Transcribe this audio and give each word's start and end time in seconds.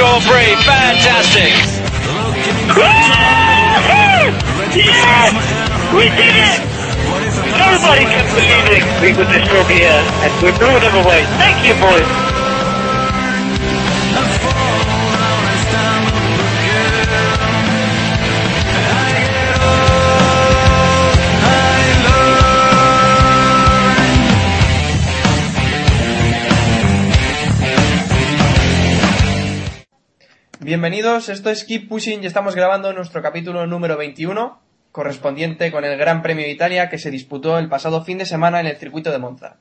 The 0.00 0.06
Italian 0.06 0.22
Grand 0.24 0.24
Prix, 0.24 0.56
fantastic. 0.64 1.52
Yes! 4.72 5.34
We 5.92 6.08
did 6.16 6.36
it! 6.40 6.60
Nobody 7.58 8.04
can 8.08 8.24
believe 8.32 8.66
it. 8.70 8.84
We 9.02 9.12
were 9.12 9.28
this 9.28 9.44
from 9.48 9.66
here, 9.68 10.00
and 10.24 10.32
we 10.42 10.50
blew 10.56 10.80
them 10.80 10.94
away. 11.04 11.24
Thank 11.36 11.66
you, 11.66 11.74
boys. 11.74 12.39
Bienvenidos, 30.70 31.28
esto 31.28 31.50
es 31.50 31.64
Keep 31.64 31.88
Pushing 31.88 32.22
y 32.22 32.26
estamos 32.26 32.54
grabando 32.54 32.92
nuestro 32.92 33.22
capítulo 33.22 33.66
número 33.66 33.96
21, 33.96 34.60
correspondiente 34.92 35.72
con 35.72 35.84
el 35.84 35.98
Gran 35.98 36.22
Premio 36.22 36.44
de 36.44 36.52
Italia 36.52 36.88
que 36.88 36.96
se 36.96 37.10
disputó 37.10 37.58
el 37.58 37.68
pasado 37.68 38.04
fin 38.04 38.18
de 38.18 38.24
semana 38.24 38.60
en 38.60 38.68
el 38.68 38.76
circuito 38.76 39.10
de 39.10 39.18
Monza. 39.18 39.56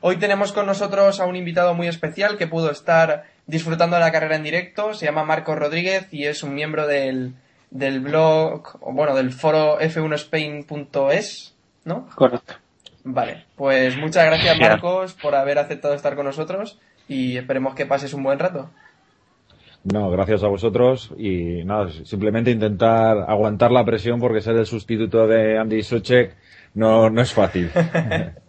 Hoy 0.00 0.16
tenemos 0.16 0.52
con 0.54 0.64
nosotros 0.64 1.20
a 1.20 1.26
un 1.26 1.36
invitado 1.36 1.74
muy 1.74 1.86
especial 1.86 2.38
que 2.38 2.46
pudo 2.46 2.70
estar 2.70 3.24
disfrutando 3.46 3.96
de 3.96 4.00
la 4.00 4.10
carrera 4.10 4.36
en 4.36 4.42
directo, 4.42 4.94
se 4.94 5.04
llama 5.04 5.22
Marco 5.22 5.54
Rodríguez 5.54 6.08
y 6.10 6.24
es 6.24 6.42
un 6.42 6.54
miembro 6.54 6.86
del, 6.86 7.34
del 7.70 8.00
blog, 8.00 8.78
bueno, 8.90 9.14
del 9.14 9.34
foro 9.34 9.78
f1spain.es, 9.78 11.54
¿no? 11.84 12.08
Correcto. 12.14 12.54
Vale, 13.02 13.44
pues 13.54 13.98
muchas 13.98 14.24
gracias. 14.24 14.58
Marcos 14.58 15.12
por 15.12 15.34
haber 15.34 15.58
aceptado 15.58 15.92
estar 15.92 16.16
con 16.16 16.24
nosotros 16.24 16.80
y 17.06 17.36
esperemos 17.36 17.74
que 17.74 17.84
pases 17.84 18.14
un 18.14 18.22
buen 18.22 18.38
rato. 18.38 18.70
No, 19.84 20.10
gracias 20.10 20.42
a 20.42 20.48
vosotros 20.48 21.12
y 21.16 21.62
nada, 21.64 21.90
simplemente 22.04 22.50
intentar 22.50 23.18
aguantar 23.28 23.70
la 23.70 23.84
presión 23.84 24.18
porque 24.18 24.40
ser 24.40 24.56
el 24.56 24.66
sustituto 24.66 25.26
de 25.26 25.58
Andy 25.58 25.82
Sochek 25.82 26.34
no, 26.74 27.10
no 27.10 27.22
es 27.22 27.32
fácil. 27.32 27.70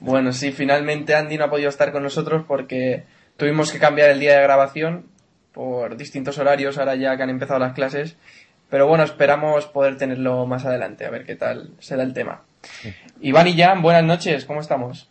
Bueno, 0.00 0.32
sí, 0.32 0.52
finalmente 0.52 1.14
Andy 1.14 1.38
no 1.38 1.44
ha 1.44 1.50
podido 1.50 1.70
estar 1.70 1.90
con 1.90 2.02
nosotros 2.02 2.44
porque 2.46 3.04
tuvimos 3.38 3.72
que 3.72 3.78
cambiar 3.78 4.10
el 4.10 4.20
día 4.20 4.36
de 4.36 4.42
grabación 4.42 5.06
por 5.52 5.96
distintos 5.96 6.36
horarios 6.38 6.76
ahora 6.76 6.94
ya 6.96 7.16
que 7.16 7.22
han 7.22 7.30
empezado 7.30 7.60
las 7.60 7.72
clases. 7.72 8.18
Pero 8.68 8.86
bueno, 8.86 9.04
esperamos 9.04 9.66
poder 9.66 9.96
tenerlo 9.96 10.46
más 10.46 10.66
adelante, 10.66 11.06
a 11.06 11.10
ver 11.10 11.24
qué 11.24 11.36
tal 11.36 11.70
será 11.78 12.02
el 12.02 12.12
tema. 12.12 12.42
Iván 13.20 13.48
y 13.48 13.56
Jan, 13.56 13.82
buenas 13.82 14.04
noches, 14.04 14.44
¿cómo 14.44 14.60
estamos? 14.60 15.10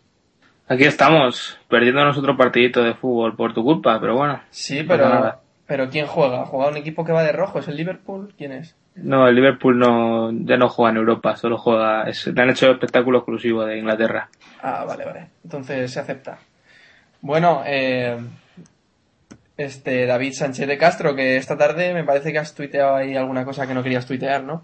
Aquí 0.68 0.84
estamos, 0.84 1.58
perdiéndonos 1.70 2.18
otro 2.18 2.36
partidito 2.38 2.84
de 2.84 2.94
fútbol 2.94 3.36
por 3.36 3.54
tu 3.54 3.64
culpa, 3.64 4.00
pero 4.00 4.16
bueno. 4.16 4.42
Sí, 4.50 4.84
pero, 4.84 5.10
nada. 5.10 5.40
Pero 5.66 5.90
¿quién 5.90 6.08
juega? 6.08 6.46
¿Juega 6.46 6.70
un 6.70 6.78
equipo 6.78 7.06
que 7.06 7.12
va 7.12 7.24
de 7.24 7.32
rojo? 7.32 7.60
¿Es 7.60 7.68
el 7.68 7.78
Liverpool? 7.78 8.34
¿Quién 8.38 8.52
es? 8.52 8.76
No, 8.96 9.28
el 9.28 9.36
Liverpool 9.36 9.80
no, 9.80 10.32
ya 10.32 10.58
no 10.58 10.70
juega 10.70 10.92
en 10.92 10.98
Europa, 10.98 11.36
solo 11.36 11.58
juega, 11.58 12.04
es, 12.04 12.28
le 12.28 12.42
han 12.42 12.50
hecho 12.50 12.72
espectáculo 12.72 13.20
exclusivo 13.20 13.66
de 13.66 13.80
Inglaterra. 13.80 14.30
Ah, 14.62 14.86
vale, 14.86 15.06
vale. 15.06 15.30
Entonces 15.44 15.92
se 15.92 16.00
acepta. 16.00 16.38
Bueno, 17.22 17.64
eh, 17.66 18.18
este 19.58 20.06
David 20.06 20.34
Sánchez 20.34 20.68
de 20.68 20.78
Castro, 20.78 21.16
que 21.16 21.38
esta 21.38 21.58
tarde 21.58 21.94
me 21.94 22.04
parece 22.04 22.32
que 22.32 22.40
has 22.40 22.54
tuiteado 22.54 22.96
ahí 22.96 23.16
alguna 23.16 23.46
cosa 23.46 23.66
que 23.66 23.74
no 23.74 23.84
querías 23.84 24.06
tuitear, 24.06 24.44
¿no? 24.44 24.64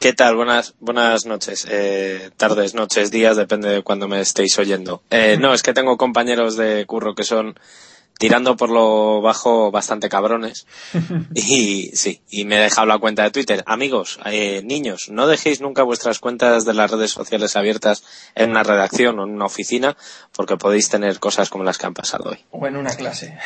¿Qué 0.00 0.14
tal? 0.14 0.34
Buenas, 0.34 0.74
buenas 0.80 1.26
noches, 1.26 1.66
eh, 1.70 2.30
tardes, 2.38 2.74
noches, 2.74 3.10
días, 3.10 3.36
depende 3.36 3.68
de 3.68 3.82
cuando 3.82 4.08
me 4.08 4.20
estéis 4.20 4.58
oyendo. 4.58 5.02
Eh, 5.10 5.36
no, 5.38 5.52
es 5.52 5.62
que 5.62 5.74
tengo 5.74 5.98
compañeros 5.98 6.56
de 6.56 6.86
curro 6.86 7.14
que 7.14 7.22
son 7.22 7.58
tirando 8.20 8.54
por 8.54 8.68
lo 8.68 9.22
bajo 9.22 9.70
bastante 9.70 10.10
cabrones. 10.10 10.66
Y 11.34 11.90
sí, 11.94 12.20
y 12.28 12.44
me 12.44 12.56
he 12.56 12.60
dejado 12.60 12.86
la 12.86 12.98
cuenta 12.98 13.22
de 13.22 13.30
Twitter. 13.30 13.62
Amigos, 13.66 14.20
eh, 14.26 14.60
niños, 14.62 15.08
no 15.10 15.26
dejéis 15.26 15.60
nunca 15.62 15.82
vuestras 15.84 16.18
cuentas 16.18 16.66
de 16.66 16.74
las 16.74 16.90
redes 16.90 17.12
sociales 17.12 17.56
abiertas 17.56 18.04
en 18.34 18.50
una 18.50 18.62
redacción 18.62 19.18
o 19.18 19.24
en 19.24 19.30
una 19.30 19.46
oficina 19.46 19.96
porque 20.36 20.58
podéis 20.58 20.90
tener 20.90 21.18
cosas 21.18 21.48
como 21.48 21.64
las 21.64 21.78
que 21.78 21.86
han 21.86 21.94
pasado 21.94 22.30
hoy. 22.30 22.44
O 22.50 22.66
en 22.66 22.76
una 22.76 22.94
clase. 22.94 23.38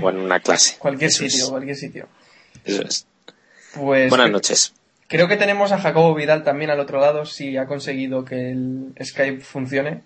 O 0.00 0.08
en 0.08 0.18
una 0.18 0.40
clase. 0.40 0.76
cualquier 0.78 1.10
Eso 1.10 1.24
es, 1.26 1.32
sitio, 1.32 1.50
cualquier 1.50 1.76
sitio. 1.76 2.08
eso 2.64 2.82
es. 2.82 3.06
Pues 3.74 4.08
Buenas 4.08 4.30
noches. 4.30 4.72
creo 5.08 5.28
que 5.28 5.36
tenemos 5.36 5.72
a 5.72 5.78
Jacobo 5.78 6.14
Vidal 6.14 6.42
también 6.42 6.70
al 6.70 6.80
otro 6.80 7.00
lado, 7.00 7.26
si 7.26 7.58
ha 7.58 7.66
conseguido 7.66 8.24
que 8.24 8.52
el 8.52 8.94
Skype 9.04 9.42
funcione. 9.42 10.02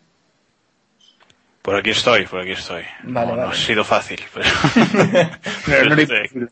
Por 1.67 1.75
aquí 1.77 1.91
estoy, 1.91 2.27
por 2.27 2.41
aquí 2.41 2.53
estoy. 2.53 2.85
Vale, 3.03 3.27
no, 3.27 3.37
no 3.37 3.43
vale. 3.49 3.53
ha 3.53 3.61
sido 3.61 3.83
fácil, 3.85 4.21
pero... 4.33 4.47
Pero 5.67 5.85
no 5.91 5.97
pero 5.97 6.15
era 6.15 6.25
estoy- 6.25 6.49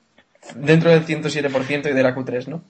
Dentro 0.56 0.90
del 0.90 1.06
107% 1.06 1.88
y 1.90 1.92
de 1.94 2.02
la 2.02 2.14
Q3, 2.14 2.48
¿no? 2.48 2.64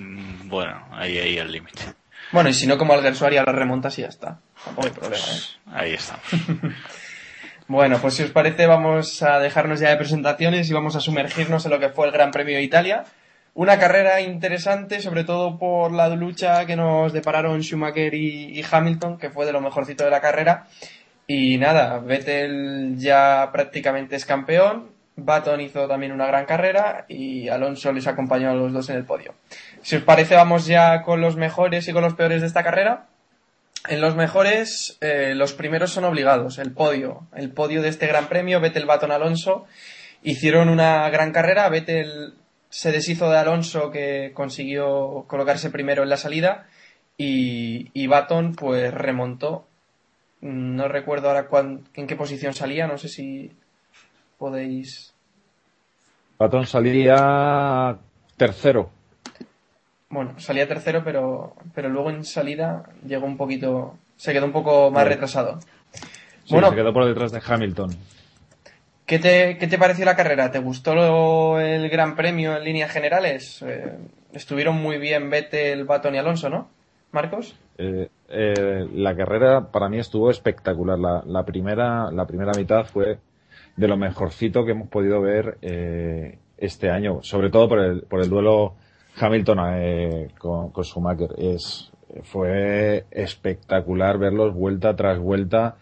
Mm, 0.00 0.48
Bueno, 0.48 0.86
ahí, 0.92 1.18
ahí 1.18 1.36
el 1.38 1.50
límite. 1.50 1.82
Bueno, 2.30 2.48
y 2.50 2.54
si 2.54 2.66
no, 2.68 2.78
como 2.78 2.94
Alguersuari 2.94 3.36
ahora 3.36 3.52
remontas 3.52 3.98
y 3.98 4.02
ya 4.02 4.08
está. 4.08 4.38
Tampoco 4.64 4.86
hay 4.86 4.92
problema, 4.94 5.24
¿eh? 5.24 5.40
Ahí 5.72 5.92
estamos. 5.94 6.24
Bueno, 7.68 7.98
pues 8.02 8.14
si 8.14 8.22
os 8.24 8.30
parece 8.30 8.66
vamos 8.66 9.22
a 9.22 9.38
dejarnos 9.38 9.80
ya 9.80 9.88
de 9.90 9.96
presentaciones 9.96 10.68
y 10.68 10.74
vamos 10.74 10.94
a 10.96 11.00
sumergirnos 11.00 11.64
en 11.64 11.70
lo 11.70 11.78
que 11.80 11.88
fue 11.88 12.06
el 12.06 12.12
Gran 12.12 12.30
Premio 12.30 12.56
de 12.56 12.62
Italia. 12.62 13.04
Una 13.54 13.78
carrera 13.78 14.20
interesante, 14.20 15.00
sobre 15.00 15.24
todo 15.24 15.58
por 15.58 15.92
la 15.92 16.08
lucha 16.08 16.66
que 16.66 16.76
nos 16.76 17.12
depararon 17.12 17.62
Schumacher 17.62 18.12
y, 18.14 18.58
y 18.58 18.64
Hamilton, 18.70 19.16
que 19.16 19.30
fue 19.30 19.46
de 19.46 19.52
lo 19.52 19.60
mejorcito 19.60 20.04
de 20.04 20.10
la 20.10 20.20
carrera. 20.20 20.66
Y 21.26 21.58
nada, 21.58 21.98
Vettel 21.98 22.96
ya 22.98 23.50
prácticamente 23.52 24.16
es 24.16 24.26
campeón, 24.26 24.92
Baton 25.16 25.60
hizo 25.60 25.86
también 25.88 26.12
una 26.12 26.26
gran 26.26 26.46
carrera 26.46 27.04
y 27.08 27.48
Alonso 27.48 27.92
les 27.92 28.06
acompañó 28.06 28.50
a 28.50 28.54
los 28.54 28.72
dos 28.72 28.88
en 28.90 28.96
el 28.96 29.04
podio. 29.04 29.34
Si 29.82 29.96
os 29.96 30.02
parece 30.02 30.34
vamos 30.34 30.66
ya 30.66 31.02
con 31.02 31.20
los 31.20 31.36
mejores 31.36 31.86
y 31.88 31.92
con 31.92 32.02
los 32.02 32.14
peores 32.14 32.40
de 32.40 32.46
esta 32.46 32.62
carrera. 32.62 33.06
En 33.88 34.00
los 34.00 34.14
mejores, 34.14 34.96
eh, 35.00 35.34
los 35.34 35.54
primeros 35.54 35.90
son 35.90 36.04
obligados. 36.04 36.58
El 36.58 36.72
podio. 36.72 37.26
El 37.34 37.50
podio 37.50 37.82
de 37.82 37.88
este 37.88 38.06
gran 38.06 38.28
premio, 38.28 38.60
Vettel, 38.60 38.86
Baton, 38.86 39.10
Alonso. 39.10 39.66
Hicieron 40.22 40.68
una 40.68 41.10
gran 41.10 41.32
carrera. 41.32 41.68
Vettel 41.68 42.34
se 42.70 42.92
deshizo 42.92 43.28
de 43.28 43.38
Alonso, 43.38 43.90
que 43.90 44.30
consiguió 44.34 45.24
colocarse 45.26 45.70
primero 45.70 46.04
en 46.04 46.10
la 46.10 46.16
salida. 46.16 46.68
Y, 47.18 47.90
y 47.92 48.06
Baton, 48.06 48.54
pues 48.54 48.94
remontó. 48.94 49.66
No 50.42 50.88
recuerdo 50.88 51.28
ahora 51.28 51.46
cuán- 51.46 51.84
en 51.94 52.06
qué 52.06 52.16
posición 52.16 52.52
salía. 52.52 52.86
No 52.86 52.98
sé 52.98 53.08
si 53.08 53.50
podéis. 54.38 55.14
Patón 56.36 56.66
salía 56.66 57.96
tercero. 58.36 58.90
Bueno, 60.10 60.38
salía 60.38 60.68
tercero, 60.68 61.02
pero, 61.04 61.54
pero 61.74 61.88
luego 61.88 62.10
en 62.10 62.24
salida 62.24 62.82
llegó 63.06 63.24
un 63.26 63.36
poquito. 63.36 63.96
Se 64.16 64.32
quedó 64.32 64.44
un 64.46 64.52
poco 64.52 64.90
más 64.90 65.04
Sí. 65.04 65.08
retrasado. 65.08 65.60
Sí, 66.44 66.52
Bueno. 66.54 66.70
se 66.70 66.76
quedó 66.76 66.92
por 66.92 67.06
detrás 67.06 67.32
de 67.32 67.40
Hamilton. 67.46 67.96
¿Qué 69.06 69.18
te, 69.18 69.56
¿Qué 69.58 69.66
te 69.68 69.78
pareció 69.78 70.04
la 70.04 70.16
carrera? 70.16 70.50
¿Te 70.50 70.58
gustó 70.58 71.58
el 71.60 71.88
Gran 71.88 72.14
Premio 72.16 72.56
en 72.56 72.64
líneas 72.64 72.90
generales? 72.90 73.62
Eh, 73.62 73.96
estuvieron 74.32 74.76
muy 74.76 74.98
bien 74.98 75.30
Vettel, 75.30 75.84
Baton 75.84 76.14
y 76.14 76.18
Alonso, 76.18 76.48
¿no? 76.50 76.68
Marcos. 77.12 77.54
Eh, 77.78 78.08
eh, 78.28 78.86
la 78.94 79.16
carrera 79.16 79.70
para 79.70 79.88
mí 79.88 79.98
estuvo 79.98 80.30
espectacular. 80.30 80.98
La, 80.98 81.44
primera, 81.44 82.10
la 82.10 82.26
primera 82.26 82.52
mitad 82.56 82.84
fue 82.84 83.18
de 83.76 83.88
lo 83.88 83.96
mejorcito 83.96 84.64
que 84.64 84.72
hemos 84.72 84.88
podido 84.88 85.20
ver 85.20 85.58
eh, 85.62 86.38
este 86.58 86.90
año, 86.90 87.22
sobre 87.22 87.50
todo 87.50 87.68
por 87.68 87.78
el, 87.80 88.02
por 88.02 88.20
el 88.20 88.28
duelo 88.30 88.74
Hamilton 89.20 89.58
con, 90.38 90.72
Schumacher. 90.84 91.30
Es, 91.38 91.90
fue 92.24 93.04
espectacular 93.10 94.18
verlos 94.18 94.54
vuelta 94.54 94.94
tras 94.94 95.18
vuelta, 95.18 95.76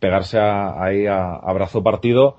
pegarse 0.00 0.38
a- 0.38 0.82
ahí 0.82 1.06
a, 1.06 1.40
brazo 1.52 1.82
partido. 1.82 2.36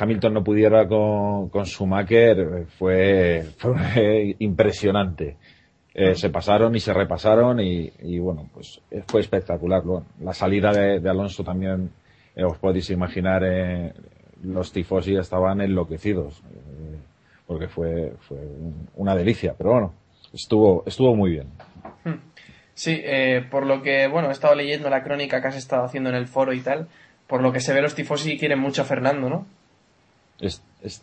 Hamilton 0.00 0.34
no 0.34 0.44
pudiera 0.44 0.86
con, 0.86 1.48
con 1.48 1.66
Schumacher 1.66 2.66
fue 2.78 3.44
impresionante. 4.38 5.36
Eh, 6.00 6.14
se 6.14 6.30
pasaron 6.30 6.74
y 6.76 6.80
se 6.80 6.92
repasaron 6.94 7.58
y, 7.60 7.90
y, 8.02 8.18
bueno, 8.18 8.48
pues 8.54 8.80
eh, 8.90 9.02
fue 9.06 9.20
espectacular. 9.20 9.82
La 10.20 10.32
salida 10.32 10.70
de, 10.72 11.00
de 11.00 11.10
Alonso 11.10 11.42
también 11.42 11.90
eh, 12.36 12.44
os 12.44 12.56
podéis 12.58 12.88
imaginar 12.90 13.42
eh, 13.44 13.92
los 14.44 14.70
tifosi 14.72 15.16
estaban 15.16 15.60
enloquecidos, 15.60 16.40
porque 17.46 17.66
fue, 17.68 18.12
fue 18.20 18.36
un- 18.38 18.88
una 18.96 19.16
delicia, 19.16 19.54
pero 19.58 19.72
bueno, 19.72 19.92
estuvo, 20.32 20.84
estuvo 20.86 21.16
muy 21.16 21.30
bien. 21.32 21.48
Sí, 22.74 23.00
eh, 23.02 23.44
por 23.50 23.66
lo 23.66 23.82
que, 23.82 24.06
bueno, 24.06 24.28
he 24.28 24.32
estado 24.32 24.54
leyendo 24.54 24.88
la 24.88 25.02
crónica 25.02 25.42
que 25.42 25.48
has 25.48 25.56
estado 25.56 25.82
haciendo 25.84 26.10
en 26.10 26.16
el 26.16 26.28
foro 26.28 26.52
y 26.52 26.60
tal, 26.60 26.86
por 27.26 27.42
lo 27.42 27.52
que 27.52 27.58
se 27.60 27.72
ve 27.74 27.82
los 27.82 27.96
tifosi 27.96 28.38
quieren 28.38 28.60
mucho 28.60 28.82
a 28.82 28.84
Fernando, 28.84 29.28
¿no? 29.28 29.46
Es- 30.40 30.62
es- 30.82 31.02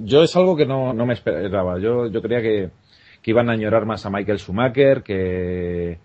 yo 0.00 0.22
es 0.22 0.34
algo 0.36 0.56
que 0.56 0.66
no, 0.66 0.92
no 0.94 1.04
me 1.06 1.14
esperaba. 1.14 1.78
Yo, 1.78 2.06
yo 2.08 2.20
creía 2.22 2.40
que, 2.42 2.70
que 3.24 3.30
iban 3.30 3.48
a 3.48 3.54
añorar 3.54 3.86
más 3.86 4.04
a 4.04 4.10
Michael 4.10 4.38
Schumacher, 4.38 5.02
que, 5.02 5.96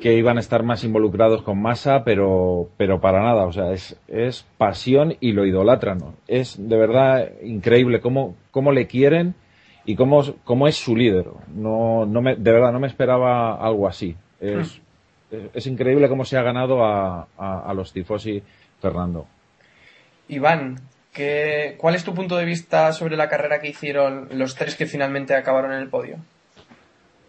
que 0.00 0.14
iban 0.14 0.38
a 0.38 0.40
estar 0.40 0.64
más 0.64 0.82
involucrados 0.82 1.42
con 1.42 1.62
Massa, 1.62 2.02
pero, 2.02 2.68
pero 2.76 3.00
para 3.00 3.22
nada. 3.22 3.46
O 3.46 3.52
sea, 3.52 3.70
es, 3.70 3.96
es 4.08 4.44
pasión 4.58 5.14
y 5.20 5.34
lo 5.34 5.46
idolatran. 5.46 5.98
¿no? 5.98 6.14
Es 6.26 6.56
de 6.58 6.76
verdad 6.76 7.30
increíble 7.44 8.00
cómo, 8.00 8.34
cómo 8.50 8.72
le 8.72 8.88
quieren 8.88 9.36
y 9.84 9.94
cómo, 9.94 10.20
cómo 10.42 10.66
es 10.66 10.74
su 10.74 10.96
líder. 10.96 11.28
No, 11.54 12.06
no 12.06 12.20
me, 12.20 12.34
de 12.34 12.52
verdad, 12.52 12.72
no 12.72 12.80
me 12.80 12.88
esperaba 12.88 13.54
algo 13.54 13.86
así. 13.86 14.16
Es, 14.40 14.82
es, 15.30 15.42
es 15.54 15.66
increíble 15.68 16.08
cómo 16.08 16.24
se 16.24 16.36
ha 16.38 16.42
ganado 16.42 16.84
a, 16.84 17.28
a, 17.38 17.70
a 17.70 17.72
los 17.72 17.92
tifosi 17.92 18.42
Fernando. 18.80 19.26
Iván, 20.26 20.74
¿qué, 21.12 21.76
¿cuál 21.78 21.94
es 21.94 22.04
tu 22.04 22.14
punto 22.14 22.36
de 22.36 22.44
vista 22.44 22.92
sobre 22.92 23.16
la 23.16 23.28
carrera 23.28 23.60
que 23.60 23.68
hicieron 23.68 24.28
los 24.32 24.54
tres 24.54 24.76
que 24.76 24.86
finalmente 24.86 25.34
acabaron 25.34 25.72
en 25.72 25.80
el 25.80 25.88
podio? 25.88 26.16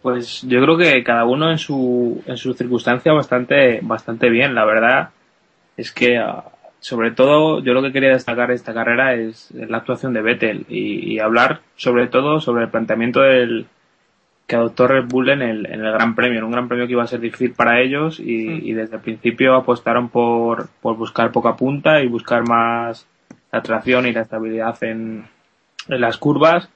Pues 0.01 0.41
yo 0.41 0.61
creo 0.61 0.77
que 0.77 1.03
cada 1.03 1.25
uno 1.25 1.49
en 1.49 1.57
su, 1.57 2.21
en 2.25 2.37
su 2.37 2.53
circunstancia 2.53 3.13
bastante, 3.13 3.79
bastante 3.81 4.29
bien. 4.29 4.53
La 4.53 4.65
verdad 4.65 5.09
es 5.77 5.91
que, 5.91 6.17
ah, 6.17 6.43
sobre 6.79 7.11
todo, 7.11 7.63
yo 7.63 7.73
lo 7.73 7.81
que 7.81 7.93
quería 7.93 8.09
destacar 8.09 8.49
de 8.49 8.55
esta 8.55 8.73
carrera 8.73 9.15
es 9.15 9.51
la 9.51 9.77
actuación 9.77 10.13
de 10.13 10.21
Vettel 10.21 10.65
y, 10.67 11.13
y 11.13 11.19
hablar 11.19 11.61
sobre 11.77 12.07
todo 12.07 12.41
sobre 12.41 12.63
el 12.65 12.69
planteamiento 12.69 13.21
del, 13.21 13.67
que 14.47 14.57
adoptó 14.57 14.87
Red 14.87 15.05
Bull 15.07 15.29
en 15.29 15.41
el, 15.41 15.65
en 15.67 15.85
el 15.85 15.93
Gran 15.93 16.15
Premio, 16.15 16.39
en 16.39 16.45
un 16.45 16.51
Gran 16.51 16.67
Premio 16.67 16.85
que 16.85 16.91
iba 16.91 17.03
a 17.03 17.07
ser 17.07 17.21
difícil 17.21 17.53
para 17.53 17.79
ellos 17.79 18.19
y, 18.19 18.69
y 18.69 18.73
desde 18.73 18.97
el 18.97 19.01
principio 19.01 19.55
apostaron 19.55 20.09
por, 20.09 20.67
por 20.81 20.97
buscar 20.97 21.31
poca 21.31 21.55
punta 21.55 22.01
y 22.01 22.07
buscar 22.07 22.45
más 22.47 23.07
la 23.53 23.61
tracción 23.61 24.07
y 24.07 24.11
la 24.11 24.21
estabilidad 24.21 24.83
en, 24.83 25.25
las 25.87 26.17
curvas. 26.17 26.69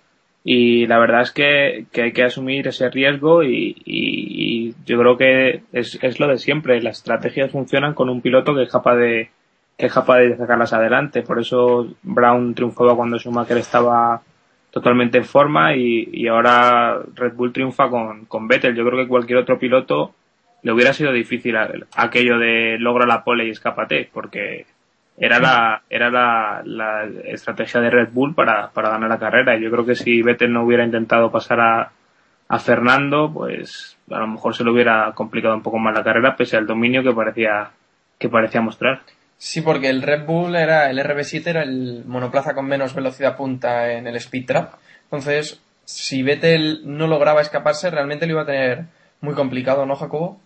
Y 0.44 0.86
la 0.88 1.00
verdad 1.00 1.22
es 1.24 1.32
que, 1.32 1.88
hay 2.02 2.14
que 2.14 2.24
asumir 2.24 2.68
ese 2.68 2.90
riesgo 2.90 3.44
y, 3.44 3.76
y- 3.84 4.76
yo 4.86 4.98
creo 5.00 5.18
que 5.18 5.64
es, 5.74 6.00
es 6.02 6.20
lo 6.20 6.28
de 6.28 6.38
siempre, 6.38 6.82
las 6.82 7.00
estrategias 7.00 7.52
funcionan 7.52 7.94
con 7.94 8.10
un 8.10 8.22
piloto 8.22 8.56
que 8.56 8.64
es 8.64 8.72
capaz 8.72 8.96
de 8.96 9.30
que 9.78 9.86
es 9.88 9.94
capaz 9.94 10.18
de 10.20 10.38
sacarlas 10.38 10.74
adelante, 10.74 11.22
por 11.22 11.40
eso 11.40 11.88
Brown 12.02 12.56
triunfaba 12.56 12.96
cuando 12.96 13.20
Schumacher 13.20 13.58
estaba 13.58 14.22
totalmente 14.72 15.20
en 15.20 15.26
forma 15.26 15.76
y, 15.76 16.10
y 16.12 16.28
ahora 16.28 17.00
Red 17.16 17.34
Bull 17.34 17.54
triunfa 17.54 17.90
con, 17.90 18.26
con 18.26 18.48
Vettel. 18.48 18.76
Yo 18.76 18.86
creo 18.86 19.04
que 19.04 19.08
cualquier 19.10 19.40
otro 19.40 19.60
piloto 19.60 20.14
le 20.64 20.72
hubiera 20.72 20.94
sido 20.94 21.12
difícil 21.12 21.56
aquello 21.96 22.40
de 22.40 22.78
logra 22.80 23.06
la 23.06 23.24
pole 23.24 23.46
y 23.46 23.52
escápate, 23.52 24.10
porque 24.12 24.66
era 25.18 25.40
la, 25.40 25.82
era 25.90 26.12
la, 26.12 26.62
la 26.64 27.06
estrategia 27.26 27.82
de 27.82 27.90
Red 27.90 28.10
Bull 28.12 28.36
para, 28.36 28.70
para 28.70 28.90
ganar 28.90 29.10
la 29.10 29.20
carrera. 29.20 29.58
Y 29.58 29.64
yo 29.64 29.72
creo 29.72 29.86
que 29.86 29.96
si 29.96 30.22
Vettel 30.22 30.54
no 30.54 30.64
hubiera 30.64 30.86
intentado 30.86 31.32
pasar 31.32 31.60
a, 31.60 31.92
a 32.48 32.60
Fernando, 32.60 33.32
pues 33.34 33.98
a 34.12 34.20
lo 34.20 34.28
mejor 34.28 34.56
se 34.56 34.64
le 34.64 34.72
hubiera 34.72 35.12
complicado 35.14 35.56
un 35.56 35.64
poco 35.64 35.80
más 35.80 35.96
la 35.96 36.04
carrera, 36.04 36.36
pese 36.36 36.56
al 36.56 36.68
dominio 36.68 37.04
que 37.04 37.14
parecía, 37.14 37.72
que 38.20 38.30
parecía 38.30 38.62
mostrar. 38.62 39.02
Sí, 39.38 39.62
porque 39.62 39.90
el 39.90 40.02
Red 40.02 40.26
Bull 40.26 40.56
era, 40.56 40.90
el 40.90 41.00
RB7 41.00 41.48
era 41.48 41.64
el 41.64 42.04
monoplaza 42.06 42.54
con 42.54 42.68
menos 42.68 42.94
velocidad 42.96 43.36
punta 43.36 43.92
en 43.94 44.08
el 44.08 44.16
Speed 44.16 44.46
Trap. 44.46 44.74
Entonces, 45.04 45.62
si 45.86 46.22
Vettel 46.22 46.82
no 46.86 47.08
lograba 47.08 47.42
escaparse, 47.42 47.90
realmente 47.90 48.26
lo 48.26 48.34
iba 48.34 48.42
a 48.44 48.48
tener 48.48 48.86
muy 49.22 49.34
complicado, 49.34 49.86
¿no, 49.86 49.96
Jacobo? 49.96 50.40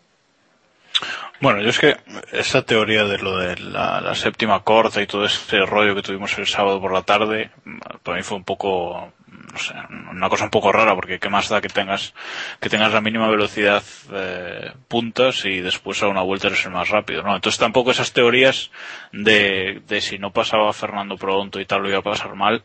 Bueno, 1.42 1.62
yo 1.62 1.70
es 1.70 1.80
que 1.80 1.98
esa 2.32 2.62
teoría 2.62 3.04
de 3.04 3.18
lo 3.18 3.36
de 3.38 3.58
la, 3.58 4.00
la 4.00 4.14
séptima 4.16 4.64
corta 4.64 5.02
y 5.02 5.08
todo 5.08 5.26
ese 5.26 5.66
rollo 5.66 5.96
que 5.96 6.04
tuvimos 6.04 6.38
el 6.38 6.46
sábado 6.46 6.80
por 6.80 6.94
la 6.94 7.02
tarde, 7.02 7.50
mm, 7.66 7.80
para 8.04 8.18
mí 8.18 8.24
fue 8.24 8.38
un 8.38 8.44
poco, 8.44 9.12
no 9.52 9.58
sé, 9.58 9.74
una 10.12 10.30
cosa 10.30 10.44
un 10.44 10.52
poco 10.52 10.72
rara, 10.72 10.94
porque 10.94 11.18
qué 11.20 11.30
más 11.30 11.50
da 11.50 11.60
que 11.60 11.68
tengas, 11.68 12.14
que 12.60 12.70
tengas 12.70 12.94
la 12.94 13.02
mínima 13.02 13.28
velocidad 13.28 13.82
eh, 14.14 14.72
puntas 14.88 15.44
y 15.46 15.62
después 15.62 16.04
a 16.04 16.10
una 16.10 16.22
vuelta 16.22 16.46
eres 16.48 16.64
el 16.66 16.72
más 16.72 16.90
rápido, 16.90 17.24
¿no? 17.24 17.36
Entonces 17.36 17.58
tampoco 17.60 17.90
esas 17.90 18.14
teorías 18.14 18.70
de, 19.12 19.82
de 19.88 20.00
si 20.02 20.20
no 20.20 20.32
pasaba 20.32 20.72
Fernando 20.74 21.18
pronto 21.18 21.60
y 21.60 21.66
tal 21.66 21.82
lo 21.82 21.90
iba 21.90 21.98
a 22.00 22.04
pasar 22.04 22.36
mal, 22.36 22.62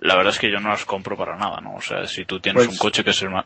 la 0.00 0.14
verdad 0.14 0.32
es 0.32 0.38
que 0.38 0.52
yo 0.52 0.60
no 0.60 0.68
las 0.68 0.84
compro 0.84 1.16
para 1.16 1.36
nada, 1.36 1.60
¿no? 1.60 1.74
O 1.74 1.80
sea, 1.80 2.06
si 2.06 2.24
tú 2.24 2.38
tienes 2.38 2.64
Pues- 2.64 2.68
un 2.72 2.78
coche 2.78 3.02
que 3.02 3.10
es 3.10 3.20
el 3.22 3.30
más... 3.30 3.44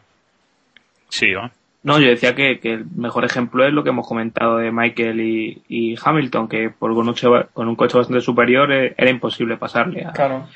Sí, 1.09 1.31
¿no? 1.33 1.51
No, 1.85 2.01
yo 2.01 2.09
decía 2.09 2.35
que, 2.35 2.59
que 2.61 2.73
el 2.73 2.87
mejor 2.97 3.25
ejemplo 3.25 3.65
es 3.65 3.73
lo 3.73 3.85
que 3.85 3.91
hemos 3.91 4.09
comentado 4.09 4.57
de 4.57 4.73
Michael 4.73 5.21
y, 5.21 5.63
y 5.69 5.95
Hamilton, 6.03 6.49
que 6.49 6.71
por 6.71 6.95
con 6.95 7.07
un, 7.07 7.13
coche, 7.15 7.29
con 7.53 7.69
un 7.69 7.77
coche 7.77 7.99
bastante 7.99 8.23
superior 8.23 8.73
eh, 8.73 8.95
era 8.97 9.11
imposible 9.11 9.57
pasarle 9.59 10.05
a, 10.07 10.13
Claro. 10.13 10.49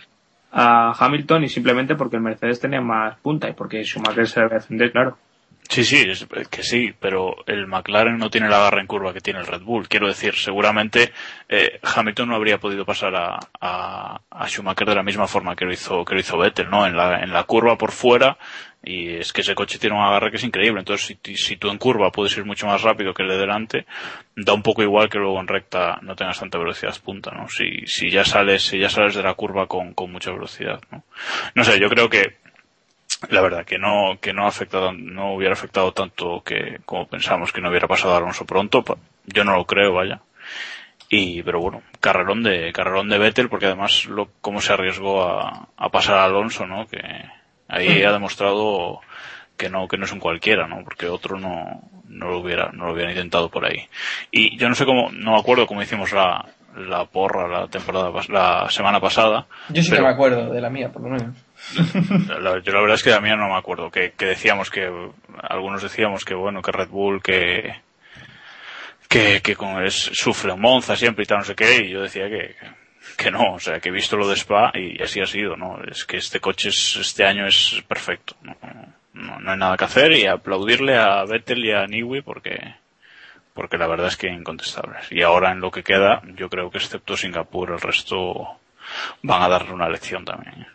a 0.52 0.94
Hamilton 0.98 1.44
y 1.44 1.48
simplemente 1.48 1.94
porque 1.96 2.16
el 2.16 2.22
Mercedes 2.22 2.58
tenía 2.60 2.80
más 2.80 3.18
punta 3.20 3.48
y 3.48 3.52
porque 3.52 3.84
Schumacher 3.84 4.26
se 4.26 4.40
debe 4.40 4.54
defender, 4.56 4.90
claro. 4.90 5.18
Sí, 5.68 5.84
sí, 5.84 6.02
es 6.08 6.26
que 6.48 6.62
sí, 6.62 6.94
pero 6.98 7.34
el 7.46 7.66
McLaren 7.66 8.16
no 8.16 8.30
tiene 8.30 8.48
la 8.48 8.56
barra 8.56 8.80
en 8.80 8.86
curva 8.86 9.12
que 9.12 9.20
tiene 9.20 9.40
el 9.40 9.46
Red 9.46 9.60
Bull. 9.60 9.86
Quiero 9.86 10.06
decir, 10.08 10.34
seguramente 10.34 11.12
eh, 11.46 11.78
Hamilton 11.82 12.30
no 12.30 12.36
habría 12.36 12.56
podido 12.56 12.86
pasar 12.86 13.14
a, 13.14 13.38
a, 13.60 14.18
a 14.30 14.48
Schumacher 14.48 14.88
de 14.88 14.94
la 14.94 15.02
misma 15.02 15.26
forma 15.26 15.54
que 15.54 15.66
lo 15.66 15.72
hizo 15.74 16.06
que 16.06 16.14
lo 16.14 16.20
hizo 16.20 16.38
Vettel, 16.38 16.70
¿no? 16.70 16.86
En 16.86 16.96
la, 16.96 17.20
en 17.22 17.34
la 17.34 17.44
curva 17.44 17.76
por 17.76 17.92
fuera 17.92 18.38
y 18.82 19.16
es 19.16 19.32
que 19.32 19.40
ese 19.40 19.54
coche 19.54 19.78
tiene 19.78 19.96
un 19.96 20.02
agarre 20.02 20.30
que 20.30 20.36
es 20.36 20.44
increíble. 20.44 20.80
Entonces, 20.80 21.18
si, 21.22 21.36
si 21.36 21.56
tú 21.56 21.70
en 21.70 21.78
curva 21.78 22.12
puedes 22.12 22.36
ir 22.36 22.44
mucho 22.44 22.66
más 22.66 22.82
rápido 22.82 23.12
que 23.12 23.22
el 23.22 23.28
de 23.28 23.38
delante, 23.38 23.86
da 24.36 24.54
un 24.54 24.62
poco 24.62 24.82
igual 24.82 25.08
que 25.08 25.18
luego 25.18 25.40
en 25.40 25.48
recta 25.48 25.98
no 26.02 26.14
tengas 26.16 26.38
tanta 26.38 26.58
velocidad 26.58 26.96
punta, 27.04 27.32
¿no? 27.32 27.48
Si, 27.48 27.86
si 27.86 28.10
ya 28.10 28.24
sales, 28.24 28.62
si 28.62 28.78
ya 28.78 28.88
sales 28.88 29.14
de 29.14 29.22
la 29.22 29.34
curva 29.34 29.66
con, 29.66 29.94
con 29.94 30.12
mucha 30.12 30.30
velocidad, 30.30 30.80
¿no? 30.90 31.04
No 31.54 31.64
sé, 31.64 31.78
yo 31.80 31.88
creo 31.88 32.08
que 32.08 32.36
la 33.30 33.40
verdad 33.40 33.64
que 33.64 33.78
no 33.78 34.18
que 34.20 34.32
no 34.32 34.44
ha 34.44 34.48
afectado 34.48 34.92
no 34.92 35.34
hubiera 35.34 35.52
afectado 35.52 35.92
tanto 35.92 36.42
que 36.44 36.78
como 36.84 37.08
pensamos 37.08 37.52
que 37.52 37.60
no 37.60 37.68
hubiera 37.68 37.88
pasado 37.88 38.14
Alonso 38.14 38.46
pronto 38.46 38.84
yo 39.26 39.44
no 39.44 39.56
lo 39.56 39.64
creo 39.64 39.92
vaya 39.94 40.20
y 41.08 41.42
pero 41.42 41.60
bueno 41.60 41.82
carrerón 42.00 42.44
de 42.44 42.72
carrerón 42.72 43.08
de 43.08 43.18
Vettel 43.18 43.48
porque 43.48 43.66
además 43.66 44.04
lo 44.04 44.28
cómo 44.40 44.60
se 44.60 44.72
arriesgó 44.72 45.24
a, 45.24 45.68
a 45.76 45.88
pasar 45.88 46.18
a 46.18 46.24
Alonso 46.26 46.66
no 46.66 46.86
que 46.86 47.00
ahí 47.68 48.02
ha 48.02 48.12
demostrado 48.12 49.00
que 49.56 49.68
no 49.68 49.86
que 49.88 49.96
no 49.98 50.04
es 50.04 50.12
un 50.12 50.20
cualquiera 50.20 50.66
no 50.66 50.82
porque 50.84 51.06
otro 51.08 51.38
no 51.38 51.82
no 52.08 52.28
lo 52.28 52.38
hubiera 52.40 52.70
no 52.72 52.86
lo 52.86 52.92
hubiera 52.94 53.10
intentado 53.12 53.48
por 53.50 53.64
ahí. 53.66 53.86
Y 54.30 54.56
yo 54.58 54.68
no 54.68 54.74
sé 54.74 54.84
cómo 54.84 55.10
no 55.12 55.32
me 55.32 55.38
acuerdo 55.40 55.66
cómo 55.66 55.82
hicimos 55.82 56.12
la 56.12 56.44
la 56.76 57.06
porra 57.06 57.48
la 57.48 57.66
temporada 57.68 58.10
la 58.28 58.68
semana 58.70 59.00
pasada 59.00 59.46
Yo 59.70 59.82
sí 59.82 59.90
pero- 59.90 60.02
que 60.02 60.06
me 60.08 60.12
acuerdo 60.14 60.50
de 60.50 60.60
la 60.60 60.70
mía, 60.70 60.90
por 60.92 61.02
lo 61.02 61.08
menos. 61.10 61.34
la- 62.40 62.60
yo 62.62 62.72
la 62.72 62.80
verdad 62.80 62.94
es 62.94 63.02
que 63.02 63.12
a 63.12 63.20
mí 63.20 63.28
no 63.30 63.48
me 63.48 63.56
acuerdo, 63.58 63.90
que, 63.90 64.12
que 64.12 64.26
decíamos 64.26 64.70
que, 64.70 64.88
algunos 65.42 65.82
decíamos 65.82 66.24
que 66.24 66.34
bueno, 66.34 66.62
que 66.62 66.70
Red 66.70 66.88
Bull, 66.88 67.20
que, 67.22 67.74
que, 69.08 69.40
que 69.42 69.56
con 69.56 69.82
es, 69.84 70.10
sufre 70.12 70.54
Monza 70.54 70.94
siempre 70.94 71.24
y 71.24 71.26
tal, 71.26 71.38
no 71.38 71.44
sé 71.44 71.54
qué, 71.56 71.84
y 71.84 71.90
yo 71.90 72.02
decía 72.02 72.28
que, 72.28 72.54
que 73.18 73.32
no, 73.32 73.54
o 73.54 73.58
sea, 73.58 73.80
que 73.80 73.88
he 73.88 73.92
visto 73.92 74.16
lo 74.16 74.28
de 74.28 74.36
Spa 74.36 74.70
y 74.74 75.02
así 75.02 75.20
ha 75.20 75.26
sido, 75.26 75.56
¿no? 75.56 75.82
Es 75.82 76.04
que 76.04 76.18
este 76.18 76.38
coche 76.38 76.68
es, 76.68 76.96
este 77.00 77.24
año 77.24 77.48
es 77.48 77.82
perfecto, 77.88 78.36
¿no? 78.42 78.56
No, 79.12 79.40
no 79.40 79.50
hay 79.50 79.58
nada 79.58 79.76
que 79.76 79.84
hacer 79.84 80.12
y 80.12 80.26
aplaudirle 80.26 80.96
a 80.96 81.24
Vettel 81.24 81.64
y 81.64 81.72
a 81.72 81.84
Niwi 81.86 82.22
porque, 82.22 82.76
porque 83.54 83.76
la 83.76 83.88
verdad 83.88 84.06
es 84.06 84.16
que 84.16 84.28
incontestables. 84.28 85.10
Y 85.10 85.22
ahora 85.22 85.50
en 85.50 85.58
lo 85.58 85.72
que 85.72 85.82
queda, 85.82 86.22
yo 86.36 86.48
creo 86.48 86.70
que 86.70 86.78
excepto 86.78 87.16
Singapur, 87.16 87.72
el 87.72 87.80
resto 87.80 88.60
van 89.22 89.42
a 89.42 89.48
darle 89.48 89.72
una 89.72 89.88
lección 89.88 90.24
también. 90.24 90.60
¿eh? 90.60 90.66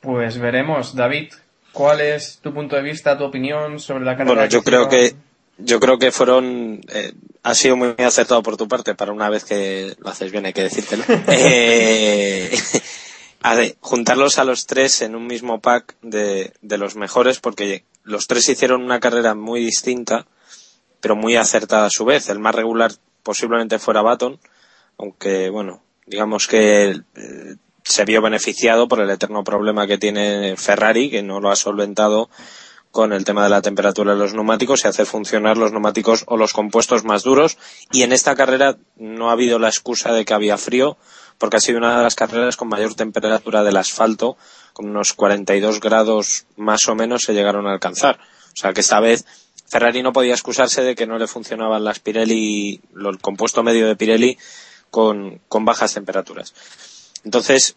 Pues 0.00 0.38
veremos, 0.38 0.96
David, 0.96 1.32
¿cuál 1.70 2.00
es 2.00 2.40
tu 2.42 2.52
punto 2.52 2.74
de 2.74 2.82
vista, 2.82 3.16
tu 3.16 3.22
opinión 3.22 3.78
sobre 3.78 4.04
la 4.04 4.16
carrera? 4.16 4.34
Bueno, 4.34 4.48
yo 4.48 4.64
creo 4.64 4.88
que? 4.88 5.14
Yo 5.58 5.80
creo 5.80 5.98
que 5.98 6.12
fueron 6.12 6.80
eh, 6.88 7.12
ha 7.42 7.54
sido 7.54 7.76
muy 7.76 7.94
acertado 7.98 8.42
por 8.42 8.56
tu 8.56 8.68
parte 8.68 8.94
para 8.94 9.12
una 9.12 9.30
vez 9.30 9.44
que 9.44 9.96
lo 9.98 10.08
haces 10.08 10.30
bien 10.32 10.46
hay 10.46 10.52
que 10.52 10.64
decírtelo. 10.64 11.04
Eh, 11.28 12.56
a 13.42 13.54
ver, 13.54 13.76
juntarlos 13.80 14.38
a 14.38 14.44
los 14.44 14.66
tres 14.66 15.02
en 15.02 15.14
un 15.14 15.26
mismo 15.26 15.60
pack 15.60 15.94
de, 16.02 16.52
de 16.60 16.78
los 16.78 16.96
mejores 16.96 17.38
porque 17.38 17.84
los 18.02 18.26
tres 18.26 18.48
hicieron 18.48 18.82
una 18.82 19.00
carrera 19.00 19.34
muy 19.34 19.64
distinta 19.64 20.26
pero 21.00 21.14
muy 21.14 21.36
acertada 21.36 21.86
a 21.86 21.90
su 21.90 22.04
vez. 22.04 22.28
El 22.28 22.40
más 22.40 22.54
regular 22.54 22.90
posiblemente 23.22 23.78
fuera 23.78 24.02
Baton 24.02 24.38
aunque 24.98 25.50
bueno 25.50 25.82
digamos 26.06 26.46
que 26.46 26.90
eh, 26.90 27.56
se 27.84 28.04
vio 28.04 28.20
beneficiado 28.20 28.88
por 28.88 29.00
el 29.00 29.10
eterno 29.10 29.44
problema 29.44 29.86
que 29.86 29.98
tiene 29.98 30.56
Ferrari 30.56 31.10
que 31.10 31.22
no 31.22 31.40
lo 31.40 31.50
ha 31.50 31.56
solventado 31.56 32.28
con 32.96 33.12
el 33.12 33.26
tema 33.26 33.44
de 33.44 33.50
la 33.50 33.60
temperatura 33.60 34.14
de 34.14 34.18
los 34.18 34.32
neumáticos 34.32 34.82
y 34.82 34.88
hacer 34.88 35.04
funcionar 35.04 35.58
los 35.58 35.70
neumáticos 35.70 36.24
o 36.28 36.38
los 36.38 36.54
compuestos 36.54 37.04
más 37.04 37.24
duros. 37.24 37.58
Y 37.92 38.04
en 38.04 38.12
esta 38.12 38.34
carrera 38.34 38.78
no 38.96 39.28
ha 39.28 39.32
habido 39.32 39.58
la 39.58 39.68
excusa 39.68 40.14
de 40.14 40.24
que 40.24 40.32
había 40.32 40.56
frío, 40.56 40.96
porque 41.36 41.58
ha 41.58 41.60
sido 41.60 41.76
una 41.76 41.94
de 41.94 42.02
las 42.02 42.14
carreras 42.14 42.56
con 42.56 42.68
mayor 42.68 42.94
temperatura 42.94 43.62
del 43.64 43.76
asfalto, 43.76 44.38
con 44.72 44.88
unos 44.88 45.12
42 45.12 45.78
grados 45.78 46.46
más 46.56 46.88
o 46.88 46.94
menos 46.94 47.24
se 47.24 47.34
llegaron 47.34 47.66
a 47.66 47.74
alcanzar. 47.74 48.18
O 48.54 48.56
sea 48.56 48.72
que 48.72 48.80
esta 48.80 48.98
vez 48.98 49.26
Ferrari 49.66 50.02
no 50.02 50.14
podía 50.14 50.32
excusarse 50.32 50.82
de 50.82 50.94
que 50.94 51.06
no 51.06 51.18
le 51.18 51.26
funcionaban 51.26 51.84
las 51.84 51.98
Pirelli, 51.98 52.80
el 52.96 53.18
compuesto 53.18 53.62
medio 53.62 53.88
de 53.88 53.96
Pirelli 53.96 54.38
con, 54.90 55.42
con 55.50 55.66
bajas 55.66 55.92
temperaturas. 55.92 56.54
Entonces, 57.24 57.76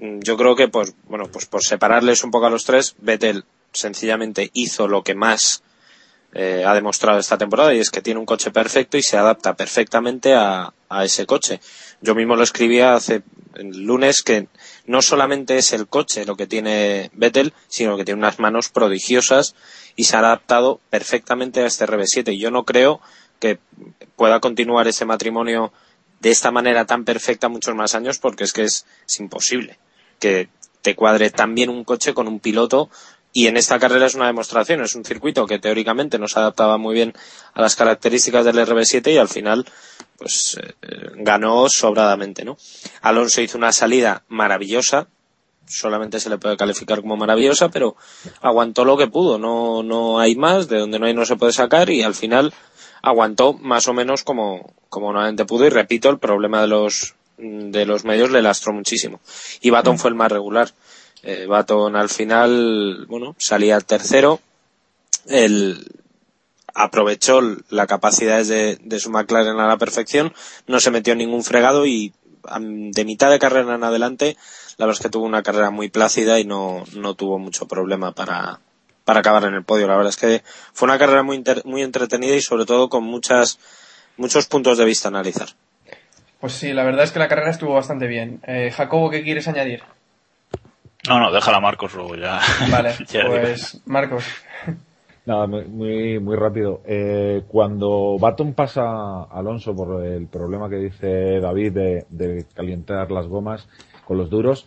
yo 0.00 0.36
creo 0.36 0.56
que, 0.56 0.66
pues, 0.66 0.94
bueno, 1.08 1.28
pues 1.30 1.46
por 1.46 1.62
separarles 1.62 2.24
un 2.24 2.32
poco 2.32 2.46
a 2.46 2.50
los 2.50 2.64
tres, 2.64 2.96
Vettel 2.98 3.44
sencillamente 3.76 4.50
hizo 4.54 4.88
lo 4.88 5.02
que 5.02 5.14
más 5.14 5.62
eh, 6.32 6.64
ha 6.66 6.74
demostrado 6.74 7.18
esta 7.18 7.38
temporada 7.38 7.72
y 7.72 7.78
es 7.78 7.90
que 7.90 8.02
tiene 8.02 8.20
un 8.20 8.26
coche 8.26 8.50
perfecto 8.50 8.98
y 8.98 9.02
se 9.02 9.16
adapta 9.16 9.54
perfectamente 9.54 10.34
a, 10.34 10.72
a 10.88 11.04
ese 11.04 11.26
coche. 11.26 11.60
Yo 12.00 12.14
mismo 12.14 12.36
lo 12.36 12.42
escribía 12.42 12.94
hace 12.94 13.22
el 13.54 13.84
lunes 13.84 14.22
que 14.22 14.48
no 14.86 15.02
solamente 15.02 15.56
es 15.56 15.72
el 15.72 15.86
coche 15.86 16.26
lo 16.26 16.36
que 16.36 16.46
tiene 16.46 17.10
Vettel, 17.14 17.54
sino 17.68 17.96
que 17.96 18.04
tiene 18.04 18.18
unas 18.18 18.38
manos 18.38 18.68
prodigiosas 18.68 19.54
y 19.96 20.04
se 20.04 20.16
ha 20.16 20.20
adaptado 20.20 20.80
perfectamente 20.90 21.62
a 21.62 21.66
este 21.66 21.86
RB7. 21.86 22.34
Y 22.34 22.38
yo 22.38 22.50
no 22.50 22.64
creo 22.64 23.00
que 23.40 23.58
pueda 24.14 24.40
continuar 24.40 24.88
ese 24.88 25.04
matrimonio 25.04 25.72
de 26.20 26.30
esta 26.30 26.50
manera 26.50 26.86
tan 26.86 27.04
perfecta 27.04 27.48
muchos 27.48 27.74
más 27.74 27.94
años 27.94 28.18
porque 28.18 28.44
es 28.44 28.52
que 28.52 28.64
es, 28.64 28.86
es 29.06 29.20
imposible 29.20 29.78
que 30.18 30.48
te 30.82 30.94
cuadre 30.94 31.30
tan 31.30 31.54
bien 31.54 31.68
un 31.68 31.84
coche 31.84 32.14
con 32.14 32.28
un 32.28 32.40
piloto 32.40 32.90
y 33.36 33.48
en 33.48 33.58
esta 33.58 33.78
carrera 33.78 34.06
es 34.06 34.14
una 34.14 34.28
demostración, 34.28 34.80
es 34.80 34.94
un 34.94 35.04
circuito 35.04 35.44
que 35.44 35.58
teóricamente 35.58 36.18
no 36.18 36.26
se 36.26 36.38
adaptaba 36.38 36.78
muy 36.78 36.94
bien 36.94 37.12
a 37.52 37.60
las 37.60 37.76
características 37.76 38.46
del 38.46 38.56
RB7 38.56 39.12
y 39.12 39.18
al 39.18 39.28
final 39.28 39.66
pues 40.16 40.56
eh, 40.58 40.72
eh, 40.80 41.10
ganó 41.16 41.68
sobradamente, 41.68 42.46
¿no? 42.46 42.56
Alonso 43.02 43.42
hizo 43.42 43.58
una 43.58 43.72
salida 43.72 44.22
maravillosa, 44.28 45.08
solamente 45.66 46.18
se 46.18 46.30
le 46.30 46.38
puede 46.38 46.56
calificar 46.56 47.02
como 47.02 47.18
maravillosa, 47.18 47.68
pero 47.68 47.96
aguantó 48.40 48.86
lo 48.86 48.96
que 48.96 49.08
pudo, 49.08 49.38
no, 49.38 49.82
no 49.82 50.18
hay 50.18 50.34
más, 50.34 50.66
de 50.68 50.78
donde 50.78 50.98
no 50.98 51.04
hay 51.04 51.12
no 51.12 51.26
se 51.26 51.36
puede 51.36 51.52
sacar 51.52 51.90
y 51.90 52.02
al 52.02 52.14
final 52.14 52.54
aguantó 53.02 53.52
más 53.52 53.86
o 53.86 53.92
menos 53.92 54.24
como, 54.24 54.72
como 54.88 55.08
normalmente 55.12 55.44
pudo 55.44 55.66
y 55.66 55.68
repito, 55.68 56.08
el 56.08 56.18
problema 56.18 56.62
de 56.62 56.68
los, 56.68 57.14
de 57.36 57.84
los 57.84 58.02
medios 58.06 58.30
le 58.30 58.40
lastró 58.40 58.72
muchísimo. 58.72 59.20
Y 59.60 59.68
Baton 59.68 59.98
fue 59.98 60.08
el 60.08 60.16
más 60.16 60.32
regular. 60.32 60.70
Eh, 61.22 61.46
Baton 61.46 61.96
al 61.96 62.08
final, 62.08 63.06
bueno, 63.08 63.34
salía 63.38 63.80
tercero, 63.80 64.40
él 65.26 65.86
aprovechó 66.74 67.40
la 67.70 67.86
capacidad 67.86 68.44
de, 68.44 68.76
de 68.76 69.00
su 69.00 69.10
McLaren 69.10 69.58
a 69.58 69.66
la 69.66 69.78
perfección, 69.78 70.32
no 70.66 70.78
se 70.78 70.90
metió 70.90 71.12
en 71.12 71.18
ningún 71.18 71.42
fregado 71.42 71.86
y 71.86 72.12
de 72.60 73.04
mitad 73.04 73.30
de 73.30 73.38
carrera 73.38 73.74
en 73.74 73.82
adelante, 73.82 74.36
la 74.76 74.86
verdad 74.86 75.00
es 75.00 75.02
que 75.02 75.10
tuvo 75.10 75.24
una 75.24 75.42
carrera 75.42 75.70
muy 75.70 75.88
plácida 75.88 76.38
y 76.38 76.44
no, 76.44 76.84
no 76.94 77.14
tuvo 77.14 77.38
mucho 77.38 77.66
problema 77.66 78.12
para, 78.12 78.60
para 79.04 79.20
acabar 79.20 79.44
en 79.44 79.54
el 79.54 79.64
podio. 79.64 79.86
La 79.86 79.96
verdad 79.96 80.10
es 80.10 80.16
que 80.16 80.42
fue 80.72 80.86
una 80.86 80.98
carrera 80.98 81.22
muy, 81.22 81.42
muy 81.64 81.82
entretenida 81.82 82.34
y 82.34 82.42
sobre 82.42 82.66
todo 82.66 82.88
con 82.88 83.04
muchas, 83.04 83.58
muchos 84.16 84.46
puntos 84.46 84.76
de 84.76 84.84
vista 84.84 85.08
a 85.08 85.10
analizar. 85.10 85.48
Pues 86.40 86.52
sí, 86.52 86.72
la 86.74 86.84
verdad 86.84 87.04
es 87.04 87.12
que 87.12 87.18
la 87.18 87.28
carrera 87.28 87.50
estuvo 87.50 87.72
bastante 87.72 88.06
bien. 88.06 88.40
Eh, 88.46 88.70
Jacobo, 88.70 89.10
¿qué 89.10 89.22
quieres 89.22 89.48
añadir? 89.48 89.82
No, 91.08 91.20
no, 91.20 91.32
déjala 91.32 91.58
a 91.58 91.60
Marcos 91.60 91.94
luego 91.94 92.14
ya. 92.16 92.40
Vale, 92.70 92.90
ya 93.08 93.22
digo. 93.24 93.34
pues 93.40 93.80
Marcos. 93.86 94.24
Nada, 95.24 95.46
muy, 95.48 96.20
muy, 96.20 96.36
rápido. 96.36 96.80
Eh, 96.86 97.42
cuando 97.48 98.16
Baton 98.18 98.54
pasa 98.54 98.82
a 98.84 99.24
Alonso 99.32 99.74
por 99.74 100.04
el 100.04 100.26
problema 100.28 100.68
que 100.70 100.76
dice 100.76 101.40
David 101.40 101.72
de, 101.72 102.06
de 102.10 102.44
calentar 102.54 103.10
las 103.10 103.26
gomas 103.26 103.68
con 104.04 104.18
los 104.18 104.30
duros, 104.30 104.66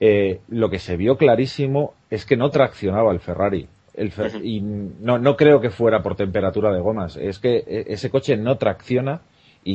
eh, 0.00 0.40
lo 0.48 0.68
que 0.68 0.80
se 0.80 0.96
vio 0.96 1.16
clarísimo 1.16 1.94
es 2.10 2.26
que 2.26 2.36
no 2.36 2.50
traccionaba 2.50 3.12
el 3.12 3.20
Ferrari. 3.20 3.68
El 3.94 4.12
Fer- 4.12 4.42
Y 4.44 4.60
no, 4.60 5.18
no 5.18 5.36
creo 5.36 5.60
que 5.60 5.70
fuera 5.70 6.02
por 6.02 6.16
temperatura 6.16 6.72
de 6.72 6.80
gomas. 6.80 7.16
Es 7.16 7.38
que 7.38 7.58
eh, 7.58 7.84
ese 7.88 8.10
coche 8.10 8.36
no 8.36 8.56
tracciona 8.56 9.20
y 9.62 9.74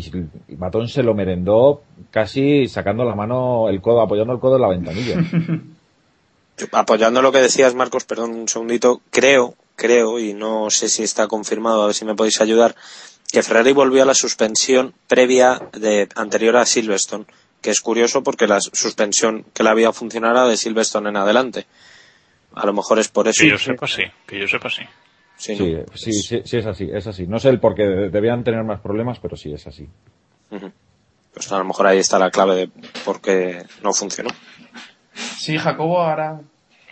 y 0.50 0.56
Baton 0.56 0.88
se 0.90 1.04
lo 1.04 1.14
merendó 1.14 1.84
casi 2.12 2.68
sacando 2.68 3.06
la 3.06 3.16
mano, 3.16 3.70
el 3.70 3.80
codo, 3.82 4.02
apoyando 4.02 4.34
el 4.34 4.40
codo 4.40 4.56
en 4.58 4.62
la 4.64 4.68
ventanilla. 4.70 5.16
apoyando 6.72 7.22
lo 7.22 7.32
que 7.32 7.40
decías, 7.40 7.76
Marcos, 7.76 8.06
perdón 8.06 8.32
un 8.32 8.48
segundito, 8.48 9.02
creo, 9.10 9.56
creo, 9.76 10.20
y 10.20 10.34
no 10.34 10.70
sé 10.70 10.90
si 10.90 11.04
está 11.04 11.28
confirmado, 11.28 11.84
a 11.84 11.88
ver 11.88 11.96
si 11.96 12.06
me 12.06 12.16
podéis 12.16 12.42
ayudar, 12.42 12.76
que 13.32 13.44
Ferrari 13.44 13.74
volvió 13.74 14.04
a 14.04 14.06
la 14.06 14.14
suspensión 14.14 14.94
previa 15.08 15.62
de 15.74 16.08
anterior 16.16 16.56
a 16.58 16.66
Silverstone, 16.66 17.26
que 17.62 17.72
es 17.72 17.82
curioso 17.82 18.24
porque 18.24 18.48
la 18.48 18.62
suspensión 18.62 19.46
que 19.54 19.64
le 19.64 19.70
había 19.70 19.92
funcionado 19.92 20.36
era 20.36 20.48
de 20.48 20.58
Silverstone 20.58 21.10
en 21.10 21.18
adelante. 21.18 21.66
A 22.54 22.66
lo 22.66 22.74
mejor 22.74 23.00
es 23.00 23.10
por 23.10 23.28
eso. 23.28 23.42
Que 23.42 23.50
yo 23.50 23.58
sepa, 23.58 23.88
sí. 23.88 24.04
Que 24.26 24.40
yo 24.40 24.48
sepa, 24.48 24.70
sí. 24.70 24.84
Sí, 25.38 25.56
¿no? 25.56 25.86
Sí, 25.94 26.14
sí, 26.14 26.22
sí, 26.22 26.42
sí, 26.46 26.58
es 26.58 26.66
así, 26.66 26.90
es 26.92 27.08
así. 27.08 27.28
No 27.28 27.40
sé 27.40 27.50
el 27.50 27.60
por 27.60 27.76
qué 27.76 27.84
debían 27.84 28.44
tener 28.44 28.64
más 28.64 28.80
problemas, 28.80 29.20
pero 29.20 29.36
sí 29.36 29.52
es 29.52 29.68
así. 29.68 29.88
Pues 31.34 31.52
a 31.52 31.58
lo 31.58 31.66
mejor 31.66 31.88
ahí 31.88 31.98
está 31.98 32.18
la 32.18 32.32
clave 32.32 32.56
de 32.56 32.70
por 33.04 33.20
qué 33.20 33.64
no 33.84 33.92
funcionó. 33.92 34.30
Sí, 35.38 35.58
Jacobo, 35.58 36.02
ahora. 36.02 36.40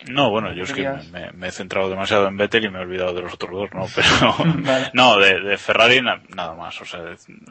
No, 0.10 0.30
bueno, 0.32 0.52
yo 0.52 0.64
es 0.64 0.74
que 0.74 0.86
me, 1.14 1.32
me 1.32 1.48
he 1.48 1.52
centrado 1.52 1.90
demasiado 1.90 2.28
en 2.28 2.36
Vettel 2.36 2.66
y 2.66 2.70
me 2.70 2.80
he 2.80 2.82
olvidado 2.82 3.14
de 3.14 3.22
los 3.22 3.36
otros 3.36 3.52
dos, 3.52 3.70
¿no? 3.74 3.86
Pero, 3.96 4.36
Vale. 4.58 4.90
no, 4.94 5.18
de, 5.18 5.40
de 5.40 5.58
Ferrari 5.58 6.02
na- 6.02 6.22
nada 6.36 6.56
más, 6.56 6.82
o 6.82 6.86
sea, 6.86 7.00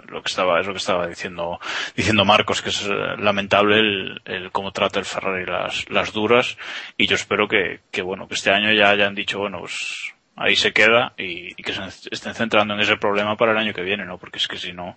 lo 0.08 0.22
que 0.22 0.28
estaba, 0.28 0.60
es 0.60 0.66
lo 0.66 0.72
que 0.74 0.78
estaba 0.78 1.06
diciendo, 1.06 1.58
diciendo 1.96 2.26
Marcos, 2.26 2.60
que 2.60 2.68
es 2.68 2.82
eh, 2.86 2.92
lamentable 3.18 3.78
el, 3.78 4.20
el 4.26 4.50
cómo 4.52 4.70
trata 4.72 4.98
el 4.98 5.06
Ferrari 5.06 5.46
las, 5.46 5.88
las 5.88 6.12
duras, 6.12 6.58
y 6.98 7.06
yo 7.06 7.14
espero 7.14 7.48
que, 7.48 7.80
que 7.90 8.02
bueno, 8.02 8.28
que 8.28 8.34
este 8.34 8.50
año 8.50 8.70
ya 8.74 8.90
hayan 8.90 9.14
dicho, 9.14 9.38
bueno, 9.38 9.60
pues, 9.60 10.12
ahí 10.36 10.56
se 10.56 10.72
queda 10.72 11.12
y, 11.18 11.52
y 11.58 11.62
que 11.62 11.72
se 11.72 11.82
estén 12.10 12.34
centrando 12.34 12.74
en 12.74 12.80
ese 12.80 12.96
problema 12.96 13.36
para 13.36 13.52
el 13.52 13.58
año 13.58 13.74
que 13.74 13.82
viene, 13.82 14.04
¿no? 14.04 14.18
Porque 14.18 14.38
es 14.38 14.48
que 14.48 14.56
si 14.56 14.72
no 14.72 14.96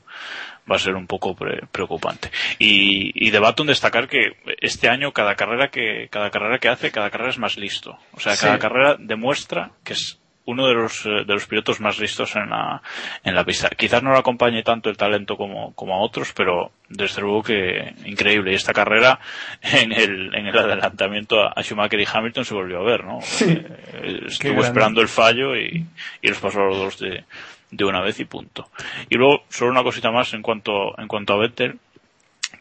va 0.70 0.76
a 0.78 0.80
ser 0.80 0.96
un 0.96 1.08
poco 1.08 1.36
pre- 1.36 1.68
preocupante. 1.72 2.32
Y, 2.58 3.12
y 3.28 3.32
de 3.32 3.40
Baton 3.40 3.68
destacar 3.68 4.08
que 4.08 4.38
este 4.62 4.90
año 4.90 5.12
cada 5.12 5.36
carrera 5.36 5.70
que 5.70 6.08
cada 6.10 6.32
carrera 6.32 6.60
que 6.60 6.70
hace, 6.70 6.92
cada 6.92 7.10
carrera 7.10 7.30
es 7.32 7.38
más 7.38 7.58
listo. 7.58 7.98
O 8.14 8.20
sea, 8.20 8.36
cada 8.38 8.56
Sí. 8.56 8.60
carrera 8.62 8.96
demuestra 9.00 9.72
que 9.84 9.94
es 9.94 10.20
uno 10.46 10.68
de 10.68 10.74
los 10.74 11.06
eh, 11.06 11.24
de 11.26 11.34
los 11.34 11.46
pilotos 11.48 11.80
más 11.82 12.00
listos 12.00 12.36
en 12.36 12.50
la 12.50 12.82
en 13.24 13.36
la 13.36 13.44
pista. 13.44 13.70
Quizás 13.70 14.04
no 14.04 14.12
le 14.12 14.20
acompañe 14.20 14.64
tanto 14.64 14.90
el 14.90 14.98
talento 14.98 15.38
como 15.38 15.74
como 15.74 15.96
a 15.96 16.02
otros, 16.02 16.34
pero 16.34 16.72
desde 16.90 17.22
luego 17.22 17.44
que 17.44 17.94
increíble. 18.06 18.52
Y 18.52 18.56
esta 18.56 18.74
carrera 18.74 19.20
en 19.62 19.92
el 19.92 20.36
en 20.36 20.48
el 20.48 20.58
adelantamiento 20.58 21.42
a 21.42 21.62
Schumacher 21.62 22.00
y 22.00 22.08
Hamilton 22.12 22.46
se 22.46 22.54
volvió 22.54 22.80
a 22.80 22.84
ver, 22.84 23.04
¿no? 23.04 23.20
Eh, 23.42 24.22
Estuvo 24.28 24.62
esperando 24.62 25.02
el 25.02 25.08
fallo 25.08 25.56
y, 25.56 25.86
y 26.22 26.28
los 26.28 26.40
pasó 26.40 26.62
a 26.62 26.66
los 26.66 26.78
dos 26.78 27.00
de, 27.00 27.24
de 27.72 27.86
una 27.86 28.02
vez 28.02 28.20
y 28.20 28.26
punto. 28.26 28.70
Y 29.10 29.16
luego, 29.18 29.44
solo 29.50 29.72
una 29.72 29.84
cosita 29.84 30.12
más 30.12 30.34
en 30.34 30.42
cuanto, 30.42 30.98
en 31.00 31.08
cuanto 31.08 31.34
a 31.34 31.38
Vettel, 31.38 31.80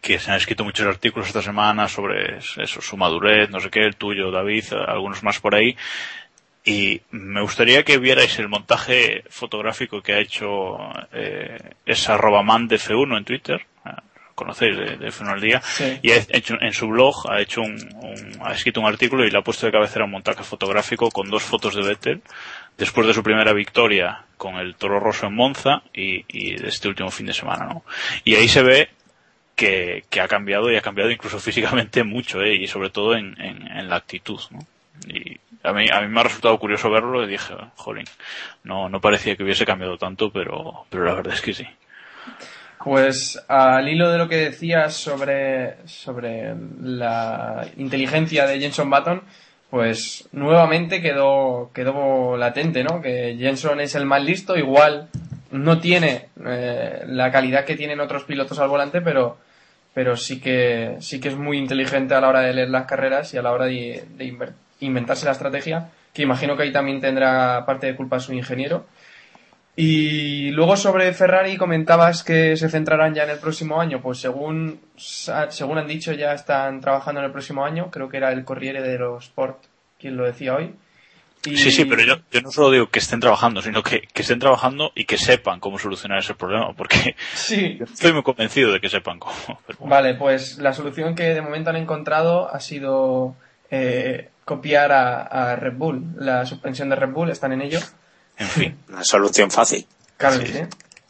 que 0.01 0.19
se 0.19 0.31
han 0.31 0.37
escrito 0.37 0.65
muchos 0.65 0.87
artículos 0.87 1.29
esta 1.29 1.43
semana 1.43 1.89
sobre 1.89 2.39
eso, 2.39 2.81
su 2.81 2.97
madurez, 2.97 3.49
no 3.51 3.61
sé 3.61 3.71
qué, 3.71 3.81
el 3.81 3.97
tuyo, 3.97 4.31
David, 4.31 4.65
algunos 4.87 5.23
más 5.23 5.41
por 5.41 5.55
ahí. 5.55 5.77
Y 6.65 7.03
me 7.11 7.43
gustaría 7.43 7.83
que 7.85 7.99
vierais 7.99 8.39
el 8.39 8.49
montaje 8.49 9.23
fotográfico 9.29 10.01
que 10.03 10.15
ha 10.15 10.19
hecho 10.19 10.79
eh, 11.13 11.59
esa 11.85 12.17
Robaman 12.17 12.69
de 12.69 12.77
F1 12.77 13.19
en 13.19 13.25
Twitter. 13.25 13.67
Ah, 13.85 14.03
Conocéis 14.35 14.77
de, 14.77 14.97
de 14.97 15.09
F1 15.09 15.29
al 15.29 15.41
día. 15.41 15.61
Sí. 15.63 15.99
Y 16.03 16.11
ha 16.13 16.17
hecho, 16.31 16.55
en 16.61 16.73
su 16.73 16.89
blog 16.89 17.31
ha 17.31 17.41
hecho 17.41 17.61
un, 17.61 17.75
un- 18.01 18.39
ha 18.43 18.53
escrito 18.53 18.81
un 18.81 18.87
artículo 18.87 19.25
y 19.27 19.31
le 19.31 19.39
ha 19.39 19.43
puesto 19.43 19.67
de 19.67 19.73
cabecera 19.73 20.07
un 20.07 20.11
montaje 20.13 20.43
fotográfico 20.43 21.11
con 21.11 21.29
dos 21.31 21.43
fotos 21.43 21.75
de 21.75 21.83
Vettel 21.83 22.23
después 22.79 23.07
de 23.07 23.15
su 23.15 23.23
primera 23.23 23.53
victoria 23.53 24.25
con 24.39 24.57
el 24.57 24.75
Toro 24.75 24.99
Rosso 24.99 25.27
en 25.27 25.35
Monza 25.35 25.83
y, 25.93 26.25
y 26.29 26.57
de 26.57 26.69
este 26.69 26.89
último 26.89 27.11
fin 27.11 27.27
de 27.27 27.33
semana, 27.35 27.67
¿no? 27.67 27.85
Y 28.25 28.35
ahí 28.37 28.49
se 28.49 28.63
ve 28.63 28.89
que, 29.55 30.05
que 30.11 30.21
ha 30.21 30.27
cambiado 30.29 30.73
y 30.73 30.77
ha 30.77 30.81
cambiado 30.83 31.11
incluso 31.11 31.39
físicamente 31.41 32.03
mucho, 32.05 32.41
¿eh? 32.43 32.55
Y 32.57 32.67
sobre 32.67 32.89
todo 32.91 33.15
en, 33.15 33.41
en, 33.41 33.67
en 33.71 33.89
la 33.91 33.97
actitud, 33.97 34.41
¿no? 34.51 34.59
Y 35.07 35.39
a 35.65 35.73
mí, 35.73 35.87
a 35.91 36.01
mí 36.01 36.09
me 36.09 36.21
ha 36.21 36.25
resultado 36.25 36.59
curioso 36.59 36.91
verlo 36.91 37.25
y 37.25 37.31
dije, 37.31 37.55
jolín, 37.77 38.05
no, 38.63 38.89
no 38.89 39.01
parecía 39.01 39.35
que 39.35 39.43
hubiese 39.43 39.65
cambiado 39.65 39.97
tanto, 39.97 40.31
pero, 40.31 40.85
pero 40.91 41.05
la 41.05 41.15
verdad 41.15 41.35
es 41.35 41.41
que 41.41 41.55
sí. 41.55 41.67
Pues 42.83 43.43
al 43.49 43.89
hilo 43.89 44.11
de 44.11 44.19
lo 44.19 44.29
que 44.29 44.37
decías 44.37 44.95
sobre, 44.95 45.77
sobre 45.87 46.55
la 46.83 47.67
inteligencia 47.79 48.47
de 48.47 48.61
Jenson 48.61 48.91
Button, 48.91 49.23
pues 49.71 50.29
nuevamente 50.33 51.01
quedó, 51.01 51.71
quedó 51.73 52.37
latente, 52.37 52.85
¿no? 52.85 53.01
Que 53.01 53.37
Jenson 53.39 53.81
es 53.81 53.95
el 53.95 54.05
más 54.05 54.23
listo, 54.23 54.57
igual 54.57 55.09
no 55.51 55.81
tiene 55.81 56.29
eh, 56.45 57.05
la 57.07 57.33
calidad 57.33 57.65
que 57.65 57.77
tienen 57.77 58.01
otros 58.01 58.25
pilotos 58.25 58.59
al 58.59 58.69
volante, 58.69 59.01
pero, 59.01 59.39
pero 59.95 60.17
sí 60.17 60.41
que, 60.41 60.97
sí 61.01 61.21
que 61.21 61.29
es 61.29 61.37
muy 61.37 61.57
inteligente 61.57 62.15
a 62.15 62.21
la 62.21 62.29
hora 62.29 62.41
de 62.41 62.53
leer 62.53 62.69
las 62.69 62.85
carreras 62.85 63.33
y 63.33 63.39
a 63.39 63.43
la 63.43 63.53
hora 63.53 63.65
de, 63.65 64.05
de 64.11 64.25
inventarse 64.81 65.27
la 65.27 65.33
estrategia, 65.33 65.91
que 66.13 66.23
imagino 66.23 66.57
que 66.57 66.63
ahí 66.65 66.73
también 66.73 67.01
tendrá 67.01 67.65
parte 67.67 67.87
de 67.87 67.97
culpa 67.97 68.21
su 68.21 68.33
ingeniero. 68.33 68.87
Y 69.77 70.51
luego 70.53 70.77
sobre 70.77 71.13
Ferrari 71.13 71.57
comentabas 71.57 72.23
que 72.23 72.57
se 72.57 72.69
centrarán 72.69 73.13
ya 73.15 73.25
en 73.25 73.31
el 73.31 73.39
próximo 73.39 73.81
año. 73.81 74.01
Pues 74.01 74.19
según, 74.19 74.81
según 74.97 75.79
han 75.79 75.89
dicho 75.89 76.13
ya 76.13 76.33
están 76.33 76.81
trabajando 76.81 77.21
en 77.21 77.27
el 77.27 77.33
próximo 77.33 77.65
año. 77.65 77.91
Creo 77.91 78.09
que 78.09 78.19
era 78.19 78.31
el 78.33 78.45
Corriere 78.45 78.83
dello 78.83 79.19
Sport 79.19 79.65
quien 79.99 80.17
lo 80.17 80.25
decía 80.27 80.55
hoy. 80.55 80.75
Y- 81.47 81.57
Sí, 81.57 81.73
sí, 81.73 81.85
pero 81.87 82.03
yo, 82.05 82.15
yo 82.31 82.41
no 82.41 82.51
solo 82.53 82.71
digo 82.71 82.89
que 82.89 83.01
estén 83.01 83.19
trabajando, 83.21 83.61
sino 83.63 83.83
que, 83.83 84.03
que 84.13 84.23
estén 84.23 84.39
trabajando 84.39 84.93
y 84.95 85.05
que 85.07 85.19
sepan 85.19 85.59
cómo 85.61 85.79
solucionar 85.79 86.19
ese 86.21 86.35
problema, 86.35 86.73
porque 86.75 87.17
Sí, 87.35 87.79
estoy 87.83 88.13
muy 88.13 88.23
convencido 88.23 88.73
de 88.73 88.81
que 88.81 88.89
sepan 88.89 89.19
cómo. 89.19 89.35
bueno. 89.47 89.91
Vale, 89.91 90.15
pues 90.15 90.59
la 90.59 90.73
solución 90.73 91.17
que 91.17 91.25
de 91.35 91.43
momento 91.43 91.71
han 91.71 91.77
encontrado 91.77 92.49
ha 92.49 92.61
sido 92.61 93.35
eh, 93.71 94.31
copiar 94.45 94.93
a, 94.93 95.23
a 95.23 95.57
Red 95.57 95.75
Bull. 95.77 96.15
La 96.17 96.45
suspensión 96.47 96.89
de 96.89 96.97
Red 96.97 97.11
Bull, 97.11 97.31
están 97.31 97.53
en 97.53 97.63
ello. 97.63 97.81
En 98.37 98.49
fin. 98.49 98.79
Una 98.89 99.05
solución 99.05 99.51
fácil. 99.51 99.87
Claro 100.17 100.41
que 100.41 100.47
sí. 100.47 100.61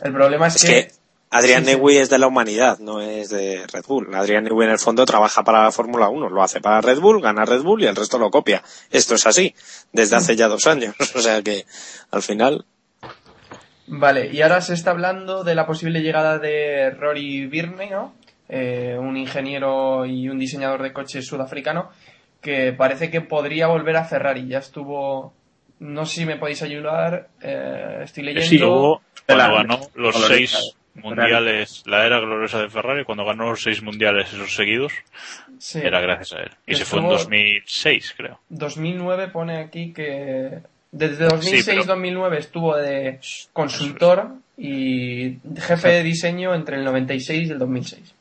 El 0.01 0.13
problema 0.13 0.49
es, 0.49 0.57
Es 0.57 0.65
que 0.65 0.91
Adrián 1.31 1.65
Sí, 1.65 1.71
sí. 1.71 1.77
Newey 1.77 1.97
es 1.97 2.11
de 2.11 2.19
la 2.19 2.27
humanidad, 2.27 2.79
no 2.79 3.01
es 3.01 3.31
de 3.31 3.67
Red 3.73 3.85
Bull. 3.89 4.15
Adrián 4.15 4.45
Newey 4.45 4.67
en 4.67 4.73
el 4.73 4.79
fondo 4.79 5.05
trabaja 5.05 5.43
para 5.43 5.65
la 5.65 5.73
Fórmula 5.73 6.09
1, 6.09 6.29
lo 6.29 6.43
hace 6.43 6.61
para 6.61 6.81
Red 6.81 7.01
Bull, 7.01 7.21
gana 7.21 7.45
Red 7.45 7.63
Bull 7.63 7.83
y 7.83 7.87
el 7.87 7.97
resto 7.97 8.19
lo 8.19 8.31
copia. 8.31 8.63
Esto 8.91 9.15
es 9.15 9.27
así, 9.27 9.55
desde 9.93 10.17
hace 10.17 10.37
ya 10.37 10.49
dos 10.49 10.67
años. 10.67 10.95
O 11.15 11.21
sea 11.21 11.43
que 11.43 11.67
al 12.11 12.23
final, 12.23 12.65
Vale, 13.87 14.31
y 14.33 14.41
ahora 14.41 14.61
se 14.63 14.75
está 14.75 14.93
hablando 14.93 15.45
de 15.45 15.55
la 15.55 15.67
posible 15.67 16.01
llegada 16.01 16.39
de 16.39 16.91
Rory 16.91 17.47
Birney, 17.47 17.91
¿no? 17.91 18.15
Eh, 18.49 18.97
un 18.99 19.17
ingeniero 19.17 20.07
y 20.07 20.29
un 20.29 20.39
diseñador 20.39 20.83
de 20.83 20.93
coches 20.93 21.27
sudafricano 21.27 21.91
que 22.45 22.73
parece 22.73 23.11
que 23.11 23.21
podría 23.23 23.67
volver 23.67 23.97
a 23.97 24.05
Ferrari. 24.05 24.47
Ya 24.47 24.59
estuvo... 24.59 25.33
No 25.81 26.07
sé 26.07 26.21
si 26.21 26.27
me 26.27 26.37
podéis 26.37 26.63
ayudar. 26.63 27.29
eh, 27.43 28.03
estoy 28.05 28.23
leyendo... 28.23 28.49
Sí, 28.49 28.59
luego, 28.59 29.03
cuando 29.27 29.55
ganó 29.55 29.81
los 29.97 30.15
seis 30.27 30.75
mundiales, 30.95 31.83
la 31.87 32.07
era 32.07 32.21
gloriosa 32.21 32.61
de 32.61 32.69
Ferrari, 32.71 33.05
cuando 33.05 33.25
ganó 33.25 33.51
los 33.51 33.63
seis 33.63 33.83
mundiales 33.83 34.33
esos 34.33 34.55
seguidos, 34.55 34.93
Sí. 35.59 35.81
era 35.83 36.01
gracias 36.01 36.33
a 36.39 36.43
él. 36.45 36.51
Y 36.67 36.75
se 36.77 36.85
fue 36.85 37.01
en 37.01 37.07
Estuvo- 37.07 37.19
2006, 37.19 38.15
creo. 38.17 38.39
2009 38.51 39.29
pone 39.29 39.59
aquí 39.59 39.93
que 39.93 40.61
desde 40.93 41.25
2006 41.25 41.65
pero- 41.67 41.85
2009 41.85 42.39
estuvo 42.39 42.77
de 42.77 43.19
consultor 43.53 44.35
y 44.57 45.39
jefe 45.61 45.89
de 45.89 46.03
diseño 46.05 46.55
entre 46.55 46.77
el 46.77 46.85
96 46.85 47.49
y 47.49 47.53
el 47.53 47.59
2006. 47.59 48.15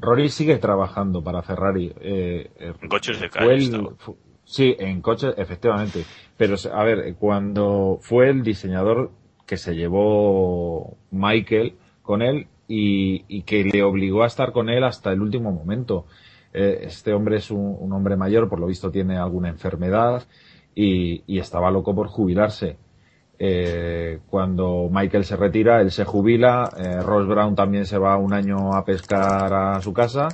Rory 0.00 0.28
sigue 0.28 0.58
trabajando 0.58 1.22
para 1.22 1.42
Ferrari. 1.42 1.92
eh, 2.00 2.50
eh, 2.58 2.72
En 2.80 2.88
coches 2.88 3.20
de 3.20 3.30
calle 3.30 3.54
el- 3.54 3.88
sí, 4.44 4.76
en 4.78 5.00
coches, 5.00 5.34
efectivamente. 5.36 6.04
Pero, 6.36 6.56
a 6.72 6.84
ver, 6.84 7.14
cuando 7.16 7.98
fue 8.00 8.28
el 8.30 8.42
diseñador 8.42 9.10
que 9.46 9.56
se 9.56 9.74
llevó 9.74 10.96
Michael 11.10 11.76
con 12.02 12.22
él 12.22 12.46
y, 12.68 13.24
y 13.28 13.42
que 13.42 13.64
le 13.64 13.82
obligó 13.82 14.22
a 14.22 14.26
estar 14.26 14.52
con 14.52 14.68
él 14.68 14.84
hasta 14.84 15.12
el 15.12 15.20
último 15.20 15.52
momento. 15.52 16.06
Eh, 16.52 16.80
este 16.84 17.12
hombre 17.12 17.38
es 17.38 17.50
un, 17.50 17.76
un 17.78 17.92
hombre 17.92 18.16
mayor, 18.16 18.48
por 18.48 18.60
lo 18.60 18.66
visto 18.66 18.90
tiene 18.90 19.16
alguna 19.16 19.48
enfermedad 19.48 20.22
y, 20.74 21.22
y 21.26 21.38
estaba 21.38 21.70
loco 21.70 21.94
por 21.94 22.08
jubilarse. 22.08 22.76
Eh, 23.38 24.20
cuando 24.30 24.88
Michael 24.90 25.24
se 25.24 25.36
retira, 25.36 25.80
él 25.80 25.90
se 25.90 26.04
jubila, 26.04 26.70
eh, 26.76 27.00
Ross 27.02 27.26
Brown 27.26 27.54
también 27.54 27.84
se 27.86 27.98
va 27.98 28.16
un 28.16 28.32
año 28.32 28.74
a 28.74 28.84
pescar 28.84 29.52
a 29.52 29.80
su 29.80 29.92
casa 29.92 30.28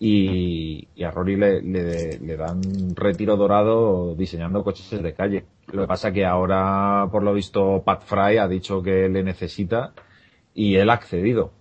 y, 0.00 0.88
a 1.04 1.10
Rory 1.10 1.36
le, 1.36 1.60
le, 1.60 2.36
dan 2.36 2.62
retiro 2.94 3.36
dorado 3.36 4.14
diseñando 4.14 4.64
coches 4.64 5.02
de 5.02 5.14
calle. 5.14 5.44
Lo 5.72 5.82
que 5.82 5.88
pasa 5.88 6.12
que 6.12 6.24
ahora, 6.24 7.08
por 7.10 7.22
lo 7.22 7.34
visto, 7.34 7.82
Pat 7.84 8.02
Fry 8.02 8.38
ha 8.38 8.48
dicho 8.48 8.82
que 8.82 9.08
le 9.08 9.22
necesita 9.22 9.92
y 10.54 10.76
él 10.76 10.90
ha 10.90 10.94
accedido. 10.94 11.52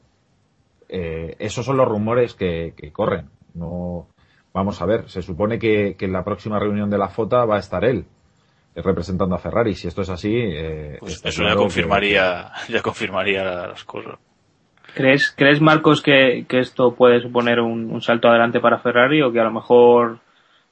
Eh, 0.87 1.35
esos 1.39 1.65
son 1.65 1.77
los 1.77 1.87
rumores 1.87 2.35
que, 2.35 2.73
corren. 2.93 3.29
No, 3.53 4.07
vamos 4.53 4.81
a 4.81 4.85
ver, 4.85 5.09
se 5.09 5.21
supone 5.21 5.59
que, 5.59 5.95
que 5.97 6.05
en 6.05 6.13
la 6.13 6.23
próxima 6.23 6.59
reunión 6.59 6.89
de 6.89 6.97
la 6.99 7.09
FOTA 7.09 7.45
va 7.45 7.57
a 7.57 7.59
estar 7.59 7.83
él 7.83 8.05
representando 8.83 9.35
a 9.35 9.39
Ferrari. 9.39 9.75
Si 9.75 9.87
esto 9.87 10.01
es 10.01 10.09
así, 10.09 10.33
eh, 10.35 10.97
Pues 10.99 11.21
eso 11.25 11.43
ya 11.43 11.49
que- 11.51 11.55
confirmaría, 11.55 12.51
ya 12.69 12.81
confirmaría 12.81 13.43
las 13.67 13.83
cosas. 13.83 14.15
¿Crees, 14.93 15.31
¿Crees 15.37 15.61
Marcos, 15.61 16.01
que, 16.01 16.45
que 16.47 16.59
esto 16.59 16.95
puede 16.95 17.21
suponer 17.21 17.59
un, 17.59 17.91
un 17.91 18.01
salto 18.01 18.27
adelante 18.29 18.59
para 18.59 18.79
Ferrari 18.79 19.21
o 19.21 19.31
que 19.31 19.39
a 19.39 19.43
lo 19.43 19.51
mejor 19.51 20.19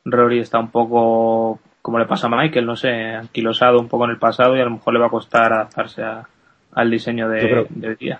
Rory 0.05 0.39
está 0.39 0.59
un 0.59 0.71
poco, 0.71 1.59
como 1.81 1.99
le 1.99 2.05
pasa 2.05 2.27
a 2.27 2.29
Michael, 2.29 2.65
no 2.65 2.75
sé, 2.75 2.89
anquilosado 2.89 3.79
un 3.79 3.87
poco 3.87 4.05
en 4.05 4.11
el 4.11 4.17
pasado 4.19 4.55
y 4.55 4.61
a 4.61 4.65
lo 4.65 4.71
mejor 4.71 4.93
le 4.93 4.99
va 4.99 5.07
a 5.07 5.11
costar 5.11 5.53
adaptarse 5.53 6.01
a- 6.01 6.27
al 6.73 6.89
diseño 6.89 7.29
de, 7.29 7.39
creo- 7.39 7.67
de 7.69 7.87
hoy 7.89 7.95
día? 7.95 8.19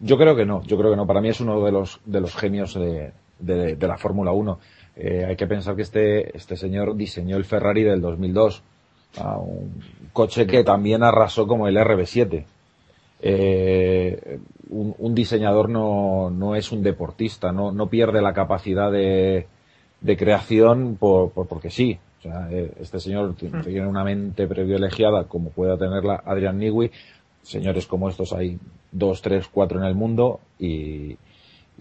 Yo 0.00 0.16
creo 0.18 0.34
que 0.34 0.44
no, 0.46 0.62
yo 0.64 0.76
creo 0.78 0.90
que 0.90 0.96
no. 0.96 1.06
Para 1.06 1.20
mí 1.20 1.28
es 1.28 1.40
uno 1.40 1.62
de 1.64 1.72
los, 1.72 2.00
de 2.04 2.20
los 2.20 2.34
genios 2.34 2.74
de, 2.74 3.12
de- 3.38 3.76
de 3.76 3.86
la 3.88 3.98
Fórmula 3.98 4.32
1. 4.32 4.58
Eh, 4.96 5.24
hay 5.28 5.36
que 5.36 5.46
pensar 5.46 5.76
que 5.76 5.82
este, 5.82 6.36
este 6.36 6.56
señor 6.56 6.96
diseñó 6.96 7.36
el 7.36 7.44
Ferrari 7.44 7.82
del 7.82 8.00
2002, 8.00 8.62
a 9.18 9.38
un 9.38 9.72
coche 10.12 10.46
que 10.46 10.64
también 10.64 11.02
arrasó 11.02 11.46
como 11.46 11.68
el 11.68 11.76
RB7. 11.76 12.44
Eh, 13.24 14.38
un, 14.70 14.94
un 14.98 15.14
diseñador 15.14 15.68
no, 15.68 16.30
no 16.30 16.56
es 16.56 16.72
un 16.72 16.82
deportista, 16.82 17.52
no, 17.52 17.70
no 17.72 17.86
pierde 17.88 18.20
la 18.20 18.32
capacidad 18.32 18.90
de, 18.90 19.46
de 20.00 20.16
creación 20.16 20.96
por, 20.98 21.30
por- 21.30 21.46
porque 21.46 21.70
sí. 21.70 21.98
O 22.18 22.22
sea, 22.22 22.48
eh, 22.50 22.72
este 22.80 23.00
señor 23.00 23.34
t- 23.34 23.50
tiene 23.64 23.86
una 23.86 24.04
mente 24.04 24.46
privilegiada 24.46 25.24
como 25.24 25.50
pueda 25.50 25.76
tenerla 25.76 26.22
Adrian 26.24 26.58
Newey. 26.58 26.90
Señores 27.42 27.86
como 27.86 28.08
estos 28.08 28.32
hay 28.32 28.58
dos, 28.92 29.20
tres, 29.22 29.48
cuatro 29.48 29.78
en 29.80 29.84
el 29.86 29.94
mundo 29.94 30.40
y 30.58 31.16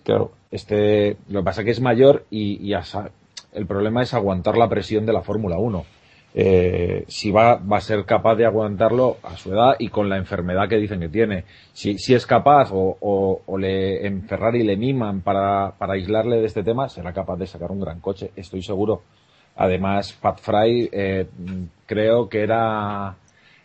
claro, 0.03 0.31
este 0.49 1.17
lo 1.29 1.41
que 1.41 1.45
pasa 1.45 1.61
es 1.61 1.65
que 1.65 1.71
es 1.71 1.81
mayor 1.81 2.25
y, 2.31 2.57
y 2.65 2.73
asa- 2.73 3.11
el 3.53 3.65
problema 3.67 4.01
es 4.01 4.13
aguantar 4.13 4.57
la 4.57 4.69
presión 4.69 5.05
de 5.05 5.13
la 5.13 5.21
Fórmula 5.21 5.57
1. 5.57 5.85
Eh, 6.33 7.03
si 7.07 7.29
va, 7.29 7.55
va 7.55 7.77
a 7.77 7.81
ser 7.81 8.05
capaz 8.05 8.35
de 8.35 8.45
aguantarlo 8.45 9.17
a 9.21 9.35
su 9.35 9.51
edad 9.51 9.75
y 9.79 9.89
con 9.89 10.07
la 10.07 10.17
enfermedad 10.17 10.69
que 10.69 10.77
dicen 10.77 11.01
que 11.01 11.09
tiene. 11.09 11.43
Si, 11.73 11.97
si 11.97 12.13
es 12.13 12.25
capaz 12.25 12.71
o, 12.71 12.97
o, 13.01 13.41
o 13.45 13.57
le, 13.57 14.05
en 14.07 14.23
Ferrari 14.23 14.63
le 14.63 14.77
miman 14.77 15.21
para, 15.21 15.73
para 15.77 15.93
aislarle 15.93 16.37
de 16.37 16.45
este 16.45 16.63
tema, 16.63 16.87
será 16.87 17.11
capaz 17.11 17.37
de 17.37 17.47
sacar 17.47 17.71
un 17.71 17.81
gran 17.81 17.99
coche, 17.99 18.31
estoy 18.35 18.61
seguro. 18.61 19.01
Además, 19.57 20.13
Pat 20.13 20.39
Fry 20.39 20.89
eh, 20.91 21.27
creo 21.85 22.29
que 22.29 22.41
era 22.41 23.17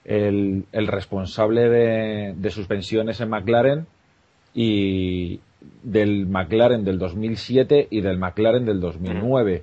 el, 0.04 0.64
el 0.72 0.86
responsable 0.88 1.68
de, 1.68 2.34
de 2.36 2.50
suspensiones 2.50 3.20
en 3.20 3.30
McLaren 3.30 3.86
y 4.54 5.40
del 5.82 6.26
McLaren 6.26 6.84
del 6.84 6.98
2007 6.98 7.88
y 7.90 8.00
del 8.00 8.18
McLaren 8.18 8.64
del 8.64 8.80
2009. 8.80 9.62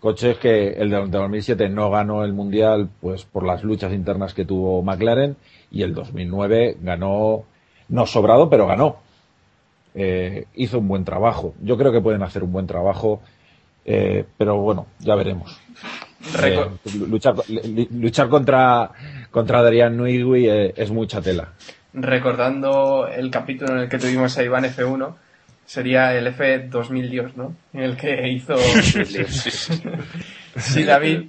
Coches 0.00 0.38
que 0.38 0.68
el 0.72 0.90
del 0.90 1.10
2007 1.10 1.68
no 1.68 1.90
ganó 1.90 2.24
el 2.24 2.32
mundial 2.32 2.88
pues 3.00 3.24
por 3.24 3.44
las 3.44 3.64
luchas 3.64 3.92
internas 3.92 4.34
que 4.34 4.44
tuvo 4.44 4.82
McLaren 4.82 5.36
y 5.70 5.82
el 5.82 5.94
2009 5.94 6.76
ganó 6.80 7.44
no 7.88 8.06
sobrado 8.06 8.50
pero 8.50 8.66
ganó. 8.66 8.96
Eh, 9.94 10.46
hizo 10.54 10.78
un 10.78 10.88
buen 10.88 11.04
trabajo. 11.04 11.54
Yo 11.62 11.78
creo 11.78 11.90
que 11.90 12.02
pueden 12.02 12.22
hacer 12.22 12.44
un 12.44 12.52
buen 12.52 12.66
trabajo, 12.66 13.22
eh, 13.86 14.26
pero 14.36 14.58
bueno, 14.58 14.86
ya 14.98 15.14
veremos. 15.14 15.58
Eh, 16.42 16.66
luchar, 17.08 17.34
luchar 17.92 18.28
contra 18.28 18.90
contra 19.30 19.58
Adrián 19.58 19.96
Newey 19.96 20.48
eh, 20.48 20.74
es 20.76 20.90
mucha 20.90 21.20
tela. 21.20 21.52
Recordando 21.92 23.06
el 23.06 23.30
capítulo 23.30 23.74
en 23.74 23.78
el 23.80 23.88
que 23.88 23.98
tuvimos 23.98 24.36
a 24.36 24.42
Iván 24.42 24.64
F1, 24.64 25.14
sería 25.66 26.16
el 26.16 26.34
F2000 26.34 27.10
Dios, 27.10 27.36
¿no? 27.36 27.54
En 27.72 27.82
el 27.82 27.96
que 27.96 28.28
hizo... 28.28 28.56
sí, 30.56 30.84
David. 30.84 31.24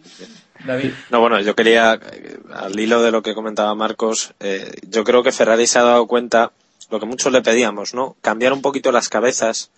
David. 0.66 0.92
No, 1.10 1.20
bueno, 1.20 1.40
yo 1.42 1.56
quería, 1.56 2.00
al 2.54 2.80
hilo 2.80 3.02
de 3.02 3.12
lo 3.12 3.22
que 3.22 3.34
comentaba 3.34 3.74
Marcos, 3.76 4.34
eh, 4.40 4.72
yo 4.88 5.04
creo 5.04 5.24
que 5.24 5.32
Ferrari 5.32 5.68
se 5.68 5.80
ha 5.80 5.84
dado 5.84 6.08
cuenta, 6.08 6.52
lo 6.90 7.00
que 7.00 7.06
muchos 7.06 7.32
le 7.32 7.42
pedíamos, 7.42 7.94
¿no? 7.94 8.16
Cambiar 8.22 8.54
un 8.54 8.62
poquito 8.62 8.92
las 8.92 9.10
cabezas, 9.10 9.72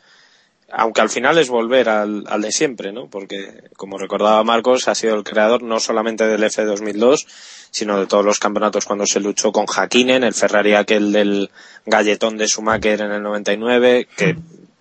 aunque 0.72 1.02
al 1.02 1.10
final 1.10 1.38
es 1.38 1.50
volver 1.50 1.90
al, 1.90 2.24
al 2.28 2.42
de 2.42 2.52
siempre, 2.52 2.92
¿no? 2.92 3.10
Porque, 3.10 3.64
como 3.76 3.98
recordaba 3.98 4.44
Marcos, 4.44 4.88
ha 4.88 4.96
sido 4.96 5.16
el 5.16 5.24
creador 5.24 5.64
no 5.64 5.80
solamente 5.80 6.28
del 6.28 6.44
F2002, 6.44 7.26
sino 7.72 8.00
de 8.00 8.08
todos 8.08 8.26
los 8.26 8.40
campeonatos 8.40 8.86
cuando 8.86 9.06
se 9.06 9.20
luchó 9.20 9.52
con 9.52 9.66
Hakkinen, 9.66 10.24
el 10.24 10.34
Ferrari 10.34 10.74
aquel 10.74 11.12
del 11.12 11.50
galletón 11.86 12.38
de 12.38 12.48
Schumacher 12.48 13.02
en 13.02 13.12
el 13.12 13.24
99, 13.24 14.08
que 14.16 14.36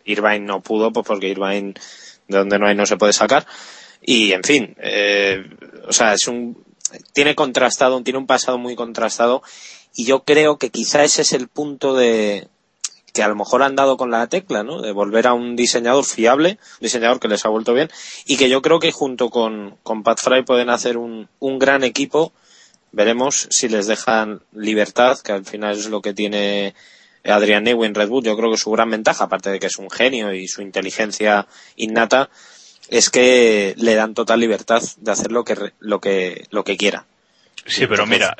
Irvine 0.05 0.40
no 0.40 0.61
pudo, 0.61 0.92
pues 0.92 1.07
porque 1.07 1.29
Irvine 1.29 1.74
de 2.29 2.38
donde 2.38 2.59
no 2.59 2.66
hay 2.66 2.74
no 2.74 2.87
se 2.87 2.96
puede 2.96 3.12
sacar. 3.12 3.46
Y, 4.01 4.33
en 4.33 4.42
fin, 4.42 4.77
eh, 4.79 5.44
o 5.87 5.92
sea, 5.92 6.14
es 6.14 6.29
un, 6.29 6.62
tiene 7.12 7.35
contrastado, 7.35 8.01
tiene 8.03 8.18
un 8.18 8.27
pasado 8.27 8.59
muy 8.59 8.77
contrastado 8.77 9.42
y 9.94 10.05
yo 10.05 10.24
creo 10.24 10.59
que 10.59 10.70
quizá 10.70 11.03
ese 11.03 11.22
es 11.22 11.33
el 11.33 11.48
punto 11.48 11.94
de 11.94 12.48
que 13.12 13.22
a 13.22 13.28
lo 13.28 13.34
mejor 13.34 13.62
han 13.62 13.76
dado 13.76 13.96
con 13.96 14.10
la 14.10 14.26
tecla, 14.26 14.62
¿no? 14.62 14.80
De 14.80 14.92
volver 14.92 15.26
a 15.26 15.32
un 15.32 15.56
diseñador 15.56 16.04
fiable, 16.04 16.58
un 16.80 16.84
diseñador 16.84 17.20
que 17.20 17.28
les 17.28 17.44
ha 17.44 17.48
vuelto 17.48 17.74
bien 17.74 17.90
y 18.26 18.36
que 18.36 18.48
yo 18.48 18.62
creo 18.62 18.78
que 18.78 18.92
junto 18.92 19.30
con, 19.30 19.76
con 19.82 20.02
Pat 20.02 20.20
Fry 20.20 20.44
pueden 20.44 20.70
hacer 20.70 20.96
un, 20.96 21.28
un 21.38 21.58
gran 21.58 21.84
equipo 21.84 22.32
Veremos 22.92 23.48
si 23.50 23.68
les 23.68 23.86
dejan 23.86 24.40
libertad, 24.52 25.18
que 25.18 25.32
al 25.32 25.44
final 25.44 25.76
es 25.76 25.88
lo 25.88 26.00
que 26.00 26.14
tiene 26.14 26.74
Adrian 27.24 27.64
Newey 27.64 27.86
en 27.86 27.94
Red 27.94 28.08
Bull. 28.08 28.24
Yo 28.24 28.36
creo 28.36 28.50
que 28.50 28.56
su 28.56 28.70
gran 28.70 28.90
ventaja, 28.90 29.24
aparte 29.24 29.50
de 29.50 29.60
que 29.60 29.66
es 29.66 29.78
un 29.78 29.90
genio 29.90 30.32
y 30.32 30.48
su 30.48 30.62
inteligencia 30.62 31.46
innata, 31.76 32.30
es 32.88 33.10
que 33.10 33.74
le 33.76 33.94
dan 33.94 34.14
total 34.14 34.40
libertad 34.40 34.82
de 34.96 35.10
hacer 35.10 35.32
lo 35.32 35.44
que, 35.44 35.72
lo 35.78 36.00
que, 36.00 36.46
lo 36.50 36.64
que 36.64 36.78
quiera. 36.78 37.04
Sí, 37.66 37.86
pero 37.86 38.06
mira, 38.06 38.34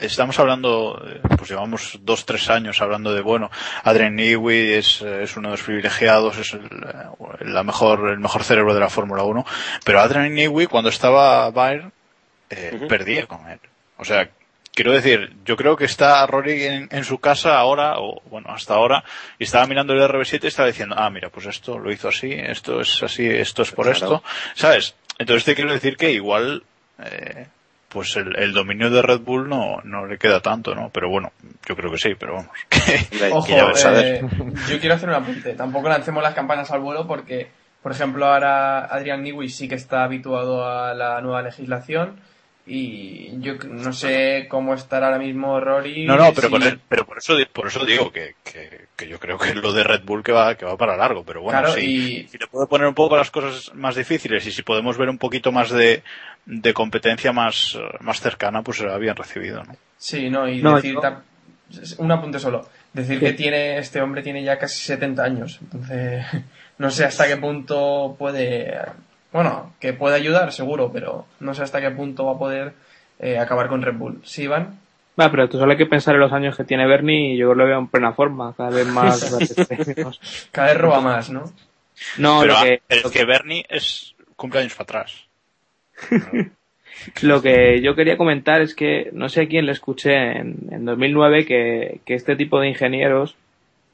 estamos 0.00 0.38
hablando, 0.38 1.02
eh, 1.06 1.20
pues 1.36 1.50
llevamos 1.50 1.98
dos, 2.02 2.24
tres 2.26 2.48
años 2.50 2.80
hablando 2.80 3.12
de, 3.14 3.20
bueno, 3.20 3.50
Adrian 3.84 4.16
Newey 4.16 4.72
es, 4.74 5.02
eh, 5.02 5.22
es 5.22 5.36
uno 5.36 5.48
de 5.48 5.52
los 5.56 5.62
privilegiados, 5.62 6.36
es 6.38 6.52
el, 6.54 6.64
eh, 6.66 7.44
la 7.44 7.62
mejor, 7.62 8.10
el 8.10 8.18
mejor 8.18 8.44
cerebro 8.44 8.74
de 8.74 8.80
la 8.80 8.90
Fórmula 8.90 9.22
1, 9.24 9.44
pero 9.84 10.00
Adrian 10.00 10.34
Newey 10.34 10.66
cuando 10.66 10.90
estaba 10.90 11.50
Bayern, 11.50 11.92
eh, 12.50 12.86
perdía 12.88 13.26
con 13.26 13.48
él. 13.48 13.60
O 13.96 14.04
sea, 14.04 14.28
quiero 14.74 14.92
decir, 14.92 15.36
yo 15.44 15.56
creo 15.56 15.76
que 15.76 15.84
está 15.84 16.26
Rory 16.26 16.64
en, 16.64 16.88
en 16.90 17.04
su 17.04 17.18
casa 17.18 17.58
ahora, 17.58 17.98
o 17.98 18.22
bueno, 18.30 18.48
hasta 18.50 18.74
ahora, 18.74 19.04
y 19.38 19.44
estaba 19.44 19.66
mirando 19.66 19.92
el 19.92 20.00
RB7 20.00 20.44
y 20.44 20.46
estaba 20.46 20.68
diciendo, 20.68 20.94
ah, 20.98 21.10
mira, 21.10 21.28
pues 21.28 21.46
esto 21.46 21.78
lo 21.78 21.92
hizo 21.92 22.08
así, 22.08 22.32
esto 22.32 22.80
es 22.80 23.02
así, 23.02 23.26
esto 23.26 23.62
es 23.62 23.72
por 23.72 23.84
Claro. 23.86 23.98
esto, 23.98 24.22
¿sabes? 24.54 24.94
Entonces 25.18 25.44
te 25.44 25.54
quiero 25.54 25.72
decir 25.72 25.96
que 25.98 26.10
igual, 26.12 26.62
eh, 27.04 27.46
pues 27.90 28.16
el, 28.16 28.36
el 28.38 28.52
dominio 28.52 28.88
de 28.88 29.02
Red 29.02 29.20
Bull 29.20 29.48
no, 29.48 29.80
no 29.84 30.06
le 30.06 30.16
queda 30.16 30.40
tanto, 30.40 30.74
¿no? 30.74 30.90
Pero 30.90 31.10
bueno, 31.10 31.32
yo 31.68 31.74
creo 31.76 31.90
que 31.90 31.98
sí, 31.98 32.10
pero 32.18 32.34
vamos. 32.36 32.50
que- 32.68 33.30
Ojo, 33.32 33.46
que 33.46 33.52
ya 33.54 33.64
ves 33.66 33.84
eh, 33.84 34.22
yo 34.68 34.78
quiero 34.80 34.94
hacer 34.94 35.08
un 35.08 35.16
apunte. 35.16 35.54
Tampoco 35.54 35.88
lancemos 35.88 36.22
las 36.22 36.34
campanas 36.34 36.70
al 36.70 36.80
vuelo 36.80 37.06
porque, 37.06 37.50
por 37.82 37.92
ejemplo, 37.92 38.26
ahora 38.26 38.84
Adrian 38.86 39.22
Newey 39.22 39.48
sí 39.48 39.68
que 39.68 39.74
está 39.74 40.04
habituado 40.04 40.64
a 40.68 40.94
la 40.94 41.20
nueva 41.20 41.42
legislación 41.42 42.20
y 42.66 43.40
yo 43.40 43.54
no 43.68 43.92
sé 43.92 44.46
cómo 44.48 44.74
estará 44.74 45.06
ahora 45.06 45.18
mismo 45.18 45.58
Rory. 45.60 46.04
No, 46.04 46.16
no, 46.16 46.32
pero, 46.34 46.48
si- 46.48 46.52
por, 46.54 46.62
el- 46.62 46.78
pero 46.88 47.06
por 47.06 47.18
eso, 47.18 47.34
por 47.52 47.66
eso 47.66 47.84
digo 47.84 48.12
que, 48.12 48.34
que, 48.44 48.86
que 48.96 49.08
yo 49.08 49.18
creo 49.18 49.38
que 49.38 49.54
lo 49.54 49.72
de 49.72 49.82
Red 49.84 50.02
Bull 50.04 50.22
que 50.22 50.32
va, 50.32 50.54
que 50.56 50.64
va 50.64 50.76
para 50.76 50.96
largo, 50.96 51.24
pero 51.24 51.42
bueno, 51.42 51.58
Claro, 51.60 51.74
sí. 51.74 51.80
y- 52.24 52.28
si 52.28 52.38
le 52.38 52.46
puedo 52.46 52.68
poner 52.68 52.86
un 52.86 52.94
poco 52.94 53.16
las 53.16 53.30
cosas 53.30 53.74
más 53.74 53.96
difíciles 53.96 54.46
y 54.46 54.52
si 54.52 54.62
podemos 54.62 54.96
ver 54.98 55.08
un 55.08 55.18
poquito 55.18 55.50
más 55.52 55.70
de, 55.70 56.02
de 56.46 56.72
competencia 56.74 57.32
más, 57.32 57.78
más 58.00 58.20
cercana, 58.20 58.62
pues 58.62 58.78
será 58.78 58.96
bien 58.98 59.16
recibido, 59.16 59.62
¿no? 59.64 59.76
Sí, 59.96 60.30
no, 60.30 60.48
y 60.48 60.62
No, 60.62 60.76
decir... 60.76 60.94
yo- 60.94 61.22
Un 61.98 62.10
apunte 62.12 62.38
solo. 62.40 62.68
Decir 62.92 63.20
Sí. 63.20 63.24
que 63.26 63.32
tiene 63.34 63.78
este 63.78 64.00
hombre 64.00 64.22
tiene 64.22 64.42
ya 64.42 64.58
casi 64.58 64.80
70 64.82 65.22
años. 65.22 65.58
Entonces, 65.62 66.24
no 66.78 66.90
sé 66.90 67.04
hasta 67.04 67.26
qué 67.28 67.36
punto 67.36 68.16
puede... 68.18 68.74
Bueno, 69.32 69.72
que 69.78 69.92
puede 69.92 70.16
ayudar, 70.16 70.52
seguro, 70.52 70.90
pero 70.92 71.26
no 71.38 71.54
sé 71.54 71.62
hasta 71.62 71.80
qué 71.80 71.90
punto 71.90 72.26
va 72.26 72.32
a 72.32 72.38
poder 72.38 72.72
eh, 73.20 73.38
acabar 73.38 73.68
con 73.68 73.82
Red 73.82 73.94
Bull. 73.94 74.20
¿Sí, 74.24 74.44
Iván? 74.44 74.80
Va, 75.18 75.30
pero 75.30 75.48
tú 75.48 75.58
solo 75.58 75.72
hay 75.72 75.78
que 75.78 75.86
pensar 75.86 76.14
en 76.14 76.20
los 76.20 76.32
años 76.32 76.56
que 76.56 76.64
tiene 76.64 76.86
Bernie 76.86 77.34
y 77.34 77.36
yo 77.36 77.54
lo 77.54 77.66
veo 77.66 77.78
en 77.78 77.88
plena 77.88 78.12
forma, 78.12 78.54
cada 78.56 78.70
vez 78.70 78.86
más. 78.86 79.54
Cada 80.52 80.68
vez 80.68 80.78
roba 80.78 81.00
más, 81.00 81.30
¿no? 81.30 81.44
No, 82.16 82.40
pero 82.40 82.52
lo 82.54 82.58
ah, 82.58 82.64
que, 82.64 82.82
es 82.88 83.02
que 83.10 83.24
Bernie 83.24 83.66
es 83.68 84.14
cumpleaños 84.36 84.74
para 84.74 84.84
atrás. 84.84 85.26
lo 87.22 87.42
que 87.42 87.82
yo 87.82 87.94
quería 87.94 88.16
comentar 88.16 88.62
es 88.62 88.74
que 88.74 89.10
no 89.12 89.28
sé 89.28 89.42
a 89.42 89.48
quién 89.48 89.66
le 89.66 89.72
escuché 89.72 90.14
en, 90.38 90.68
en 90.70 90.84
2009 90.86 91.44
que, 91.44 92.00
que 92.06 92.14
este 92.14 92.36
tipo 92.36 92.58
de 92.58 92.68
ingenieros, 92.68 93.36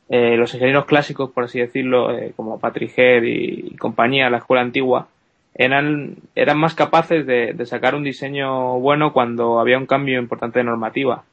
eh, 0.08 0.36
los 0.36 0.54
ingenieros 0.54 0.86
clásicos, 0.86 1.32
por 1.32 1.44
así 1.44 1.58
decirlo, 1.58 2.16
eh, 2.16 2.32
como 2.36 2.60
Patrick 2.60 2.96
Head 2.96 3.24
y, 3.24 3.72
y 3.72 3.76
compañía, 3.76 4.30
la 4.30 4.38
escuela 4.38 4.62
antigua, 4.62 5.08
eran, 5.56 6.16
eran 6.34 6.58
más 6.58 6.74
capaces 6.74 7.26
de, 7.26 7.52
de 7.54 7.66
sacar 7.66 7.94
un 7.94 8.04
diseño 8.04 8.78
bueno 8.78 9.12
cuando 9.12 9.58
había 9.58 9.78
un 9.78 9.86
cambio 9.86 10.18
importante 10.18 10.58
de 10.58 10.64
normativa. 10.64 11.24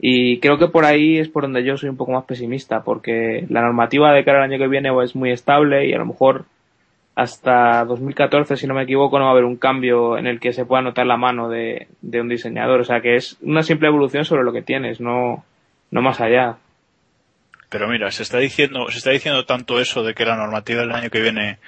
Y 0.00 0.38
creo 0.40 0.58
que 0.58 0.68
por 0.68 0.84
ahí 0.84 1.18
es 1.18 1.28
por 1.28 1.42
donde 1.42 1.64
yo 1.64 1.76
soy 1.76 1.88
un 1.88 1.96
poco 1.96 2.12
más 2.12 2.24
pesimista, 2.24 2.82
porque 2.82 3.46
la 3.48 3.62
normativa 3.62 4.12
de 4.12 4.24
cara 4.24 4.38
al 4.38 4.50
año 4.50 4.58
que 4.58 4.68
viene 4.68 4.90
es 5.02 5.16
muy 5.16 5.30
estable 5.30 5.86
y 5.86 5.92
a 5.92 5.98
lo 5.98 6.06
mejor 6.06 6.44
hasta 7.16 7.84
2014, 7.84 8.56
si 8.56 8.68
no 8.68 8.74
me 8.74 8.84
equivoco, 8.84 9.18
no 9.18 9.24
va 9.24 9.30
a 9.30 9.32
haber 9.32 9.44
un 9.44 9.56
cambio 9.56 10.16
en 10.18 10.28
el 10.28 10.38
que 10.38 10.52
se 10.52 10.64
pueda 10.64 10.82
notar 10.82 11.04
la 11.04 11.16
mano 11.16 11.48
de, 11.48 11.88
de 12.00 12.20
un 12.20 12.28
diseñador. 12.28 12.80
O 12.80 12.84
sea 12.84 13.00
que 13.00 13.16
es 13.16 13.36
una 13.42 13.64
simple 13.64 13.88
evolución 13.88 14.24
sobre 14.24 14.44
lo 14.44 14.52
que 14.52 14.62
tienes, 14.62 15.00
no, 15.00 15.44
no 15.90 16.02
más 16.02 16.20
allá. 16.20 16.58
Pero 17.68 17.86
mira, 17.88 18.10
se 18.10 18.22
está 18.22 18.38
diciendo, 18.38 18.90
se 18.90 18.98
está 18.98 19.10
diciendo 19.10 19.44
tanto 19.44 19.78
eso 19.78 20.02
de 20.02 20.14
que 20.14 20.24
la 20.24 20.36
normativa 20.36 20.80
del 20.80 20.92
año 20.92 21.10
que 21.10 21.20
viene 21.20 21.58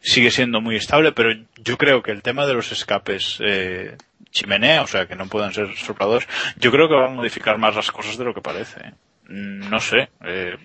sigue 0.00 0.30
siendo 0.30 0.60
muy 0.60 0.76
estable, 0.76 1.12
pero 1.12 1.30
yo 1.56 1.76
creo 1.76 2.02
que 2.02 2.12
el 2.12 2.22
tema 2.22 2.46
de 2.46 2.54
los 2.54 2.70
escapes 2.70 3.38
eh, 3.40 3.96
chimenea, 4.30 4.82
o 4.82 4.86
sea, 4.86 5.06
que 5.06 5.16
no 5.16 5.26
puedan 5.26 5.52
ser 5.52 5.74
sopladores, 5.76 6.28
yo 6.56 6.70
creo 6.70 6.88
que 6.88 6.94
va 6.94 7.06
a 7.06 7.10
modificar 7.10 7.58
más 7.58 7.74
las 7.74 7.90
cosas 7.90 8.16
de 8.16 8.24
lo 8.24 8.34
que 8.34 8.40
parece. 8.40 8.92
Mm, 9.28 9.68
No 9.68 9.80
sé, 9.80 10.10
eh, 10.24 10.56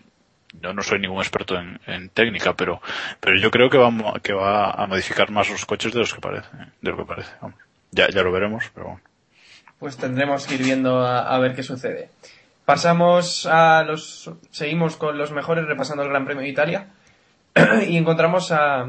yo 0.62 0.73
no 0.73 0.84
soy 0.84 0.99
ningún 0.99 1.19
experto 1.21 1.56
en, 1.58 2.10
técnica, 2.10 2.53
pero, 2.53 2.79
pero 3.19 3.38
yo 3.39 3.49
creo 3.49 3.69
que 3.71 3.79
va, 3.79 3.91
que 4.21 4.34
va 4.34 4.71
a 4.71 4.86
modificar 4.86 5.32
más 5.32 5.49
los 5.49 5.65
coches 5.65 5.91
de 5.93 5.99
los 5.99 6.13
que 6.13 6.21
parece, 6.21 6.49
de 6.82 6.91
lo 6.91 6.97
que 6.97 7.06
parece. 7.06 7.32
Ya, 7.91 8.10
ya 8.10 8.21
lo 8.21 8.32
veremos, 8.32 8.65
pero 8.73 8.86
bueno. 8.88 9.01
Pues 9.79 9.97
tendremos 9.97 10.45
que 10.45 10.56
ir 10.56 10.63
viendo 10.63 10.99
a, 10.99 11.34
a 11.36 11.39
ver 11.39 11.56
qué 11.56 11.63
sucede. 11.63 12.10
Pasamos 12.65 13.45
a 13.45 13.84
los. 13.84 14.32
Seguimos 14.52 14.95
con 14.95 15.17
los 15.17 15.32
mejores, 15.32 15.65
repasando 15.65 16.04
el 16.04 16.10
Gran 16.10 16.26
Premio 16.26 16.43
de 16.43 16.49
Italia. 16.49 16.88
y 17.88 17.97
encontramos 17.97 18.52
a 18.52 18.88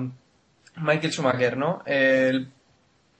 Michael 0.76 1.12
Schumacher, 1.12 1.56
¿no? 1.56 1.82
El, 1.84 2.50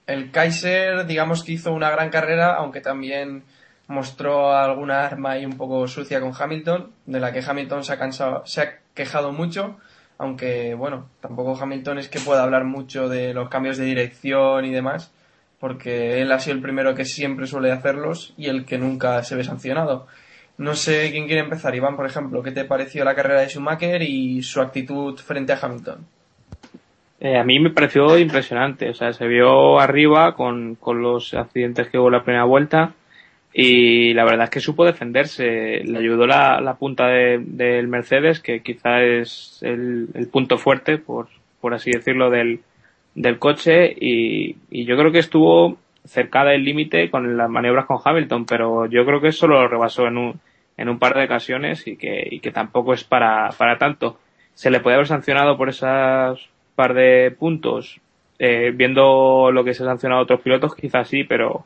el 0.07 0.31
Kaiser, 0.31 1.05
digamos 1.05 1.43
que 1.43 1.53
hizo 1.53 1.73
una 1.73 1.89
gran 1.89 2.09
carrera, 2.09 2.55
aunque 2.55 2.81
también 2.81 3.43
mostró 3.87 4.55
alguna 4.55 5.05
arma 5.05 5.31
ahí 5.31 5.45
un 5.45 5.57
poco 5.57 5.87
sucia 5.87 6.19
con 6.21 6.33
Hamilton, 6.37 6.91
de 7.05 7.19
la 7.19 7.31
que 7.31 7.43
Hamilton 7.45 7.83
se 7.83 7.93
ha, 7.93 7.99
cansado, 7.99 8.45
se 8.45 8.61
ha 8.61 8.79
quejado 8.93 9.31
mucho, 9.31 9.77
aunque 10.17 10.73
bueno, 10.73 11.09
tampoco 11.19 11.61
Hamilton 11.61 11.99
es 11.99 12.07
que 12.07 12.19
pueda 12.19 12.43
hablar 12.43 12.63
mucho 12.63 13.09
de 13.09 13.33
los 13.33 13.49
cambios 13.49 13.77
de 13.77 13.85
dirección 13.85 14.65
y 14.65 14.71
demás, 14.71 15.11
porque 15.59 16.21
él 16.21 16.31
ha 16.31 16.39
sido 16.39 16.55
el 16.55 16.61
primero 16.61 16.95
que 16.95 17.05
siempre 17.05 17.47
suele 17.47 17.71
hacerlos 17.71 18.33
y 18.37 18.47
el 18.47 18.65
que 18.65 18.77
nunca 18.77 19.23
se 19.23 19.35
ve 19.35 19.43
sancionado. 19.43 20.07
No 20.57 20.73
sé 20.75 21.11
quién 21.11 21.25
quiere 21.27 21.41
empezar, 21.41 21.75
Iván, 21.75 21.95
por 21.97 22.05
ejemplo, 22.05 22.41
¿qué 22.41 22.51
te 22.51 22.63
pareció 22.65 23.03
la 23.03 23.13
carrera 23.15 23.41
de 23.41 23.49
Schumacher 23.49 24.01
y 24.01 24.41
su 24.41 24.61
actitud 24.61 25.17
frente 25.17 25.51
a 25.53 25.59
Hamilton? 25.61 26.05
Eh, 27.19 27.37
a 27.37 27.43
mí 27.43 27.59
me 27.59 27.71
pareció 27.71 28.17
impresionante, 28.17 28.89
o 28.89 28.93
sea, 28.93 29.11
se 29.13 29.27
vio 29.27 29.79
arriba 29.79 30.33
con, 30.35 30.75
con 30.75 31.01
los 31.01 31.33
accidentes 31.33 31.89
que 31.89 31.97
hubo 31.97 32.09
la 32.09 32.23
primera 32.23 32.43
vuelta 32.45 32.93
y 33.53 34.13
la 34.13 34.25
verdad 34.25 34.45
es 34.45 34.49
que 34.49 34.59
supo 34.59 34.85
defenderse, 34.85 35.81
le 35.83 35.97
ayudó 35.99 36.27
la, 36.27 36.59
la 36.61 36.75
punta 36.75 37.07
de- 37.07 37.39
del 37.39 37.87
Mercedes, 37.87 38.41
que 38.41 38.61
quizá 38.61 39.01
es 39.01 39.59
el, 39.61 40.09
el 40.13 40.27
punto 40.27 40.57
fuerte, 40.57 40.97
por, 40.97 41.27
por 41.61 41.73
así 41.73 41.89
decirlo, 41.91 42.29
del, 42.29 42.59
del 43.13 43.39
coche. 43.39 43.93
Y, 43.97 44.57
y 44.69 44.83
yo 44.85 44.97
creo 44.97 45.11
que 45.13 45.19
estuvo 45.19 45.77
cerca 46.03 46.43
del 46.43 46.65
límite 46.65 47.09
con 47.09 47.37
las 47.37 47.49
maniobras 47.49 47.85
con 47.85 47.97
Hamilton, 48.03 48.45
pero 48.45 48.87
yo 48.87 49.05
creo 49.05 49.21
que 49.21 49.29
eso 49.29 49.47
lo 49.47 49.65
rebasó 49.69 50.05
en 50.07 50.17
un, 50.17 50.39
en 50.77 50.89
un 50.89 50.99
par 50.99 51.15
de 51.15 51.25
ocasiones 51.25 51.87
y 51.87 51.97
que, 51.97 52.27
y 52.29 52.39
que 52.39 52.51
tampoco 52.51 52.93
es 52.93 53.03
para, 53.03 53.49
para 53.57 53.77
tanto. 53.77 54.19
Se 54.53 54.69
le 54.69 54.79
puede 54.79 54.95
haber 54.95 55.07
sancionado 55.07 55.57
por 55.57 55.69
esas 55.69 56.39
par 56.75 56.93
de 56.93 57.35
puntos, 57.37 57.99
eh, 58.39 58.71
viendo 58.73 59.51
lo 59.51 59.63
que 59.63 59.73
se 59.73 59.83
ha 59.83 59.87
sancionado 59.87 60.21
a 60.21 60.23
otros 60.23 60.41
pilotos, 60.41 60.75
quizás 60.75 61.07
sí, 61.07 61.23
pero, 61.23 61.65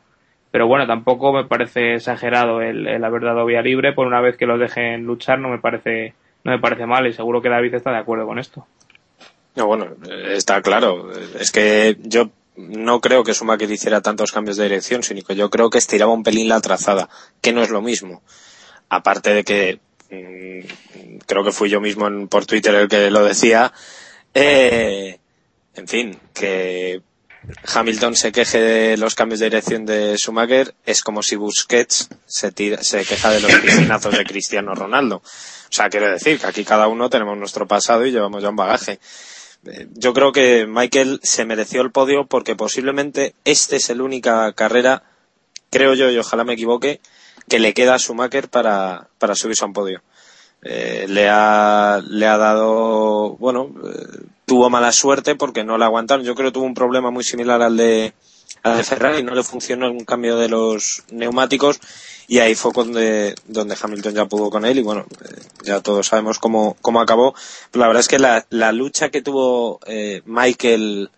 pero 0.50 0.66
bueno, 0.66 0.86
tampoco 0.86 1.32
me 1.32 1.44
parece 1.44 1.94
exagerado 1.94 2.62
el, 2.62 2.86
el 2.86 3.04
haber 3.04 3.22
dado 3.22 3.44
vía 3.44 3.62
libre 3.62 3.92
por 3.92 4.06
una 4.06 4.20
vez 4.20 4.36
que 4.36 4.46
los 4.46 4.60
dejen 4.60 5.04
luchar, 5.04 5.38
no 5.40 5.48
me 5.48 5.58
parece, 5.58 6.14
no 6.44 6.52
me 6.52 6.60
parece 6.60 6.86
mal 6.86 7.06
y 7.06 7.12
seguro 7.12 7.42
que 7.42 7.48
David 7.48 7.74
está 7.74 7.90
de 7.90 7.98
acuerdo 7.98 8.26
con 8.26 8.38
esto. 8.38 8.66
No, 9.56 9.66
bueno, 9.66 9.88
está 10.28 10.62
claro. 10.62 11.10
Es 11.38 11.50
que 11.50 11.96
yo 12.02 12.30
no 12.56 13.00
creo 13.00 13.24
que 13.24 13.34
Schumacher 13.34 13.70
hiciera 13.70 14.00
tantos 14.00 14.32
cambios 14.32 14.56
de 14.56 14.64
dirección, 14.64 15.02
sino 15.02 15.22
que 15.22 15.34
yo 15.34 15.50
creo 15.50 15.70
que 15.70 15.78
estiraba 15.78 16.12
un 16.12 16.22
pelín 16.22 16.48
la 16.48 16.60
trazada, 16.60 17.08
que 17.40 17.52
no 17.52 17.62
es 17.62 17.70
lo 17.70 17.82
mismo. 17.82 18.22
Aparte 18.90 19.32
de 19.32 19.44
que 19.44 19.80
mm, 20.10 21.18
creo 21.26 21.44
que 21.44 21.52
fui 21.52 21.70
yo 21.70 21.80
mismo 21.80 22.06
en- 22.08 22.28
por 22.28 22.44
Twitter 22.46 22.74
el 22.74 22.88
que 22.88 23.10
lo 23.10 23.24
decía. 23.24 23.72
Eh, 24.34 25.18
en 25.74 25.88
fin, 25.88 26.18
que 26.34 27.00
Hamilton 27.72 28.14
se 28.16 28.32
queje 28.32 28.60
de 28.60 28.96
los 28.96 29.14
cambios 29.14 29.40
de 29.40 29.46
dirección 29.46 29.86
de 29.86 30.16
Schumacher 30.16 30.74
es 30.84 31.02
como 31.02 31.22
si 31.22 31.36
Busquets 31.36 32.08
se, 32.26 32.52
tira- 32.52 32.82
se 32.82 33.04
queja 33.04 33.30
de 33.30 33.40
los 33.40 33.52
piscinazos 33.60 34.16
de 34.16 34.24
Cristiano 34.24 34.74
Ronaldo. 34.74 35.16
O 35.16 35.72
sea, 35.72 35.88
quiero 35.88 36.10
decir 36.10 36.38
que 36.40 36.46
aquí 36.46 36.64
cada 36.64 36.88
uno 36.88 37.08
tenemos 37.08 37.38
nuestro 37.38 37.66
pasado 37.66 38.04
y 38.04 38.10
llevamos 38.12 38.42
ya 38.42 38.50
un 38.50 38.56
bagaje. 38.56 38.98
Eh, 39.66 39.86
Yo 39.94 40.12
creo 40.12 40.32
que 40.32 40.66
Michael 40.66 41.20
se 41.22 41.44
mereció 41.44 41.82
el 41.82 41.92
podio 41.92 42.26
porque 42.26 42.56
posiblemente 42.56 43.34
este 43.44 43.76
es 43.76 43.88
la 43.90 44.02
única 44.02 44.52
carrera, 44.52 45.04
creo 45.70 45.94
yo, 45.94 46.10
y 46.10 46.18
ojalá 46.18 46.44
me 46.44 46.54
equivoque, 46.54 47.00
que 47.48 47.58
le 47.58 47.74
queda 47.74 47.94
a 47.94 47.98
Schumacher 47.98 48.48
para, 48.48 49.08
para 49.18 49.34
subirse 49.34 49.64
a 49.64 49.68
un 49.68 49.72
podio. 49.72 50.02
Eh, 50.62 51.06
le 51.08 51.28
ha, 51.28 52.00
le 52.06 52.26
ha 52.26 52.36
dado, 52.36 53.36
bueno, 53.38 53.72
eh, 53.84 54.26
tuvo 54.44 54.68
mala 54.68 54.92
suerte 54.92 55.34
porque 55.34 55.64
no 55.64 55.78
le 55.78 55.84
aguantaron. 55.84 56.24
Yo 56.24 56.34
creo 56.34 56.50
que 56.50 56.54
tuvo 56.54 56.66
un 56.66 56.74
problema 56.74 57.10
muy 57.10 57.24
similar 57.24 57.62
al 57.62 57.76
de, 57.76 58.12
a 58.62 58.74
de 58.74 58.84
Ferrari, 58.84 59.22
no 59.22 59.34
le 59.34 59.42
funcionó 59.42 59.90
un 59.90 60.04
cambio 60.04 60.36
de 60.36 60.48
los 60.48 61.04
neumáticos 61.10 61.80
y 62.28 62.38
ahí 62.38 62.54
fue 62.54 62.72
donde, 62.72 63.34
donde 63.46 63.76
Hamilton 63.80 64.14
ya 64.14 64.26
pudo 64.26 64.50
con 64.50 64.64
él 64.64 64.78
y 64.78 64.82
bueno, 64.82 65.06
eh, 65.24 65.40
ya 65.64 65.80
todos 65.80 66.06
sabemos 66.06 66.38
cómo, 66.38 66.76
cómo 66.80 67.00
acabó. 67.00 67.34
Pero 67.70 67.80
la 67.80 67.86
verdad 67.88 68.00
es 68.02 68.08
que 68.08 68.18
la, 68.18 68.46
la 68.50 68.72
lucha 68.72 69.08
que 69.08 69.22
tuvo 69.22 69.80
eh, 69.86 70.22
Michael 70.26 71.10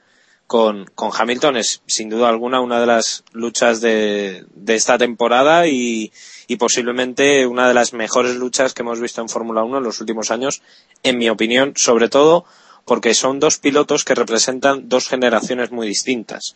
con, 0.52 0.84
con 0.94 1.10
Hamilton 1.18 1.56
es 1.56 1.80
sin 1.86 2.10
duda 2.10 2.28
alguna 2.28 2.60
una 2.60 2.78
de 2.78 2.84
las 2.84 3.24
luchas 3.32 3.80
de, 3.80 4.44
de 4.54 4.74
esta 4.74 4.98
temporada 4.98 5.66
y, 5.66 6.12
posiblemente 6.58 7.46
una 7.46 7.66
de 7.66 7.72
las 7.72 7.94
mejores 7.94 8.36
luchas 8.36 8.74
que 8.74 8.82
hemos 8.82 9.00
visto 9.00 9.22
en 9.22 9.30
Fórmula 9.30 9.64
1 9.64 9.78
en 9.78 9.82
los 9.82 9.98
últimos 10.02 10.30
años, 10.30 10.60
en 11.02 11.16
mi 11.16 11.30
opinión, 11.30 11.72
sobre 11.76 12.10
todo 12.10 12.44
porque 12.84 13.14
son 13.14 13.40
dos 13.40 13.56
pilotos 13.56 14.04
que 14.04 14.14
representan 14.14 14.90
dos 14.90 15.08
generaciones 15.08 15.70
muy 15.72 15.88
distintas. 15.88 16.54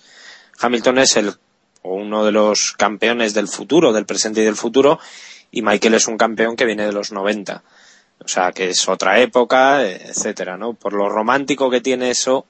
Hamilton 0.61 0.99
es 0.99 1.17
el 1.17 1.33
uno 1.83 2.23
de 2.23 2.33
los 2.33 2.73
campeones 2.73 3.33
del 3.33 3.49
futuro, 3.49 3.95
del 3.95 4.05
presente 4.05 4.43
y 4.43 4.45
del 4.45 4.57
futuro, 4.57 5.01
y 5.51 5.63
Michael 5.63 5.95
es 5.95 6.07
un 6.07 6.19
campeón 6.19 6.55
que 6.55 6.67
viene 6.67 6.85
de 6.85 6.93
los 6.93 7.13
90. 7.13 7.63
O 8.23 8.29
sea, 8.29 8.53
que 8.53 8.69
es 8.69 8.87
otra 8.91 9.21
época, 9.21 9.83
etcétera, 9.87 10.59
¿no? 10.59 10.75
Por 10.75 10.93
lo 10.93 11.09
romántico 11.09 11.71
que 11.71 11.81
tiene 11.81 12.11
eso, 12.11 12.45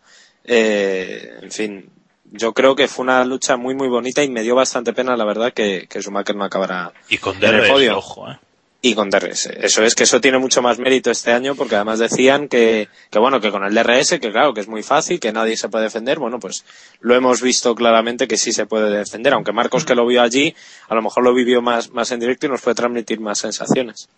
eh, 0.47 1.39
en 1.43 1.51
fin, 1.51 1.91
yo 2.33 2.53
creo 2.53 2.75
que 2.77 2.89
fue 2.89 3.05
una 3.05 3.25
lucha 3.25 3.57
muy 3.57 3.75
muy 3.75 3.89
bonita 3.89 4.23
y 4.25 4.31
me 4.31 4.43
dio 4.43 4.55
bastante 4.55 4.93
pena, 4.93 5.17
la 5.17 5.25
verdad, 5.25 5.53
que, 5.53 5.87
que 5.89 6.01
Schumacher 6.01 6.37
no 6.37 6.45
acabara 6.45 6.93
Y 7.09 7.19
con 7.19 7.37
en 7.37 7.45
el 7.45 7.61
DRS, 7.61 7.71
podio. 7.71 7.99
ojo, 7.99 8.31
eh. 8.31 8.39
Y 8.83 8.95
con 8.95 9.11
DRS. 9.11 9.47
Eso 9.47 9.83
es 9.83 9.95
que 9.97 10.05
eso 10.05 10.21
tiene 10.21 10.39
mucho 10.39 10.63
más 10.63 10.79
mérito 10.79 11.11
este 11.11 11.33
año 11.33 11.57
porque 11.57 11.75
además 11.75 11.99
decían 11.99 12.47
que, 12.47 12.89
que 13.11 13.19
bueno, 13.19 13.41
que 13.41 13.51
con 13.51 13.65
el 13.65 13.75
DRS, 13.75 14.11
que 14.21 14.31
claro, 14.31 14.55
que 14.55 14.61
es 14.61 14.69
muy 14.69 14.85
fácil, 14.85 15.19
que 15.19 15.33
nadie 15.33 15.57
se 15.57 15.69
puede 15.69 15.85
defender. 15.85 16.21
Bueno, 16.21 16.39
pues 16.39 16.65
lo 17.01 17.15
hemos 17.17 17.43
visto 17.43 17.75
claramente 17.75 18.29
que 18.29 18.37
sí 18.37 18.53
se 18.53 18.67
puede 18.67 18.97
defender. 18.97 19.33
Aunque 19.33 19.51
Marcos 19.51 19.85
que 19.85 19.97
lo 19.97 20.07
vio 20.07 20.23
allí, 20.23 20.55
a 20.89 20.95
lo 20.95 21.03
mejor 21.03 21.25
lo 21.25 21.35
vivió 21.35 21.63
más, 21.63 21.91
más 21.91 22.13
en 22.13 22.21
directo 22.21 22.47
y 22.47 22.51
nos 22.51 22.61
puede 22.61 22.77
transmitir 22.77 23.19
más 23.19 23.39
sensaciones. 23.41 24.09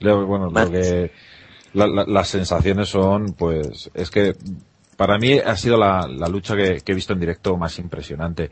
Bueno, 0.00 0.50
lo 0.50 0.70
que 0.70 1.10
la- 1.74 1.86
la- 1.88 2.04
las 2.06 2.28
sensaciones 2.28 2.88
son, 2.88 3.32
pues, 3.34 3.90
es 3.94 4.10
que 4.10 4.36
para 4.98 5.16
mí 5.16 5.38
ha 5.38 5.54
sido 5.54 5.76
la, 5.76 6.08
lucha 6.28 6.56
que, 6.56 6.82
he 6.84 6.94
visto 6.94 7.12
en 7.12 7.20
directo 7.20 7.56
más 7.56 7.78
impresionante. 7.78 8.50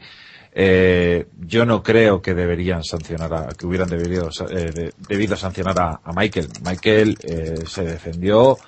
Eh, 0.53 1.27
yo 1.41 1.67
no 1.67 1.83
creo 1.83 2.23
que 2.23 2.35
deberían 2.35 2.85
sancionar 2.85 3.35
a, 3.35 3.55
que 3.55 3.67
hubieran 3.67 3.91
debido, 3.91 4.31
eh, 4.49 4.93
de- 5.09 5.37
sancionar 5.37 5.77
a, 5.77 6.13
Michael. 6.15 6.51
Michael 6.65 7.19
eh, 7.25 7.65
se 7.67 7.83
defendió, 7.83 8.61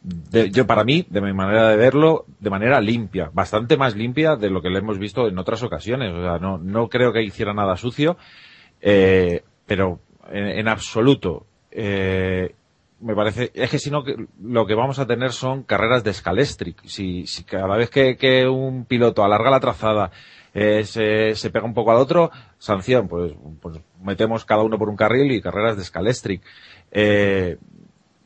de- 0.00 0.52
yo 0.52 0.68
para 0.68 0.84
mí, 0.84 1.04
de 1.10 1.20
mi 1.20 1.32
manera 1.32 1.70
de 1.70 1.76
verlo, 1.76 2.26
de 2.38 2.48
manera 2.48 2.80
limpia, 2.80 3.28
bastante 3.34 3.76
más 3.76 3.96
limpia 3.96 4.36
de 4.36 4.48
lo 4.48 4.62
que 4.62 4.70
le 4.70 4.78
hemos 4.78 5.00
visto 5.00 5.26
en 5.26 5.36
otras 5.36 5.64
ocasiones. 5.64 6.12
O 6.12 6.22
sea, 6.22 6.38
no, 6.38 6.58
no 6.58 6.88
creo 6.88 7.12
que 7.12 7.24
hiciera 7.24 7.52
nada 7.52 7.76
sucio, 7.76 8.16
eh, 8.80 9.42
pero 9.66 9.98
en, 10.30 10.46
en 10.46 10.68
absoluto. 10.68 11.44
Eh, 11.72 12.54
me 13.00 13.14
parece, 13.14 13.50
es 13.54 13.70
que 13.70 13.78
si 13.78 13.90
no, 13.90 14.02
que- 14.04 14.26
lo 14.42 14.66
que 14.66 14.74
vamos 14.74 14.98
a 14.98 15.06
tener 15.06 15.32
son 15.32 15.62
carreras 15.64 16.02
de 16.04 16.12
Scalestric. 16.14 16.82
Si, 16.86 17.26
si 17.26 17.44
cada 17.44 17.76
vez 17.76 17.90
que, 17.90 18.16
que 18.16 18.48
un 18.48 18.84
piloto 18.86 19.22
alarga 19.24 19.50
la 19.50 19.60
trazada, 19.60 20.10
eh, 20.54 20.84
se, 20.84 21.34
se 21.34 21.50
pega 21.50 21.66
un 21.66 21.74
poco 21.74 21.90
al 21.90 21.98
otro, 21.98 22.30
sanción, 22.58 23.08
pues, 23.08 23.32
pues 23.60 23.78
metemos 24.02 24.44
cada 24.46 24.62
uno 24.62 24.78
por 24.78 24.88
un 24.88 24.96
carril 24.96 25.30
y 25.32 25.42
carreras 25.42 25.76
de 25.76 25.84
Scalestric. 25.84 26.42
Eh, 26.90 27.58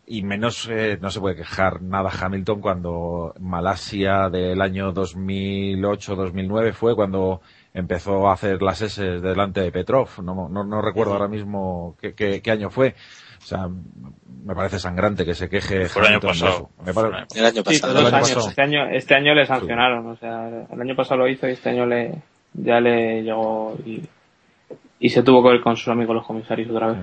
y 0.07 0.23
menos 0.25 0.69
eh, 0.69 0.99
no 1.01 1.11
se 1.11 1.21
puede 1.21 1.37
quejar 1.37 1.83
nada 1.83 2.11
Hamilton 2.11 2.61
cuando 2.61 3.33
Malasia 3.39 4.29
del 4.29 4.61
año 4.61 4.93
2008-2009 4.93 6.73
fue 6.73 6.95
cuando 6.97 7.41
empezó 7.75 8.29
a 8.29 8.33
hacer 8.33 8.61
las 8.63 8.81
S 8.83 9.03
delante 9.03 9.61
de 9.61 9.71
Petrov. 9.73 10.09
No, 10.23 10.49
no, 10.49 10.65
no 10.65 10.83
recuerdo 10.83 11.13
ahora 11.13 11.29
mismo 11.29 11.97
qué, 12.01 12.15
qué- 12.15 12.43
qué 12.43 12.51
año 12.51 12.71
fue. 12.71 12.95
O 13.43 13.47
sea, 13.47 13.69
me 14.45 14.55
parece 14.55 14.79
sangrante 14.79 15.25
que 15.25 15.35
se 15.35 15.49
queje 15.49 15.87
Fue 15.89 16.03
el 16.03 16.09
año 16.09 16.21
pasado. 16.21 16.51
eso. 16.53 16.71
Me 16.85 16.93
Fue 16.93 17.03
el 17.05 17.11
pare- 17.11 17.23
año 17.23 17.27
El 17.35 17.45
año 17.47 17.55
Sí, 17.55 17.63
pasado. 17.63 17.93
todos 17.93 17.97
el 17.97 18.05
los 18.05 18.13
año 18.13 18.17
años. 18.25 18.35
pasado. 18.35 18.49
Este 18.51 18.63
año, 18.63 18.87
este 18.91 19.15
año 19.15 19.35
le 19.35 19.47
sancionaron, 19.47 20.07
o 20.07 20.17
sea, 20.17 20.49
el 20.71 20.81
año 20.81 20.95
pasado 20.97 21.19
lo 21.21 21.29
hizo 21.29 21.49
y 21.49 21.53
este 21.53 21.71
año 21.71 21.87
le, 21.87 22.23
ya 22.55 22.81
le 22.81 23.23
llegó 23.23 23.77
y, 23.87 24.03
y 24.99 25.09
se 25.09 25.23
tuvo 25.23 25.43
que 25.43 25.51
ver 25.51 25.61
con 25.63 25.77
sus 25.77 25.89
amigos 25.89 26.15
los 26.17 26.27
comisarios 26.27 26.71
otra 26.71 26.89
vez. 26.93 26.99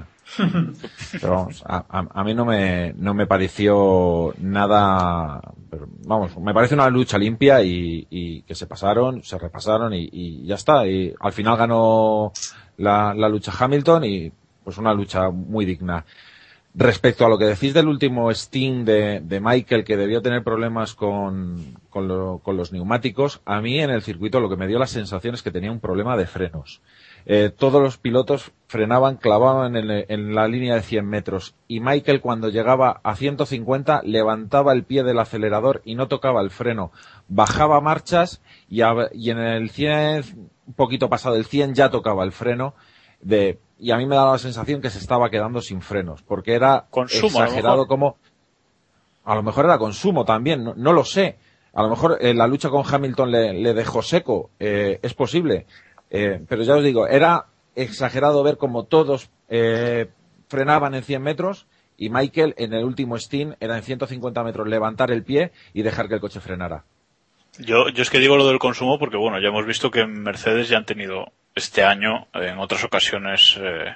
Pero 1.20 1.32
vamos, 1.34 1.64
a, 1.66 1.86
a- 1.90 2.08
a 2.20 2.24
mí 2.24 2.34
no 2.36 2.46
me, 2.46 2.94
no 2.98 3.14
me 3.14 3.26
pareció 3.28 4.34
nada, 4.40 5.42
pero, 5.70 5.88
vamos, 6.06 6.38
me 6.38 6.54
parece 6.54 6.76
una 6.76 6.90
lucha 6.90 7.18
limpia 7.18 7.64
y, 7.64 8.06
y 8.10 8.42
que 8.44 8.54
se 8.56 8.68
pasaron, 8.68 9.24
se 9.24 9.38
repasaron 9.40 9.94
y, 9.94 10.08
y 10.12 10.46
ya 10.46 10.56
está. 10.56 10.86
Y 10.86 11.14
al 11.20 11.34
final 11.34 11.58
ganó 11.58 12.32
la, 12.78 13.14
la 13.16 13.30
lucha 13.30 13.52
Hamilton 13.58 14.04
y 14.06 14.32
pues 14.64 14.78
una 14.78 14.94
lucha 14.94 15.30
muy 15.30 15.64
digna. 15.66 16.04
Respecto 16.80 17.26
a 17.26 17.30
lo 17.30 17.40
que 17.40 17.46
decís 17.46 17.74
del 17.74 17.88
último 17.88 18.30
Sting 18.30 18.86
de, 18.86 19.20
de 19.22 19.40
Michael, 19.40 19.84
que 19.84 19.98
debió 19.98 20.22
tener 20.22 20.44
problemas 20.44 20.94
con, 20.94 21.76
con, 21.90 22.08
lo- 22.08 22.38
con 22.44 22.56
los 22.56 22.72
neumáticos, 22.72 23.42
a 23.46 23.62
mí 23.62 23.80
en 23.80 23.90
el 23.90 24.04
circuito 24.04 24.40
lo 24.40 24.48
que 24.48 24.58
me 24.58 24.68
dio 24.68 24.78
la 24.78 24.86
sensación 24.86 25.34
es 25.34 25.42
que 25.42 25.50
tenía 25.50 25.72
un 25.72 25.80
problema 25.80 26.16
de 26.16 26.28
frenos. 26.28 26.84
Eh, 27.26 27.50
todos 27.50 27.82
los 27.82 27.98
pilotos 27.98 28.52
frenaban, 28.68 29.18
clavaban 29.18 29.76
en, 29.76 30.36
la 30.36 30.48
línea 30.48 30.76
de 30.76 30.84
100 30.84 31.04
metros 31.10 31.56
y 31.68 31.80
Michael 31.80 32.22
cuando 32.22 32.50
llegaba 32.50 33.02
a 33.04 33.16
150 33.16 34.04
levantaba 34.04 34.72
el 34.72 34.84
pie 34.84 35.02
del 35.04 35.18
acelerador 35.18 35.82
y 35.84 35.96
no 35.96 36.08
tocaba 36.08 36.42
el 36.42 36.52
freno. 36.52 36.92
Bajaba 37.28 37.82
marchas 37.82 38.40
y 38.70 38.82
en 38.82 39.40
el 39.40 39.72
100, 39.72 40.24
un 40.68 40.74
poquito 40.76 41.10
pasado 41.10 41.38
el 41.38 41.46
100 41.46 41.74
ya 41.74 41.90
tocaba 41.90 42.24
el 42.24 42.32
freno 42.34 42.76
de, 43.20 43.58
y 43.80 43.92
a 43.92 43.98
mí 43.98 44.06
me 44.06 44.16
daba 44.16 44.34
la 44.34 44.38
sensación 44.38 44.82
que 44.82 44.90
se 44.90 45.00
estaba 45.00 45.30
quedando 45.30 45.62
sin 45.62 45.82
frenos 45.82 46.22
porque 46.24 46.54
era 46.54 46.88
Consumo, 46.90 47.44
exagerado 47.44 47.88
como 47.88 48.18
a 49.24 49.36
lo 49.36 49.44
mejor 49.44 49.66
era 49.66 49.78
consumo 49.78 50.24
también, 50.24 50.64
no, 50.64 50.74
no 50.76 50.94
lo 50.94 51.04
sé. 51.04 51.38
A 51.74 51.84
lo 51.84 51.90
mejor 51.90 52.18
eh, 52.22 52.34
la 52.34 52.48
lucha 52.48 52.70
con 52.70 52.84
Hamilton 52.90 53.30
le, 53.30 53.54
le 53.54 53.74
dejó 53.74 54.02
seco, 54.02 54.52
eh, 54.58 55.00
es 55.02 55.14
posible. 55.14 55.66
Eh, 56.10 56.42
pero 56.48 56.64
ya 56.64 56.76
os 56.76 56.84
digo, 56.84 57.08
era 57.08 57.48
exagerado 57.76 58.42
ver 58.42 58.58
como 58.58 58.86
todos 58.86 59.30
eh, 59.50 60.10
frenaban 60.48 60.96
en 60.96 61.04
100 61.04 61.22
metros 61.22 61.68
y 61.98 62.10
Michael 62.10 62.54
en 62.58 62.74
el 62.74 62.86
último 62.86 63.18
stint 63.18 63.56
era 63.60 63.76
en 63.76 63.84
150 63.84 64.44
metros 64.44 64.68
levantar 64.68 65.12
el 65.12 65.24
pie 65.24 65.52
y 65.74 65.82
dejar 65.82 66.08
que 66.08 66.16
el 66.16 66.22
coche 66.22 66.40
frenara. 66.40 66.86
Yo, 67.60 67.90
yo 67.90 68.04
es 68.04 68.10
que 68.10 68.20
digo 68.20 68.38
lo 68.38 68.48
del 68.48 68.60
consumo 68.60 68.98
porque, 68.98 69.18
bueno, 69.18 69.42
ya 69.42 69.50
hemos 69.50 69.66
visto 69.66 69.92
que 69.92 70.02
en 70.02 70.22
Mercedes 70.22 70.70
ya 70.70 70.78
han 70.78 70.86
tenido 70.86 71.34
este 71.58 71.84
año, 71.84 72.28
en 72.34 72.58
otras 72.60 72.84
ocasiones, 72.84 73.58
eh, 73.62 73.96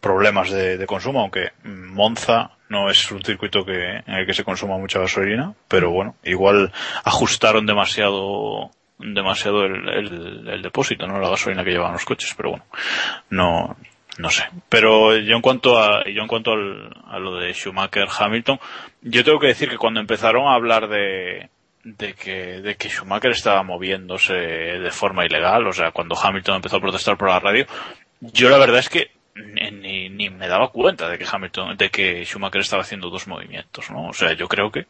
problemas 0.00 0.50
de, 0.50 0.84
consumo, 0.86 1.20
aunque 1.20 1.50
Monza 1.64 2.52
no 2.68 2.90
es 2.90 3.10
un 3.12 3.22
circuito 3.24 3.64
que, 3.64 3.96
en 4.06 4.14
el 4.14 4.26
que 4.26 4.34
se 4.34 4.44
consuma 4.44 4.76
mucha 4.78 4.98
gasolina, 4.98 5.54
pero 5.68 5.90
bueno, 5.90 6.16
igual 6.24 6.72
ajustaron 7.04 7.66
demasiado 7.66 8.70
demasiado 8.98 9.64
el, 9.64 9.88
el, 9.88 10.48
el 10.48 10.62
depósito, 10.62 11.06
¿no? 11.08 11.18
La 11.18 11.28
gasolina 11.28 11.64
que 11.64 11.70
llevaban 11.70 11.94
los 11.94 12.04
coches, 12.04 12.34
pero 12.36 12.50
bueno, 12.50 12.64
no, 13.30 13.76
no 14.18 14.30
sé. 14.30 14.44
Pero 14.68 15.16
yo 15.18 15.34
en 15.34 15.42
cuanto 15.42 15.76
a, 15.78 16.04
yo 16.04 16.22
en 16.22 16.28
cuanto 16.28 16.52
al- 16.52 16.94
a 17.08 17.18
lo 17.18 17.36
de 17.36 17.52
Schumacher 17.52 18.06
Hamilton, 18.16 18.60
yo 19.00 19.24
tengo 19.24 19.40
que 19.40 19.48
decir 19.48 19.68
que 19.68 19.76
cuando 19.78 19.98
empezaron 20.00 20.46
a 20.46 20.54
hablar 20.54 20.88
de, 20.88 21.48
de 21.84 22.14
que, 22.14 22.60
de 22.60 22.76
que 22.76 22.88
Schumacher 22.88 23.32
estaba 23.32 23.62
moviéndose 23.62 24.34
de 24.34 24.90
forma 24.90 25.26
ilegal, 25.26 25.66
o 25.66 25.72
sea, 25.72 25.90
cuando 25.90 26.16
Hamilton 26.16 26.56
empezó 26.56 26.76
a 26.76 26.80
protestar 26.80 27.16
por 27.16 27.28
la 27.28 27.40
radio, 27.40 27.66
yo 28.20 28.48
la 28.48 28.58
verdad 28.58 28.78
es 28.78 28.88
que 28.88 29.10
ni, 29.34 30.08
ni, 30.10 30.30
me 30.30 30.46
daba 30.46 30.68
cuenta 30.68 31.08
de 31.08 31.18
que 31.18 31.26
Hamilton, 31.30 31.76
de 31.76 31.90
que 31.90 32.24
Schumacher 32.24 32.60
estaba 32.60 32.82
haciendo 32.82 33.08
dos 33.10 33.26
movimientos, 33.26 33.90
¿no? 33.90 34.08
O 34.08 34.12
sea, 34.12 34.34
yo 34.34 34.46
creo 34.46 34.70
que 34.70 34.86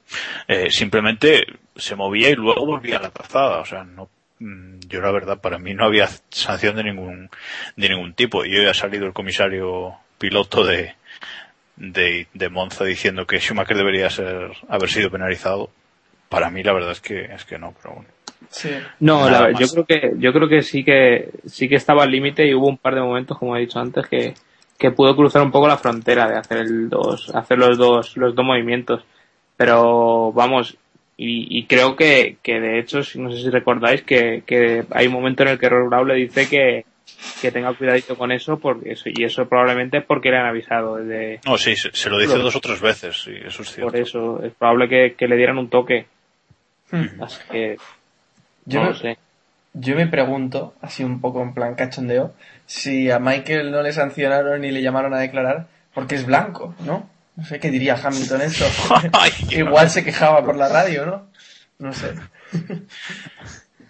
eh, 0.49 0.71
simplemente 0.71 1.47
se 1.77 1.95
movía 1.95 2.29
y 2.31 2.35
luego 2.35 2.67
volvía 2.67 2.99
a 2.99 3.03
la 3.03 3.11
trazada, 3.11 3.61
o 3.61 3.65
sea, 3.65 3.85
no, 3.85 4.09
mm, 4.41 4.81
yo 4.89 5.01
la 5.01 5.13
verdad 5.13 5.41
para 5.41 5.59
mí 5.59 5.75
no 5.75 5.85
había 5.85 6.09
sanción 6.31 6.77
de 6.77 6.85
ningún, 6.85 7.31
de 7.77 7.89
ningún 7.89 8.15
tipo. 8.15 8.45
Y 8.45 8.57
hoy 8.57 8.67
ha 8.67 8.75
salido 8.75 9.07
el 9.07 9.13
comisario 9.13 9.95
piloto 10.19 10.65
de, 10.65 10.97
de, 11.77 12.27
de 12.35 12.49
Monza 12.49 12.85
diciendo 12.85 13.27
que 13.27 13.41
Schumacher 13.41 13.77
debería 13.77 14.11
ser, 14.11 14.53
haber 14.69 14.91
sido 14.91 15.11
penalizado. 15.11 15.71
Para 16.33 16.51
mí 16.51 16.63
la 16.65 16.73
verdad 16.73 16.91
es 16.93 17.01
que, 17.01 17.21
es 17.27 17.45
que 17.45 17.59
no, 17.59 17.73
pero 17.81 17.95
bueno. 17.95 18.09
Sí. 18.51 18.71
No, 19.01 19.29
la- 19.31 19.53
yo 19.53 19.67
creo 19.69 19.85
que 19.87 20.13
yo 20.19 20.33
creo 20.33 20.49
que 20.49 20.63
sí 20.63 20.85
que 20.85 21.31
sí 21.47 21.69
que 21.69 21.77
estaba 21.77 22.03
al 22.03 22.11
límite 22.11 22.45
y 22.47 22.55
hubo 22.55 22.67
un 22.69 22.79
par 22.79 22.95
de 22.97 23.01
momentos, 23.01 23.39
como 23.39 23.57
he 23.57 23.61
dicho 23.61 23.79
antes, 23.79 24.07
que, 24.09 24.35
que 24.79 24.91
pudo 24.91 25.15
cruzar 25.15 25.43
un 25.43 25.53
poco 25.53 25.69
la 25.69 25.79
frontera 25.79 26.29
de 26.29 26.37
hacer 26.39 26.59
el 26.59 26.89
dos, 26.89 27.33
hacer 27.35 27.59
los 27.59 27.79
dos 27.79 28.17
los 28.17 28.35
dos 28.35 28.45
movimientos. 28.45 29.05
Pero 29.57 30.33
vamos, 30.33 30.77
y, 31.17 31.59
y 31.59 31.67
creo 31.67 31.95
que, 31.95 32.37
que 32.43 32.59
de 32.61 32.79
hecho, 32.79 33.03
si- 33.03 33.21
no 33.21 33.31
sé 33.31 33.43
si 33.43 33.51
recordáis 33.51 34.03
que, 34.03 34.43
que 34.47 34.85
hay 34.91 35.07
un 35.07 35.13
momento 35.13 35.43
en 35.43 35.51
el 35.51 35.59
que 35.59 35.69
Rob 35.69 36.07
le 36.07 36.15
dice 36.15 36.49
que, 36.49 36.85
que 37.41 37.53
tenga 37.53 37.73
cuidadito 37.75 38.17
con 38.17 38.33
eso, 38.33 38.59
porque 38.59 38.93
eso, 38.93 39.09
y 39.13 39.23
eso 39.25 39.47
probablemente 39.49 39.99
es 39.99 40.05
porque 40.05 40.31
le 40.31 40.39
han 40.39 40.47
avisado 40.47 40.97
desde, 40.97 41.41
No, 41.47 41.57
sí, 41.59 41.77
se, 41.77 41.91
se 41.93 42.11
lo 42.11 42.19
dice 42.19 42.37
Lo- 42.37 42.45
dos 42.45 42.57
o 42.57 42.61
tres 42.61 42.81
veces, 42.81 43.23
sí, 43.23 43.33
eso 43.45 43.63
es 43.63 43.73
cierto. 43.73 43.93
por 43.93 44.01
eso, 44.01 44.43
es 44.43 44.53
probable 44.55 44.89
que, 44.89 45.15
que 45.15 45.29
le 45.29 45.37
dieran 45.37 45.59
un 45.59 45.69
toque. 45.69 46.07
Hmm. 46.93 47.21
Así 47.23 47.41
que, 47.51 47.77
Yo 48.67 48.79
no 48.81 48.85
me- 48.87 48.93
lo 48.93 48.97
sé. 48.99 49.19
yo 49.73 49.97
me 49.97 50.07
pregunto, 50.07 50.75
así 50.81 51.03
un 51.03 51.21
poco 51.21 51.43
en 51.43 51.55
plan 51.55 51.75
cachondeo, 51.75 52.33
si 52.67 53.11
a 53.11 53.19
Michael 53.19 53.71
no 53.73 53.83
le 53.83 53.93
sancionaron 53.93 54.61
ni 54.61 54.71
le 54.71 54.83
llamaron 54.83 55.13
a 55.15 55.19
declarar 55.19 55.67
porque 55.95 56.15
es 56.15 56.25
blanco, 56.27 56.75
¿no? 56.85 57.09
No 57.35 57.45
sé 57.45 57.59
qué 57.59 57.71
diría 57.71 57.97
Hamilton 58.03 58.43
esto. 58.43 58.65
Igual 59.51 59.89
se 59.91 60.05
quejaba 60.05 60.45
por 60.45 60.55
la 60.57 60.69
radio, 60.69 61.05
¿no? 61.07 61.27
No 61.79 61.93
sé. 61.93 62.13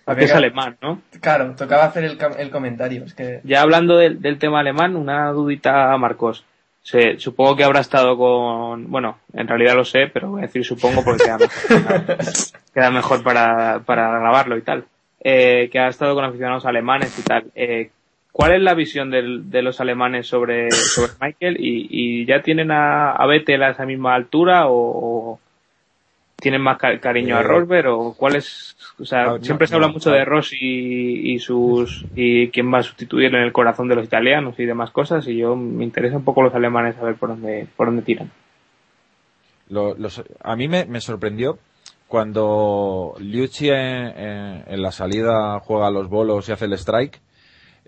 Porque 0.05 0.25
es 0.25 0.33
alemán, 0.33 0.77
¿no? 0.83 1.01
Claro, 1.21 1.55
tocaba 1.57 1.85
hacer 1.85 2.03
el, 2.05 2.19
el 2.38 2.51
comentario. 2.51 3.05
Es 3.05 3.15
que 3.15 3.41
Ya 3.45 3.62
hablando 3.62 3.97
del, 3.99 4.21
del 4.21 4.38
tema 4.38 4.59
alemán, 4.61 4.97
una 4.97 5.31
dudita 5.31 5.93
a 5.93 5.99
Marcos. 5.99 6.45
Se- 6.83 7.18
supongo 7.18 7.55
que 7.57 7.64
habrá 7.64 7.81
estado 7.81 8.16
con, 8.16 8.90
bueno, 8.90 9.18
en 9.35 9.47
realidad 9.47 9.75
lo 9.77 9.85
sé, 9.85 10.09
pero 10.12 10.31
voy 10.31 10.40
a 10.42 10.47
decir 10.47 10.64
supongo 10.64 11.05
porque 11.05 11.25
queda 11.25 11.38
mejor, 11.38 12.16
queda 12.75 12.90
mejor 12.90 13.23
para, 13.23 13.81
para 13.81 14.18
grabarlo 14.18 14.57
y 14.57 14.62
tal. 14.62 14.85
Eh, 15.25 15.68
que 15.71 15.79
ha 15.79 15.87
estado 15.88 16.14
con 16.16 16.25
aficionados 16.25 16.66
alemanes 16.66 17.16
y 17.18 17.23
tal. 17.23 17.45
Eh, 17.55 17.90
¿Cuál 18.33 18.55
es 18.55 18.62
la 18.62 18.75
visión 18.75 19.11
del- 19.11 19.49
de 19.51 19.62
los 19.62 19.81
alemanes 19.81 20.27
sobre, 20.27 20.71
sobre 20.73 21.12
Michael? 21.21 21.57
¿Y, 21.61 21.87
y 21.90 22.27
ya 22.27 22.42
tienen 22.42 22.73
a, 22.73 23.12
a 23.12 23.27
Vettel 23.27 23.62
a 23.62 23.71
esa 23.71 23.87
misma 23.87 24.14
altura 24.16 24.66
o, 24.66 24.75
o 25.35 25.40
tienen 26.37 26.62
más 26.62 26.79
ca- 26.79 26.99
cariño 26.99 27.37
a 27.37 27.40
Eh, 27.40 27.45
Rosberg 27.45 27.88
o 27.90 28.14
cuál 28.16 28.35
es, 28.37 28.75
o 28.98 29.05
sea, 29.05 29.22
Ah, 29.24 29.38
no, 29.38 29.44
siempre 29.44 29.66
se 29.66 29.72
no, 29.72 29.76
habla 29.76 29.88
mucho 29.88 30.11
de 30.11 30.24
Rossi 30.24 30.57
y, 30.61 31.35
y 31.35 31.38
sus 31.38 32.05
y 32.14 32.48
quién 32.48 32.72
va 32.72 32.78
a 32.78 32.83
sustituirlo 32.83 33.38
en 33.38 33.44
el 33.44 33.52
corazón 33.52 33.88
de 33.88 33.96
los 33.96 34.05
italianos 34.05 34.59
y 34.59 34.64
demás 34.66 34.90
cosas 34.90 35.26
y 35.28 35.37
yo 35.37 35.57
me 35.57 35.85
interesa 35.85 36.16
un 36.16 36.24
poco 36.24 36.42
los 36.42 36.55
alemanes 36.55 36.96
a 36.98 37.05
ver 37.05 37.16
por 37.16 37.31
dónde 37.31 37.66
por 37.76 37.87
dónde 37.88 38.02
tiran. 38.02 38.31
Lo- 39.68 39.94
los- 39.94 40.22
a 40.42 40.57
mí 40.57 40.68
me, 40.68 40.85
me 40.85 41.00
sorprendió 41.00 41.59
cuando 42.09 43.14
Liucci 43.18 43.70
en, 43.70 43.76
en- 43.76 44.64
en 44.66 44.83
la 44.83 44.92
salida 44.92 45.59
juega 45.61 45.90
los 45.90 46.09
bolos 46.09 46.48
y 46.48 46.52
hace 46.52 46.66
el 46.66 46.74
strike. 46.74 47.20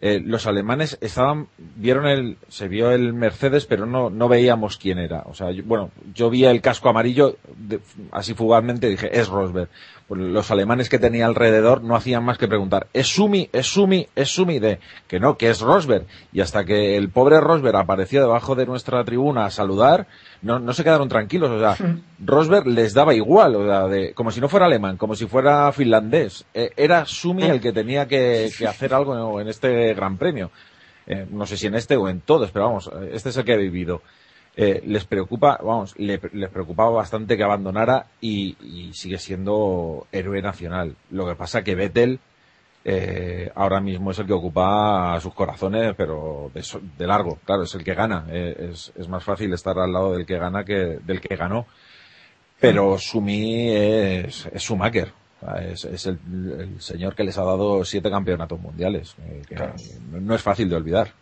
eh, 0.00 0.20
los 0.22 0.46
alemanes 0.46 0.98
estaban, 1.00 1.46
vieron 1.56 2.06
el, 2.06 2.36
se 2.48 2.68
vio 2.68 2.90
el 2.90 3.14
Mercedes, 3.14 3.64
pero 3.64 3.86
no, 3.86 4.10
no 4.10 4.28
veíamos 4.28 4.76
quién 4.76 4.98
era. 4.98 5.22
O 5.26 5.34
sea, 5.34 5.50
yo- 5.52 5.62
bueno, 5.64 5.90
yo 6.14 6.28
vi 6.30 6.44
el 6.44 6.60
casco 6.60 6.88
amarillo, 6.90 7.36
de- 7.56 7.80
así 8.10 8.34
fugazmente 8.34 8.88
dije, 8.88 9.08
es 9.18 9.28
Rosberg. 9.28 9.68
Pues 10.06 10.20
los 10.20 10.50
alemanes 10.50 10.90
que 10.90 10.98
tenía 10.98 11.24
alrededor 11.24 11.82
no 11.82 11.96
hacían 11.96 12.24
más 12.24 12.36
que 12.36 12.46
preguntar, 12.46 12.88
¿es 12.92 13.06
Sumi? 13.06 13.48
¿Es 13.54 13.66
Sumi? 13.66 14.06
¿Es 14.14 14.28
Sumi? 14.28 14.58
De, 14.58 14.78
que 15.08 15.18
no, 15.18 15.38
que 15.38 15.48
es 15.48 15.60
Rosberg. 15.60 16.06
Y 16.30 16.42
hasta 16.42 16.64
que 16.66 16.98
el 16.98 17.08
pobre 17.08 17.40
Rosberg 17.40 17.76
apareció 17.76 18.20
debajo 18.20 18.54
de 18.54 18.66
nuestra 18.66 19.02
tribuna 19.04 19.46
a 19.46 19.50
saludar, 19.50 20.06
no, 20.42 20.58
no 20.58 20.74
se 20.74 20.84
quedaron 20.84 21.08
tranquilos. 21.08 21.50
O 21.50 21.58
sea, 21.58 21.76
Rosberg 22.18 22.66
les 22.66 22.92
daba 22.92 23.14
igual, 23.14 23.56
o 23.56 23.64
sea, 23.64 23.88
de, 23.88 24.12
como 24.12 24.30
si 24.30 24.42
no 24.42 24.48
fuera 24.50 24.66
alemán, 24.66 24.98
como 24.98 25.14
si 25.14 25.26
fuera 25.26 25.72
finlandés. 25.72 26.44
Eh, 26.52 26.70
era 26.76 27.06
Sumi 27.06 27.44
el 27.44 27.62
que 27.62 27.72
tenía 27.72 28.06
que, 28.06 28.50
que 28.56 28.66
hacer 28.66 28.92
algo 28.92 29.38
en, 29.38 29.42
en 29.42 29.48
este 29.48 29.94
gran 29.94 30.18
premio. 30.18 30.50
Eh, 31.06 31.26
no 31.30 31.46
sé 31.46 31.56
si 31.56 31.66
en 31.66 31.74
este 31.74 31.96
o 31.96 32.08
en 32.08 32.20
todos, 32.20 32.50
pero 32.50 32.66
vamos, 32.66 32.90
eh, 32.92 33.10
este 33.12 33.28
es 33.30 33.36
el 33.36 33.44
que 33.44 33.54
he 33.54 33.58
vivido. 33.58 34.02
Eh, 34.56 34.82
les 34.86 35.04
preocupa, 35.04 35.58
vamos, 35.62 35.94
le- 35.98 36.20
les 36.32 36.48
preocupaba 36.50 36.90
bastante 36.90 37.36
que 37.36 37.42
abandonara 37.42 38.06
y, 38.20 38.56
y 38.62 38.92
sigue 38.94 39.18
siendo 39.18 40.06
héroe 40.12 40.40
nacional. 40.42 40.94
Lo 41.10 41.26
que 41.26 41.34
pasa 41.34 41.64
que 41.64 41.74
Vettel 41.74 42.20
eh, 42.84 43.50
ahora 43.54 43.80
mismo 43.80 44.10
es 44.12 44.18
el 44.18 44.26
que 44.26 44.32
ocupa 44.32 45.18
sus 45.20 45.34
corazones, 45.34 45.94
pero 45.96 46.50
de, 46.54 47.06
largo, 47.06 47.38
claro, 47.44 47.62
es 47.64 47.74
el 47.74 47.82
que 47.82 47.94
gana. 47.94 48.26
Eh, 48.30 48.70
es, 48.72 48.92
es 48.96 49.08
más 49.08 49.24
fácil 49.24 49.52
estar 49.52 49.76
al 49.78 49.92
lado 49.92 50.12
del 50.14 50.24
que 50.26 50.38
gana 50.38 50.64
que 50.64 50.98
del 51.04 51.20
que 51.20 51.34
ganó. 51.34 51.66
Pero 52.60 52.96
Sumi 52.98 53.70
es, 53.70 54.46
es 54.52 54.62
Schumacher. 54.62 55.12
O 55.42 55.46
sea, 55.46 55.64
Es, 55.66 55.84
es 55.84 56.06
el, 56.06 56.18
el 56.60 56.80
señor 56.80 57.14
que 57.14 57.24
les 57.24 57.36
ha 57.38 57.44
dado 57.44 57.84
siete 57.84 58.08
campeonatos 58.10 58.60
mundiales. 58.60 59.16
eh, 59.26 59.42
que 59.48 59.54
Claro. 59.56 59.74
no- 60.12 60.20
no 60.20 60.34
es 60.34 60.42
fácil 60.42 60.68
de 60.70 60.76
olvidar. 60.76 61.12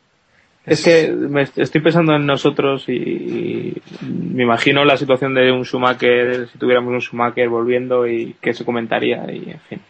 Es 0.64 0.84
que 0.84 1.10
me 1.10 1.42
est- 1.42 1.58
estoy 1.58 1.80
pensando 1.80 2.14
en 2.14 2.24
nosotros 2.24 2.84
y, 2.88 2.92
y 2.92 3.82
me 4.02 4.44
imagino 4.44 4.84
la 4.84 4.96
situación 4.96 5.34
de 5.34 5.50
un 5.50 5.64
Schumacher, 5.64 6.48
si 6.52 6.58
tuviéramos 6.58 6.92
un 6.92 7.00
Schumacher 7.00 7.48
volviendo 7.48 8.06
y 8.06 8.36
qué 8.40 8.54
se 8.54 8.64
comentaría 8.64 9.24
y 9.32 9.50
en 9.50 9.60
fin. 9.68 9.80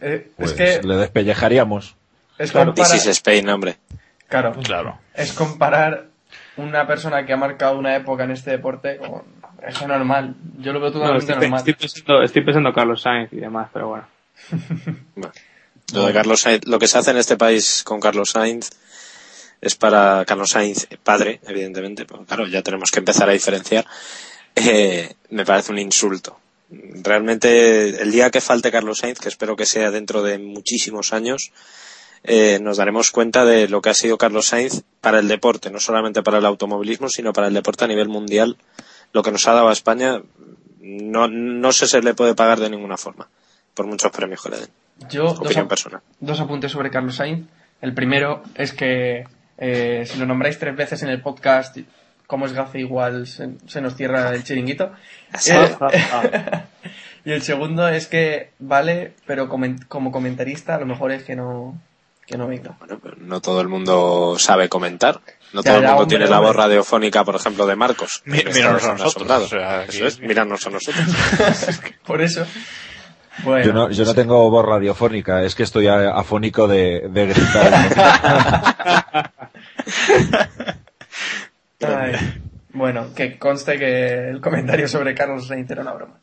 eh, 0.00 0.28
Pues 0.36 0.50
es 0.52 0.80
que 0.80 0.86
le 0.86 0.96
despellejaríamos. 0.96 1.94
es 2.38 2.50
claro, 2.50 2.70
comparar, 2.74 2.92
This 2.92 3.02
is 3.02 3.06
Spain, 3.08 3.48
hombre. 3.48 3.76
claro, 4.28 4.52
Claro. 4.64 4.98
es 5.14 5.32
comparar 5.32 6.06
una 6.56 6.86
persona 6.86 7.24
que 7.24 7.32
ha 7.32 7.36
marcado 7.36 7.78
una 7.78 7.94
época 7.96 8.24
en 8.24 8.32
este 8.32 8.50
deporte 8.50 8.96
con 8.96 9.22
eso 9.66 9.86
normal. 9.86 10.34
Yo 10.58 10.72
lo 10.72 10.80
veo 10.80 10.88
No, 10.90 10.94
totalmente 10.94 11.32
estoy, 11.32 11.36
normal. 11.48 11.58
estoy 11.60 11.74
pensando, 11.74 12.22
estoy 12.22 12.44
pensando 12.44 12.68
en 12.70 12.74
Carlos 12.74 13.02
Sainz 13.02 13.32
y 13.32 13.36
demás, 13.36 13.68
pero 13.72 13.88
bueno. 13.88 14.04
Bueno, 15.14 15.32
lo 15.94 16.06
de 16.06 16.12
Carlos 16.12 16.40
Sainz, 16.40 16.66
lo 16.66 16.78
que 16.78 16.86
se 16.88 16.98
hace 16.98 17.10
en 17.12 17.18
este 17.18 17.36
país 17.36 17.82
con 17.84 18.00
Carlos 18.00 18.30
Sainz 18.30 18.70
es 19.62 19.76
para 19.76 20.24
Carlos 20.26 20.50
Sainz 20.50 20.88
padre, 21.02 21.40
evidentemente, 21.46 22.04
pero 22.04 22.24
claro, 22.24 22.46
ya 22.48 22.62
tenemos 22.62 22.90
que 22.90 22.98
empezar 22.98 23.30
a 23.30 23.32
diferenciar. 23.32 23.86
Eh, 24.56 25.14
me 25.30 25.46
parece 25.46 25.72
un 25.72 25.78
insulto. 25.78 26.38
Realmente, 26.68 28.02
el 28.02 28.10
día 28.10 28.30
que 28.30 28.40
falte 28.40 28.72
Carlos 28.72 28.98
Sainz, 28.98 29.20
que 29.20 29.28
espero 29.28 29.54
que 29.56 29.64
sea 29.64 29.90
dentro 29.90 30.22
de 30.22 30.38
muchísimos 30.38 31.12
años, 31.12 31.52
eh, 32.24 32.58
nos 32.60 32.76
daremos 32.76 33.10
cuenta 33.12 33.44
de 33.44 33.68
lo 33.68 33.80
que 33.80 33.90
ha 33.90 33.94
sido 33.94 34.18
Carlos 34.18 34.46
Sainz 34.48 34.82
para 35.00 35.20
el 35.20 35.28
deporte, 35.28 35.70
no 35.70 35.78
solamente 35.78 36.22
para 36.22 36.38
el 36.38 36.46
automovilismo, 36.46 37.08
sino 37.08 37.32
para 37.32 37.46
el 37.46 37.54
deporte 37.54 37.84
a 37.84 37.88
nivel 37.88 38.08
mundial. 38.08 38.56
Lo 39.12 39.22
que 39.22 39.30
nos 39.30 39.46
ha 39.46 39.52
dado 39.52 39.68
a 39.68 39.72
España 39.72 40.22
no, 40.80 41.28
no 41.28 41.72
se, 41.72 41.86
se 41.86 42.02
le 42.02 42.14
puede 42.14 42.34
pagar 42.34 42.58
de 42.58 42.68
ninguna 42.68 42.96
forma, 42.96 43.28
por 43.74 43.86
muchos 43.86 44.10
premios 44.10 44.42
que 44.42 44.48
le 44.50 44.56
den. 44.58 44.70
Yo, 45.08 45.26
Opinión 45.26 45.68
personal. 45.68 46.00
dos 46.18 46.40
apuntes 46.40 46.72
sobre 46.72 46.90
Carlos 46.90 47.14
Sainz. 47.16 47.46
El 47.80 47.94
primero 47.94 48.42
es 48.54 48.72
que 48.72 49.24
eh, 49.64 50.02
si 50.06 50.18
lo 50.18 50.26
nombráis 50.26 50.58
tres 50.58 50.74
veces 50.74 51.02
en 51.04 51.08
el 51.10 51.20
podcast, 51.22 51.76
como 52.26 52.46
es 52.46 52.52
gafe, 52.52 52.80
igual 52.80 53.28
se, 53.28 53.50
se 53.66 53.80
nos 53.80 53.94
cierra 53.94 54.30
el 54.34 54.42
chiringuito. 54.42 54.90
Eh, 55.48 55.76
y 57.24 57.30
el 57.32 57.42
segundo 57.42 57.86
es 57.88 58.06
que 58.08 58.50
vale, 58.58 59.12
pero 59.26 59.48
como 59.48 60.10
comentarista 60.10 60.74
a 60.74 60.80
lo 60.80 60.86
mejor 60.86 61.12
es 61.12 61.22
que 61.24 61.36
no, 61.36 61.78
que 62.26 62.36
no 62.36 62.48
venga. 62.48 62.74
Bueno, 62.80 62.98
pero 63.02 63.16
no 63.18 63.40
todo 63.40 63.60
el 63.60 63.68
mundo 63.68 64.36
sabe 64.38 64.68
comentar. 64.68 65.20
No 65.52 65.62
Ya, 65.62 65.72
todo 65.72 65.76
el 65.80 65.86
mundo 65.86 66.02
hombre, 66.02 66.16
tiene 66.16 66.30
la 66.30 66.40
voz 66.40 66.56
radiofónica, 66.56 67.24
por 67.24 67.36
ejemplo, 67.36 67.66
de 67.66 67.76
Marcos. 67.76 68.22
Mi- 68.24 68.38
míranos 68.42 68.82
a 68.84 68.92
nosotros, 68.94 69.30
asombrado. 69.30 69.44
o 69.44 69.48
sea, 69.48 69.84
Eso 69.84 70.06
es, 70.06 70.18
mirarnos 70.20 70.66
a 70.66 70.70
nosotros. 70.70 71.04
Por 72.06 72.22
eso. 72.22 72.46
Bueno, 73.44 73.64
Yo 73.66 73.72
no, 73.72 73.90
yo 73.90 74.04
no 74.04 74.14
tengo 74.14 74.50
voz 74.50 74.64
radiofónica, 74.64 75.42
es 75.42 75.54
que 75.54 75.62
estoy 75.62 75.86
a- 75.88 76.10
afónico 76.10 76.66
de, 76.68 77.06
de 77.10 77.26
gritar. 77.26 79.32
Bueno, 82.74 83.12
que 83.14 83.38
conste 83.38 83.78
que 83.78 84.30
el 84.30 84.40
comentario 84.40 84.88
sobre 84.88 85.14
Carlos 85.14 85.46
Sainz 85.46 85.70
era 85.70 85.82
una 85.82 85.92
broma. 85.92 86.20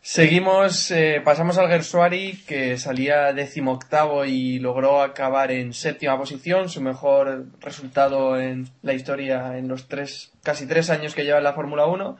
Seguimos, 0.00 0.90
eh, 0.90 1.22
pasamos 1.24 1.58
al 1.58 1.68
Gersuari, 1.68 2.42
que 2.44 2.76
salía 2.76 3.32
decimoctavo 3.32 4.24
y 4.24 4.58
logró 4.58 5.00
acabar 5.00 5.52
en 5.52 5.72
séptima 5.72 6.18
posición, 6.18 6.68
su 6.68 6.80
mejor 6.80 7.46
resultado 7.60 8.40
en 8.40 8.68
la 8.82 8.94
historia 8.94 9.56
en 9.56 9.68
los 9.68 9.86
tres, 9.86 10.32
casi 10.42 10.66
tres 10.66 10.90
años 10.90 11.14
que 11.14 11.22
lleva 11.22 11.38
en 11.38 11.44
la 11.44 11.52
Fórmula 11.52 11.86
1. 11.86 12.16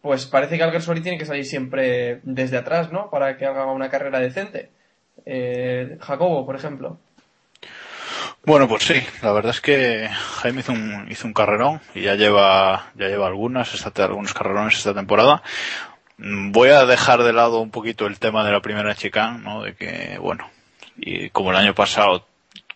Pues 0.00 0.24
parece 0.24 0.56
que 0.56 0.62
Alguersuari 0.62 1.02
tiene 1.02 1.18
que 1.18 1.26
salir 1.26 1.44
siempre 1.44 2.20
desde 2.22 2.56
atrás, 2.56 2.90
¿no? 2.90 3.10
Para 3.10 3.36
que 3.36 3.44
haga 3.44 3.66
una 3.66 3.90
carrera 3.90 4.20
decente. 4.20 4.70
Eh, 5.26 5.98
Jacobo, 6.00 6.46
por 6.46 6.56
ejemplo. 6.56 6.98
Bueno, 8.48 8.66
pues 8.66 8.84
sí, 8.84 8.94
la 9.20 9.32
verdad 9.32 9.50
es 9.50 9.60
que 9.60 10.08
Jaime 10.08 10.60
hizo 10.60 10.72
un, 10.72 11.06
hizo 11.10 11.26
un 11.26 11.34
carrerón 11.34 11.82
y 11.94 12.00
ya 12.00 12.14
lleva, 12.14 12.92
ya 12.94 13.06
lleva 13.08 13.26
algunas, 13.26 13.74
esta, 13.74 14.06
algunos 14.06 14.32
carrerones 14.32 14.78
esta 14.78 14.94
temporada. 14.94 15.42
Voy 16.16 16.70
a 16.70 16.86
dejar 16.86 17.24
de 17.24 17.34
lado 17.34 17.60
un 17.60 17.70
poquito 17.70 18.06
el 18.06 18.18
tema 18.18 18.44
de 18.44 18.52
la 18.52 18.62
primera 18.62 18.94
chicane, 18.94 19.40
¿no? 19.40 19.64
De 19.64 19.74
que, 19.74 20.16
bueno, 20.18 20.48
y 20.96 21.28
como 21.28 21.50
el 21.50 21.58
año 21.58 21.74
pasado, 21.74 22.26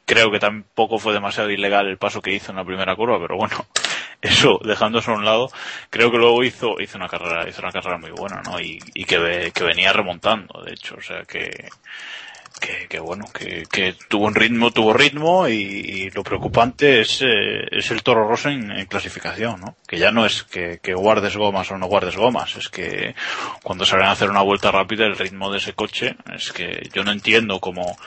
creo 0.05 0.31
que 0.31 0.39
tampoco 0.39 0.99
fue 0.99 1.15
demasiado 1.15 1.49
ilegal 1.49 1.87
el 1.87 1.97
paso 1.97 2.21
que 2.21 2.35
hizo 2.35 2.53
en 2.53 2.59
la 2.59 2.67
primera 2.67 2.95
curva, 2.95 3.19
pero 3.19 3.39
bueno, 3.39 3.65
eso, 4.21 4.61
dejando 4.63 4.99
eso 4.99 5.13
a 5.13 5.17
un 5.17 5.25
lado, 5.25 5.49
creo 5.89 6.11
que 6.11 6.19
luego 6.19 6.45
hizo, 6.45 6.83
hizo 6.83 6.99
una 6.99 7.09
carrera, 7.09 7.49
hizo 7.49 7.63
una 7.63 7.73
carrera 7.73 7.97
muy 7.97 8.11
buena, 8.11 8.43
¿no? 8.43 8.61
Y, 8.61 8.79
y 8.93 9.07
que, 9.07 9.51
que 9.55 9.65
venía 9.65 9.95
remontando, 9.95 10.63
de 10.65 10.73
hecho, 10.73 10.97
o 10.99 11.01
sea 11.01 11.23
que, 11.23 11.71
que, 12.63 12.87
que 12.89 13.01
bueno, 13.01 13.27
que, 13.33 13.65
que 13.71 13.95
tuvo 14.09 14.27
un 14.27 14.35
ritmo, 14.35 14.71
tuvo 14.71 14.93
ritmo 14.95 15.49
y, 15.49 15.55
y 15.55 16.11
lo 16.11 16.23
preocupante 16.23 17.01
es, 17.01 17.21
eh, 17.23 17.67
es 17.71 17.91
el 17.91 18.03
Toro 18.03 18.27
Rosso 18.29 18.49
en, 18.49 18.71
en 18.71 18.87
clasificación, 18.87 19.61
¿no? 19.61 19.77
Que 19.87 19.99
ya 19.99 20.11
no 20.13 20.25
es 20.25 20.45
que, 20.45 20.79
que 20.83 20.95
guardes 20.95 21.37
gomas 21.37 21.71
o 21.73 21.77
no 21.79 21.87
guardes 21.87 22.17
gomas, 22.17 22.57
es 22.57 22.69
que 22.69 23.15
cuando 23.63 23.85
salen 23.85 24.07
a 24.07 24.13
hacer 24.13 24.31
una 24.31 24.43
vuelta 24.43 24.71
rápida 24.71 25.05
el 25.05 25.19
ritmo 25.19 25.51
de 25.51 25.59
ese 25.59 25.73
coche 25.75 26.15
es 26.35 26.53
que 26.53 26.89
yo 26.95 27.03
no 27.05 27.11
entiendo 27.13 27.59
cómo 27.61 27.99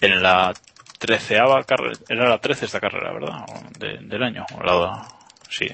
en 0.00 0.20
la 0.22 0.52
treceava 0.98 1.62
carrera, 1.64 1.96
era 2.08 2.28
la 2.28 2.38
trece 2.38 2.66
esta 2.66 2.80
carrera, 2.80 3.12
¿verdad? 3.12 3.44
De- 3.78 3.98
del 3.98 4.22
año, 4.22 4.44
la, 4.64 5.06
sí, 5.48 5.68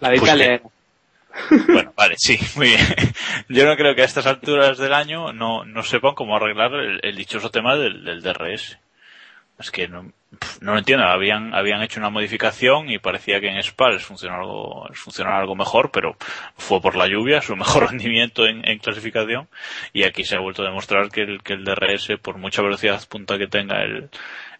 La 0.00 0.10
de 0.10 0.18
Pues 0.18 0.30
Italia. 0.30 0.58
que- 0.58 0.75
Bueno, 1.68 1.92
vale, 1.96 2.14
sí, 2.18 2.38
muy 2.56 2.68
bien. 2.68 2.80
Yo 3.48 3.66
no 3.66 3.76
creo 3.76 3.94
que 3.94 4.02
a 4.02 4.06
estas 4.06 4.26
alturas 4.26 4.78
del 4.78 4.92
año 4.92 5.32
no, 5.32 5.64
no 5.64 5.82
sepan 5.82 6.14
cómo 6.14 6.36
arreglar 6.36 6.72
el, 7.02 7.16
dichoso 7.16 7.50
tema 7.50 7.76
del, 7.76 8.22
DRS. 8.22 8.78
Es 9.58 9.70
que 9.70 9.88
no, 9.88 10.12
no 10.60 10.72
lo 10.72 10.78
entiendo. 10.78 11.06
Habían, 11.06 11.54
habían 11.54 11.82
hecho 11.82 11.98
una 11.98 12.10
modificación 12.10 12.90
y 12.90 12.98
parecía 12.98 13.40
que 13.40 13.48
en 13.48 13.58
Spa 13.58 13.90
les 13.90 14.10
algo, 14.24 14.86
les 14.88 15.20
algo 15.20 15.56
mejor, 15.56 15.90
pero 15.90 16.16
fue 16.56 16.80
por 16.80 16.94
la 16.94 17.06
lluvia, 17.06 17.40
su 17.40 17.56
mejor 17.56 17.88
rendimiento 17.90 18.46
en, 18.46 18.68
en 18.68 18.78
clasificación. 18.78 19.48
Y 19.92 20.04
aquí 20.04 20.24
se 20.24 20.36
ha 20.36 20.40
vuelto 20.40 20.62
a 20.62 20.66
demostrar 20.66 21.10
que 21.10 21.22
el, 21.22 21.42
que 21.42 21.54
el 21.54 21.64
DRS, 21.64 22.18
por 22.20 22.38
mucha 22.38 22.62
velocidad 22.62 23.02
punta 23.08 23.38
que 23.38 23.46
tenga 23.46 23.82
el, 23.82 24.10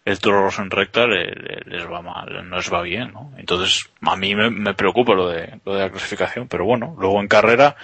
el 0.07 0.19
Toro 0.19 0.47
en 0.57 0.71
recta, 0.71 1.05
le- 1.05 1.35
le- 1.35 1.61
les 1.65 1.85
va 1.85 2.01
mal, 2.01 2.49
no 2.49 2.55
les 2.55 2.71
va 2.71 2.81
bien, 2.81 3.11
¿no? 3.11 3.33
Entonces, 3.37 3.89
a 4.01 4.15
mí 4.15 4.35
me, 4.35 4.73
preocupa 4.73 5.13
lo 5.13 5.27
de, 5.27 5.59
lo 5.65 5.75
de 5.75 5.81
la 5.81 5.89
clasificación, 5.89 6.47
pero 6.47 6.63
bueno, 6.63 6.95
luego 6.97 7.19
en 7.19 7.27
carrera 7.27 7.75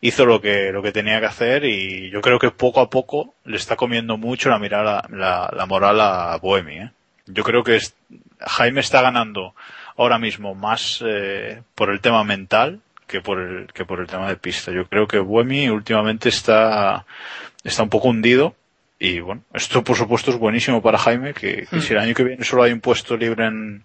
hizo 0.00 0.24
lo 0.24 0.40
que, 0.40 0.70
lo 0.70 0.80
que 0.80 0.92
tenía 0.92 1.18
que 1.18 1.26
hacer 1.26 1.64
y 1.64 2.08
yo 2.10 2.20
creo 2.20 2.38
que 2.38 2.52
poco 2.52 2.80
a 2.80 2.88
poco 2.88 3.34
le 3.44 3.56
está 3.56 3.74
comiendo 3.74 4.16
mucho 4.16 4.48
la 4.48 4.60
mirada, 4.60 5.02
la, 5.10 5.50
moral 5.66 6.00
a 6.00 6.36
Boemi, 6.40 6.78
¿eh? 6.78 6.90
Yo 7.26 7.42
creo 7.42 7.64
que 7.64 7.80
Jaime 8.38 8.80
está 8.80 9.02
ganando 9.02 9.54
ahora 9.96 10.18
mismo 10.20 10.54
más 10.54 11.02
eh, 11.04 11.62
por 11.74 11.90
el 11.90 12.00
tema 12.00 12.22
mental 12.22 12.80
que 13.08 13.20
por 13.20 13.40
el 13.40 13.66
que 13.72 13.84
por 13.84 14.00
el 14.00 14.06
tema 14.06 14.28
de 14.28 14.36
pista. 14.36 14.70
Yo 14.72 14.86
creo 14.86 15.06
que 15.08 15.18
Buemi 15.18 15.68
últimamente 15.68 16.28
está 16.28 17.04
está 17.64 17.82
un 17.82 17.90
poco 17.90 18.08
hundido 18.08 18.54
y 19.04 19.18
bueno, 19.18 19.42
esto 19.52 19.82
por 19.82 19.96
supuesto 19.96 20.30
es 20.30 20.38
buenísimo 20.38 20.80
para 20.80 20.96
Jaime 20.96 21.34
que, 21.34 21.66
que 21.68 21.80
si 21.80 21.92
el 21.92 21.98
año 21.98 22.14
que 22.14 22.22
viene 22.22 22.44
solo 22.44 22.62
hay 22.62 22.72
un 22.72 22.80
puesto 22.80 23.16
libre 23.16 23.46
en 23.46 23.84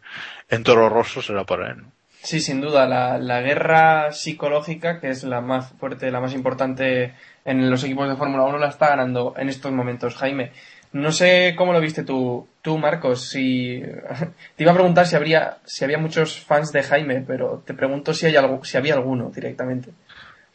en 0.50 0.64
Toro 0.64 0.90
Rosso 0.90 1.22
será 1.22 1.44
para 1.44 1.72
él. 1.72 1.78
¿no? 1.82 1.92
Sí, 2.22 2.40
sin 2.40 2.62
duda, 2.62 2.88
la, 2.88 3.18
la 3.18 3.42
guerra 3.42 4.12
psicológica, 4.12 5.00
que 5.00 5.10
es 5.10 5.24
la 5.24 5.42
más 5.42 5.72
fuerte, 5.80 6.12
la 6.12 6.20
más 6.20 6.34
importante 6.34 7.14
en 7.46 7.70
los 7.70 7.84
equipos 7.84 8.08
de 8.10 8.16
Fórmula 8.16 8.44
1, 8.44 8.58
la 8.58 8.68
está 8.68 8.90
ganando 8.90 9.34
en 9.38 9.50
estos 9.50 9.72
momentos 9.72 10.16
Jaime. 10.16 10.52
No 10.94 11.12
sé 11.12 11.56
cómo 11.58 11.74
lo 11.74 11.82
viste 11.82 12.04
tú, 12.04 12.48
tú 12.62 12.78
Marcos. 12.78 13.30
Si 13.30 13.82
te 14.56 14.64
iba 14.64 14.72
a 14.72 14.76
preguntar 14.76 15.08
si 15.08 15.16
habría, 15.16 15.58
si 15.66 15.84
había 15.84 15.98
muchos 15.98 16.40
fans 16.40 16.72
de 16.72 16.84
Jaime, 16.84 17.24
pero 17.26 17.64
te 17.66 17.74
pregunto 17.74 18.14
si 18.14 18.26
hay 18.26 18.36
algo, 18.36 18.64
si 18.64 18.78
había 18.78 18.94
alguno 18.94 19.30
directamente. 19.30 19.92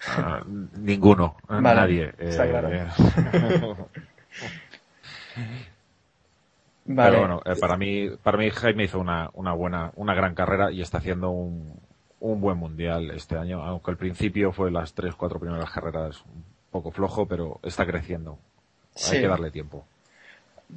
Ah, 0.07 0.43
ninguno, 0.79 1.37
Vale, 1.49 1.81
nadie. 1.81 2.13
está 2.19 2.45
eh, 2.45 2.51
claro. 2.51 3.89
Vale. 6.85 7.11
Pero 7.11 7.20
bueno, 7.20 7.43
eh, 7.45 7.55
para 7.61 7.76
mí, 7.76 8.11
para 8.22 8.39
mí 8.39 8.51
Jaime 8.51 8.85
hizo 8.85 8.99
una, 8.99 9.30
una 9.35 9.53
buena, 9.53 9.93
una 9.95 10.14
gran 10.14 10.35
carrera 10.35 10.72
y 10.72 10.83
está 10.83 10.99
haciendo 10.99 11.30
un, 11.30 11.78
un 12.22 12.41
buen 12.41 12.57
mundial 12.57 13.11
este 13.11 13.37
año, 13.37 13.62
aunque 13.62 13.91
al 13.91 13.97
principio 13.97 14.53
fue 14.53 14.70
las 14.70 14.95
tres, 14.95 15.14
cuatro 15.14 15.41
primeras 15.41 15.70
carreras 15.70 16.22
un 16.26 16.45
poco 16.70 16.91
flojo, 16.91 17.26
pero 17.26 17.61
está 17.62 17.85
creciendo. 17.85 18.39
Sí. 18.95 19.16
Hay 19.16 19.22
que 19.22 19.28
darle 19.28 19.51
tiempo. 19.51 19.85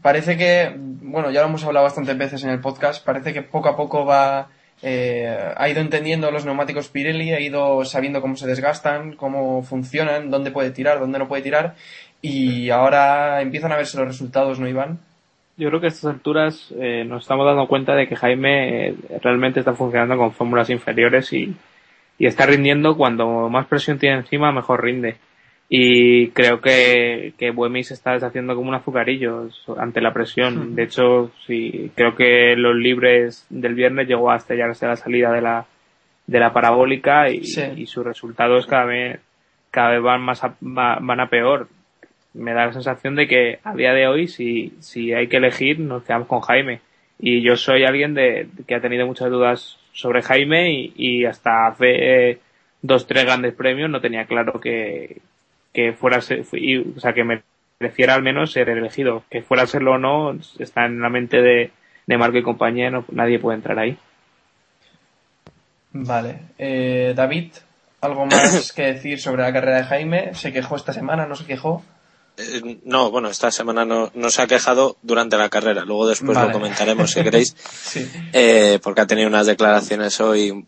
Parece 0.02 0.38
que, 0.38 0.74
bueno, 0.76 1.32
ya 1.32 1.42
lo 1.42 1.48
hemos 1.48 1.64
hablado 1.64 1.86
bastantes 1.86 2.18
veces 2.18 2.44
en 2.44 2.50
el 2.50 2.60
podcast, 2.60 3.06
parece 3.06 3.32
que 3.32 3.44
poco 3.44 3.70
a 3.70 3.78
poco 3.78 4.06
va, 4.06 4.50
eh, 4.82 5.54
ha 5.56 5.70
ido 5.70 5.82
entendiendo 5.82 6.32
los 6.32 6.46
neumáticos 6.46 6.90
Pirelli, 6.90 7.32
ha 7.32 7.40
ido 7.40 7.86
sabiendo 7.86 8.22
cómo 8.22 8.36
se 8.36 8.48
desgastan, 8.48 9.16
cómo 9.16 9.64
funcionan, 9.64 10.32
dónde 10.32 10.52
puede 10.52 10.72
tirar, 10.72 11.00
dónde 11.00 11.20
no 11.20 11.28
puede 11.28 11.44
tirar, 11.44 11.76
y 12.26 12.70
ahora 12.70 13.42
empiezan 13.42 13.72
a 13.72 13.78
verse 13.78 13.98
los 13.98 14.08
resultados, 14.08 14.60
¿no, 14.60 14.68
Iván? 14.68 15.00
Yo 15.58 15.70
creo 15.70 15.80
que 15.80 15.88
a 15.88 15.90
estas 15.90 16.14
alturas 16.14 16.74
eh, 16.80 17.06
nos 17.06 17.24
estamos 17.24 17.46
dando 17.46 17.68
cuenta 17.68 17.96
de 17.96 18.08
que 18.08 18.16
Jaime 18.16 18.90
eh, 18.90 18.96
realmente 19.22 19.60
está 19.62 19.74
funcionando 19.74 20.18
con 20.18 20.34
fórmulas 20.34 20.70
inferiores 20.70 21.32
y, 21.32 21.56
y 22.18 22.26
está 22.28 22.46
rindiendo 22.46 22.98
cuando 22.98 23.50
más 23.50 23.66
presión 23.68 23.98
tiene 23.98 24.18
encima, 24.18 24.52
mejor 24.52 24.84
rinde. 24.84 25.16
Y 25.68 26.28
creo 26.30 26.62
que, 26.62 27.34
que 27.40 27.50
Buemi 27.52 27.84
se 27.84 27.96
está 27.96 28.12
deshaciendo 28.12 28.54
como 28.56 28.70
un 28.70 28.76
azucarillo 28.76 29.48
ante 29.78 30.00
la 30.02 30.14
presión. 30.14 30.76
De 30.76 30.84
hecho, 30.84 31.32
sí, 31.48 31.90
creo 31.96 32.16
que 32.16 32.56
los 32.56 32.76
libres 32.76 33.48
del 33.50 33.74
viernes 33.74 34.08
llegó 34.08 34.30
a 34.32 34.36
estrellarse 34.38 34.86
a 34.86 34.90
la 34.90 34.96
salida 34.96 35.32
de 35.32 35.42
la, 35.42 35.66
de 36.28 36.40
la 36.40 36.54
parabólica 36.54 37.30
y, 37.30 37.44
Sí. 37.46 37.64
y 37.78 37.86
sus 37.88 38.06
resultados 38.06 38.68
cada 38.68 38.86
vez, 38.86 39.20
cada 39.72 39.90
vez 39.92 40.04
van 40.04 40.22
más 40.22 40.44
a, 40.44 40.50
va- 40.62 41.00
van 41.02 41.20
a 41.20 41.30
peor 41.30 41.68
me 42.36 42.54
da 42.54 42.68
la 42.68 42.74
sensación 42.74 43.16
de 43.16 43.28
que 43.28 43.60
a 43.64 43.74
día 43.74 43.94
de 43.94 44.08
hoy, 44.08 44.28
si, 44.28 44.74
si 44.80 45.14
hay 45.14 45.28
que 45.28 45.38
elegir, 45.38 45.80
nos 45.80 46.04
quedamos 46.04 46.28
con 46.28 46.42
Jaime. 46.42 46.82
Y 47.18 47.42
yo 47.42 47.56
soy 47.56 47.86
alguien 47.86 48.14
de, 48.14 48.50
que 48.68 48.76
ha 48.76 48.82
tenido 48.82 49.08
muchas 49.08 49.30
dudas 49.30 49.78
sobre 49.94 50.22
Jaime 50.22 50.72
y, 50.72 50.94
y 50.96 51.26
hasta 51.26 51.68
hace 51.68 52.32
eh, 52.32 52.40
dos, 52.82 53.08
tres 53.08 53.26
grandes 53.26 53.54
premios 53.54 53.90
no 53.90 54.02
tenía 54.02 54.26
claro 54.26 54.60
que, 54.60 55.22
que 55.74 55.94
fuera 55.94 56.20
y, 56.54 56.78
o 56.78 57.00
sea, 57.00 57.14
que 57.14 57.24
mereciera 57.80 58.16
al 58.16 58.24
menos 58.24 58.52
ser 58.52 58.70
elegido. 58.70 59.24
Que 59.30 59.42
fuera 59.42 59.64
a 59.64 59.68
serlo 59.68 59.94
o 59.94 59.98
no, 59.98 60.38
está 60.60 60.86
en 60.86 61.02
la 61.02 61.10
mente 61.10 61.42
de, 61.42 61.72
de 62.06 62.18
Marco 62.18 62.38
y 62.38 62.44
compañía, 62.44 62.90
no, 62.90 63.06
nadie 63.12 63.40
puede 63.40 63.58
entrar 63.58 63.80
ahí. 63.80 63.98
Vale. 65.92 66.40
Eh, 66.58 67.14
David, 67.16 67.54
¿algo 68.02 68.26
más 68.26 68.72
que 68.76 68.94
decir 68.94 69.20
sobre 69.20 69.44
la 69.44 69.54
carrera 69.54 69.78
de 69.78 69.84
Jaime? 69.84 70.34
¿Se 70.34 70.52
quejó 70.52 70.76
esta 70.76 70.94
semana? 70.94 71.26
¿No 71.26 71.36
se 71.36 71.46
quejó? 71.46 71.84
Eh, 72.38 72.80
no, 72.84 73.12
bueno, 73.12 73.30
esta 73.30 73.52
semana 73.52 73.86
no, 73.86 74.12
no 74.14 74.30
se 74.30 74.42
ha 74.42 74.48
quejado 74.48 74.98
durante 75.02 75.38
la 75.38 75.50
carrera. 75.50 75.86
Luego 75.86 76.08
después 76.08 76.36
Vale. 76.36 76.48
lo 76.48 76.54
comentaremos 76.54 77.12
si 77.12 77.24
queréis. 77.24 77.56
Sí. 77.86 78.10
eh, 78.34 78.80
porque 78.84 79.02
ha 79.02 79.08
tenido 79.08 79.28
unas 79.28 79.46
declaraciones 79.48 80.20
hoy, 80.20 80.66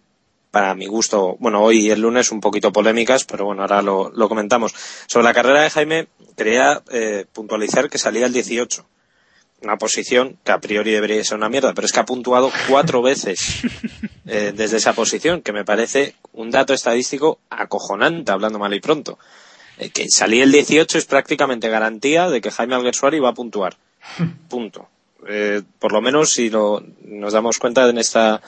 para 0.52 0.76
mi 0.76 0.86
gusto, 0.88 1.36
bueno, 1.40 1.62
hoy 1.62 1.88
y 1.88 1.90
el 1.92 2.02
lunes 2.02 2.32
un 2.32 2.40
poquito 2.40 2.72
polémicas, 2.72 3.26
pero 3.26 3.46
bueno, 3.46 3.64
ahora 3.64 3.82
lo, 3.82 4.10
lo 4.12 4.30
comentamos. 4.30 4.74
Sobre 5.08 5.26
la 5.26 5.34
carrera 5.34 5.62
de 5.62 5.70
Jaime, 5.70 6.08
quería 6.38 6.82
eh, 6.92 7.26
puntualizar 7.34 7.90
que 7.90 7.98
salía 7.98 8.26
el 8.28 8.34
18. 8.34 8.86
Una 9.64 9.78
posición 9.78 10.38
que 10.44 10.52
a 10.52 10.60
priori 10.62 10.92
debería 10.92 11.24
ser 11.24 11.38
una 11.38 11.50
mierda, 11.50 11.74
pero 11.74 11.86
es 11.88 11.92
que 11.92 12.00
ha 12.00 12.06
puntuado 12.06 12.52
cuatro 12.70 13.02
veces 13.02 13.62
eh, 14.28 14.54
desde 14.56 14.78
esa 14.78 14.94
posición, 14.94 15.42
que 15.42 15.52
me 15.52 15.66
parece 15.66 16.16
un 16.32 16.52
dato 16.52 16.74
estadístico 16.74 17.40
acojonante, 17.50 18.32
hablando 18.32 18.60
mal 18.60 18.74
y 18.74 18.80
pronto. 18.80 19.18
Eh, 19.78 19.90
que 19.90 20.10
salir 20.10 20.44
el 20.44 20.52
18 20.52 20.98
es 20.98 21.06
prácticamente 21.06 21.70
garantía 21.70 22.30
de 22.30 22.42
que 22.42 22.52
Jaime 22.52 22.76
Alguersuari 22.76 23.20
va 23.20 23.30
a 23.30 23.34
puntuar. 23.34 23.78
Punto. 24.50 24.90
Eh, 25.28 25.62
por 25.80 25.92
lo 25.92 26.02
menos 26.02 26.32
si 26.32 26.50
lo, 26.50 26.84
nos 27.04 27.34
damos 27.34 27.58
cuenta 27.58 27.88
en 27.90 27.98
esta, 27.98 28.42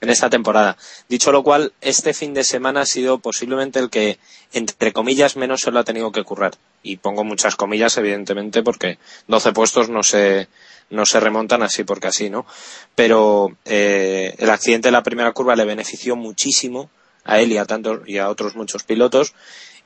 en 0.00 0.10
esta 0.10 0.30
temporada. 0.30 0.76
Dicho 1.08 1.32
lo 1.32 1.42
cual, 1.42 1.72
este 1.80 2.14
fin 2.14 2.34
de 2.34 2.44
semana 2.44 2.82
ha 2.82 2.86
sido 2.86 3.18
posiblemente 3.18 3.78
el 3.78 3.90
que, 3.90 4.18
entre 4.52 4.92
comillas, 4.92 5.36
menos 5.36 5.62
se 5.62 5.70
lo 5.70 5.78
ha 5.78 5.84
tenido 5.84 6.12
que 6.12 6.24
currar. 6.24 6.54
Y 6.82 6.96
pongo 6.96 7.24
muchas 7.24 7.56
comillas, 7.56 7.96
evidentemente, 7.96 8.62
porque 8.62 8.98
12 9.26 9.52
puestos 9.52 9.88
no 9.88 10.02
se, 10.02 10.48
no 10.90 11.06
se 11.06 11.20
remontan 11.20 11.62
así 11.62 11.84
porque 11.84 12.08
así, 12.08 12.30
¿no? 12.30 12.46
Pero 12.94 13.56
eh, 13.64 14.34
el 14.38 14.50
accidente 14.50 14.88
de 14.88 14.92
la 14.92 15.02
primera 15.02 15.32
curva 15.32 15.56
le 15.56 15.64
benefició 15.64 16.14
muchísimo 16.14 16.90
a 17.24 17.40
él 17.40 17.52
y 17.52 17.58
a, 17.58 17.64
tantos, 17.64 18.00
y 18.06 18.18
a 18.18 18.28
otros 18.28 18.54
muchos 18.56 18.84
pilotos 18.84 19.34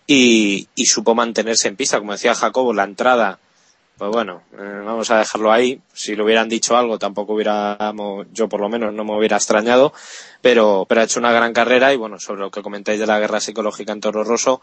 y, 0.07 0.69
y 0.75 0.87
supo 0.87 1.15
mantenerse 1.15 1.69
en 1.69 1.77
pista. 1.77 1.99
Como 1.99 2.13
decía 2.13 2.35
Jacobo, 2.35 2.73
la 2.73 2.85
entrada, 2.85 3.39
pues 3.99 4.11
bueno, 4.11 4.43
eh, 4.53 4.83
vamos 4.85 5.11
a 5.11 5.19
dejarlo 5.19 5.53
ahí. 5.53 5.81
Si 5.93 6.17
le 6.17 6.23
hubieran 6.23 6.49
dicho 6.49 6.77
algo, 6.77 6.99
tampoco 6.99 7.35
hubiera, 7.35 7.79
yo 8.33 8.49
por 8.49 8.61
lo 8.61 8.69
menos 8.69 8.93
no 8.93 9.05
me 9.05 9.17
hubiera 9.17 9.37
extrañado, 9.37 9.93
pero, 10.41 10.87
pero 10.89 11.01
ha 11.01 11.05
hecho 11.05 11.21
una 11.21 11.33
gran 11.33 11.53
carrera 11.53 11.93
y 11.93 11.97
bueno, 11.97 12.19
sobre 12.19 12.41
lo 12.41 12.51
que 12.51 12.63
comentáis 12.63 12.99
de 12.99 13.07
la 13.07 13.19
guerra 13.19 13.41
psicológica 13.41 13.93
en 13.93 14.01
Toro 14.01 14.25
Rosso, 14.25 14.61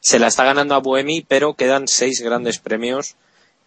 se 0.00 0.18
la 0.18 0.28
está 0.28 0.44
ganando 0.44 0.74
a 0.74 0.78
Buemi, 0.78 1.22
pero 1.26 1.54
quedan 1.54 1.86
seis 1.88 2.22
grandes 2.22 2.58
premios 2.58 3.16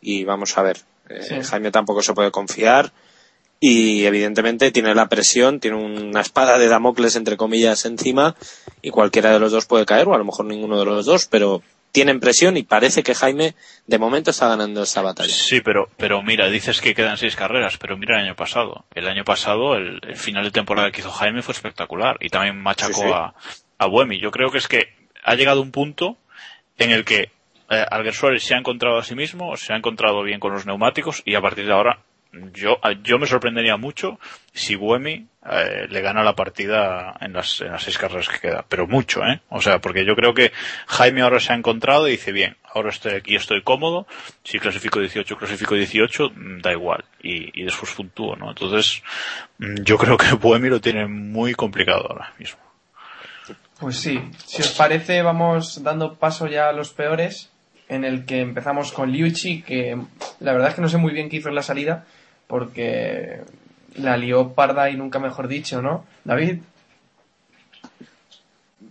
y 0.02 0.24
vamos 0.24 0.58
a 0.58 0.64
ver. 0.64 0.78
Eh, 1.10 1.22
Sí. 1.22 1.36
Jaime 1.44 1.70
tampoco 1.70 2.02
se 2.02 2.14
puede 2.14 2.32
confiar 2.32 2.92
y 3.66 4.06
evidentemente 4.06 4.72
tiene 4.72 4.94
la 4.94 5.08
presión, 5.08 5.62
tiene 5.62 5.78
una 5.78 6.20
espada 6.20 6.58
de 6.58 6.68
Damocles 6.68 7.16
entre 7.16 7.38
comillas 7.38 7.86
encima 7.86 8.36
y 8.82 8.90
cualquiera 8.90 9.32
de 9.32 9.40
los 9.40 9.54
dos 9.54 9.66
puede 9.68 9.86
caer 9.86 10.06
o 10.10 10.14
a 10.14 10.18
lo 10.18 10.26
mejor 10.26 10.44
ninguno 10.48 10.78
de 10.78 10.84
los 10.84 11.06
dos, 11.06 11.28
pero 11.28 11.62
tienen 11.94 12.20
presión 12.20 12.58
y 12.58 12.64
parece 12.64 13.04
que 13.04 13.16
Jaime 13.16 13.56
de 13.88 14.00
momento 14.00 14.32
está 14.32 14.50
ganando 14.50 14.84
esta 14.84 15.02
batalla. 15.02 15.34
Sí, 15.34 15.62
pero, 15.62 15.88
pero 15.96 16.22
mira, 16.22 16.50
dices 16.50 16.82
que 16.82 16.94
quedan 16.94 17.18
seis 17.18 17.38
carreras, 17.38 17.78
pero 17.78 17.96
mira 17.96 18.18
el 18.20 18.26
año 18.26 18.36
pasado. 18.36 18.84
El 18.96 19.08
año 19.08 19.24
pasado, 19.24 19.76
el, 19.76 20.02
el 20.10 20.18
final 20.18 20.44
de 20.44 20.52
temporada 20.52 20.92
que 20.92 21.00
hizo 21.00 21.12
Jaime 21.12 21.42
fue 21.42 21.54
espectacular 21.54 22.18
y 22.20 22.28
también 22.28 22.62
machacó 22.62 22.94
Sí, 22.96 23.08
sí. 23.08 23.14
a, 23.14 23.34
a 23.78 23.88
Buemi. 23.88 24.20
Yo 24.20 24.32
creo 24.32 24.52
que 24.52 24.58
es 24.58 24.68
que 24.68 24.88
ha 25.24 25.36
llegado 25.36 25.62
un 25.62 25.72
punto 25.72 26.18
en 26.78 26.92
el 26.92 27.06
que 27.06 27.30
eh, 27.70 27.86
Alguersuari 27.90 28.42
se 28.42 28.56
ha 28.56 28.58
encontrado 28.58 28.98
a 28.98 29.04
sí 29.06 29.16
mismo, 29.16 29.56
se 29.56 29.72
ha 29.72 29.78
encontrado 29.78 30.22
bien 30.24 30.42
con 30.42 30.52
los 30.52 30.66
neumáticos 30.66 31.22
y 31.24 31.36
a 31.36 31.42
partir 31.42 31.66
de 31.66 31.72
ahora 31.72 32.00
yo, 32.54 32.80
yo 33.04 33.20
me 33.20 33.28
sorprendería 33.28 33.78
mucho 33.78 34.20
si 34.54 34.76
Buemi 34.76 35.28
eh, 35.46 35.88
le 35.90 36.02
gana 36.02 36.24
la 36.24 36.36
partida 36.36 37.16
en 37.22 37.34
las, 37.34 37.62
en 37.62 37.72
las 37.72 37.84
seis 37.84 37.98
carreras 37.98 38.28
que 38.28 38.40
queda. 38.40 38.66
Pero 38.68 38.88
mucho, 38.88 39.22
¿eh? 39.24 39.42
O 39.50 39.62
sea, 39.62 39.80
porque 39.80 40.06
yo 40.06 40.16
creo 40.16 40.34
que 40.34 40.52
Jaime 40.88 41.22
ahora 41.22 41.40
se 41.40 41.54
ha 41.54 41.56
encontrado 41.56 42.08
y 42.08 42.12
dice, 42.12 42.32
bien, 42.32 42.58
ahora 42.74 42.90
estoy 42.90 43.14
aquí, 43.14 43.36
estoy 43.36 43.62
cómodo. 43.62 44.08
Si 44.44 44.60
clasifico 44.60 45.00
18, 45.00 45.38
clasifico 45.38 45.76
18, 45.76 46.30
mm, 46.30 46.62
da 46.62 46.72
igual. 46.72 47.06
Y, 47.22 47.64
después 47.64 47.92
puntúo, 47.92 48.36
¿no? 48.36 48.50
Entonces, 48.50 49.04
mm, 49.60 49.84
yo 49.84 49.98
creo 49.98 50.18
que 50.18 50.34
Buemi 50.34 50.70
lo 50.70 50.82
tiene 50.82 51.08
muy 51.08 51.54
complicado 51.54 52.08
ahora 52.10 52.34
mismo. 52.40 52.60
Pues 53.80 53.98
sí, 53.98 54.20
si 54.46 54.62
os 54.62 54.72
parece 54.72 55.22
vamos 55.22 55.84
dando 55.84 56.16
paso 56.16 56.48
ya 56.48 56.70
a 56.70 56.74
los 56.74 56.94
peores, 56.94 57.52
en 57.90 58.06
el 58.06 58.26
que 58.26 58.40
empezamos 58.40 58.92
con 58.92 59.12
Liucci, 59.12 59.62
que 59.62 59.98
la 60.40 60.54
verdad 60.54 60.70
es 60.70 60.76
que 60.76 60.82
no 60.82 60.88
sé 60.88 60.98
muy 60.98 61.14
bien 61.14 61.30
qué 61.30 61.38
hizo 61.38 61.50
en 61.50 61.56
la 61.56 61.64
salida, 61.64 62.06
porque 62.48 63.42
la 63.96 64.18
lió 64.18 64.54
parda 64.54 64.90
y 64.90 64.98
nunca 64.98 65.20
mejor 65.20 65.48
dicho, 65.48 65.82
¿no? 65.82 66.06
David, 66.24 66.60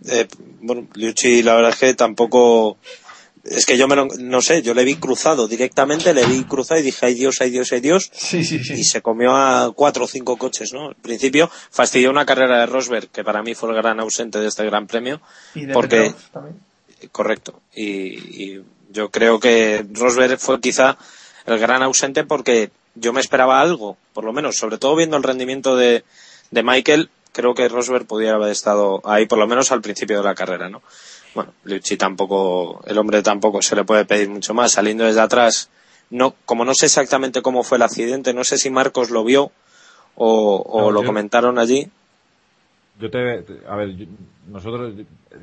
Eh, 0.09 0.27
bueno, 0.61 0.87
Liucci, 0.95 1.43
la 1.43 1.55
verdad 1.55 1.71
es 1.71 1.77
que 1.79 1.93
tampoco. 1.93 2.77
Es 3.45 3.65
que 3.65 3.77
yo 3.77 3.89
me 3.89 3.95
lo, 3.97 4.05
no 4.19 4.41
sé, 4.41 4.61
yo 4.61 4.73
le 4.73 4.85
vi 4.85 4.95
cruzado 4.95 5.49
directamente, 5.49 6.13
le 6.13 6.25
vi 6.25 6.43
cruzado 6.45 6.79
y 6.79 6.83
dije, 6.83 7.07
ay 7.07 7.13
Dios, 7.13 7.35
ay 7.41 7.49
Dios, 7.51 7.71
ay 7.73 7.81
Dios. 7.81 8.09
sí, 8.13 8.43
sí, 8.45 8.63
sí. 8.63 8.73
Y 8.73 8.83
se 8.85 9.01
comió 9.01 9.35
a 9.35 9.73
cuatro 9.75 10.05
o 10.05 10.07
cinco 10.07 10.37
coches, 10.37 10.71
¿no? 10.71 10.87
Al 10.89 10.95
principio 10.95 11.49
fastidió 11.69 12.09
una 12.09 12.25
carrera 12.25 12.59
de 12.59 12.65
Rosberg, 12.67 13.09
que 13.09 13.23
para 13.23 13.43
mí 13.43 13.53
fue 13.53 13.69
el 13.69 13.75
gran 13.75 13.99
ausente 13.99 14.39
de 14.39 14.47
este 14.47 14.63
gran 14.65 14.87
premio. 14.87 15.21
Y 15.55 15.65
de 15.65 15.73
porque- 15.73 15.97
Petrov 16.13 16.31
también. 16.31 16.59
Correcto. 17.11 17.61
Y, 17.75 17.83
y 18.53 18.63
yo 18.89 19.09
creo 19.11 19.37
que 19.41 19.85
Rosberg 19.91 20.37
fue 20.39 20.61
quizá 20.61 20.97
el 21.45 21.59
gran 21.59 21.83
ausente 21.83 22.23
porque 22.23 22.71
yo 22.95 23.13
me 23.13 23.21
esperaba 23.21 23.59
algo, 23.61 23.97
por 24.13 24.23
lo 24.23 24.33
menos, 24.33 24.57
sobre 24.57 24.77
todo 24.77 24.95
viendo 24.95 25.17
el 25.17 25.23
rendimiento 25.23 25.75
de, 25.75 26.03
de 26.51 26.63
Michael, 26.63 27.09
creo 27.31 27.53
que 27.55 27.67
Rosberg 27.67 28.05
podría 28.05 28.33
haber 28.35 28.51
estado 28.51 29.01
ahí 29.05 29.25
por 29.25 29.39
lo 29.39 29.47
menos 29.47 29.71
al 29.71 29.81
principio 29.81 30.17
de 30.17 30.23
la 30.23 30.35
carrera, 30.35 30.69
¿no? 30.69 30.81
Bueno, 31.33 31.51
Liucci 31.63 31.97
tampoco, 31.97 32.83
el 32.85 32.97
hombre 32.99 33.23
tampoco 33.23 33.61
se 33.63 33.75
le 33.75 33.83
puede 33.83 34.05
pedir 34.05 34.29
mucho 34.29 34.53
más, 34.53 34.73
saliendo 34.73 35.03
desde 35.05 35.21
atrás, 35.21 35.69
no, 36.11 36.35
como 36.45 36.63
no 36.65 36.75
sé 36.75 36.85
exactamente 36.85 37.41
cómo 37.41 37.63
fue 37.63 37.77
el 37.77 37.81
accidente, 37.81 38.33
no 38.35 38.43
sé 38.43 38.59
si 38.59 38.69
Marcos 38.69 39.09
lo 39.09 39.23
vio 39.23 39.51
o, 40.15 40.57
o 40.57 40.81
No, 40.81 40.91
lo 40.91 41.01
yo- 41.01 41.07
comentaron 41.07 41.57
allí. 41.57 41.89
Yo 43.03 43.09
te, 43.11 43.41
te- 43.41 43.67
a 43.67 43.75
ver, 43.75 43.95
yo- 43.97 44.05
nosotros 44.47 44.93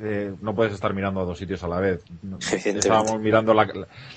eh, 0.01 0.33
no 0.41 0.55
puedes 0.55 0.73
estar 0.73 0.93
mirando 0.95 1.21
a 1.21 1.25
dos 1.25 1.37
sitios 1.37 1.63
a 1.63 1.67
la 1.67 1.79
vez. 1.79 2.03
Estábamos 2.79 3.21
mirando 3.21 3.53
la, 3.53 3.65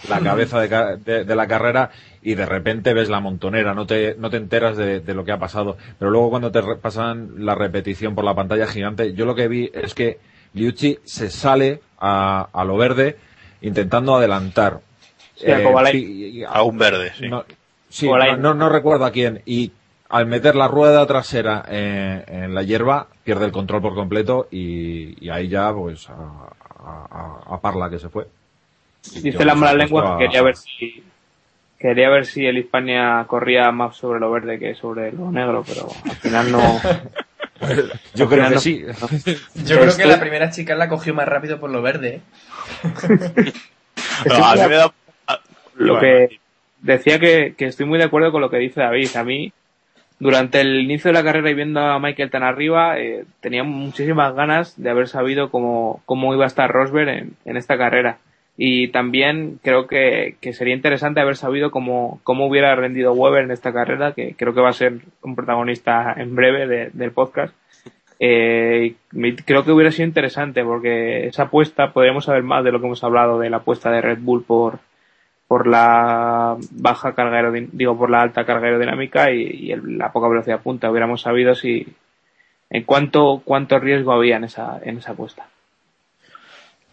la 0.09 0.21
cabeza 0.23 0.61
de, 0.61 0.97
de- 1.05 1.25
de 1.25 1.37
la 1.37 1.47
carrera 1.47 1.91
y 2.23 2.35
de 2.35 2.47
repente 2.47 2.95
ves 2.95 3.11
la 3.11 3.21
montonera, 3.21 3.75
no 3.75 3.87
te, 3.87 4.15
no 4.19 4.31
te 4.31 4.39
enteras 4.39 4.79
de, 4.79 5.01
de 5.01 5.15
lo 5.15 5.27
que 5.27 5.33
ha 5.33 5.39
pasado. 5.39 5.77
Pero 5.99 6.11
luego 6.11 6.31
cuando 6.31 6.51
te 6.51 6.63
re- 6.63 6.77
pasan 6.77 7.45
la 7.45 7.55
repetición 7.55 8.15
por 8.15 8.25
la 8.25 8.35
pantalla 8.35 8.67
gigante, 8.67 9.13
yo 9.13 9.27
lo 9.27 9.35
que 9.35 9.47
vi 9.49 9.71
es 9.75 9.93
que 9.95 10.21
Liucci 10.55 10.99
se 11.05 11.29
sale 11.31 11.81
a, 11.99 12.49
a 12.51 12.65
lo 12.65 12.79
verde 12.79 13.19
intentando 13.61 14.17
adelantar. 14.17 14.81
Sí, 15.37 15.45
a 15.53 15.59
sí, 15.93 16.45
A 16.49 16.63
un 16.63 16.79
verde, 16.79 17.13
sí. 17.19 17.29
no, 17.29 17.45
sí, 17.91 18.07
no, 18.41 18.55
no 18.55 18.69
recuerdo 18.71 19.05
a 19.05 19.11
quién. 19.11 19.43
Y 19.45 19.73
al 20.09 20.27
meter 20.27 20.55
la 20.55 20.69
rueda 20.69 21.07
trasera 21.07 21.65
eh, 21.69 22.25
en 22.29 22.55
la 22.55 22.63
hierba, 22.63 23.07
pierde 23.25 23.47
el 23.47 23.53
control 23.53 23.83
por 23.83 23.95
completo 23.95 24.49
y, 24.51 25.25
y 25.25 25.31
ahí 25.31 25.49
ya, 25.49 25.73
pues, 25.73 26.09
a, 26.11 26.15
a- 26.15 27.07
a- 27.51 27.55
a 27.55 27.61
Parla 27.61 27.91
que 27.91 27.99
se 27.99 28.09
fue. 28.09 28.27
Dice 29.15 29.45
la 29.45 29.53
pues, 29.53 29.57
mala 29.61 29.75
lengua 29.75 30.17
que 30.19 30.25
quería 30.25 30.43
ver 30.43 30.57
si 30.57 31.05
quería 31.79 32.09
ver 32.09 32.25
si 32.25 32.47
el 32.47 32.57
Hispania 32.59 33.25
corría 33.27 33.71
más 33.71 33.97
sobre 33.97 34.19
lo 34.21 34.31
verde 34.31 34.59
que 34.59 34.75
sobre 34.75 35.13
lo 35.13 35.31
negro, 35.31 35.63
pero 35.67 35.91
al 36.09 36.17
final 36.17 36.51
no. 36.53 36.81
Yo 38.15 38.29
creo 38.29 38.49
que 38.49 38.55
no- 38.55 38.61
sí. 38.61 38.85
Yo 39.67 39.79
creo 39.81 39.97
que 39.97 40.07
la 40.07 40.21
primera 40.21 40.51
chica 40.51 40.75
la 40.75 40.89
cogió 40.89 41.13
más 41.15 41.29
rápido 41.29 41.59
por 41.61 41.71
lo 41.71 41.83
verde, 41.83 42.17
¿eh? 42.17 42.21
No, 44.27 44.35
a 44.47 44.55
mí 44.55 44.61
me 44.69 44.77
da- 44.77 44.93
a- 45.27 45.41
Lo 45.77 45.95
bueno, 45.95 46.01
que 46.01 46.39
decía 46.83 47.19
que, 47.19 47.55
que 47.57 47.67
estoy 47.67 47.85
muy 47.87 47.99
de 47.99 48.05
acuerdo 48.05 48.33
con 48.33 48.41
lo 48.41 48.49
que 48.51 48.59
dice 48.59 48.81
David. 48.81 49.15
A 49.17 49.25
mí, 49.25 49.53
durante 50.25 50.63
el 50.63 50.81
inicio 50.81 51.11
de 51.11 51.19
la 51.19 51.23
carrera 51.23 51.51
y 51.51 51.55
viendo 51.55 51.81
a 51.81 51.99
Michael 51.99 52.31
tan 52.31 52.43
arriba, 52.43 52.99
eh, 52.99 53.27
tenía 53.41 53.63
muchísimas 53.63 54.35
ganas 54.35 54.75
de 54.83 54.89
haber 54.89 55.07
sabido 55.07 55.51
cómo, 55.51 56.01
cómo 56.07 56.33
iba 56.33 56.45
a 56.45 56.47
estar 56.47 56.73
Rosberg 56.73 57.11
en, 57.11 57.33
en 57.45 57.57
esta 57.59 57.77
carrera. 57.77 58.17
Y 58.57 58.89
también 58.89 59.59
creo 59.63 59.87
que, 59.87 60.37
que 60.41 60.55
sería 60.55 60.75
interesante 60.75 61.21
haber 61.21 61.37
sabido 61.37 61.71
cómo, 61.71 62.21
cómo 62.25 62.47
hubiera 62.47 62.75
rendido 62.75 63.13
Weber 63.13 63.45
en 63.45 63.51
esta 63.51 63.75
carrera, 63.75 64.13
que 64.13 64.35
creo 64.35 64.55
que 64.55 64.63
va 64.63 64.71
a 64.71 64.73
ser 64.73 64.95
un 65.23 65.37
protagonista 65.37 66.15
en 66.17 66.35
breve 66.35 66.67
de- 66.67 66.91
del 66.95 67.11
podcast. 67.13 67.55
Eh, 68.19 68.95
creo 69.45 69.63
que 69.65 69.73
hubiera 69.73 69.91
sido 69.91 70.09
interesante 70.09 70.65
porque 70.65 71.27
esa 71.27 71.43
apuesta, 71.43 71.93
podríamos 71.93 72.25
saber 72.25 72.45
más 72.45 72.65
de 72.65 72.73
lo 72.73 72.81
que 72.81 72.87
hemos 72.87 73.05
hablado 73.05 73.39
de 73.39 73.51
la 73.51 73.59
apuesta 73.59 73.91
de 73.91 74.01
Red 74.01 74.21
Bull 74.23 74.43
por, 74.45 74.79
por 75.49 75.67
la 75.67 76.57
baja 76.71 77.15
carga 77.15 77.41
aerodin- 77.41 77.69
digo 77.73 77.97
por 77.99 78.11
la 78.11 78.23
alta 78.23 78.45
carga 78.47 78.67
aerodinámica 78.69 79.31
y, 79.31 79.43
y 79.43 79.73
el- 79.73 79.99
la 79.99 80.11
poca 80.13 80.29
velocidad 80.29 80.61
punta 80.61 80.91
hubiéramos 80.91 81.21
sabido 81.23 81.55
si 81.55 81.87
en 82.71 82.83
cuánto 82.85 83.43
cuánto 83.45 83.79
riesgo 83.79 84.13
había 84.13 84.37
en 84.37 84.45
esa 84.45 84.81
en 84.83 84.99
esa 84.99 85.13
apuesta 85.13 85.47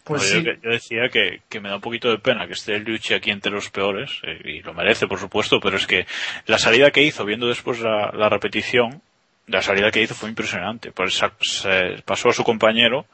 Pues 0.03 0.23
Yo- 0.33 0.39
sí. 0.39 0.43
yo, 0.45 0.51
yo 0.61 0.69
decía 0.71 1.09
que, 1.09 1.41
que 1.47 1.59
me 1.59 1.69
da 1.69 1.75
un 1.75 1.81
poquito 1.81 2.09
de 2.09 2.17
pena 2.17 2.47
que 2.47 2.53
esté 2.53 2.75
el 2.75 2.83
Liucci 2.83 3.13
aquí 3.13 3.29
entre 3.31 3.51
los 3.51 3.69
peores, 3.69 4.19
eh, 4.23 4.41
y 4.45 4.61
lo 4.61 4.73
merece, 4.73 5.07
por 5.07 5.19
supuesto, 5.19 5.59
pero 5.61 5.77
es 5.77 5.85
que 5.87 6.05
la 6.47 6.57
salida 6.57 6.89
que 6.91 7.03
hizo, 7.03 7.23
viendo 7.23 7.47
después 7.47 7.79
la, 7.79 8.11
la 8.11 8.27
repetición, 8.27 9.01
la 9.47 9.61
salida 9.61 9.91
que 9.91 10.01
hizo 10.01 10.15
fue 10.15 10.29
impresionante. 10.29 10.91
Pues 10.91 11.21
se 11.39 12.01
pasó 12.03 12.29
a 12.29 12.33
su 12.33 12.43
compañero 12.43 13.05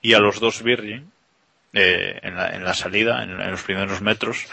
y 0.00 0.14
a 0.14 0.18
los 0.18 0.40
dos 0.40 0.62
Virgin 0.62 1.10
eh, 1.72 2.18
en, 2.22 2.34
la, 2.34 2.50
en 2.50 2.64
la 2.64 2.74
salida, 2.74 3.22
en, 3.22 3.30
en 3.30 3.50
los 3.50 3.62
primeros 3.62 4.02
metros. 4.02 4.46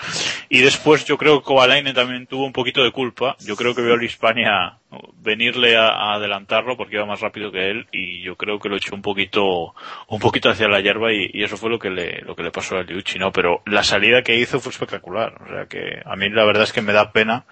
Y 0.49 0.61
después 0.61 1.03
yo 1.05 1.17
creo 1.17 1.39
que 1.39 1.45
Kovalainen 1.45 1.95
también 1.95 2.27
tuvo 2.27 2.45
un 2.45 2.53
poquito 2.53 2.83
de 2.83 2.91
culpa. 2.91 3.35
Yo 3.39 3.55
creo 3.55 3.73
que 3.73 3.81
vio 3.81 3.93
al 3.93 4.03
Hispania 4.03 4.77
venirle 5.19 5.75
a, 5.75 5.87
a 5.87 6.13
adelantarlo 6.13 6.77
porque 6.77 6.95
iba 6.95 7.05
más 7.07 7.21
rápido 7.21 7.51
que 7.51 7.71
él 7.71 7.87
y 7.91 8.21
yo 8.21 8.35
creo 8.35 8.59
que 8.59 8.69
lo 8.69 8.77
echó 8.77 8.93
un 8.93 9.01
poquito, 9.01 9.73
un 10.07 10.19
poquito 10.19 10.49
hacia 10.49 10.67
la 10.67 10.79
hierba 10.79 11.11
y, 11.11 11.43
eso 11.43 11.57
fue 11.57 11.71
lo 11.71 11.79
que 11.79 11.89
le, 11.89 12.21
lo 12.21 12.35
que 12.35 12.43
le 12.43 12.51
pasó 12.51 12.77
a 12.77 12.83
Liucci, 12.83 13.17
¿no? 13.17 13.31
Pero 13.31 13.61
la 13.65 13.83
salida 13.83 14.21
que 14.21 14.35
hizo 14.35 14.59
fue 14.59 14.71
espectacular. 14.71 15.41
O 15.41 15.47
sea 15.47 15.65
que 15.65 16.01
a 16.05 16.15
mí 16.15 16.29
la 16.29 16.45
verdad 16.45 16.63
es 16.63 16.71
que 16.71 16.83
me 16.83 16.93
da 16.93 17.11
pena 17.11 17.45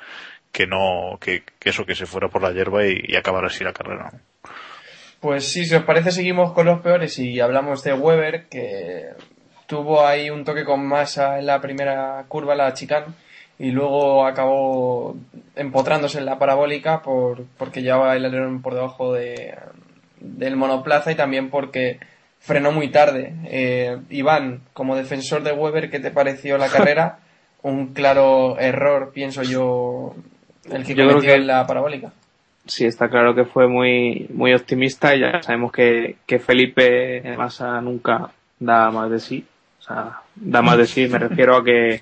que 0.52 0.68
no, 0.68 1.18
que, 1.20 1.44
eso, 1.62 1.86
que 1.86 1.96
se 1.96 2.06
fuera 2.06 2.30
por 2.30 2.44
la 2.44 2.52
hierba 2.52 2.86
y, 2.86 3.04
y 3.08 3.16
acabara 3.16 3.48
así 3.48 3.64
la 3.64 3.74
carrera. 3.74 4.12
Pues 5.20 5.52
sí, 5.52 5.66
si 5.66 5.74
os 5.74 5.84
parece, 5.84 6.12
seguimos 6.12 6.54
con 6.54 6.68
los 6.68 6.82
peores 6.82 7.18
y 7.18 7.40
hablamos 7.40 7.84
de 7.84 7.94
Weber, 7.94 8.48
que 8.48 9.10
tuvo 9.68 10.06
ahí 10.06 10.30
un 10.30 10.44
toque 10.46 10.64
con 10.66 10.86
masa 10.86 11.40
en 11.40 11.46
la 11.46 11.62
primera 11.62 12.24
curva, 12.28 12.56
la 12.56 12.74
chicane, 12.74 13.08
y 13.58 13.72
luego 13.72 14.26
acabó 14.26 15.16
empotrándose 15.56 16.20
en 16.20 16.26
la 16.26 16.38
parabólica 16.40 17.02
por, 17.02 17.44
porque 17.58 17.82
llevaba 17.82 18.16
el 18.16 18.26
alerón 18.26 18.62
por 18.62 18.74
debajo 18.74 19.14
de, 19.14 19.56
del 20.20 20.56
monoplaza 20.58 21.12
y 21.12 21.16
también 21.16 21.50
porque 21.50 22.00
frenó 22.40 22.72
muy 22.72 22.90
tarde. 22.90 23.34
Eh, 23.46 23.98
Iván, 24.10 24.62
como 24.74 24.96
defensor 24.96 25.42
de 25.44 25.54
Weber, 25.54 25.90
¿qué 25.90 26.00
te 26.00 26.12
pareció 26.12 26.58
la 26.58 26.68
carrera? 26.72 27.20
Un 27.62 27.94
claro 27.94 28.60
error, 28.60 29.12
pienso 29.14 29.42
yo, 29.42 30.14
el 30.70 30.84
que 30.86 30.94
Yo 30.94 31.08
cometió 31.08 31.30
que- 31.32 31.36
en 31.36 31.48
la 31.48 31.66
parabólica. 31.66 32.12
sí 32.68 32.86
está 32.86 33.10
claro 33.10 33.34
que 33.34 33.46
fue 33.46 33.68
muy 33.68 34.28
muy 34.34 34.54
optimista 34.54 35.16
y 35.16 35.22
ya 35.22 35.42
sabemos 35.42 35.72
que, 35.72 36.18
que 36.28 36.40
Felipe 36.40 37.22
Massa 37.38 37.80
nunca 37.82 38.30
da 38.60 38.92
más 38.92 39.10
de 39.10 39.20
sí 39.20 39.46
o 39.86 39.88
sea 39.88 40.22
da 40.36 40.62
más 40.62 40.78
de 40.78 40.88
sí 40.88 41.08
me 41.08 41.20
refiero 41.20 41.58
a 41.58 41.64
que 41.64 42.02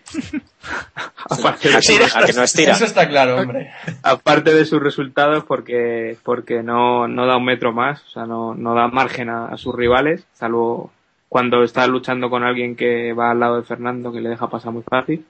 aparte 1.30 1.70
de, 1.70 1.76
A 1.76 1.80
que, 1.80 2.18
a 2.18 2.26
que 2.26 2.34
no 2.34 2.44
estira. 2.44 2.72
Eso 2.72 2.86
está 2.86 3.08
claro, 3.10 3.42
hombre. 3.42 3.72
aparte 4.02 4.54
de 4.54 4.66
sus 4.66 4.82
resultados 4.82 5.44
porque 5.44 6.18
porque 6.24 6.64
no, 6.64 7.08
no 7.08 7.26
da 7.26 7.38
un 7.38 7.46
metro 7.46 7.74
más 7.74 8.02
o 8.04 8.10
sea 8.10 8.26
no, 8.26 8.56
no 8.56 8.74
da 8.74 8.88
margen 8.88 9.30
a, 9.30 9.48
a 9.48 9.58
sus 9.58 9.76
rivales 9.76 10.26
salvo 10.34 10.92
cuando 11.28 11.64
está 11.64 11.86
luchando 11.88 12.30
con 12.30 12.44
alguien 12.44 12.76
que 12.76 13.12
va 13.14 13.32
al 13.32 13.40
lado 13.40 13.58
de 13.58 13.64
Fernando 13.64 14.14
que 14.14 14.22
le 14.22 14.30
deja 14.30 14.50
pasar 14.50 14.72
muy 14.72 14.84
fácil 14.84 15.26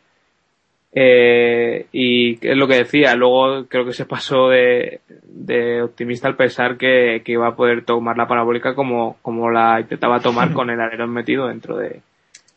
eh, 0.95 1.87
y 1.91 2.33
es 2.47 2.55
lo 2.55 2.67
que 2.67 2.75
decía, 2.75 3.15
luego 3.15 3.65
creo 3.67 3.83
que 3.83 3.93
se 3.93 4.05
pasó 4.05 4.49
de, 4.49 5.01
de 5.23 5.81
optimista 5.81 6.27
al 6.27 6.35
pensar 6.35 6.77
que, 6.77 7.23
que 7.25 7.31
iba 7.31 7.47
a 7.47 7.55
poder 7.55 7.83
tomar 7.83 8.15
la 8.15 8.27
parabólica 8.27 8.75
como, 8.75 9.17
como 9.23 9.49
la 9.49 9.79
intentaba 9.79 10.19
tomar 10.19 10.53
con 10.53 10.69
el 10.69 10.79
alerón 10.79 11.09
metido 11.09 11.47
dentro 11.47 11.77
de 11.77 12.01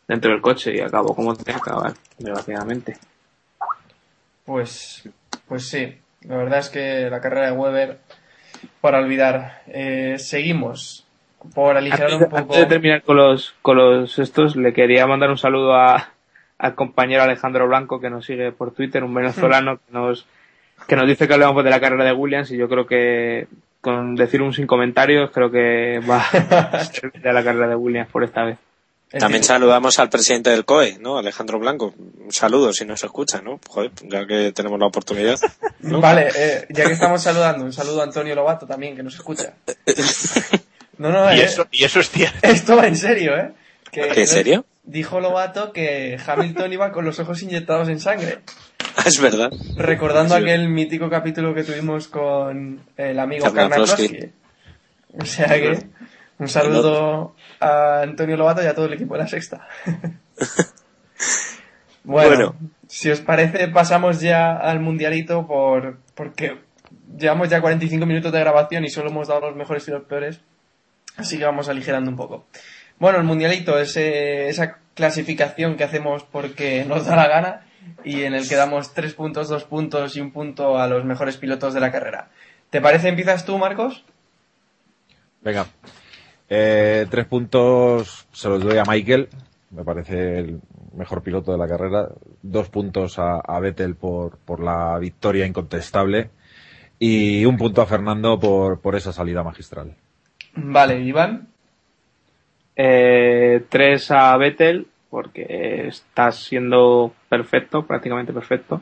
dentro 0.07 0.31
del 0.31 0.41
coche 0.41 0.75
y 0.75 0.79
acabó 0.79 1.15
como 1.15 1.35
tenía 1.35 1.59
que 1.59 1.69
acabar, 1.69 1.93
desgraciadamente. 2.17 2.97
Pues, 4.45 5.09
pues 5.47 5.67
sí, 5.67 5.97
la 6.21 6.37
verdad 6.37 6.59
es 6.59 6.69
que 6.69 7.09
la 7.09 7.19
carrera 7.19 7.47
de 7.47 7.51
Weber, 7.51 7.99
para 8.81 8.99
olvidar. 8.99 9.61
Eh, 9.67 10.15
seguimos. 10.17 11.05
Por 11.53 11.77
aligerar 11.77 12.11
Antes, 12.11 12.25
un 12.25 12.29
poco. 12.29 12.37
antes 12.41 12.57
de 12.57 12.65
terminar 12.65 13.03
con 13.03 13.17
los, 13.17 13.55
con 13.61 13.77
los 13.77 14.17
estos, 14.19 14.55
le 14.55 14.73
quería 14.73 15.05
mandar 15.05 15.29
un 15.29 15.37
saludo 15.37 15.75
a, 15.75 16.09
al 16.57 16.75
compañero 16.75 17.23
Alejandro 17.23 17.67
Blanco 17.67 17.99
que 17.99 18.09
nos 18.09 18.25
sigue 18.25 18.51
por 18.51 18.71
Twitter, 18.71 19.03
un 19.03 19.13
venezolano 19.13 19.77
que 19.77 19.93
nos, 19.93 20.27
que 20.87 20.95
nos 20.95 21.07
dice 21.07 21.27
que 21.27 21.33
hablamos 21.35 21.63
de 21.63 21.69
la 21.69 21.79
carrera 21.79 22.03
de 22.03 22.13
Williams 22.13 22.51
y 22.51 22.57
yo 22.57 22.67
creo 22.67 22.87
que 22.87 23.47
con 23.81 24.15
decir 24.15 24.41
un 24.41 24.51
sin 24.51 24.67
comentarios 24.67 25.29
creo 25.31 25.51
que 25.51 26.01
va 26.09 26.17
a 26.17 26.79
servir 26.83 27.27
a 27.27 27.33
la 27.33 27.43
carrera 27.43 27.67
de 27.67 27.75
Williams 27.75 28.09
por 28.09 28.23
esta 28.23 28.43
vez. 28.43 28.57
También 29.09 29.43
saludamos 29.43 29.99
al 29.99 30.09
presidente 30.09 30.49
del 30.49 30.65
COE, 30.65 30.97
¿no? 30.99 31.17
Alejandro 31.17 31.59
Blanco. 31.59 31.93
Un 31.97 32.31
saludo 32.31 32.73
si 32.73 32.83
nos 32.83 33.01
escucha, 33.03 33.41
¿no? 33.41 33.59
Joder, 33.69 33.91
ya 34.03 34.25
que 34.27 34.51
tenemos 34.51 34.77
la 34.79 34.87
oportunidad. 34.87 35.39
Vale, 35.79 36.29
eh, 36.35 36.67
ya 36.69 36.85
que 36.85 36.93
estamos 36.93 37.21
saludando, 37.23 37.63
un 37.63 37.71
saludo 37.71 38.01
a 38.01 38.03
Antonio 38.03 38.35
Lobato 38.35 38.67
también, 38.67 38.95
que 38.97 39.03
nos 39.03 39.15
escucha. 39.15 39.53
No, 40.97 41.09
no, 41.09 41.33
Y 41.35 41.39
eh, 41.39 41.45
eso, 41.45 41.67
y 41.71 41.85
eso 41.85 42.01
es 42.01 42.09
cierto. 42.09 42.37
esto 42.41 42.75
va 42.75 42.87
en 42.87 42.97
serio, 42.97 43.37
¿eh? 43.37 43.53
Que 43.91 44.01
¿En 44.01 44.27
serio? 44.27 44.65
Dijo 44.83 45.21
Lobato 45.21 45.71
que 45.71 46.19
Hamilton 46.25 46.73
iba 46.73 46.91
con 46.91 47.05
los 47.05 47.19
ojos 47.19 47.41
inyectados 47.41 47.87
en 47.87 48.01
sangre. 48.01 48.39
Es 49.05 49.21
verdad. 49.21 49.51
Recordando 49.77 50.35
Sí. 50.35 50.41
aquel 50.41 50.67
mítico 50.67 51.09
capítulo 51.09 51.53
que 51.53 51.63
tuvimos 51.63 52.07
con 52.09 52.81
el 52.97 53.19
amigo. 53.19 53.53
Karnakowski. 53.53 54.31
O 55.19 55.25
sea 55.25 55.47
que 55.47 55.79
un 56.39 56.47
saludo 56.47 57.35
a 57.59 58.01
Antonio 58.01 58.37
Lobato 58.37 58.63
y 58.63 58.67
a 58.67 58.75
todo 58.75 58.85
el 58.85 58.93
equipo 58.93 59.13
de 59.15 59.19
la 59.21 59.27
sexta. 59.27 59.67
bueno, 62.03 62.29
Bueno. 62.29 62.55
si 62.87 63.09
os 63.09 63.21
parece 63.21 63.67
pasamos 63.67 64.21
ya 64.21 64.55
al 64.55 64.79
mundialito 64.79 65.45
por 65.47 65.97
porque 66.15 66.57
llevamos 67.17 67.49
ya 67.49 67.61
45 67.61 68.05
minutos 68.05 68.31
de 68.31 68.39
grabación 68.39 68.85
y 68.85 68.89
solo 68.89 69.09
hemos 69.09 69.27
dado 69.27 69.41
los 69.41 69.55
mejores 69.55 69.87
y 69.87 69.91
los 69.91 70.03
peores. 70.03 70.41
Así 71.15 71.37
que 71.37 71.45
vamos 71.45 71.67
aligerando 71.67 72.11
un 72.11 72.17
poco. 72.17 72.45
Bueno, 72.99 73.17
el 73.17 73.23
mundialito 73.23 73.79
es 73.79 73.95
eh, 73.97 74.49
esa 74.49 74.77
clasificación 74.93 75.75
que 75.77 75.83
hacemos 75.83 76.23
porque 76.23 76.85
nos 76.85 77.05
da 77.05 77.15
la 77.15 77.27
gana 77.27 77.61
y 78.03 78.23
en 78.23 78.33
el 78.33 78.47
que 78.47 78.55
damos 78.55 78.93
tres 78.93 79.13
puntos, 79.13 79.49
dos 79.49 79.63
puntos 79.63 80.15
y 80.15 80.21
un 80.21 80.31
punto 80.31 80.77
a 80.79 80.87
los 80.87 81.05
mejores 81.05 81.37
pilotos 81.37 81.73
de 81.73 81.79
la 81.79 81.91
carrera. 81.91 82.29
¿Te 82.69 82.81
parece 82.81 83.09
empiezas 83.09 83.45
tú, 83.45 83.57
Marcos? 83.57 84.03
Venga. 85.41 85.67
Eh, 86.49 87.05
tres 87.09 87.25
puntos 87.25 88.27
se 88.31 88.49
los 88.49 88.63
doy 88.63 88.77
a 88.77 88.83
Michael. 88.83 89.29
Me 89.71 89.83
parece 89.83 90.39
el 90.39 90.61
mejor 90.95 91.21
piloto 91.21 91.51
de 91.51 91.57
la 91.57 91.67
carrera. 91.67 92.09
Dos 92.41 92.69
puntos 92.69 93.19
a, 93.19 93.59
Vettel 93.59 93.95
por, 93.95 94.63
la 94.63 94.97
victoria 94.99 95.45
incontestable. 95.45 96.29
Y 96.99 97.45
un 97.45 97.57
punto 97.57 97.81
a 97.81 97.85
Fernando 97.85 98.39
por, 98.39 98.79
por 98.81 98.95
esa 98.95 99.11
salida 99.13 99.43
magistral. 99.43 99.93
Vale, 100.55 100.99
Iván. 101.01 101.47
Eh, 102.75 103.63
tres 103.69 104.11
a 104.11 104.35
Vettel, 104.37 104.87
porque 105.09 105.87
está 105.87 106.31
siendo 106.31 107.13
perfecto, 107.29 107.85
prácticamente 107.85 108.33
perfecto. 108.33 108.81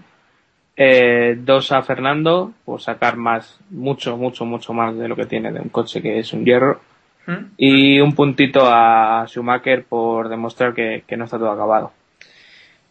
Eh, 0.77 1.37
dos 1.39 1.71
a 1.71 1.81
Fernando, 1.81 2.51
por 2.65 2.81
sacar 2.81 3.15
más, 3.15 3.59
mucho, 3.69 4.17
mucho, 4.17 4.43
mucho 4.43 4.73
más 4.73 4.97
de 4.97 5.07
lo 5.07 5.15
que 5.15 5.25
tiene 5.25 5.51
de 5.51 5.61
un 5.61 5.69
coche 5.69 6.01
que 6.01 6.19
es 6.19 6.33
un 6.33 6.43
hierro. 6.43 6.81
¿Mm? 7.27 7.53
Y 7.57 7.99
un 7.99 8.13
puntito 8.13 8.61
a 8.65 9.25
Schumacher 9.27 9.85
por 9.85 10.29
demostrar 10.29 10.73
que, 10.73 11.03
que 11.07 11.17
no 11.17 11.25
está 11.25 11.37
todo 11.37 11.51
acabado. 11.51 11.91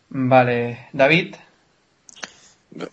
Vale, 0.09 0.89
David. 0.93 1.35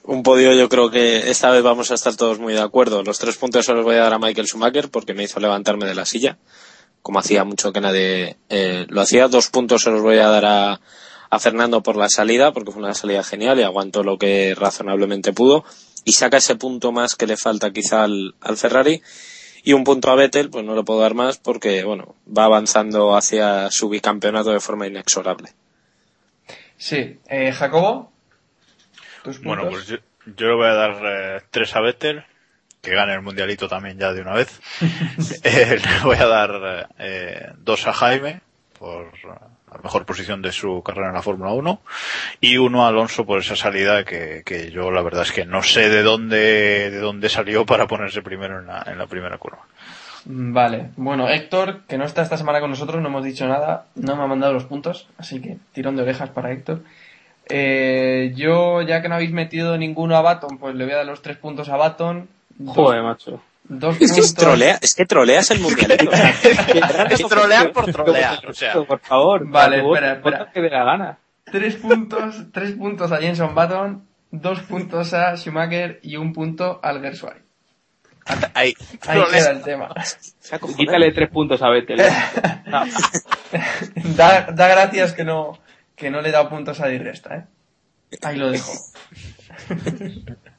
Un 0.04 0.22
podio 0.22 0.54
yo 0.54 0.70
creo 0.70 0.92
que 0.92 1.32
esta 1.32 1.50
vez 1.50 1.64
vamos 1.64 1.90
a 1.90 1.96
estar 1.96 2.16
todos 2.16 2.40
muy 2.40 2.54
de 2.54 2.62
acuerdo. 2.62 3.04
Los 3.04 3.18
tres 3.18 3.38
puntos 3.38 3.66
se 3.66 3.74
los 3.74 3.84
voy 3.84 3.96
a 3.96 4.04
dar 4.04 4.14
a 4.14 4.20
Michael 4.20 4.48
Schumacher 4.48 4.90
porque 4.90 5.14
me 5.14 5.24
hizo 5.24 5.40
levantarme 5.40 5.88
de 5.88 5.96
la 5.96 6.06
silla, 6.06 6.38
como 7.02 7.20
hacía 7.20 7.44
mucho 7.44 7.74
que 7.74 7.82
nadie 7.82 8.38
eh, 8.50 8.86
lo 8.90 9.02
hacía. 9.02 9.28
Dos 9.28 9.50
puntos 9.50 9.82
se 9.82 9.90
los 9.90 10.02
voy 10.02 10.18
a 10.18 10.28
dar 10.28 10.46
a, 10.46 10.82
a 11.30 11.40
Fernando 11.40 11.82
por 11.82 11.96
la 11.96 12.10
salida, 12.10 12.52
porque 12.52 12.72
fue 12.72 12.84
una 12.84 12.94
salida 12.94 13.24
genial 13.24 13.60
y 13.60 13.64
aguantó 13.64 14.04
lo 14.04 14.20
que 14.20 14.54
razonablemente 14.56 15.34
pudo. 15.34 15.66
Y 16.06 16.14
saca 16.14 16.38
ese 16.38 16.56
punto 16.56 16.92
más 16.92 17.16
que 17.16 17.26
le 17.26 17.38
falta 17.38 17.72
quizá 17.72 18.04
al, 18.04 18.36
al 18.42 18.58
Ferrari. 18.58 19.02
Y 19.64 19.74
un 19.74 19.84
punto 19.84 20.10
a 20.10 20.16
Vettel, 20.16 20.50
pues 20.50 20.66
no 20.66 20.76
le 20.76 20.84
puedo 20.84 21.02
dar 21.02 21.14
más 21.14 21.38
porque, 21.38 21.84
bueno, 21.84 22.16
va 22.26 22.46
avanzando 22.46 23.16
hacia 23.16 23.70
su 23.72 23.90
bicampeonato 23.90 24.52
de 24.52 24.60
forma 24.60 24.88
inexorable. 24.88 25.50
Sí, 26.78 27.20
eh, 27.28 27.52
Jacobo. 27.52 28.12
¿Tus 29.24 29.42
Bueno, 29.44 29.70
pues 29.70 29.86
yo, 29.86 29.98
yo 30.36 30.48
le 30.48 30.56
voy 30.56 30.68
a 30.68 30.74
dar 30.74 31.02
eh, 31.04 31.42
tres 31.52 31.76
a 31.76 31.82
Vettel, 31.82 32.26
que 32.82 32.92
gane 32.92 33.14
el 33.14 33.22
mundialito 33.22 33.68
también 33.68 34.00
ya 34.00 34.14
de 34.14 34.22
una 34.22 34.34
vez. 34.34 34.60
Eh, 35.44 35.80
le 35.80 36.00
voy 36.04 36.18
a 36.18 36.28
dar 36.28 36.90
eh, 36.98 37.52
dos 37.58 37.86
a 37.86 37.94
Jaime, 37.94 38.42
por 38.80 39.12
la 39.72 39.80
mejor 39.82 40.06
posición 40.06 40.42
de 40.42 40.52
su 40.52 40.82
carrera 40.84 41.10
en 41.10 41.16
la 41.16 41.22
Fórmula 41.22 41.54
1, 41.54 41.82
y 42.42 42.58
uno 42.58 42.86
a 42.86 42.90
Alonso 42.90 43.26
por 43.26 43.40
esa 43.40 43.56
salida 43.56 44.04
que, 44.04 44.44
que 44.46 44.72
yo 44.72 44.92
la 44.92 45.02
verdad 45.02 45.24
es 45.24 45.32
que 45.32 45.46
no 45.46 45.64
sé 45.64 45.90
de 45.90 46.04
dónde, 46.04 46.92
de 46.92 47.00
dónde 47.00 47.30
salió 47.30 47.66
para 47.66 47.88
ponerse 47.88 48.22
primero 48.22 48.60
en 48.60 48.68
la, 48.68 48.84
en 48.86 48.98
la 48.98 49.08
primera 49.08 49.38
curva. 49.38 49.60
Vale, 50.26 50.92
bueno, 50.98 51.28
Héctor, 51.28 51.82
que 51.88 51.98
no 51.98 52.06
está 52.06 52.22
esta 52.22 52.38
semana 52.38 52.60
con 52.60 52.70
nosotros, 52.70 53.02
no 53.02 53.08
hemos 53.08 53.24
dicho 53.24 53.48
nada, 53.48 53.86
no 53.96 54.16
me 54.16 54.24
ha 54.24 54.28
mandado 54.28 54.54
los 54.54 54.66
puntos, 54.66 55.08
así 55.18 55.42
que 55.42 55.58
tirón 55.72 55.96
de 55.96 56.04
orejas 56.04 56.30
para 56.30 56.52
Héctor. 56.52 56.82
Eh, 57.50 58.34
yo, 58.36 58.82
ya 58.82 59.02
que 59.02 59.10
no 59.10 59.16
habéis 59.16 59.32
metido 59.32 59.78
ninguno 59.78 60.16
a 60.16 60.22
Baton, 60.22 60.58
pues 60.58 60.76
le 60.76 60.84
voy 60.84 60.94
a 60.94 60.98
dar 60.98 61.06
los 61.06 61.22
tres 61.22 61.38
puntos 61.38 61.70
a 61.70 61.78
Baton. 61.78 62.30
Dos, 62.58 62.76
Joder, 62.76 63.02
macho. 63.02 63.42
Dos 63.64 64.00
Es 64.00 64.14
que 64.14 64.20
es, 64.20 64.34
trolea, 64.34 64.80
es 64.82 64.96
que 64.96 65.06
troleas 65.06 65.52
el 65.52 65.60
mundialito. 65.60 66.12
Es 67.10 67.20
trolear 67.28 67.72
por 67.72 67.92
trolear, 67.92 68.46
o 68.48 68.54
sea. 68.54 68.74
Por 68.74 69.00
favor. 69.00 69.48
Vale, 69.48 69.82
vota 69.82 70.00
espera, 70.00 70.14
espera. 70.14 70.52
que 70.52 70.62
dé 70.62 70.70
la 70.70 70.84
gana. 70.84 71.18
Tres 71.46 71.76
puntos, 71.76 72.36
tres 72.54 72.72
puntos 72.72 73.12
a 73.12 73.18
Jenson 73.18 73.54
Button, 73.56 74.06
dos 74.32 74.60
puntos 74.62 75.14
a 75.14 75.36
Schumacher 75.36 76.00
y 76.04 76.16
un 76.18 76.34
punto 76.34 76.80
al 76.82 77.02
Gersuari. 77.02 77.42
Ahí, 78.54 78.74
Ahí 79.08 79.24
queda 79.32 79.52
el 79.52 79.62
tema. 79.62 79.90
Quítale 80.78 81.12
tres 81.12 81.30
puntos 81.30 81.62
a 81.62 81.70
Vettel. 81.70 82.02
No. 82.66 82.86
Da, 84.16 84.44
da 84.52 84.68
gracias 84.70 85.12
que 85.12 85.26
no, 85.26 85.60
que 85.96 86.10
no 86.10 86.22
le 86.22 86.30
he 86.30 86.32
dado 86.32 86.48
puntos 86.48 86.80
a 86.80 86.88
Di 86.88 87.00
Resta, 87.00 87.36
¿eh? 87.36 87.46
Ahí 88.22 88.38
lo 88.38 88.50
dejo. 88.50 88.72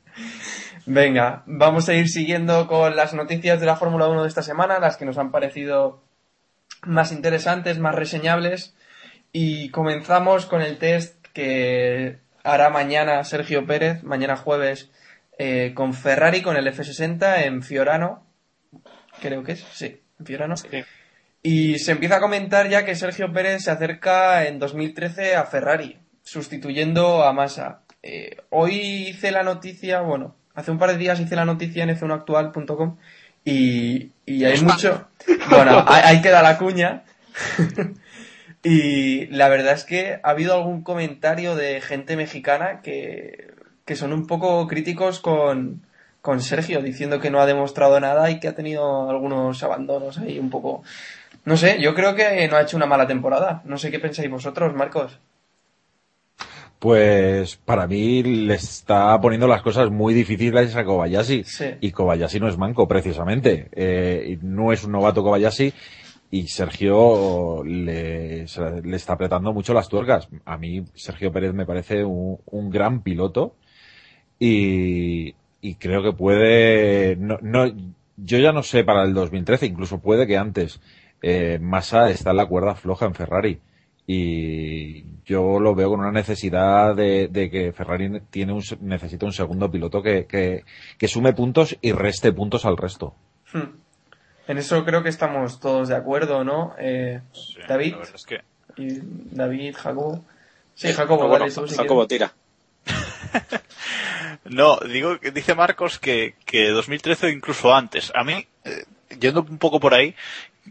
Venga, 0.84 1.44
vamos 1.46 1.88
a 1.88 1.94
ir 1.94 2.08
siguiendo 2.08 2.66
con 2.66 2.96
las 2.96 3.14
noticias 3.14 3.60
de 3.60 3.66
la 3.66 3.76
Fórmula 3.76 4.08
1 4.08 4.22
de 4.22 4.28
esta 4.28 4.42
semana, 4.42 4.80
las 4.80 4.96
que 4.96 5.04
nos 5.04 5.16
han 5.16 5.30
parecido 5.30 6.02
más 6.82 7.12
interesantes, 7.12 7.78
más 7.78 7.94
reseñables. 7.94 8.74
Y 9.30 9.70
comenzamos 9.70 10.46
con 10.46 10.60
el 10.60 10.78
test 10.78 11.24
que 11.32 12.18
hará 12.42 12.68
mañana 12.68 13.22
Sergio 13.22 13.64
Pérez, 13.64 14.02
mañana 14.02 14.36
jueves, 14.36 14.90
eh, 15.38 15.72
con 15.74 15.94
Ferrari, 15.94 16.42
con 16.42 16.56
el 16.56 16.66
F60 16.66 17.44
en 17.44 17.62
Fiorano. 17.62 18.26
Creo 19.20 19.44
que 19.44 19.52
es, 19.52 19.64
sí, 19.72 20.00
en 20.18 20.26
Fiorano. 20.26 20.56
Y 21.44 21.78
se 21.78 21.92
empieza 21.92 22.16
a 22.16 22.20
comentar 22.20 22.68
ya 22.68 22.84
que 22.84 22.96
Sergio 22.96 23.32
Pérez 23.32 23.62
se 23.62 23.70
acerca 23.70 24.46
en 24.48 24.58
2013 24.58 25.36
a 25.36 25.44
Ferrari, 25.44 26.00
sustituyendo 26.24 27.22
a 27.22 27.32
Massa. 27.32 27.82
Eh, 28.02 28.38
hoy 28.50 28.74
hice 29.08 29.30
la 29.30 29.44
noticia, 29.44 30.00
bueno, 30.00 30.34
hace 30.54 30.70
un 30.70 30.78
par 30.78 30.90
de 30.90 30.98
días 30.98 31.20
hice 31.20 31.36
la 31.36 31.44
noticia 31.44 31.82
en 31.84 31.90
f1actual.com 31.90 32.96
y, 33.44 34.10
y 34.26 34.44
hay 34.44 34.60
mucho... 34.60 35.08
Bueno, 35.50 35.84
ahí, 35.88 36.20
queda 36.22 36.42
la 36.42 36.58
cuña. 36.58 37.04
y 38.62 39.26
la 39.26 39.48
verdad 39.48 39.74
es 39.74 39.84
que 39.84 40.20
ha 40.22 40.30
habido 40.30 40.54
algún 40.54 40.82
comentario 40.82 41.56
de 41.56 41.80
gente 41.80 42.16
mexicana 42.16 42.80
que, 42.82 43.52
que 43.84 43.96
son 43.96 44.12
un 44.12 44.26
poco 44.26 44.66
críticos 44.68 45.20
con, 45.20 45.82
con 46.20 46.40
Sergio, 46.40 46.82
diciendo 46.82 47.20
que 47.20 47.30
no 47.30 47.40
ha 47.40 47.46
demostrado 47.46 47.98
nada 47.98 48.30
y 48.30 48.38
que 48.38 48.48
ha 48.48 48.54
tenido 48.54 49.10
algunos 49.10 49.62
abandonos 49.62 50.18
ahí 50.18 50.38
un 50.38 50.50
poco... 50.50 50.82
No 51.44 51.56
sé, 51.56 51.80
yo 51.80 51.94
creo 51.94 52.14
que 52.14 52.46
no 52.46 52.56
ha 52.56 52.62
hecho 52.62 52.76
una 52.76 52.86
mala 52.86 53.08
temporada. 53.08 53.62
No 53.64 53.76
sé 53.76 53.90
qué 53.90 53.98
pensáis 53.98 54.30
vosotros, 54.30 54.74
Marcos. 54.74 55.18
Pues 56.82 57.58
para 57.58 57.86
mí 57.86 58.24
le 58.24 58.54
está 58.54 59.20
poniendo 59.20 59.46
las 59.46 59.62
cosas 59.62 59.88
muy 59.88 60.14
difíciles 60.14 60.74
a 60.74 60.84
Kobayashi. 60.84 61.44
Sí. 61.44 61.66
Y 61.80 61.92
Kobayashi 61.92 62.40
no 62.40 62.48
es 62.48 62.58
manco, 62.58 62.88
precisamente. 62.88 63.68
Eh, 63.70 64.36
no 64.42 64.72
es 64.72 64.82
un 64.82 64.90
novato 64.90 65.22
Kobayashi. 65.22 65.72
Y 66.32 66.48
Sergio 66.48 67.62
le, 67.64 68.46
le 68.82 68.96
está 68.96 69.12
apretando 69.12 69.52
mucho 69.52 69.72
las 69.72 69.88
tuercas. 69.88 70.26
A 70.44 70.58
mí 70.58 70.84
Sergio 70.96 71.30
Pérez 71.30 71.54
me 71.54 71.66
parece 71.66 72.02
un, 72.02 72.40
un 72.46 72.68
gran 72.68 73.04
piloto. 73.04 73.54
Y, 74.40 75.36
y 75.60 75.76
creo 75.76 76.02
que 76.02 76.14
puede... 76.14 77.14
No, 77.14 77.38
no, 77.42 77.72
yo 78.16 78.38
ya 78.38 78.50
no 78.50 78.64
sé 78.64 78.82
para 78.82 79.04
el 79.04 79.14
2013, 79.14 79.66
incluso 79.66 80.00
puede 80.00 80.26
que 80.26 80.36
antes. 80.36 80.80
Eh, 81.22 81.60
Massa 81.62 82.10
está 82.10 82.32
en 82.32 82.38
la 82.38 82.46
cuerda 82.46 82.74
floja 82.74 83.06
en 83.06 83.14
Ferrari 83.14 83.60
y 84.14 85.04
yo 85.24 85.58
lo 85.60 85.74
veo 85.74 85.90
con 85.90 86.00
una 86.00 86.12
necesidad 86.12 86.94
de, 86.94 87.28
de 87.28 87.50
que 87.50 87.72
Ferrari 87.72 88.20
tiene 88.30 88.52
un, 88.52 88.62
necesita 88.80 89.24
un 89.26 89.32
segundo 89.32 89.70
piloto 89.70 90.02
que, 90.02 90.26
que, 90.26 90.64
que 90.98 91.08
sume 91.08 91.32
puntos 91.32 91.76
y 91.80 91.92
reste 91.92 92.32
puntos 92.32 92.64
al 92.64 92.76
resto. 92.76 93.14
Hmm. 93.52 93.78
En 94.48 94.58
eso 94.58 94.84
creo 94.84 95.02
que 95.02 95.08
estamos 95.08 95.60
todos 95.60 95.88
de 95.88 95.96
acuerdo, 95.96 96.44
¿no? 96.44 96.74
Eh, 96.78 97.20
Sí, 97.32 97.56
David 97.68 97.94
es 98.14 98.24
que 98.26 98.40
y 98.76 98.98
David, 99.34 99.74
Jacobo. 99.76 100.24
Sí, 100.74 100.92
Jacobo, 100.92 101.28
Bueno, 101.28 101.44
dale 101.44 101.54
tú 101.54 101.68
si 101.68 101.76
Jacobo, 101.76 102.06
quieres. 102.06 102.32
tira. 102.84 103.62
No, 104.44 104.78
digo, 104.80 105.18
que 105.20 105.30
dice 105.30 105.54
Marcos 105.54 105.98
que, 105.98 106.34
que 106.44 106.68
2013 106.70 107.26
o 107.26 107.30
incluso 107.30 107.72
antes. 107.74 108.10
A 108.14 108.24
mí, 108.24 108.46
eh, 108.64 108.84
yendo 109.20 109.42
un 109.48 109.58
poco 109.58 109.78
por 109.78 109.94
ahí, 109.94 110.14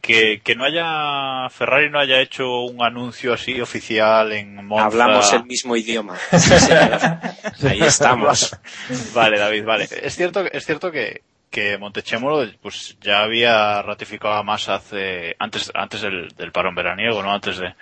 que, 0.01 0.41
que 0.41 0.55
no 0.55 0.63
haya, 0.63 1.49
Ferrari 1.49 1.89
no 1.89 1.99
haya 1.99 2.21
hecho 2.21 2.61
un 2.61 2.81
anuncio 2.83 3.33
así 3.33 3.59
oficial 3.59 4.31
en 4.31 4.65
Monza. 4.65 4.85
Hablamos 4.85 5.33
el 5.33 5.45
mismo 5.45 5.75
idioma. 5.75 6.17
Sí. 7.57 7.67
Ahí 7.67 7.81
estamos. 7.81 8.57
Vale, 9.13 9.37
David, 9.37 9.65
vale. 9.65 9.87
Es 10.01 10.15
cierto, 10.15 10.43
es 10.45 10.65
cierto 10.65 10.91
que, 10.91 11.21
que 11.51 11.77
Montechemolo 11.77 12.49
pues 12.61 12.97
ya 13.01 13.21
había 13.21 13.81
ratificado 13.81 14.35
a 14.35 14.43
Massa 14.43 14.75
hace 14.75 15.35
antes 15.37 15.69
antes 15.75 16.01
del, 16.01 16.29
del 16.29 16.51
parón 16.51 16.73
veraniego, 16.73 17.21
no 17.21 17.31
antes 17.31 17.57
de 17.57 17.75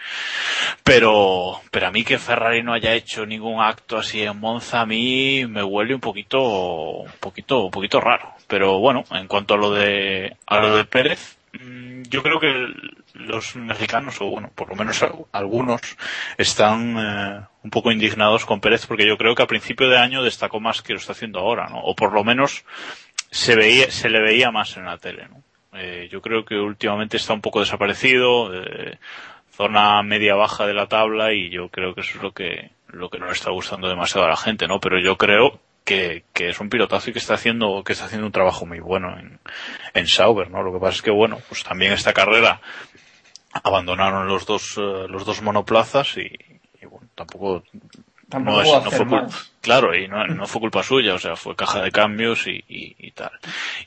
pero 0.84 1.62
pero 1.72 1.88
a 1.88 1.92
mí 1.92 2.04
que 2.04 2.18
Ferrari 2.18 2.64
no 2.64 2.74
haya 2.74 2.94
hecho 2.94 3.26
ningún 3.26 3.62
acto 3.62 3.98
así 3.98 4.24
en 4.24 4.38
Monza 4.40 4.82
a 4.82 4.86
mí 4.86 5.46
me 5.48 5.64
huele 5.64 5.94
un 5.94 6.02
poquito 6.02 6.42
un 6.42 7.12
poquito 7.20 7.66
un 7.66 7.72
poquito 7.72 8.02
raro, 8.02 8.34
pero 8.48 8.80
bueno, 8.80 9.04
en 9.12 9.28
cuanto 9.28 9.54
a 9.54 9.58
lo 9.58 9.72
de 9.72 10.36
a 10.48 10.60
lo 10.60 10.76
de 10.76 10.86
Pérez 10.86 11.38
yo 11.54 12.24
creo 12.24 12.40
que 12.40 12.68
los 13.14 13.56
mexicanos, 13.56 14.22
o 14.22 14.26
bueno, 14.30 14.52
por 14.56 14.70
lo 14.70 14.76
menos 14.76 15.02
al- 15.04 15.26
algunos, 15.32 15.82
están 16.38 16.96
eh, 16.98 17.42
un 17.64 17.70
poco 17.72 17.92
indignados 17.92 18.46
con 18.46 18.62
Pérez 18.62 18.86
porque 18.86 19.08
yo 19.08 19.18
creo 19.18 19.36
que 19.36 19.44
a 19.44 19.48
principio 19.48 19.90
de 19.90 19.98
año 19.98 20.24
destacó 20.24 20.60
más 20.60 20.82
que 20.82 20.94
lo 20.94 21.00
está 21.00 21.14
haciendo 21.14 21.40
ahora, 21.40 21.68
¿no? 21.70 21.80
O 21.80 21.96
por 21.96 22.14
lo 22.14 22.24
menos 22.24 22.66
se 23.32 23.56
veía, 23.56 23.90
se 23.92 24.10
le 24.10 24.22
veía 24.22 24.52
más 24.52 24.78
en 24.78 24.86
la 24.86 24.98
tele, 24.98 25.28
¿no? 25.30 25.42
Eh, 25.78 26.10
yo 26.12 26.22
creo 26.22 26.46
que 26.46 26.56
últimamente 26.56 27.18
está 27.18 27.34
un 27.34 27.42
poco 27.42 27.60
desaparecido, 27.60 28.52
eh, 28.54 28.98
zona 29.52 30.02
media 30.04 30.36
baja 30.36 30.66
de 30.66 30.74
la 30.74 30.88
tabla 30.88 31.34
y 31.34 31.50
yo 31.50 31.70
creo 31.70 31.94
que 31.94 32.02
eso 32.02 32.18
es 32.18 32.24
lo 32.24 32.32
que, 32.32 32.72
lo 32.88 33.10
que 33.10 33.20
no 33.20 33.26
le 33.28 33.34
está 33.34 33.52
gustando 33.52 33.88
demasiado 33.88 34.26
a 34.26 34.30
la 34.30 34.38
gente, 34.38 34.68
¿no? 34.68 34.80
Pero 34.80 35.00
yo 35.00 35.18
creo 35.18 35.60
que, 35.84 36.24
que 36.34 36.50
es 36.50 36.60
un 36.60 36.70
pilotazo 36.70 37.10
y 37.10 37.14
que 37.14 37.20
está 37.20 37.34
haciendo, 37.36 37.84
que 37.84 37.94
está 37.94 38.06
haciendo 38.06 38.28
un 38.28 38.32
trabajo 38.34 38.66
muy 38.66 38.80
bueno 38.80 39.18
en, 39.20 39.40
en 39.94 40.08
Sauber, 40.08 40.50
¿no? 40.52 40.62
Lo 40.64 40.72
que 40.74 40.80
pasa 40.80 40.96
es 40.98 41.02
que 41.02 41.12
bueno, 41.12 41.40
pues 41.48 41.64
también 41.64 41.94
esta 41.94 42.14
carrera 42.14 42.62
abandonaron 43.64 44.28
los 44.28 44.46
dos, 44.46 44.76
eh, 44.78 45.08
los 45.10 45.26
dos 45.26 45.42
monoplazas 45.42 46.18
y, 46.18 46.32
y 46.82 46.86
bueno, 46.86 47.08
tampoco 47.16 47.64
Tampoco 48.30 48.58
no, 48.58 48.62
es- 48.62 48.68
puedo 48.70 48.82
no 48.82 48.88
hacer 48.90 48.98
fue 49.00 49.08
culpa, 49.08 49.36
claro, 49.62 49.96
y 49.98 50.08
no, 50.08 50.28
no 50.28 50.46
fue 50.46 50.62
culpa 50.62 50.84
suya, 50.84 51.16
o 51.16 51.18
sea, 51.20 51.36
fue 51.36 51.56
caja 51.56 51.82
de 51.82 51.90
cambios 51.92 52.46
y, 52.46 52.64
y, 52.68 52.96
y 53.00 53.10
tal. 53.12 53.32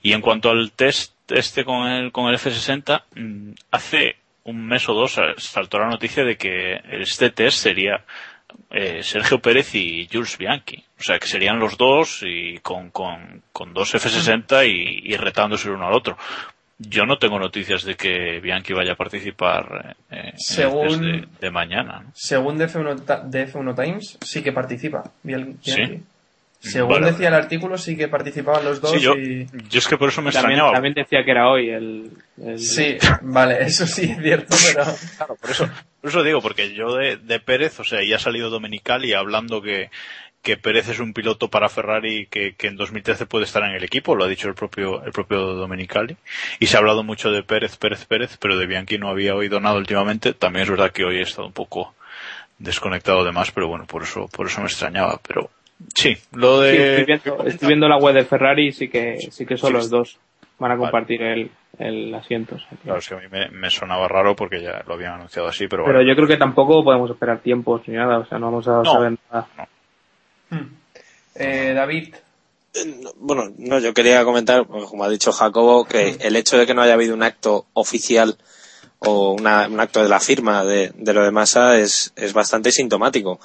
Y 0.03 0.14
en 0.14 0.20
cuanto 0.20 0.51
al 0.51 0.72
test 0.72 1.12
este 1.30 1.64
con 1.64 1.86
el, 1.86 2.11
con 2.11 2.26
el 2.28 2.34
F60, 2.40 3.03
mm, 3.14 3.53
hace 3.70 4.16
un 4.43 4.66
mes 4.66 4.88
o 4.88 4.95
dos 4.95 5.16
saltó 5.36 5.78
la 5.78 5.88
noticia 5.90 6.24
de 6.24 6.36
que 6.36 6.80
este 6.90 7.30
test 7.30 7.59
sería 7.59 8.05
eh, 8.70 9.03
Sergio 9.03 9.40
Pérez 9.40 9.74
y 9.74 10.09
Jules 10.12 10.36
Bianchi. 10.38 10.76
O 10.98 11.03
sea, 11.03 11.18
que 11.18 11.26
serían 11.26 11.59
los 11.59 11.76
dos 11.76 12.22
y 12.26 12.59
con, 12.59 12.90
con, 12.90 13.42
con 13.53 13.72
dos 13.74 13.94
F60 13.94 14.66
y, 14.68 15.12
y 15.12 15.16
retándose 15.16 15.68
el 15.68 15.74
uno 15.74 15.86
al 15.88 15.94
otro. 15.94 16.16
Yo 16.78 17.05
no 17.07 17.16
tengo 17.18 17.38
noticias 17.38 17.84
de 17.84 17.94
que 17.94 18.40
Bianchi 18.40 18.72
vaya 18.72 18.92
a 18.94 18.96
participar 18.96 19.94
eh, 20.11 20.32
Según- 20.36 21.00
de, 21.00 21.28
de 21.40 21.50
mañana. 21.50 22.00
¿no? 22.00 22.11
Según 22.14 22.59
DF1, 22.59 23.05
Ta- 23.05 23.22
DF1 23.24 23.74
Times, 23.84 24.18
sí 24.20 24.42
que 24.42 24.53
participa. 24.53 25.05
Sí. 25.62 26.03
Según 26.62 26.90
Vale. 27.00 27.10
decía 27.10 27.26
el 27.28 27.34
artículo, 27.34 27.76
sí 27.76 27.96
que 27.96 28.06
participaban 28.06 28.64
los 28.64 28.80
dos 28.80 28.92
Sí, 28.92 29.00
yo, 29.00 29.14
y... 29.16 29.46
yo 29.68 29.78
es 29.80 29.88
que 29.88 29.96
por 29.98 30.08
eso 30.10 30.22
me 30.22 30.30
También, 30.30 30.52
extrañaba. 30.52 30.72
también 30.72 30.94
decía 30.94 31.24
que 31.24 31.30
era 31.32 31.48
hoy 31.50 31.70
el, 31.70 32.10
el- 32.40 32.58
Sí, 32.60 32.98
vale, 33.22 33.62
eso 33.64 33.84
sí 33.86 34.10
es 34.10 34.22
cierto, 34.22 34.54
pero... 34.72 34.84
Claro, 35.16 35.34
por 35.36 35.50
eso, 35.50 35.68
por 36.00 36.10
eso 36.10 36.22
digo, 36.22 36.40
porque 36.40 36.72
yo 36.72 36.94
de, 36.94 37.16
de 37.16 37.40
Pérez, 37.40 37.80
o 37.80 37.84
sea, 37.84 37.98
ya 38.04 38.14
ha 38.16 38.20
salido 38.20 38.48
Domenicali 38.48 39.12
hablando 39.12 39.60
que, 39.60 39.90
que 40.40 40.56
Pérez 40.56 40.88
es 40.88 41.00
un 41.00 41.12
piloto 41.14 41.48
para 41.48 41.68
Ferrari 41.68 42.26
que, 42.30 42.54
que 42.54 42.68
en 42.68 42.76
2013 42.76 43.26
puede 43.26 43.44
estar 43.44 43.64
en 43.64 43.72
el 43.74 43.82
equipo, 43.82 44.14
lo 44.14 44.22
ha 44.24 44.28
dicho 44.28 44.46
el 44.46 44.54
propio, 44.54 45.04
el 45.04 45.10
propio 45.10 45.40
Domenicali. 45.40 46.16
Y 46.60 46.66
se 46.66 46.76
ha 46.76 46.78
hablado 46.78 47.02
mucho 47.02 47.32
de 47.32 47.42
Pérez, 47.42 47.76
Pérez, 47.76 48.04
Pérez, 48.06 48.36
pero 48.40 48.56
de 48.56 48.66
Bianchi 48.66 48.98
no 48.98 49.08
había 49.08 49.34
oído 49.34 49.58
nada 49.58 49.76
últimamente. 49.78 50.32
También 50.32 50.62
es 50.62 50.70
verdad 50.70 50.92
que 50.92 51.04
hoy 51.04 51.16
he 51.18 51.22
estado 51.22 51.46
un 51.48 51.52
poco 51.52 51.92
desconectado 52.58 53.24
de 53.24 53.32
más, 53.32 53.50
pero 53.50 53.66
bueno, 53.66 53.84
por 53.86 54.04
eso, 54.04 54.28
por 54.28 54.46
eso 54.46 54.60
me 54.60 54.66
extrañaba. 54.68 55.20
Pero 55.26 55.50
sí, 55.95 56.16
lo 56.33 56.62
Sí, 56.62 56.68
de... 56.68 57.01
estoy, 57.01 57.05
viendo, 57.05 57.45
estoy 57.47 57.68
viendo 57.68 57.89
la 57.89 57.97
web 57.99 58.14
de 58.14 58.24
Ferrari 58.24 58.68
y 58.68 58.72
sí 58.72 58.89
que, 58.89 59.18
sí 59.30 59.45
que 59.47 59.57
son 59.57 59.68
Sí. 59.70 59.74
los 59.74 59.91
dos. 59.91 60.18
Van 60.59 60.70
a 60.70 60.74
Vale. 60.74 60.91
compartir 60.91 61.22
el, 61.22 61.51
el 61.78 62.14
asiento. 62.14 62.57
Claro, 62.85 62.99
es 63.01 63.09
que 63.09 63.14
a 63.14 63.18
mí 63.18 63.24
me, 63.30 63.49
me 63.49 63.68
sonaba 63.70 64.07
raro 64.07 64.37
porque 64.37 64.62
ya 64.62 64.83
lo 64.87 64.95
habían 64.95 65.14
anunciado 65.14 65.49
así, 65.49 65.66
pero, 65.66 65.85
Pero 65.85 66.03
yo 66.03 66.14
creo 66.14 66.28
que 66.28 66.37
tampoco 66.37 66.85
podemos 66.85 67.11
esperar 67.11 67.41
tiempos 67.41 67.83
ni 67.89 67.95
nada, 67.97 68.18
o 68.18 68.26
sea, 68.26 68.39
no 68.39 68.47
vamos 68.47 68.68
a 68.68 68.83
No. 68.83 68.85
saber 68.85 69.18
nada. 69.33 69.49
Eh, 71.35 71.72
David, 71.74 72.14
Bueno, 73.16 73.53
no, 73.59 73.78
yo 73.80 73.93
quería 73.93 74.24
comentar, 74.24 74.66
como 74.66 75.05
ha 75.05 75.09
dicho 75.11 75.33
Jacobo, 75.33 75.85
que 75.85 76.16
el 76.20 76.37
hecho 76.37 76.57
de 76.59 76.66
que 76.66 76.74
no 76.74 76.83
haya 76.83 76.95
habido 76.95 77.14
un 77.14 77.22
acto 77.22 77.66
oficial 77.74 78.37
o 79.01 79.33
una- 79.33 79.66
un 79.68 79.78
acto 79.80 80.03
de 80.03 80.09
la 80.09 80.20
firma 80.20 80.64
de, 80.64 80.91
de 80.95 81.12
lo 81.12 81.22
de 81.24 81.30
Massa 81.33 81.76
es, 81.78 82.12
es 82.16 82.33
bastante 82.33 82.70
sintomático. 82.70 83.41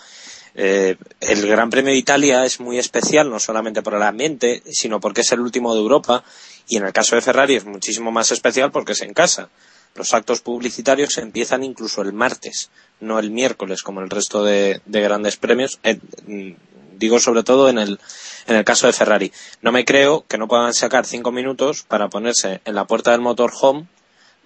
Eh, 0.60 0.98
el 1.22 1.48
Gran 1.48 1.70
Premio 1.70 1.92
de 1.92 2.00
Italia 2.00 2.44
es 2.44 2.60
muy 2.60 2.80
especial, 2.80 3.30
no 3.30 3.40
solamente 3.40 3.84
por 3.84 3.94
el 3.94 4.02
ambiente, 4.02 4.64
sino 4.72 5.00
porque 5.00 5.22
es 5.22 5.32
el 5.32 5.40
último 5.40 5.74
de 5.76 5.82
Europa 5.82 6.24
y 6.68 6.78
en 6.78 6.86
el 6.86 6.94
caso 6.94 7.16
de 7.16 7.22
Ferrari 7.22 7.56
es 7.56 7.66
muchísimo 7.66 8.12
más 8.12 8.32
especial 8.32 8.72
porque 8.72 8.94
es 8.94 9.02
en 9.02 9.14
casa. 9.14 9.50
Los 9.94 10.16
actos 10.16 10.42
publicitarios 10.42 11.18
empiezan 11.20 11.64
incluso 11.64 12.02
el 12.02 12.12
martes, 12.12 12.72
no 13.00 13.20
el 13.20 13.30
miércoles 13.30 13.84
como 13.84 14.02
el 14.02 14.10
resto 14.10 14.44
de, 14.44 14.82
de 14.86 15.02
grandes 15.02 15.38
premios. 15.38 15.80
Mm, 16.26 16.54
digo 16.98 17.20
sobre 17.20 17.44
todo 17.44 17.70
en 17.70 17.78
el, 17.78 18.00
en 18.48 18.56
el 18.56 18.66
caso 18.66 18.88
de 18.88 18.94
Ferrari. 18.94 19.32
No 19.62 19.72
me 19.72 19.86
creo 19.86 20.26
que 20.28 20.40
no 20.40 20.48
puedan 20.48 20.74
sacar 20.74 21.06
cinco 21.06 21.32
minutos 21.32 21.84
para 21.84 22.10
ponerse 22.10 22.62
en 22.66 22.74
la 22.74 22.86
puerta 22.86 23.12
del 23.12 23.22
motorhome 23.22 23.88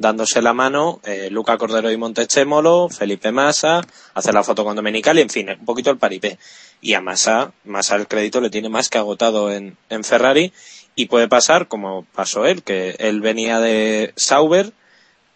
dándose 0.01 0.41
la 0.41 0.53
mano 0.53 0.99
eh, 1.05 1.29
Luca 1.29 1.57
Cordero 1.57 1.91
y 1.91 1.97
Montechemolo, 1.97 2.89
Felipe 2.89 3.31
Massa, 3.31 3.81
hacer 4.15 4.33
la 4.33 4.43
foto 4.43 4.65
con 4.65 4.75
Domenicali, 4.75 5.21
en 5.21 5.29
fin, 5.29 5.49
un 5.49 5.65
poquito 5.65 5.91
el 5.91 5.97
paripé. 5.97 6.37
Y 6.81 6.95
a 6.95 7.01
Massa, 7.01 7.53
Massa 7.63 7.95
el 7.95 8.07
crédito 8.07 8.41
le 8.41 8.49
tiene 8.49 8.67
más 8.67 8.89
que 8.89 8.97
agotado 8.97 9.51
en, 9.51 9.77
en 9.89 10.03
Ferrari 10.03 10.51
y 10.95 11.05
puede 11.05 11.27
pasar 11.27 11.67
como 11.67 12.05
pasó 12.15 12.45
él, 12.45 12.63
que 12.63 12.95
él 12.97 13.21
venía 13.21 13.59
de 13.59 14.13
Sauber, 14.15 14.73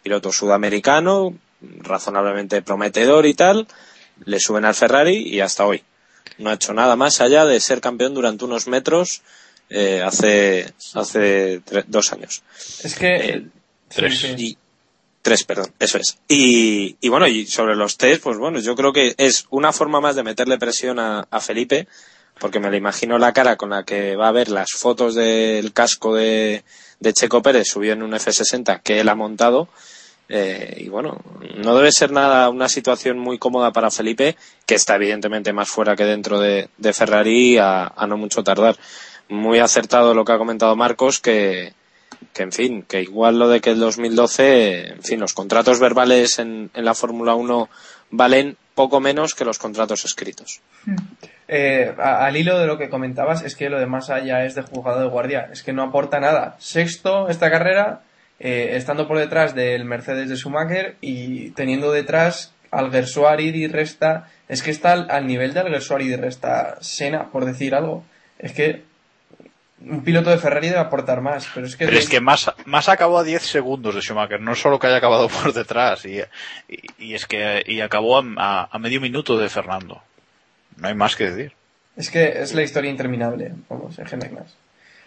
piloto 0.01 0.31
sudamericano, 0.31 1.35
razonablemente 1.61 2.61
prometedor 2.63 3.27
y 3.27 3.35
tal, 3.35 3.67
le 4.25 4.39
suben 4.39 4.65
al 4.65 4.75
Ferrari 4.75 5.17
y 5.17 5.41
hasta 5.41 5.65
hoy. 5.65 5.83
No 6.39 6.49
ha 6.49 6.55
hecho 6.55 6.73
nada 6.73 6.95
más 6.95 7.21
allá 7.21 7.45
de 7.45 7.59
ser 7.59 7.81
campeón 7.81 8.15
durante 8.15 8.45
unos 8.45 8.67
metros 8.67 9.21
eh, 9.69 10.01
hace, 10.03 10.73
hace 10.95 11.61
dos 11.87 12.11
años. 12.11 12.41
es 12.83 12.95
que... 12.95 13.15
Eh, 13.15 13.47
tres. 13.89 14.19
sí. 14.19 14.35
Y, 14.37 14.57
tres, 15.25 15.43
perdón, 15.43 15.73
eso 15.79 15.97
es. 15.97 16.19
Y, 16.27 16.97
y 17.01 17.09
bueno, 17.09 17.25
y 17.27 17.47
sobre 17.47 17.75
los 17.75 17.97
test, 17.97 18.21
pues 18.21 18.37
bueno, 18.37 18.59
yo 18.59 18.75
creo 18.75 18.93
que 18.93 19.15
es 19.17 19.47
una 19.49 19.73
forma 19.73 19.99
más 19.99 20.15
de 20.15 20.21
meterle 20.21 20.59
presión 20.59 20.99
a, 20.99 21.27
a 21.31 21.39
Felipe, 21.39 21.87
porque 22.39 22.59
me 22.59 22.69
lo 22.69 22.75
imagino 22.75 23.17
la 23.17 23.33
cara 23.33 23.55
con 23.55 23.71
la 23.71 23.83
que 23.83 24.15
va 24.15 24.27
a 24.27 24.31
ver 24.31 24.49
las 24.49 24.73
fotos 24.73 25.15
del 25.15 25.73
casco 25.73 26.13
de, 26.13 26.63
de 26.99 27.13
Checo 27.13 27.41
Pérez 27.41 27.67
subido 27.67 27.93
en 27.93 28.03
un 28.03 28.11
F60 28.11 28.81
que 28.83 28.99
él 28.99 29.09
ha 29.09 29.15
montado. 29.15 29.67
Eh, 30.29 30.75
y 30.81 30.89
bueno, 30.89 31.19
no 31.55 31.75
debe 31.75 31.91
ser 31.91 32.11
nada 32.11 32.47
una 32.49 32.69
situación 32.69 33.17
muy 33.17 33.39
cómoda 33.39 33.71
para 33.71 33.89
Felipe, 33.89 34.35
que 34.67 34.75
está 34.75 34.95
evidentemente 34.95 35.53
más 35.53 35.69
fuera 35.69 35.95
que 35.95 36.05
dentro 36.05 36.39
de, 36.39 36.69
de 36.77 36.93
Ferrari 36.93 37.57
a, 37.57 37.87
a 37.87 38.05
no 38.05 38.15
mucho 38.17 38.43
tardar. 38.43 38.77
Muy 39.27 39.57
acertado 39.57 40.13
lo 40.13 40.23
que 40.23 40.33
ha 40.33 40.37
comentado 40.37 40.75
Marcos, 40.75 41.19
que, 41.19 41.73
que 42.33 42.43
en 42.43 42.51
fin, 42.51 42.83
que 42.83 43.01
igual 43.01 43.39
lo 43.39 43.47
de 43.49 43.61
que 43.61 43.71
el 43.71 43.79
2012, 43.79 44.93
en 44.93 45.03
fin, 45.03 45.19
los 45.19 45.33
contratos 45.33 45.79
verbales 45.79 46.39
en, 46.39 46.69
en 46.73 46.85
la 46.85 46.93
Fórmula 46.93 47.35
1 47.35 47.69
valen 48.11 48.57
poco 48.75 48.99
menos 48.99 49.35
que 49.35 49.45
los 49.45 49.57
contratos 49.57 50.03
escritos. 50.05 50.61
Eh, 51.47 51.93
a- 51.97 52.25
al 52.25 52.35
hilo 52.37 52.59
de 52.59 52.67
lo 52.67 52.77
que 52.77 52.89
comentabas, 52.89 53.43
es 53.43 53.55
que 53.55 53.69
lo 53.69 53.79
de 53.79 53.85
Massa 53.85 54.19
ya 54.23 54.43
es 54.45 54.55
de 54.55 54.61
juzgado 54.63 55.01
de 55.01 55.07
guardia. 55.07 55.49
Es 55.51 55.63
que 55.63 55.73
no 55.73 55.83
aporta 55.83 56.19
nada. 56.19 56.55
Sexto 56.59 57.29
esta 57.29 57.49
carrera, 57.49 58.01
eh, 58.39 58.71
estando 58.73 59.07
por 59.07 59.17
detrás 59.17 59.55
del 59.55 59.85
Mercedes 59.85 60.29
de 60.29 60.35
Schumacher 60.35 60.95
y 61.01 61.51
teniendo 61.51 61.91
detrás 61.91 62.53
al 62.71 62.91
Gersuari 62.91 63.49
y 63.49 63.67
Resta. 63.67 64.29
Es 64.49 64.61
que 64.61 64.71
está 64.71 64.91
al, 64.93 65.25
nivel 65.27 65.53
del 65.53 65.69
Gersuari 65.69 66.05
y 66.07 66.15
Resta 66.15 66.77
Sena, 66.81 67.31
por 67.31 67.45
decir 67.45 67.75
algo. 67.75 68.03
Es 68.39 68.51
que 68.51 68.83
un 69.81 70.03
piloto 70.03 70.29
de 70.29 70.37
Ferrari 70.37 70.67
debe 70.69 70.79
aportar 70.79 71.21
más. 71.21 71.47
Pero 71.53 71.67
es 71.67 71.75
que, 71.75 71.85
Pero 71.85 71.97
es 71.97 72.07
que 72.09 72.21
más, 72.21 72.51
más 72.65 72.87
acabó 72.89 73.17
a 73.19 73.23
10 73.23 73.41
segundos 73.41 73.93
de 73.95 74.01
Schumacher, 74.01 74.39
no 74.41 74.55
solo 74.55 74.79
que 74.79 74.87
haya 74.87 74.97
acabado 74.97 75.27
por 75.43 75.53
detrás, 75.53 76.05
y, 76.05 76.19
y, 76.67 76.79
y 76.97 77.13
es 77.13 77.25
que 77.25 77.63
y 77.65 77.81
acabó 77.81 78.17
a, 78.19 78.23
a- 78.37 78.69
a 78.71 78.79
medio 78.79 79.01
minuto 79.01 79.37
de 79.37 79.49
Fernando. 79.49 80.01
No 80.77 80.87
hay 80.87 80.93
más 80.95 81.15
que 81.15 81.29
decir. 81.29 81.53
es 81.95 82.09
que 82.09 82.41
es 82.41 82.53
la 82.53 82.63
historia 82.63 82.91
interminable. 82.91 83.53
Vamos, 83.69 83.97
en 83.99 84.05
general. 84.05 84.45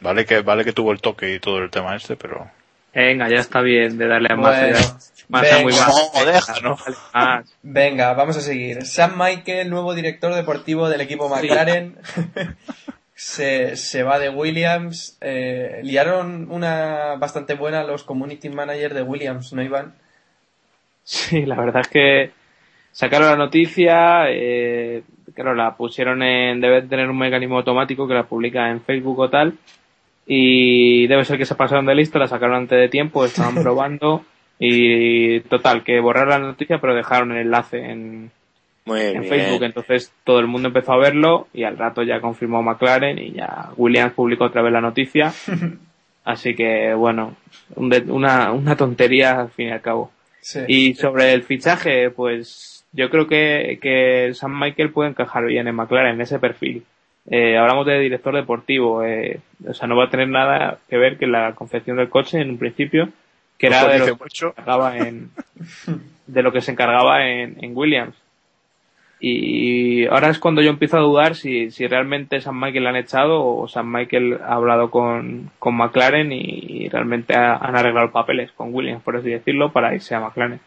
Vale 0.01 0.25
que, 0.25 0.41
vale 0.43 0.65
que 0.65 0.73
tuvo 0.73 0.93
el 0.93 1.01
toque 1.01 1.35
y 1.35 1.41
todo 1.41 1.59
el 1.59 1.71
tema 1.71 1.97
este, 1.97 2.15
pero... 2.17 2.49
Venga, 2.95 3.29
ya 3.29 3.37
está 3.41 3.61
bien 3.61 3.99
de 3.99 4.09
darle 4.09 4.29
a 4.33 4.37
Massa. 4.37 4.61
Bueno, 4.63 4.79
ya. 4.79 4.97
Massa 5.29 5.59
muy. 5.61 5.73
No, 5.73 6.25
deja, 6.25 6.55
¿no? 6.63 6.79
Venga, 7.63 8.15
vamos 8.15 8.37
a 8.39 8.41
seguir. 8.41 8.85
Sam 8.87 9.15
Michael, 9.19 9.69
nuevo 9.71 9.95
director 9.95 10.35
deportivo 10.35 10.89
del 10.89 11.01
equipo 11.03 11.29
McLaren, 11.29 11.99
se, 13.19 13.75
se 13.75 14.05
va 14.05 14.21
de 14.21 14.29
Williams. 14.29 15.19
Eh, 15.21 15.81
liaron 15.83 16.49
una 16.53 17.17
bastante 17.17 17.55
buena 17.55 17.83
los 17.83 18.05
community 18.05 18.49
managers 18.49 18.95
de 18.95 19.03
Williams, 19.03 19.53
¿no, 19.53 19.61
Iván? 19.61 19.95
Sí, 21.03 21.45
la 21.45 21.57
verdad 21.57 21.81
es 21.81 21.89
que 21.89 22.31
sacaron 22.93 23.27
la 23.27 23.37
noticia, 23.37 24.31
eh, 24.31 25.03
claro, 25.35 25.57
la 25.57 25.77
pusieron 25.77 26.23
en, 26.23 26.61
debe 26.61 26.83
tener 26.83 27.11
un 27.11 27.19
mecanismo 27.19 27.57
automático 27.57 28.07
que 28.07 28.15
la 28.15 28.29
publica 28.29 28.71
en 28.71 28.83
Facebook 28.83 29.19
o 29.19 29.29
tal, 29.29 29.55
y 30.25 31.09
debe 31.09 31.25
ser 31.25 31.39
que 31.39 31.47
se 31.47 31.57
pasaron 31.57 31.87
de 31.87 31.97
listo, 31.97 32.21
la 32.21 32.29
sacaron 32.29 32.55
antes 32.55 32.79
de 32.79 32.89
tiempo, 32.89 33.25
estaban 33.25 33.55
probando 33.65 34.25
y 34.61 35.41
total, 35.41 35.83
que 35.83 35.99
borraron 35.99 36.29
la 36.29 36.49
noticia 36.51 36.81
pero 36.81 36.95
dejaron 36.95 37.33
el 37.33 37.39
enlace 37.39 37.79
en, 37.79 38.31
Muy 38.89 39.01
en 39.01 39.21
bien. 39.21 39.25
Facebook, 39.29 39.63
entonces 39.65 40.13
todo 40.25 40.41
el 40.41 40.47
mundo 40.47 40.69
empezó 40.69 40.93
a 40.93 40.99
verlo 40.99 41.47
y 41.55 41.63
al 41.65 41.79
rato 41.79 42.03
ya 42.03 42.21
confirmó 42.21 42.63
McLaren 42.63 43.19
y 43.19 43.33
ya 43.33 43.71
Williams 43.77 44.15
publicó 44.15 44.45
otra 44.45 44.63
vez 44.63 44.73
la 44.73 44.81
noticia. 44.81 45.33
Así 46.25 46.55
que 46.55 46.93
bueno, 46.95 47.37
un 47.77 47.89
de- 47.89 48.11
una, 48.11 48.53
una 48.53 48.77
tontería 48.77 49.41
al 49.41 49.51
fin 49.51 49.69
y 49.69 49.73
al 49.73 49.81
cabo. 49.81 50.11
Sí. 50.41 50.61
Y 50.69 50.95
sobre 50.95 51.33
el 51.33 51.43
fichaje, 51.43 52.11
pues 52.11 52.85
yo 52.93 53.09
creo 53.11 53.27
que, 53.27 53.79
que 53.81 54.33
Sam 54.35 54.59
Michael 54.59 54.91
puede 54.91 55.11
encajar 55.11 55.45
bien 55.47 55.69
en 55.69 55.75
McLaren, 55.75 56.15
en 56.15 56.21
ese 56.21 56.39
perfil. 56.39 56.85
Eh, 57.31 57.59
hablamos 57.59 57.87
de 57.87 57.99
director 58.01 58.35
deportivo, 58.35 59.05
eh, 59.05 59.41
o 59.67 59.75
sea, 59.75 59.87
no 59.87 59.97
va 59.97 60.05
a 60.05 60.11
tener 60.11 60.29
nada 60.29 60.79
que 60.89 60.97
ver 60.97 61.19
que 61.19 61.27
la 61.27 61.53
confección 61.55 61.99
del 61.99 62.09
coche 62.09 62.41
en 62.41 62.51
un 62.51 62.59
principio, 62.59 63.11
que 63.59 63.67
era 63.67 63.87
de 63.87 63.99
lo 63.99 64.17
que 64.17 64.31
se 64.31 64.47
encargaba 64.47 64.97
en, 64.97 65.31
de 66.27 66.43
lo 66.43 66.53
que 66.53 66.61
se 66.63 66.73
encargaba 66.73 67.27
en, 67.29 67.63
en 67.63 67.77
Williams. 67.77 68.15
Y 69.21 70.07
ahora 70.07 70.31
es 70.31 70.39
cuando 70.39 70.63
yo 70.63 70.71
empiezo 70.71 70.97
a 70.97 71.01
dudar 71.01 71.35
si, 71.35 71.71
si 71.73 71.87
realmente 71.89 72.41
Sam 72.41 72.61
Michael 72.61 72.85
le 72.85 72.89
han 72.91 72.97
echado 72.97 73.45
o 73.45 73.67
Sam 73.67 73.93
Michael 73.93 74.39
ha 74.45 74.55
hablado 74.55 74.91
con, 74.91 75.51
con 75.59 75.75
McLaren 75.77 76.31
y, 76.31 76.39
y 76.41 76.89
realmente 76.89 77.35
ha- 77.37 77.57
han 77.57 77.77
arreglado 77.77 78.13
papeles 78.13 78.53
con 78.53 78.73
Williams, 78.73 79.03
por 79.03 79.17
así 79.17 79.31
decirlo, 79.31 79.73
para 79.73 79.93
irse 79.95 80.15
a 80.15 80.21
McLaren. 80.21 80.61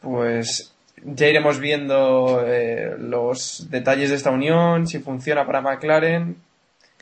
Pues 0.00 0.74
ya 1.04 1.28
iremos 1.28 1.58
viendo 1.60 2.42
eh, 2.46 2.94
los 2.98 3.68
detalles 3.70 4.10
de 4.10 4.16
esta 4.16 4.30
unión, 4.30 4.86
si 4.86 4.98
funciona 5.00 5.44
para 5.46 5.60
McLaren. 5.60 6.36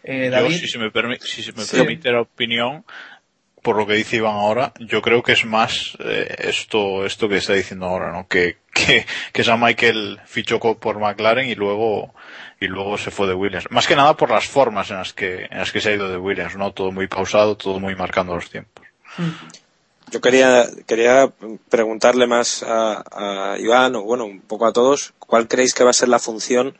Eh, 0.03 0.27
Yo, 0.27 0.31
David, 0.31 0.57
si 0.57 0.69
se 0.69 0.79
me, 0.79 0.91
permi- 0.93 1.19
si 1.21 1.43
se 1.43 1.53
me 1.53 1.63
Sí. 1.63 1.77
permite 1.79 2.11
la 2.13 2.21
opinión, 2.23 2.85
por 3.67 3.77
lo 3.77 3.85
que 3.85 3.95
dice 3.95 4.19
Iván 4.19 4.37
ahora, 4.37 4.73
yo 4.79 5.03
creo 5.03 5.25
que 5.25 5.33
es 5.33 5.45
más 5.45 5.99
eh, 5.99 6.37
esto 6.39 7.05
esto 7.05 7.29
que 7.29 7.39
está 7.39 7.53
diciendo 7.53 7.87
ahora, 7.87 8.13
¿no? 8.13 8.29
Que, 8.29 8.59
que, 8.73 9.05
que 9.33 9.43
Sam 9.43 9.65
Michael 9.65 10.21
fichó 10.25 10.61
por 10.61 11.01
McLaren 11.01 11.49
y 11.49 11.57
luego 11.57 12.15
y 12.61 12.69
luego 12.69 12.97
se 12.97 13.11
fue 13.11 13.27
de 13.27 13.35
Williams. 13.35 13.67
Más 13.71 13.89
que 13.89 13.97
nada 13.97 14.17
por 14.17 14.31
las 14.31 14.47
formas 14.47 14.93
en 14.93 14.99
las 14.99 15.13
que 15.13 15.49
en 15.51 15.59
las 15.59 15.73
que 15.73 15.81
se 15.81 15.89
ha 15.89 15.95
ido 15.95 16.09
de 16.09 16.17
Williams, 16.17 16.55
¿no? 16.55 16.71
Todo 16.71 16.93
muy 16.93 17.09
pausado, 17.09 17.57
todo 17.57 17.81
muy 17.81 17.97
marcando 17.97 18.37
los 18.37 18.49
tiempos. 18.49 18.87
Yo 20.13 20.21
quería, 20.21 20.69
quería 20.87 21.33
preguntarle 21.69 22.29
más 22.29 22.63
a, 22.63 23.03
a 23.11 23.59
Iván, 23.59 23.97
o 23.97 24.03
bueno, 24.03 24.27
un 24.27 24.43
poco 24.43 24.67
a 24.67 24.73
todos, 24.73 25.13
¿cuál 25.19 25.49
creéis 25.49 25.75
que 25.75 25.83
va 25.83 25.91
a 25.91 26.01
ser 26.01 26.09
la 26.09 26.21
función 26.21 26.79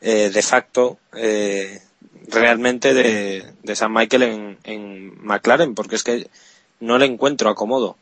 eh, 0.00 0.30
de 0.32 0.42
facto 0.42 1.00
eh, 1.16 1.80
realmente 2.30 2.94
de, 2.94 3.44
de 3.62 3.76
San 3.76 3.92
Michael 3.92 4.22
en, 4.22 4.58
en 4.64 5.24
McLaren? 5.24 5.74
Porque 5.74 5.96
es 5.96 6.04
que 6.04 6.28
no 6.80 6.98
le 6.98 7.06
encuentro 7.06 7.50
acomodo. 7.50 7.96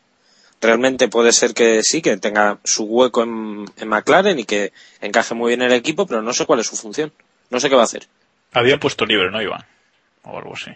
Realmente 0.61 1.09
puede 1.09 1.33
ser 1.33 1.55
que 1.55 1.83
sí, 1.83 2.03
que 2.03 2.17
tenga 2.17 2.59
su 2.65 2.85
hueco 2.85 3.23
en, 3.23 3.65
en 3.77 3.89
McLaren 3.89 4.39
y 4.39 4.45
que 4.45 4.73
encaje 5.01 5.35
muy 5.35 5.51
bien 5.51 5.63
en 5.63 5.71
el 5.71 5.77
equipo, 5.79 6.07
pero 6.07 6.21
no 6.23 6.33
sé 6.33 6.47
cuál 6.47 6.61
es 6.61 6.67
su 6.67 6.77
función. 6.77 7.13
No 7.51 7.61
sé 7.61 7.69
qué 7.69 7.77
va 7.77 7.83
a 7.83 7.85
hacer. 7.85 8.07
Había 8.53 8.75
un 8.75 8.81
puesto 8.81 9.07
libre, 9.07 9.31
¿no, 9.31 9.41
Iván? 9.41 9.65
O 10.25 10.37
algo 10.37 10.55
así. 10.55 10.73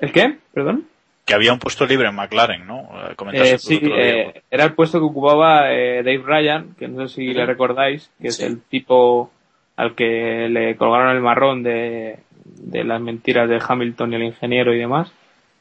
¿El 0.00 0.12
qué? 0.12 0.38
¿Perdón? 0.54 0.86
Que 1.26 1.34
había 1.34 1.52
un 1.52 1.58
puesto 1.58 1.86
libre 1.86 2.08
en 2.08 2.14
McLaren, 2.14 2.66
¿no? 2.66 2.88
Eh, 3.10 3.14
comentaste 3.16 3.54
Eh, 3.54 3.58
sí, 3.58 3.74
el 3.82 3.84
otro 3.92 3.96
día. 3.96 4.04
eh, 4.14 4.42
era 4.50 4.64
el 4.64 4.74
puesto 4.74 4.98
que 4.98 5.04
ocupaba 5.04 5.72
eh, 5.72 6.02
Dave 6.04 6.22
Ryan, 6.24 6.74
que 6.78 6.88
no 6.88 7.06
sé 7.08 7.14
si 7.16 7.34
le 7.34 7.44
recordáis, 7.46 8.10
que 8.22 8.30
Sí. 8.30 8.42
es 8.44 8.48
el 8.50 8.60
tipo 8.62 9.30
al 9.76 9.94
que 9.94 10.48
le 10.48 10.76
colgaron 10.76 11.14
el 11.16 11.22
marrón 11.22 11.62
de, 11.62 12.18
de 12.56 12.84
las 12.84 13.00
mentiras 13.00 13.48
de 13.48 13.60
Hamilton 13.66 14.12
y 14.12 14.16
el 14.16 14.22
ingeniero 14.24 14.74
y 14.74 14.78
demás, 14.78 15.12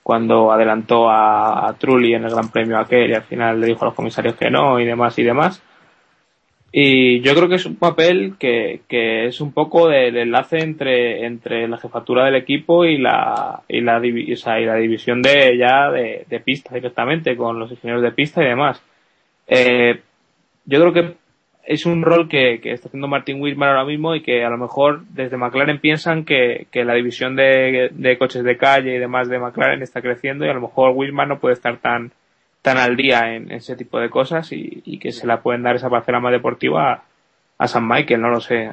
cuando 0.04 0.52
adelantó 0.52 1.10
a, 1.10 1.76
Trulli 1.78 2.14
en 2.14 2.24
el 2.24 2.32
Gran 2.32 2.50
Premio 2.50 2.78
aquel 2.78 3.12
y 3.12 3.14
al 3.14 3.24
final 3.24 3.60
le 3.60 3.68
dijo 3.68 3.82
a 3.84 3.90
los 3.90 3.94
comisarios 3.94 4.36
que 4.36 4.50
no 4.50 4.80
y 4.80 4.86
demás 4.86 5.18
y 5.20 5.24
demás. 5.24 5.62
Y 6.72 7.22
yo 7.22 7.34
creo 7.34 7.50
que 7.50 7.56
es 7.56 7.66
un 7.66 7.78
papel 7.78 8.36
que, 8.38 8.82
que 8.88 9.26
es 9.26 9.42
un 9.42 9.54
poco 9.54 9.90
del 9.90 10.18
enlace 10.18 10.60
entre, 10.60 11.26
entre 11.26 11.68
la 11.68 11.80
jefatura 11.80 12.26
del 12.26 12.36
equipo 12.36 12.86
y 12.86 13.00
la, 13.00 13.64
y 13.68 13.82
la, 13.82 13.98
o 13.98 14.36
sea, 14.36 14.60
y 14.60 14.66
la 14.66 14.76
división 14.76 15.22
de 15.22 15.58
ya 15.58 15.90
de, 15.90 16.26
de 16.30 16.40
pista 16.42 16.76
directamente 16.76 17.36
con 17.36 17.58
los 17.58 17.72
ingenieros 17.72 18.04
de 18.04 18.12
pista 18.12 18.44
y 18.44 18.48
demás. 18.48 18.84
Eh, 19.48 20.00
yo 20.66 20.80
creo 20.80 20.94
que 20.94 21.16
es 21.66 21.86
un 21.86 22.02
rol 22.02 22.28
que, 22.28 22.60
que 22.62 22.72
está 22.72 22.88
haciendo 22.88 23.08
Martin 23.08 23.42
Whitman 23.42 23.70
ahora 23.70 23.86
mismo 23.86 24.16
y 24.16 24.24
que 24.24 24.44
a 24.44 24.50
lo 24.50 24.58
mejor 24.58 25.04
desde 25.10 25.38
McLaren 25.38 25.80
piensan 25.80 26.26
que, 26.26 26.68
la 26.74 26.96
división 26.96 27.36
de, 27.36 28.18
coches 28.18 28.44
de 28.44 28.58
calle 28.58 28.96
y 28.96 29.00
demás 29.00 29.30
de 29.30 29.40
McLaren 29.40 29.84
está 29.84 30.02
creciendo 30.02 30.46
y 30.46 30.50
a 30.50 30.54
lo 30.54 30.62
mejor 30.62 30.94
Whitman 30.96 31.30
no 31.30 31.40
puede 31.40 31.54
estar 31.54 31.78
tan, 31.78 32.12
tan 32.62 32.78
al 32.78 32.96
día 32.96 33.36
en 33.36 33.52
ese 33.52 33.76
tipo 33.76 34.00
de 34.00 34.10
cosas 34.10 34.52
y, 34.52 34.98
que 35.00 35.12
se 35.12 35.28
la 35.28 35.42
pueden 35.42 35.64
dar 35.64 35.76
esa 35.76 35.90
parcela 35.90 36.20
más 36.20 36.32
deportiva 36.32 36.92
a, 36.92 37.04
a 37.60 37.68
San 37.68 37.88
Michael, 37.88 38.22
no 38.22 38.30
lo 38.30 38.42
sé. 38.42 38.72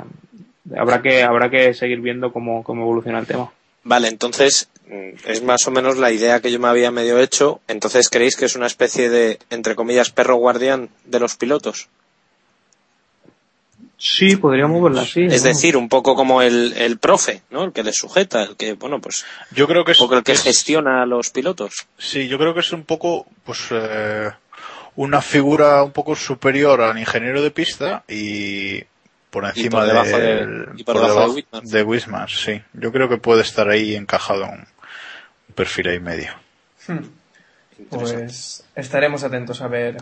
Habrá 0.76 1.02
que, 1.02 1.22
habrá 1.22 1.50
que 1.50 1.74
seguir 1.74 2.00
viendo 2.00 2.32
cómo, 2.32 2.62
cómo 2.62 2.82
evoluciona 2.82 3.18
el 3.18 3.26
tema. 3.26 3.50
Vale, 3.84 4.08
entonces 4.08 4.68
mm, 4.88 5.28
es 5.28 5.42
más 5.42 5.66
o 5.66 5.70
menos 5.70 5.98
la 5.98 6.10
idea 6.12 6.40
que 6.40 6.50
yo 6.50 6.58
me 6.58 6.68
había 6.68 6.90
medio 6.90 7.18
hecho. 7.18 7.60
Entonces, 7.68 8.08
¿creéis 8.08 8.36
que 8.36 8.46
es 8.46 8.56
una 8.56 8.66
especie 8.66 9.10
de, 9.10 9.38
entre 9.50 9.76
comillas, 9.76 10.10
perro 10.10 10.36
guardián 10.36 10.88
de 11.04 11.20
los 11.20 11.36
pilotos? 11.36 11.88
Sí, 13.98 14.36
podríamos 14.36 14.82
verla 14.82 15.02
así. 15.02 15.24
Es 15.24 15.42
¿no? 15.42 15.48
decir, 15.48 15.76
un 15.76 15.88
poco 15.88 16.14
como 16.14 16.42
el, 16.42 16.74
el 16.76 16.98
profe, 16.98 17.42
¿no? 17.50 17.64
El 17.64 17.72
que 17.72 17.82
les 17.82 17.96
sujeta, 17.96 18.42
el 18.42 18.56
que, 18.56 18.74
bueno, 18.74 19.00
pues, 19.00 19.24
Yo 19.52 19.66
creo 19.66 19.84
que 19.84 19.92
es, 19.92 20.00
un 20.00 20.06
poco 20.06 20.18
el 20.18 20.24
que 20.24 20.32
es- 20.32 20.42
gestiona 20.42 21.02
a 21.02 21.06
los 21.06 21.30
pilotos. 21.30 21.86
Sí, 21.96 22.28
yo 22.28 22.38
creo 22.38 22.52
que 22.52 22.60
es 22.60 22.72
un 22.72 22.84
poco, 22.84 23.26
pues, 23.44 23.60
eh, 23.70 24.30
una 24.96 25.22
figura 25.22 25.82
un 25.82 25.92
poco 25.92 26.14
superior 26.14 26.80
al 26.82 26.98
ingeniero 26.98 27.40
de 27.42 27.50
pista 27.50 28.04
y 28.08 28.82
por 29.30 29.44
encima 29.44 29.78
por 29.80 29.86
debajo 29.86 30.18
de- 30.18 30.20
del- 30.20 30.66
y 30.76 30.84
por 30.84 30.96
debajo 30.96 31.20
de 31.20 31.34
Whitman. 31.34 31.64
de 31.64 31.82
Whitman, 31.82 32.28
sí. 32.28 32.62
Yo 32.74 32.92
creo 32.92 33.08
que 33.08 33.16
puede 33.18 33.42
estar 33.42 33.68
ahí 33.68 33.94
encajado 33.96 34.44
en 34.44 34.50
un 34.60 34.66
perfil 35.54 35.88
ahí 35.88 36.00
medio. 36.00 36.32
Interesante. 37.78 38.24
pues 38.24 38.64
estaremos 38.74 39.22
atentos 39.24 39.60
a 39.60 39.68
ver, 39.68 39.96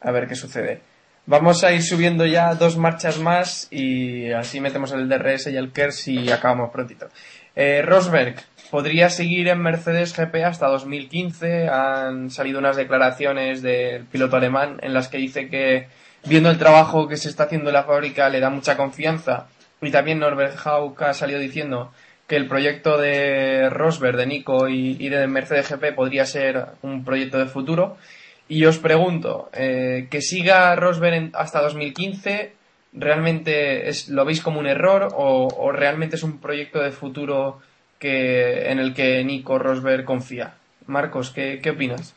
a 0.00 0.10
ver 0.10 0.28
qué 0.28 0.34
sucede. 0.34 0.82
Vamos 1.26 1.64
a 1.64 1.72
ir 1.72 1.82
subiendo 1.82 2.26
ya 2.26 2.54
dos 2.54 2.76
marchas 2.76 3.18
más 3.18 3.66
y 3.70 4.30
así 4.32 4.60
metemos 4.60 4.92
el 4.92 5.08
DRS 5.08 5.46
y 5.46 5.56
el 5.56 5.72
KERS 5.72 6.08
y 6.08 6.30
acabamos 6.30 6.70
prontito. 6.70 7.08
Eh, 7.56 7.80
Rosberg 7.80 8.36
podría 8.70 9.08
seguir 9.08 9.48
en 9.48 9.62
Mercedes 9.62 10.14
GP 10.14 10.44
hasta 10.44 10.66
2015. 10.66 11.68
Han 11.70 12.30
salido 12.30 12.58
unas 12.58 12.76
declaraciones 12.76 13.62
del 13.62 14.04
piloto 14.04 14.36
alemán 14.36 14.78
en 14.82 14.92
las 14.92 15.08
que 15.08 15.16
dice 15.16 15.48
que 15.48 15.88
viendo 16.26 16.50
el 16.50 16.58
trabajo 16.58 17.08
que 17.08 17.16
se 17.16 17.30
está 17.30 17.44
haciendo 17.44 17.70
en 17.70 17.74
la 17.74 17.84
fábrica 17.84 18.28
le 18.28 18.40
da 18.40 18.50
mucha 18.50 18.76
confianza. 18.76 19.46
Y 19.80 19.90
también 19.90 20.18
Norbert 20.18 20.58
Haug 20.66 21.02
ha 21.04 21.14
salido 21.14 21.38
diciendo 21.38 21.90
que 22.26 22.36
el 22.36 22.48
proyecto 22.48 22.98
de 22.98 23.70
Rosberg, 23.70 24.18
de 24.18 24.26
Nico 24.26 24.68
y, 24.68 24.98
y 25.00 25.08
de 25.08 25.26
Mercedes 25.26 25.70
GP 25.70 25.94
podría 25.94 26.26
ser 26.26 26.66
un 26.82 27.02
proyecto 27.02 27.38
de 27.38 27.46
futuro. 27.46 27.96
Y 28.48 28.64
os 28.66 28.78
pregunto, 28.78 29.48
eh, 29.54 30.06
que 30.10 30.20
siga 30.20 30.76
Rosberg 30.76 31.14
en- 31.14 31.32
hasta 31.34 31.62
2015, 31.62 32.52
¿realmente 32.92 33.88
es, 33.88 34.08
lo 34.08 34.24
veis 34.24 34.42
como 34.42 34.60
un 34.60 34.66
error 34.66 35.08
o, 35.16 35.72
realmente 35.72 36.16
es 36.16 36.22
un 36.22 36.38
proyecto 36.38 36.80
de 36.82 36.92
futuro 36.92 37.60
que, 37.98 38.70
en 38.70 38.78
el 38.78 38.94
que 38.94 39.24
Nico 39.24 39.58
Rosberg 39.58 40.04
confía? 40.04 40.54
Marcos, 40.86 41.30
¿qué, 41.30 41.60
qué 41.62 41.70
opinas? 41.70 42.14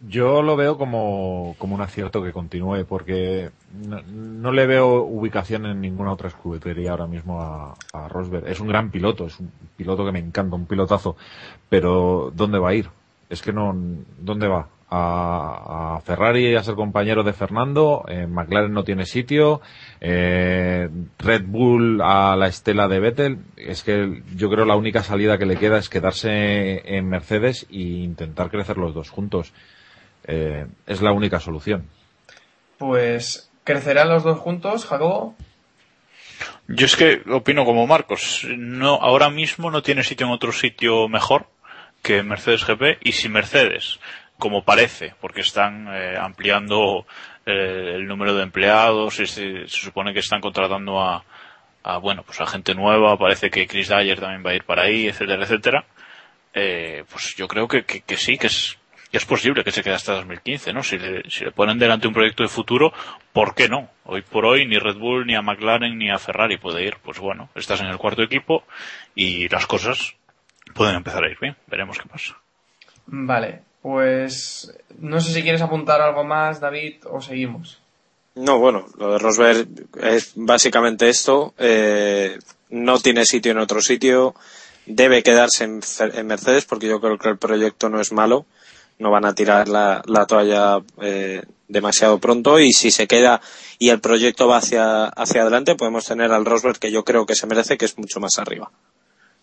Yo 0.00 0.40
lo 0.42 0.56
veo 0.56 0.78
como, 0.78 1.54
como 1.58 1.74
un 1.74 1.82
acierto 1.82 2.22
que 2.22 2.32
continúe, 2.32 2.86
porque 2.86 3.50
no, 3.70 4.00
no 4.02 4.50
le 4.52 4.66
veo 4.66 5.02
ubicación 5.02 5.66
en 5.66 5.80
ninguna 5.82 6.12
otra 6.12 6.28
escudería 6.28 6.92
ahora 6.92 7.06
mismo 7.06 7.42
a, 7.42 7.76
a 7.92 8.08
Rosberg. 8.08 8.46
Es 8.48 8.60
un 8.60 8.68
gran 8.68 8.90
piloto, 8.90 9.26
es 9.26 9.38
un 9.38 9.52
piloto 9.76 10.06
que 10.06 10.12
me 10.12 10.18
encanta, 10.18 10.56
un 10.56 10.64
pilotazo, 10.66 11.16
pero 11.68 12.32
¿dónde 12.34 12.58
va 12.58 12.70
a 12.70 12.74
ir? 12.74 12.88
Es 13.28 13.42
que 13.42 13.52
no, 13.52 13.74
¿dónde 14.18 14.48
va? 14.48 14.68
A, 14.92 15.96
a 15.96 16.00
Ferrari 16.00 16.56
a 16.56 16.64
ser 16.64 16.74
compañero 16.74 17.22
de 17.22 17.32
Fernando, 17.32 18.04
eh, 18.08 18.26
McLaren 18.26 18.72
no 18.72 18.82
tiene 18.82 19.06
sitio, 19.06 19.60
eh, 20.00 20.88
Red 21.18 21.44
Bull 21.46 22.00
a 22.02 22.34
la 22.36 22.48
estela 22.48 22.88
de 22.88 22.98
Vettel, 22.98 23.38
es 23.56 23.84
que 23.84 24.22
yo 24.34 24.50
creo 24.50 24.64
la 24.64 24.74
única 24.74 25.04
salida 25.04 25.38
que 25.38 25.46
le 25.46 25.56
queda 25.56 25.78
es 25.78 25.88
quedarse 25.88 26.82
en 26.96 27.08
Mercedes 27.08 27.66
e 27.70 27.78
intentar 27.78 28.50
crecer 28.50 28.78
los 28.78 28.92
dos 28.92 29.10
juntos. 29.10 29.52
Eh, 30.24 30.66
es 30.86 31.00
la 31.02 31.12
única 31.12 31.38
solución. 31.38 31.86
Pues, 32.78 33.50
¿crecerán 33.64 34.08
los 34.08 34.24
dos 34.24 34.38
juntos, 34.38 34.86
Jacobo? 34.86 35.36
Yo 36.68 36.86
es 36.86 36.96
que 36.96 37.22
opino 37.30 37.64
como 37.64 37.86
Marcos. 37.86 38.46
No, 38.56 38.94
ahora 38.94 39.30
mismo 39.30 39.70
no 39.70 39.82
tiene 39.82 40.04
sitio 40.04 40.26
en 40.26 40.32
otro 40.32 40.52
sitio 40.52 41.08
mejor 41.08 41.46
que 42.02 42.22
Mercedes 42.22 42.64
GP 42.64 42.98
y 43.02 43.12
si 43.12 43.28
Mercedes, 43.28 43.98
como 44.40 44.64
parece, 44.64 45.14
porque 45.20 45.42
están 45.42 45.86
eh, 45.94 46.16
ampliando 46.18 47.06
eh, 47.46 47.92
el 47.94 48.06
número 48.06 48.34
de 48.34 48.42
empleados 48.42 49.20
y 49.20 49.26
se, 49.26 49.68
se 49.68 49.84
supone 49.84 50.12
que 50.12 50.18
están 50.18 50.40
contratando 50.40 51.00
a, 51.00 51.24
a, 51.84 51.98
bueno, 51.98 52.24
pues 52.24 52.40
a 52.40 52.46
gente 52.46 52.74
nueva, 52.74 53.16
parece 53.16 53.50
que 53.50 53.68
Chris 53.68 53.88
Dyer 53.88 54.18
también 54.18 54.44
va 54.44 54.50
a 54.50 54.54
ir 54.54 54.64
para 54.64 54.82
ahí, 54.82 55.06
etcétera, 55.06 55.44
etcétera, 55.44 55.84
eh, 56.52 57.04
pues 57.08 57.34
yo 57.36 57.46
creo 57.46 57.68
que, 57.68 57.84
que, 57.84 58.16
sí, 58.16 58.36
que 58.36 58.48
es, 58.48 58.76
que 59.10 59.18
es 59.18 59.24
posible 59.24 59.62
que 59.62 59.70
se 59.70 59.82
quede 59.82 59.94
hasta 59.94 60.14
2015, 60.14 60.72
¿no? 60.72 60.82
Si 60.82 60.98
le, 60.98 61.28
si 61.30 61.44
le 61.44 61.52
ponen 61.52 61.78
delante 61.78 62.08
un 62.08 62.14
proyecto 62.14 62.42
de 62.42 62.48
futuro, 62.48 62.92
¿por 63.32 63.54
qué 63.54 63.68
no? 63.68 63.88
Hoy 64.04 64.22
por 64.22 64.44
hoy 64.44 64.66
ni 64.66 64.78
Red 64.78 64.96
Bull, 64.96 65.26
ni 65.26 65.34
a 65.34 65.42
McLaren, 65.42 65.96
ni 65.96 66.10
a 66.10 66.18
Ferrari 66.18 66.58
puede 66.58 66.84
ir. 66.84 66.96
Pues 67.02 67.18
bueno, 67.18 67.50
estás 67.54 67.80
en 67.80 67.86
el 67.86 67.98
cuarto 67.98 68.22
equipo 68.22 68.64
y 69.14 69.48
las 69.48 69.66
cosas 69.66 70.16
pueden 70.74 70.96
empezar 70.96 71.24
a 71.24 71.30
ir 71.30 71.38
bien. 71.40 71.56
Veremos 71.66 71.98
qué 71.98 72.08
pasa. 72.08 72.36
Vale, 73.06 73.62
pues 73.82 74.72
no 74.98 75.20
sé 75.20 75.32
si 75.32 75.42
quieres 75.42 75.62
apuntar 75.62 76.00
algo 76.00 76.24
más, 76.24 76.60
David, 76.60 76.96
o 77.06 77.20
seguimos. 77.20 77.80
No, 78.34 78.58
bueno, 78.58 78.86
lo 78.98 79.12
de 79.12 79.18
Rosberg 79.18 79.66
es 80.00 80.32
básicamente 80.36 81.08
esto. 81.08 81.54
Eh, 81.58 82.38
no 82.70 82.98
tiene 82.98 83.24
sitio 83.24 83.52
en 83.52 83.58
otro 83.58 83.80
sitio. 83.80 84.34
Debe 84.86 85.22
quedarse 85.22 85.64
en, 85.64 85.80
Mercedes 86.26 86.64
porque 86.64 86.88
yo 86.88 87.00
creo 87.00 87.18
que 87.18 87.28
el 87.28 87.38
proyecto 87.38 87.88
no 87.88 88.00
es 88.00 88.12
malo. 88.12 88.46
No 88.98 89.10
van 89.10 89.24
a 89.24 89.34
tirar 89.34 89.68
la, 89.68 90.02
la 90.06 90.26
toalla 90.26 90.78
eh, 91.00 91.42
demasiado 91.68 92.18
pronto 92.18 92.58
y 92.60 92.72
si 92.72 92.90
se 92.90 93.06
queda 93.06 93.40
y 93.78 93.88
el 93.88 94.00
proyecto 94.00 94.46
va 94.46 94.58
hacia, 94.58 95.06
hacia 95.06 95.42
adelante 95.42 95.74
podemos 95.74 96.04
tener 96.04 96.32
al 96.32 96.44
Rosberg 96.44 96.78
que 96.78 96.92
yo 96.92 97.04
creo 97.04 97.24
que 97.24 97.34
se 97.34 97.46
merece 97.46 97.78
que 97.78 97.86
es 97.86 97.96
mucho 97.96 98.20
más 98.20 98.38
arriba. 98.38 98.70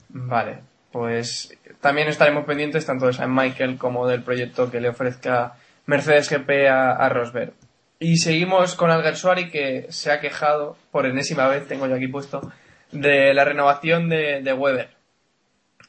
Vale, 0.10 0.60
pues 0.98 1.56
también 1.80 2.08
estaremos 2.08 2.44
pendientes 2.46 2.88
tanto 2.88 3.06
de 3.06 3.14
San 3.14 3.32
Michael 3.32 3.78
como 3.78 4.08
del 4.08 4.24
proyecto 4.24 4.72
que 4.72 4.82
le 4.82 4.90
ofrezca 4.90 5.54
Mercedes 5.86 6.28
GP 6.28 6.68
a, 6.68 6.94
a 6.94 7.08
Rosberg. 7.08 7.54
Y 8.00 8.18
seguimos 8.18 8.74
con 8.74 8.90
Alguersuari 8.90 9.52
que 9.52 9.86
se 9.90 10.12
ha 10.12 10.20
quejado, 10.20 10.76
por 10.90 11.06
enésima 11.06 11.48
vez, 11.50 11.68
tengo 11.68 11.86
yo 11.86 11.94
aquí 11.94 12.08
puesto, 12.08 12.52
de 12.92 13.32
la 13.36 13.46
renovación 13.46 14.10
de, 14.10 14.54
Weber. 14.58 14.90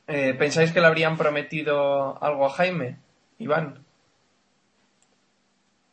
Eh, 0.08 0.34
¿Pensáis 0.38 0.72
que 0.72 0.82
le 0.82 0.88
habrían 0.88 1.16
prometido 1.16 2.22
algo 2.22 2.44
a 2.44 2.50
Jaime? 2.50 2.96
Iván. 3.38 3.78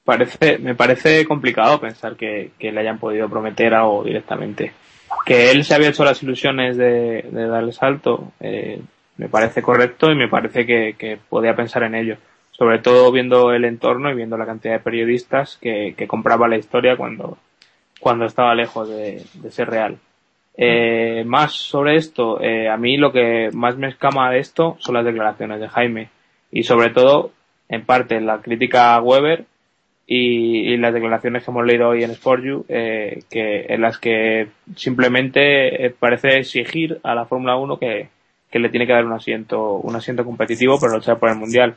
Parece, 0.04 0.58
me 0.58 0.76
parece 0.76 1.26
complicado 1.26 1.80
pensar 1.80 2.18
que, 2.18 2.52
le 2.60 2.80
hayan 2.82 3.00
podido 3.00 3.30
prometer 3.30 3.74
algo 3.74 4.04
directamente. 4.04 4.74
Que 5.26 5.52
él 5.52 5.64
se 5.64 5.74
había 5.74 5.88
hecho 5.88 6.04
las 6.04 6.22
ilusiones 6.22 6.76
de, 6.76 7.30
de 7.32 7.48
dar 7.48 7.64
el 7.64 7.72
salto, 7.72 8.34
eh, 8.42 8.82
me 9.18 9.30
parece 9.30 9.62
correcto 9.62 10.12
y 10.12 10.16
me 10.16 10.28
parece 10.28 10.66
que, 10.66 10.96
que 10.98 11.18
podía 11.30 11.56
pensar 11.56 11.84
en 11.84 11.96
ello. 11.96 12.18
Sobre 12.52 12.80
todo 12.80 13.12
viendo 13.12 13.52
el 13.52 13.66
entorno 13.66 14.10
y 14.10 14.16
viendo 14.16 14.38
la 14.38 14.46
cantidad 14.46 14.74
de 14.74 14.80
periodistas 14.80 15.58
que, 15.62 15.94
que 15.98 16.08
compraba 16.08 16.48
la 16.48 16.58
historia 16.58 16.96
cuando, 16.96 17.38
cuando 18.00 18.26
estaba 18.26 18.56
lejos 18.56 18.88
de, 18.90 19.24
de 19.34 19.52
ser 19.52 19.70
real. 19.70 19.98
Eh, 20.58 21.24
más 21.26 21.52
sobre 21.52 21.98
esto, 21.98 22.42
eh, 22.42 22.70
a 22.70 22.78
mí 22.78 22.96
lo 22.96 23.12
que 23.12 23.50
más 23.54 23.78
me 23.78 23.90
escama 23.90 24.32
de 24.32 24.40
esto 24.40 24.78
son 24.80 24.96
las 24.96 25.04
declaraciones 25.04 25.60
de 25.60 25.68
Jaime 25.68 26.10
y 26.50 26.64
sobre 26.64 26.92
todo, 26.92 27.32
en 27.68 27.86
parte, 27.86 28.22
la 28.22 28.40
crítica 28.42 28.96
a 28.96 29.02
Weber 29.02 29.46
y, 30.08 30.72
y 30.72 30.78
las 30.78 30.94
declaraciones 30.94 31.44
que 31.44 31.52
hemos 31.52 31.66
leído 31.66 31.90
hoy 31.90 32.04
en 32.04 32.16
SportU, 32.16 32.66
eh, 32.70 33.24
que, 33.30 33.66
en 33.68 33.82
las 33.82 33.98
que 33.98 34.48
simplemente 34.76 35.86
eh, 35.86 35.90
parece 35.90 36.38
exigir 36.38 37.00
a 37.04 37.16
la 37.16 37.26
Fórmula 37.26 37.58
1 37.58 37.78
que, 37.78 38.08
que 38.52 38.60
le 38.60 38.70
tiene 38.70 38.88
que 38.88 38.94
dar 38.94 39.06
un 39.06 39.14
asiento, 39.14 39.76
un 39.78 39.96
asiento 39.96 40.24
competitivo 40.26 40.80
para 40.80 40.94
luchar 40.94 41.20
por 41.20 41.30
el 41.30 41.38
Mundial 41.38 41.76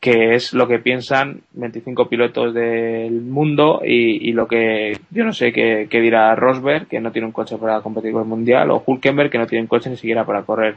que 0.00 0.34
es 0.34 0.52
lo 0.54 0.68
que 0.68 0.78
piensan 0.78 1.40
25 1.54 2.08
pilotos 2.08 2.54
del 2.54 3.20
mundo 3.20 3.80
y, 3.84 4.28
y 4.28 4.32
lo 4.32 4.46
que 4.46 4.96
yo 5.10 5.24
no 5.24 5.32
sé 5.32 5.52
qué, 5.52 5.88
qué 5.90 6.00
dirá 6.00 6.36
Rosberg, 6.36 6.86
que 6.86 7.00
no 7.00 7.10
tiene 7.10 7.26
un 7.26 7.32
coche 7.32 7.56
para 7.58 7.80
competir 7.80 8.12
con 8.12 8.22
el 8.22 8.28
mundial, 8.28 8.70
o 8.70 8.82
Hulkenberg, 8.86 9.28
que 9.28 9.38
no 9.38 9.48
tiene 9.48 9.62
un 9.62 9.66
coche 9.68 9.90
ni 9.90 9.96
siquiera 9.96 10.24
para 10.24 10.42
correr. 10.42 10.76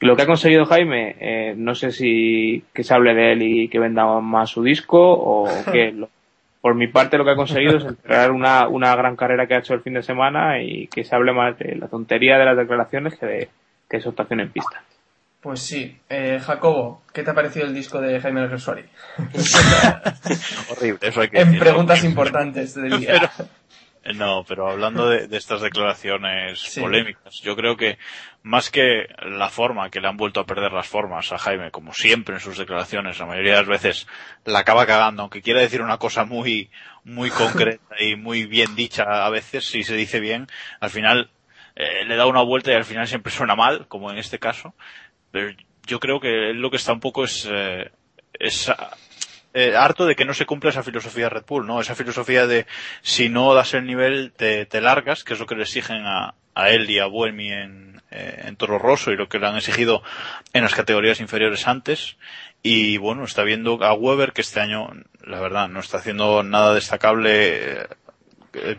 Lo 0.00 0.16
que 0.16 0.22
ha 0.22 0.26
conseguido 0.26 0.64
Jaime, 0.64 1.16
eh, 1.20 1.54
no 1.58 1.74
sé 1.74 1.90
si 1.92 2.64
que 2.72 2.84
se 2.84 2.94
hable 2.94 3.14
de 3.14 3.32
él 3.32 3.42
y 3.42 3.68
que 3.68 3.78
venda 3.80 4.06
más 4.20 4.48
su 4.48 4.62
disco 4.62 4.98
o 4.98 5.46
que 5.70 5.92
lo- 5.92 6.08
por 6.62 6.74
mi 6.74 6.86
parte 6.88 7.18
lo 7.18 7.24
que 7.26 7.32
ha 7.32 7.36
conseguido 7.36 7.76
es 7.76 7.84
entregar 7.84 8.32
una, 8.32 8.66
una 8.68 8.96
gran 8.96 9.14
carrera 9.14 9.46
que 9.46 9.54
ha 9.54 9.58
hecho 9.58 9.74
el 9.74 9.80
fin 9.82 9.92
de 9.94 10.02
semana 10.02 10.62
y 10.62 10.86
que 10.86 11.04
se 11.04 11.14
hable 11.14 11.32
más 11.34 11.58
de 11.58 11.76
la 11.76 11.88
tontería 11.88 12.38
de 12.38 12.44
las 12.46 12.56
declaraciones 12.56 13.14
que 13.16 13.26
de, 13.26 13.48
que 13.88 14.00
su 14.00 14.10
actuación 14.10 14.40
en 14.40 14.52
pista. 14.52 14.82
Pues 15.40 15.60
sí. 15.60 15.96
Eh, 16.08 16.40
Jacobo, 16.44 17.02
¿qué 17.12 17.22
te 17.22 17.30
ha 17.30 17.34
parecido 17.34 17.66
el 17.66 17.74
disco 17.74 18.00
de 18.00 18.20
Jaime 18.20 18.40
Alguersuari? 18.40 18.84
Horrible, 20.70 20.98
eso 21.08 21.20
hay 21.20 21.28
que 21.28 21.38
En 21.38 21.46
decirlo. 21.48 21.64
preguntas 21.64 22.04
importantes 22.04 22.74
del 22.74 23.00
día. 23.00 23.30
Pero- 23.36 23.48
Eh, 24.04 24.14
No, 24.14 24.44
pero 24.46 24.70
hablando 24.70 25.08
de, 25.08 25.26
de 25.26 25.36
estas 25.36 25.60
declaraciones 25.60 26.60
Sí. 26.60 26.80
polémicas, 26.80 27.40
yo 27.42 27.54
creo 27.56 27.76
que 27.76 27.98
más 28.42 28.70
que 28.70 29.06
la 29.26 29.50
forma, 29.50 29.90
que 29.90 30.00
le 30.00 30.08
han 30.08 30.16
vuelto 30.16 30.40
a 30.40 30.46
perder 30.46 30.72
las 30.72 30.86
formas 30.86 31.30
a 31.32 31.38
Jaime, 31.38 31.70
como 31.70 31.92
siempre 31.92 32.36
en 32.36 32.40
sus 32.40 32.56
declaraciones, 32.56 33.18
la 33.18 33.26
mayoría 33.26 33.52
de 33.54 33.58
las 33.58 33.68
veces 33.68 34.06
la 34.44 34.60
acaba 34.60 34.86
cagando, 34.86 35.22
aunque 35.22 35.42
quiera 35.42 35.60
decir 35.60 35.82
una 35.82 35.98
cosa 35.98 36.24
muy, 36.24 36.70
muy 37.04 37.28
concreta 37.30 37.96
y 38.00 38.16
muy 38.16 38.46
bien 38.46 38.74
dicha 38.76 39.02
a 39.26 39.30
veces, 39.30 39.66
si 39.66 39.82
se 39.82 39.94
dice 39.96 40.20
bien, 40.20 40.46
al 40.80 40.90
final 40.90 41.30
eh, 41.78 42.04
le 42.04 42.16
da 42.16 42.26
una 42.26 42.42
vuelta 42.42 42.70
y 42.70 42.74
al 42.74 42.84
final 42.84 43.06
siempre 43.08 43.32
suena 43.32 43.56
mal, 43.56 43.86
como 43.88 44.10
en 44.10 44.18
este 44.18 44.38
caso. 44.38 44.74
Pero 45.30 45.56
yo 45.86 46.00
creo 46.00 46.20
que 46.20 46.50
él 46.50 46.60
lo 46.60 46.70
que 46.70 46.76
está 46.76 46.92
un 46.92 47.00
poco 47.00 47.24
es, 47.24 47.48
eh, 47.50 47.90
es 48.34 48.70
eh, 49.54 49.74
harto 49.76 50.04
de 50.04 50.14
que 50.16 50.24
no 50.26 50.34
se 50.34 50.44
cumpla 50.46 50.70
esa 50.70 50.82
filosofía 50.82 51.28
Red 51.30 51.44
Bull, 51.46 51.66
¿no? 51.66 51.80
Esa 51.80 51.94
filosofía 51.94 52.46
de 52.46 52.66
si 53.02 53.28
no 53.30 53.54
das 53.54 53.72
el 53.74 53.86
nivel 53.86 54.32
te, 54.36 54.66
te 54.66 54.80
largas, 54.82 55.24
que 55.24 55.32
es 55.34 55.40
lo 55.40 55.46
que 55.46 55.54
le 55.54 55.62
exigen 55.62 56.04
a, 56.04 56.34
a 56.54 56.70
él 56.70 56.90
y 56.90 56.98
a 56.98 57.06
Buemi 57.06 57.50
en, 57.50 57.88
Toro 58.56 58.78
Rosso 58.78 59.12
y 59.12 59.16
lo 59.16 59.28
que 59.28 59.38
le 59.38 59.46
han 59.46 59.56
exigido 59.56 60.02
en 60.52 60.62
las 60.62 60.74
categorías 60.74 61.20
inferiores 61.20 61.68
antes. 61.68 62.16
Y 62.62 62.96
bueno, 62.96 63.22
está 63.24 63.44
viendo 63.44 63.84
a 63.84 63.92
Weber 63.94 64.32
que 64.32 64.40
este 64.40 64.58
año, 64.60 64.90
la 65.22 65.40
verdad, 65.40 65.68
no 65.68 65.78
está 65.78 65.98
haciendo 65.98 66.42
nada 66.42 66.74
destacable, 66.74 67.86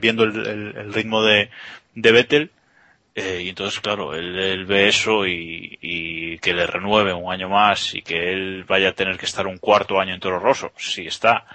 viendo 0.01 0.23
el, 0.23 0.45
el- 0.45 0.77
el 0.77 0.93
ritmo 0.93 1.23
de, 1.23 1.49
de 1.95 2.11
Vettel. 2.11 2.51
Eh, 3.19 3.41
y 3.43 3.49
entonces, 3.49 3.81
claro, 3.81 4.15
él, 4.15 4.65
ve 4.65 4.87
eso 4.87 5.27
y, 5.27 6.39
que 6.41 6.53
le 6.53 6.65
renueve 6.65 7.11
un 7.13 7.31
año 7.31 7.49
más 7.49 7.93
y 7.93 8.01
que 8.01 8.31
él 8.31 8.63
vaya 8.63 8.89
a 8.89 8.93
tener 8.93 9.17
que 9.17 9.25
estar 9.25 9.45
un 9.45 9.57
cuarto 9.57 9.99
año 9.99 10.13
en 10.13 10.21
Toro 10.21 10.39
Rosso, 10.39 10.71
si 10.77 11.05
está. 11.05 11.45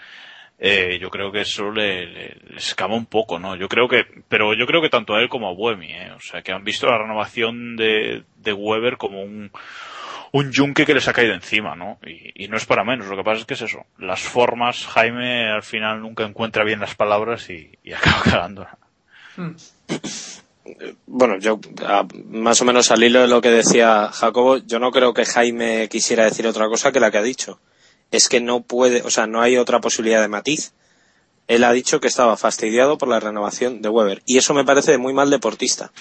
Eh, 0.59 0.99
yo 1.01 1.09
creo 1.11 1.33
que 1.33 1.41
eso 1.41 1.71
le, 1.71 2.07
le- 2.07 2.37
escama 2.57 2.95
un 2.95 3.07
poco, 3.07 3.39
¿no? 3.39 3.57
Yo 3.57 3.67
creo 3.69 3.89
que, 3.89 4.05
pero 4.29 4.53
yo 4.55 4.67
creo 4.67 4.83
que 4.83 4.91
tanto 4.91 5.15
a 5.15 5.21
él 5.23 5.29
como 5.31 5.49
a 5.49 5.55
Buemi, 5.55 5.91
¿eh? 5.93 6.13
O 6.13 6.21
sea, 6.21 6.43
que 6.43 6.53
han 6.53 6.65
visto 6.65 6.87
la 6.87 6.99
renovación 6.99 7.77
de, 7.77 8.25
de 8.37 8.53
Weber 8.53 8.97
como 8.99 9.23
un, 9.23 9.51
un 10.33 10.53
yunque 10.53 10.85
que 10.85 10.95
les 10.95 11.09
ha 11.09 11.13
caído 11.15 11.33
encima, 11.33 11.75
¿no? 11.75 11.99
Y, 12.07 12.47
no 12.49 12.57
es 12.59 12.67
para 12.67 12.85
menos, 12.85 13.07
lo 13.07 13.17
que 13.17 13.25
pasa 13.25 13.41
es 13.41 13.47
que 13.47 13.55
es 13.55 13.63
eso. 13.63 13.87
Las 13.99 14.21
formas, 14.21 14.87
Jaime 14.87 15.51
al 15.51 15.63
final 15.63 16.01
nunca 16.03 16.25
encuentra 16.25 16.63
bien 16.65 16.81
las 16.81 16.95
palabras 16.95 17.49
y, 17.49 17.71
acaba 17.93 18.23
cagándola. 18.25 18.79
Bueno, 21.07 21.39
yo 21.39 21.61
más 22.31 22.61
o 22.63 22.65
menos 22.65 22.91
al 22.91 23.03
hilo 23.03 23.21
de 23.21 23.29
lo 23.29 23.41
que 23.43 23.51
decía 23.51 24.11
Jacobo, 24.13 24.57
yo 24.59 24.79
no 24.79 24.91
creo 24.91 25.13
que 25.13 25.27
Jaime 25.27 25.89
quisiera 25.89 26.25
decir 26.25 26.47
otra 26.47 26.69
cosa 26.69 26.91
que 26.91 27.01
la 27.01 27.11
que 27.11 27.19
ha 27.19 27.23
dicho. 27.23 27.61
Es 28.11 28.29
que 28.29 28.41
no 28.41 28.63
puede, 28.63 29.03
o 29.03 29.11
sea, 29.11 29.27
no 29.27 29.43
hay 29.43 29.57
otra 29.57 29.81
posibilidad 29.81 30.23
de 30.23 30.29
matiz. 30.29 30.73
Él 31.49 31.65
ha 31.65 31.73
dicho 31.73 32.01
que 32.01 32.09
estaba 32.09 32.37
fastidiado 32.37 32.97
por 32.97 33.09
la 33.09 33.21
renovación 33.21 33.83
de 33.83 33.91
Weber 33.91 34.23
y 34.25 34.39
eso 34.39 34.55
me 34.55 34.65
parece 34.65 34.97
muy 34.97 35.13
mal 35.13 35.29
deportista. 35.29 35.93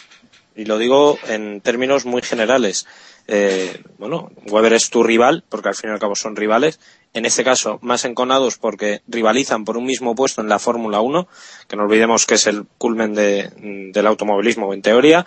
Y 0.56 0.66
lo 0.66 0.78
digo 0.78 1.18
en 1.28 1.62
términos 1.62 2.06
muy 2.06 2.22
generales. 2.22 2.86
Eh, 3.28 3.82
bueno, 3.98 4.32
Weber 4.46 4.74
es 4.74 4.90
tu 4.90 5.04
rival, 5.04 5.44
porque 5.50 5.70
al 5.70 5.76
fin 5.76 5.90
y 5.90 5.94
al 5.94 6.00
cabo 6.00 6.16
son 6.16 6.36
rivales. 6.36 6.80
En 7.14 7.26
este 7.26 7.44
caso, 7.44 7.78
más 7.82 8.06
enconados 8.06 8.58
porque 8.58 9.02
rivalizan 9.08 9.66
por 9.66 9.78
un 9.78 9.86
mismo 9.86 10.16
puesto 10.16 10.42
en 10.42 10.50
la 10.50 10.58
Fórmula 10.60 11.00
1, 11.02 11.28
que 11.68 11.76
no 11.76 11.84
olvidemos 11.84 12.26
que 12.26 12.36
es 12.36 12.48
el 12.48 12.66
culmen 12.80 13.14
de- 13.14 13.52
del 13.94 14.08
automovilismo 14.08 14.74
en 14.74 14.82
teoría. 14.82 15.26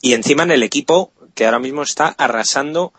Y 0.00 0.14
encima 0.14 0.42
en 0.42 0.50
el 0.50 0.62
equipo 0.64 1.12
que 1.34 1.44
ahora 1.44 1.60
mismo 1.60 1.82
está 1.82 2.08
arrasando 2.08 2.92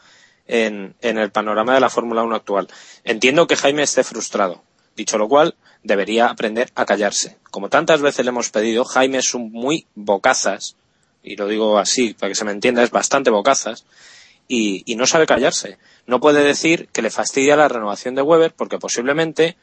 en, 0.47 0.95
en 1.01 1.17
el 1.17 1.32
panorama 1.32 1.73
de 1.73 1.82
la 1.82 1.89
Fórmula 1.89 2.23
1 2.23 2.36
actual. 2.36 2.67
Entiendo 3.03 3.47
que 3.47 3.57
Jaime 3.57 3.84
esté 3.84 4.03
frustrado. 4.03 4.63
Dicho 4.95 5.17
lo 5.17 5.27
cual, 5.27 5.55
debería 5.84 6.27
aprender 6.27 6.71
a 6.75 6.86
callarse. 6.86 7.38
Como 7.49 7.69
tantas 7.69 8.01
veces 8.01 8.23
le 8.25 8.29
hemos 8.29 8.49
pedido, 8.49 8.86
Jaime 8.86 9.17
es 9.17 9.34
un 9.34 9.51
muy 9.51 9.88
bocazas, 9.95 10.75
y 11.23 11.36
lo 11.36 11.47
digo 11.47 11.77
así 11.79 12.13
para 12.13 12.29
que 12.29 12.36
se 12.36 12.45
me 12.45 12.51
entienda, 12.51 12.84
es 12.84 12.91
bastante 12.91 13.29
bocazas, 13.29 13.86
y, 14.47 14.95
no 14.95 15.05
sabe 15.05 15.25
callarse. 15.25 15.77
No 16.07 16.19
puede 16.19 16.43
decir 16.43 16.89
que 16.91 17.01
le 17.01 17.09
fastidia 17.09 17.55
la 17.55 17.67
renovación 17.67 18.15
de 18.15 18.21
Weber 18.21 18.53
porque 18.53 18.79
posiblemente 18.79 19.57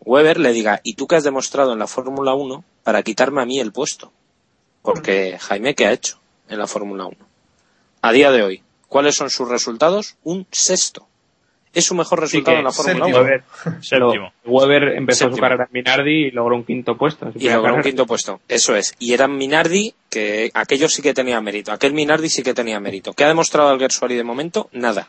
Weber 0.00 0.38
le 0.38 0.52
diga, 0.52 0.80
¿y 0.84 0.94
tú 0.94 1.06
qué 1.06 1.16
has 1.16 1.24
demostrado 1.24 1.72
en 1.72 1.78
la 1.78 1.86
Fórmula 1.86 2.34
1 2.34 2.64
para 2.82 3.02
quitarme 3.02 3.42
a 3.42 3.46
mí 3.46 3.58
el 3.58 3.72
puesto? 3.72 4.12
Porque 4.82 5.38
Jaime, 5.40 5.74
¿qué 5.74 5.86
ha 5.86 5.92
hecho 5.92 6.20
en 6.48 6.58
la 6.58 6.66
Fórmula 6.66 7.06
1? 7.06 7.16
A 8.02 8.12
día 8.12 8.30
de 8.30 8.42
hoy, 8.42 8.62
¿cuáles 8.88 9.16
son 9.16 9.30
sus 9.30 9.48
resultados? 9.48 10.16
Un 10.24 10.46
sexto. 10.50 11.08
Es 11.74 11.84
su 11.86 11.94
mejor 11.94 12.20
resultado 12.20 12.54
que 12.54 12.58
en 12.60 12.64
la 12.64 12.72
Fórmula 12.72 13.06
séptimo. 13.06 13.18
1. 13.18 13.24
Weber, 13.24 13.44
Séptimo. 13.82 14.32
Weber 14.44 14.82
empezó 14.96 15.24
su 15.24 15.30
Séptimo. 15.30 15.40
carrera 15.42 15.64
en 15.64 15.70
Minardi 15.72 16.26
y 16.26 16.30
logró 16.30 16.56
un 16.56 16.64
quinto 16.64 16.96
puesto. 16.96 17.32
su 17.32 17.38
Y 17.38 17.48
logró 17.50 17.74
un 17.74 17.82
quinto 17.82 18.06
puesto. 18.06 18.40
Eso 18.48 18.76
es. 18.76 18.94
Y 18.98 19.12
era 19.12 19.26
Minardi, 19.28 19.94
que 20.08 20.50
aquello 20.54 20.88
sí 20.88 21.02
que 21.02 21.12
tenía 21.14 21.40
mérito. 21.40 21.72
Aquel 21.72 21.92
Minardi 21.92 22.28
sí 22.28 22.42
que 22.42 22.54
tenía 22.54 22.80
mérito. 22.80 23.12
¿Qué 23.12 23.24
ha 23.24 23.28
demostrado 23.28 23.68
Alguersuari 23.68 24.14
de 24.14 24.24
momento? 24.24 24.68
Nada. 24.72 25.08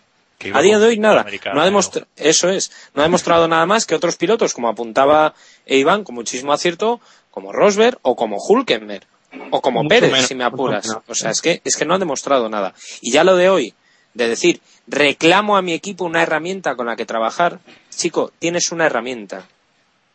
A 0.53 0.61
día 0.61 0.79
de 0.79 0.87
hoy 0.87 0.99
nada. 0.99 1.25
No 1.53 1.61
ha 1.61 1.65
demostrado, 1.65 2.07
eso 2.17 2.49
es. 2.49 2.71
No 2.93 3.01
ha 3.01 3.05
demostrado 3.05 3.47
nada 3.47 3.65
más 3.65 3.85
que 3.85 3.95
otros 3.95 4.17
pilotos, 4.17 4.53
como 4.53 4.67
apuntaba 4.67 5.33
Iván, 5.65 6.03
con 6.03 6.15
muchísimo 6.15 6.51
acierto, 6.51 6.99
como 7.31 7.53
Rosberg 7.53 7.97
o 8.01 8.15
como 8.15 8.37
Hulkenberg. 8.37 9.05
O 9.51 9.61
como 9.61 9.83
Mucho 9.83 9.89
Pérez, 9.95 10.11
menos, 10.11 10.27
si 10.27 10.35
me 10.35 10.43
apuras. 10.43 10.97
O 11.07 11.15
sea, 11.15 11.31
es 11.31 11.41
que, 11.41 11.61
es 11.63 11.75
que 11.75 11.85
no 11.85 11.93
ha 11.95 11.99
demostrado 11.99 12.49
nada. 12.49 12.73
Y 13.01 13.11
ya 13.11 13.23
lo 13.23 13.35
de 13.35 13.49
hoy, 13.49 13.73
de 14.13 14.29
decir, 14.29 14.61
reclamo 14.87 15.57
a 15.57 15.61
mi 15.61 15.73
equipo 15.73 16.05
una 16.05 16.21
herramienta 16.23 16.75
con 16.75 16.87
la 16.87 16.95
que 16.95 17.05
trabajar, 17.05 17.59
chico, 17.89 18.31
tienes 18.39 18.71
una 18.71 18.85
herramienta. 18.85 19.47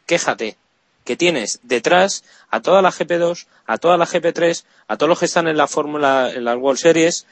Quéjate 0.06 0.56
que 1.04 1.16
tienes 1.16 1.60
detrás 1.62 2.24
a 2.50 2.60
toda 2.60 2.82
la 2.82 2.92
GP2, 2.92 3.46
a 3.66 3.78
toda 3.78 3.96
la 3.96 4.06
GP3, 4.06 4.64
a 4.86 4.96
todos 4.96 5.08
los 5.08 5.18
que 5.18 5.24
están 5.24 5.48
en 5.48 5.56
la 5.56 5.66
Fórmula, 5.66 6.30
en 6.32 6.44
las 6.44 6.56
World 6.56 6.78
Series, 6.78 7.26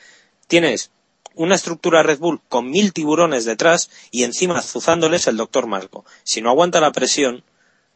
tienes 0.47 0.91
una 1.34 1.55
estructura 1.55 2.03
Red 2.03 2.18
Bull 2.18 2.41
con 2.49 2.70
mil 2.70 2.93
tiburones 2.93 3.45
detrás 3.45 3.91
y 4.11 4.24
encima 4.24 4.59
azuzándoles 4.59 5.26
el 5.28 5.36
doctor 5.36 5.66
Marco. 5.66 6.05
Si 6.24 6.41
no 6.41 6.51
aguanta 6.51 6.80
la 6.80 6.93
presión, 6.93 7.45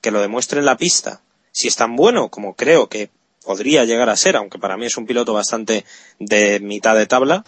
que 0.00 0.10
lo 0.10 0.20
demuestre 0.20 0.60
en 0.60 0.66
la 0.66 0.76
pista. 0.76 1.22
Si 1.50 1.68
es 1.68 1.76
tan 1.76 1.96
bueno 1.96 2.28
como 2.28 2.54
creo 2.54 2.88
que 2.88 3.10
podría 3.44 3.84
llegar 3.84 4.10
a 4.10 4.16
ser, 4.16 4.36
aunque 4.36 4.58
para 4.58 4.76
mí 4.76 4.86
es 4.86 4.96
un 4.96 5.06
piloto 5.06 5.32
bastante 5.32 5.84
de 6.18 6.60
mitad 6.60 6.94
de 6.94 7.06
tabla, 7.06 7.44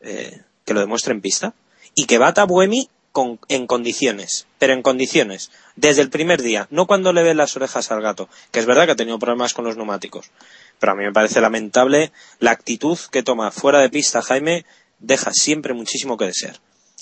eh, 0.00 0.42
que 0.66 0.74
lo 0.74 0.80
demuestre 0.80 1.14
en 1.14 1.22
pista. 1.22 1.54
Y 1.94 2.04
que 2.04 2.18
bata 2.18 2.42
a 2.42 2.44
Buemi 2.44 2.90
con- 3.12 3.40
en 3.48 3.66
condiciones, 3.66 4.46
pero 4.58 4.74
en 4.74 4.82
condiciones, 4.82 5.50
desde 5.76 6.02
el 6.02 6.10
primer 6.10 6.42
día, 6.42 6.66
no 6.70 6.86
cuando 6.86 7.14
le 7.14 7.22
ve 7.22 7.34
las 7.34 7.56
orejas 7.56 7.90
al 7.90 8.02
gato, 8.02 8.28
que 8.50 8.60
es 8.60 8.66
verdad 8.66 8.84
que 8.84 8.92
ha 8.92 8.96
tenido 8.96 9.18
problemas 9.18 9.54
con 9.54 9.64
los 9.64 9.76
neumáticos. 9.78 10.30
Pero 10.78 10.92
a 10.92 10.94
mí 10.94 11.04
me 11.04 11.12
parece 11.12 11.40
lamentable 11.40 12.12
la 12.38 12.50
actitud 12.50 12.98
que 13.10 13.22
toma 13.22 13.50
fuera 13.50 13.80
de 13.80 13.88
pista 13.88 14.20
Jaime, 14.20 14.66
deja 14.98 15.30
siempre 15.32 15.72
muchísimo 15.72 16.18
que 16.18 16.26
desear. 16.26 16.56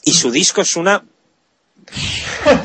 Y 0.05 0.13
su 0.13 0.31
disco 0.31 0.61
es 0.61 0.77
una... 0.77 1.03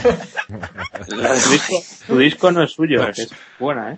Tu 2.08 2.18
disco, 2.18 2.52
no 2.52 2.64
es 2.64 2.72
suyo, 2.72 3.04
Pues- 3.04 3.20
es 3.20 3.30
buena, 3.60 3.94
¿eh? 3.94 3.98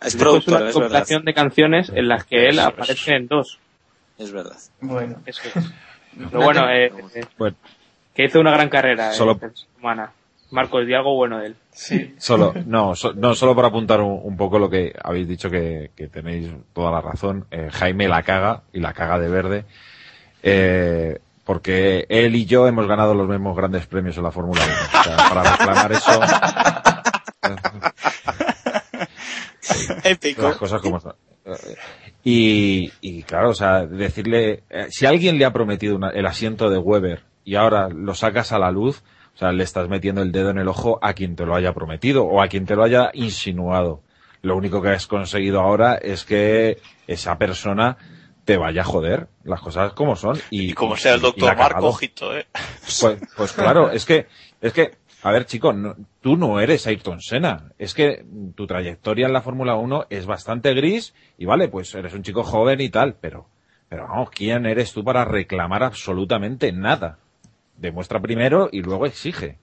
es 0.00 0.14
es 0.14 0.20
una 0.48 0.68
es 0.68 0.74
compilación 0.74 1.24
de 1.24 1.32
canciones 1.34 1.88
en 1.94 2.08
las 2.08 2.24
que 2.24 2.48
él 2.48 2.58
aparece 2.58 3.14
en 3.14 3.28
dos. 3.28 3.58
Es 4.22 4.32
verdad. 4.32 4.56
Bueno. 4.80 5.16
Eso 5.26 5.42
es. 5.54 5.54
Pero 6.30 6.42
bueno, 6.42 6.68
eh, 6.70 6.92
eh, 7.14 7.24
Bueno, 7.38 7.56
que 8.14 8.24
hizo 8.24 8.38
una 8.40 8.50
gran 8.52 8.68
carrera 8.68 9.12
Solo- 9.12 9.38
eh, 9.42 9.50
humana. 9.80 10.12
Marcos, 10.50 10.86
di 10.86 10.92
algo 10.92 11.14
bueno 11.16 11.38
de 11.38 11.46
él. 11.46 11.56
Sí. 11.72 12.14
Solo, 12.18 12.52
no, 12.66 12.94
so- 12.94 13.14
no, 13.14 13.34
solo 13.34 13.56
para 13.56 13.68
apuntar 13.68 14.00
un, 14.02 14.20
un 14.22 14.36
poco 14.36 14.58
lo 14.58 14.68
que 14.68 14.94
habéis 15.02 15.26
dicho 15.26 15.48
que, 15.48 15.90
que 15.96 16.08
tenéis 16.08 16.50
toda 16.74 16.90
la 16.90 17.00
razón. 17.00 17.46
Eh, 17.50 17.70
Jaime 17.72 18.06
la 18.08 18.22
caga 18.22 18.60
y 18.74 18.80
la 18.80 18.92
caga 18.92 19.18
de 19.18 19.28
verde. 19.30 19.64
Eh, 20.42 21.18
porque 21.44 22.04
él 22.10 22.36
y 22.36 22.44
yo 22.44 22.66
hemos 22.68 22.86
ganado 22.86 23.14
los 23.14 23.26
mismos 23.28 23.56
grandes 23.56 23.86
premios 23.86 24.16
en 24.18 24.24
la 24.24 24.30
Fórmula 24.30 24.60
1. 24.62 25.00
O 25.00 25.04
sea, 25.04 25.16
para 25.16 25.42
reclamar 25.56 25.92
eso. 25.92 26.20
Épico. 30.04 30.42
las 30.42 30.56
cosas 30.56 30.80
como 30.82 30.98
están. 30.98 31.14
Y, 32.24 32.92
y 33.00 33.22
claro, 33.24 33.50
o 33.50 33.54
sea, 33.54 33.84
decirle, 33.86 34.62
eh, 34.70 34.86
si 34.90 35.06
alguien 35.06 35.38
le 35.38 35.44
ha 35.44 35.52
prometido 35.52 35.96
una- 35.96 36.10
el 36.10 36.26
asiento 36.26 36.70
de 36.70 36.78
Weber 36.78 37.22
y 37.44 37.56
ahora 37.56 37.88
lo 37.88 38.14
sacas 38.14 38.52
a 38.52 38.58
la 38.58 38.70
luz, 38.70 39.02
o 39.34 39.38
sea, 39.38 39.50
le 39.50 39.64
estás 39.64 39.88
metiendo 39.88 40.22
el 40.22 40.30
dedo 40.30 40.50
en 40.50 40.58
el 40.58 40.68
ojo 40.68 40.98
a 41.02 41.14
quien 41.14 41.34
te 41.36 41.44
lo 41.44 41.54
haya 41.56 41.72
prometido 41.72 42.24
o 42.24 42.40
a 42.42 42.48
quien 42.48 42.64
te 42.66 42.76
lo 42.76 42.84
haya 42.84 43.10
insinuado. 43.14 44.02
Lo 44.42 44.56
único 44.56 44.80
que 44.82 44.90
has 44.90 45.06
conseguido 45.06 45.60
ahora 45.60 45.94
es 45.96 46.24
que 46.24 46.78
esa 47.06 47.38
persona 47.38 47.96
te 48.44 48.56
vaya 48.56 48.82
a 48.82 48.84
joder 48.84 49.28
las 49.44 49.60
cosas 49.60 49.92
como 49.94 50.16
son. 50.16 50.36
Y, 50.50 50.70
Y 50.70 50.72
como 50.74 50.96
sea 50.96 51.14
el 51.14 51.20
doctor 51.20 51.56
Marco, 51.56 51.86
ojito, 51.88 52.36
eh. 52.36 52.46
Pues, 53.00 53.16
pues 53.36 53.52
claro, 53.52 53.90
es 53.90 54.04
que, 54.04 54.26
es 54.60 54.72
que, 54.72 54.92
a 55.22 55.30
ver, 55.30 55.46
chico, 55.46 55.72
no- 55.72 55.96
tú 56.20 56.36
no 56.36 56.60
eres 56.60 56.86
Ayrton 56.86 57.20
Senna. 57.20 57.70
Es 57.78 57.94
que 57.94 58.24
tu 58.56 58.66
trayectoria 58.66 59.26
en 59.26 59.32
la 59.32 59.42
Fórmula 59.42 59.76
1 59.76 60.06
es 60.10 60.26
bastante 60.26 60.74
gris 60.74 61.14
y 61.38 61.44
vale, 61.44 61.68
pues 61.68 61.94
eres 61.94 62.12
un 62.14 62.22
chico 62.22 62.42
joven 62.42 62.80
y 62.80 62.88
tal, 62.88 63.14
pero, 63.20 63.46
pero 63.88 64.08
no, 64.08 64.28
¿quién 64.32 64.66
eres 64.66 64.92
tú 64.92 65.04
para 65.04 65.24
reclamar 65.24 65.82
absolutamente 65.84 66.72
nada? 66.72 67.18
Demuestra 67.76 68.20
primero 68.20 68.68
y 68.72 68.82
luego 68.82 69.06
exige. 69.06 69.58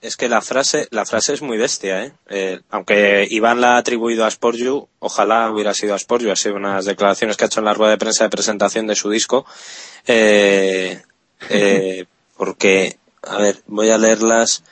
Es 0.00 0.18
que 0.18 0.28
la 0.28 0.42
frase, 0.42 0.86
la 0.90 1.06
frase 1.06 1.32
es 1.32 1.40
muy 1.40 1.56
bestia, 1.56 2.04
¿eh? 2.04 2.12
Eh, 2.28 2.60
aunque 2.68 3.26
Iván 3.30 3.62
la 3.62 3.76
ha 3.76 3.78
atribuido 3.78 4.26
a 4.26 4.30
Sportju, 4.30 4.86
ojalá 4.98 5.50
hubiera 5.50 5.72
sido 5.72 5.94
a 5.94 5.98
Sportju, 5.98 6.30
ha 6.30 6.36
sido 6.36 6.56
unas 6.56 6.84
declaraciones 6.84 7.38
que 7.38 7.44
ha 7.44 7.46
hecho 7.46 7.60
en 7.60 7.64
la 7.64 7.72
rueda 7.72 7.92
de 7.92 7.96
prensa 7.98 8.24
de 8.24 8.28
presentación 8.30 8.86
de 8.86 8.96
su 8.96 9.08
disco. 9.08 9.46
Eh, 10.06 11.00
eh, 11.48 12.04
porque, 12.36 12.96
a 13.22 13.38
ver, 13.38 13.56
voy 13.66 13.90
a 13.90 13.96
leerlas. 13.96 14.62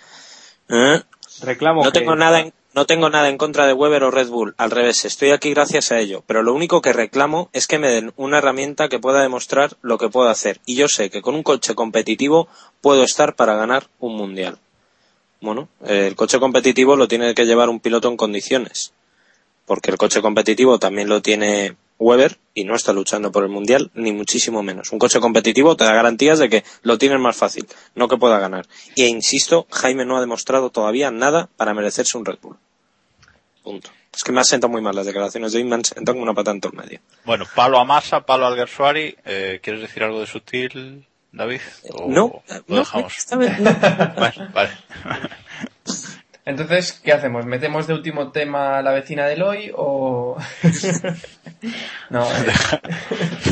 ¿Eh? 0.72 1.02
Reclamo 1.42 1.84
No 1.84 1.92
que- 1.92 1.98
tengo 2.00 2.16
nada 2.16 2.40
en, 2.40 2.52
no 2.74 2.86
tengo 2.86 3.10
nada 3.10 3.28
en 3.28 3.36
contra 3.36 3.66
de 3.66 3.74
Weber 3.74 4.04
o 4.04 4.10
Red 4.10 4.28
Bull, 4.28 4.54
al 4.56 4.70
revés, 4.70 5.04
estoy 5.04 5.30
aquí 5.30 5.50
gracias 5.50 5.92
a 5.92 5.98
ello, 5.98 6.24
pero 6.26 6.42
lo 6.42 6.54
único 6.54 6.80
que 6.80 6.94
reclamo 6.94 7.50
es 7.52 7.66
que 7.66 7.78
me 7.78 7.88
den 7.90 8.12
una 8.16 8.38
herramienta 8.38 8.88
que 8.88 8.98
pueda 8.98 9.20
demostrar 9.20 9.76
lo 9.82 9.98
que 9.98 10.08
puedo 10.08 10.30
hacer, 10.30 10.60
y 10.64 10.74
yo 10.76 10.88
sé 10.88 11.10
que 11.10 11.20
con 11.20 11.34
un 11.34 11.42
coche 11.42 11.74
competitivo 11.74 12.48
puedo 12.80 13.02
estar 13.02 13.34
para 13.34 13.54
ganar 13.56 13.88
un 14.00 14.16
mundial. 14.16 14.58
Bueno, 15.42 15.68
eh, 15.84 16.06
el 16.06 16.16
coche 16.16 16.38
competitivo 16.40 16.96
lo 16.96 17.06
tiene 17.08 17.34
que 17.34 17.44
llevar 17.44 17.68
un 17.68 17.80
piloto 17.80 18.08
en 18.08 18.16
condiciones, 18.16 18.94
porque 19.66 19.90
el 19.90 19.98
coche 19.98 20.22
competitivo 20.22 20.78
también 20.78 21.08
lo 21.10 21.20
tiene 21.20 21.76
Weber 21.98 22.38
y 22.54 22.64
no 22.64 22.74
está 22.74 22.92
luchando 22.92 23.32
por 23.32 23.44
el 23.44 23.50
mundial, 23.50 23.90
ni 23.94 24.12
muchísimo 24.12 24.62
menos. 24.62 24.92
Un 24.92 24.98
coche 24.98 25.20
competitivo 25.20 25.76
te 25.76 25.84
da 25.84 25.94
garantías 25.94 26.38
de 26.38 26.48
que 26.48 26.64
lo 26.82 26.98
tienes 26.98 27.20
más 27.20 27.36
fácil, 27.36 27.66
no 27.94 28.08
que 28.08 28.16
pueda 28.16 28.38
ganar. 28.38 28.66
Y 28.94 29.04
e 29.04 29.08
insisto, 29.08 29.66
Jaime 29.70 30.04
no 30.04 30.16
ha 30.16 30.20
demostrado 30.20 30.70
todavía 30.70 31.10
nada 31.10 31.48
para 31.56 31.74
merecerse 31.74 32.18
un 32.18 32.24
Red 32.24 32.38
Bull. 32.42 32.56
Punto. 33.62 33.90
Es 34.14 34.24
que 34.24 34.32
me 34.32 34.40
han 34.40 34.44
sentado 34.44 34.70
muy 34.70 34.82
mal 34.82 34.94
las 34.94 35.06
declaraciones 35.06 35.52
de 35.52 35.58
hoy, 35.58 35.64
me 35.64 35.76
han 35.76 35.84
sentado 35.84 36.14
como 36.14 36.24
una 36.24 36.34
patata 36.34 36.50
en 36.50 36.60
todo 36.60 36.72
el 36.72 36.78
medio. 36.78 37.00
Bueno, 37.24 37.46
palo 37.54 37.78
a 37.78 37.84
Massa, 37.84 38.20
palo 38.20 38.46
al 38.46 38.56
Gersuari. 38.56 39.16
Eh, 39.24 39.60
¿Quieres 39.62 39.80
decir 39.80 40.02
algo 40.02 40.20
de 40.20 40.26
sutil, 40.26 41.06
David? 41.30 41.60
¿O 41.90 42.08
no, 42.08 42.42
lo 42.48 42.62
no, 42.66 42.76
dejamos? 42.76 43.16
esta 43.16 43.36
vez 43.36 43.58
no. 43.58 43.70
Bueno, 44.18 44.50
vale. 44.54 44.70
Entonces, 46.44 47.00
¿qué 47.04 47.12
hacemos? 47.12 47.46
¿Metemos 47.46 47.86
de 47.86 47.94
último 47.94 48.32
tema 48.32 48.78
a 48.78 48.82
la 48.82 48.90
vecina 48.92 49.26
del 49.26 49.42
hoy 49.42 49.70
o...? 49.76 50.36
no, 52.10 52.24
eh, 52.24 52.52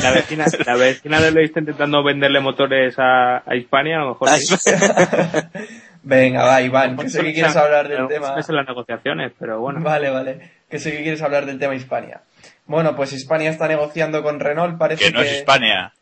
La 0.02 0.10
vecina, 0.10 0.46
la 0.66 0.74
vecina 0.76 1.20
de 1.20 1.30
lo 1.30 1.40
está 1.40 1.60
intentando 1.60 2.02
venderle 2.02 2.40
motores 2.40 2.96
a, 2.98 3.38
a 3.48 3.54
Hispania, 3.54 3.96
a 3.98 4.00
lo 4.00 4.08
mejor 4.10 4.28
sí. 4.30 4.70
venga, 6.02 6.44
va, 6.44 6.62
Iván, 6.62 6.96
que 6.96 7.08
sé 7.08 7.22
que 7.22 7.32
quieres 7.32 7.54
hablar 7.56 7.88
del 7.88 8.00
No, 8.00 8.08
tema... 8.08 8.34
Es 8.38 8.48
en 8.48 8.56
las 8.56 8.66
negociaciones, 8.66 9.32
pero 9.38 9.60
bueno. 9.60 9.80
Vale, 9.82 10.10
vale, 10.10 10.50
que 10.68 10.78
sé 10.80 10.90
que 10.90 11.02
quieres 11.02 11.22
hablar 11.22 11.46
del 11.46 11.58
tema 11.60 11.76
Hispania. 11.76 12.22
Bueno, 12.66 12.96
pues 12.96 13.12
Hispania 13.12 13.50
está 13.50 13.68
negociando 13.68 14.22
con 14.24 14.40
Renault, 14.40 14.78
parece 14.78 15.04
Que 15.04 15.10
no 15.12 15.20
es 15.22 15.30
España. 15.32 15.92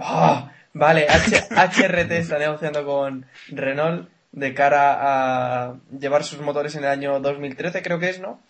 Ah, 0.00 0.50
vale, 0.72 1.06
H- 1.08 1.48
HRT 1.50 2.10
está 2.12 2.38
negociando 2.38 2.84
con 2.86 3.26
Renault 3.48 4.08
de 4.34 4.52
cara 4.52 4.96
a 5.00 5.74
llevar 5.98 6.24
sus 6.24 6.40
motores 6.40 6.74
en 6.74 6.84
el 6.84 6.90
año 6.90 7.20
2013, 7.20 7.82
creo 7.82 8.00
que 8.00 8.10
es, 8.10 8.20
¿no? 8.20 8.40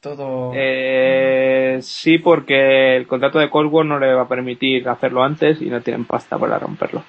Todo... 0.00 0.52
Eh, 0.54 1.78
sí, 1.82 2.18
porque 2.18 2.96
el 2.96 3.06
contrato 3.06 3.38
de 3.40 3.50
Cosworth 3.50 3.88
no 3.88 3.98
le 3.98 4.14
va 4.14 4.22
a 4.22 4.28
permitir 4.28 4.88
hacerlo 4.88 5.24
antes 5.24 5.60
y 5.60 5.66
no 5.66 5.80
tienen 5.80 6.04
pasta 6.04 6.38
para 6.38 6.58
romperlo. 6.58 7.02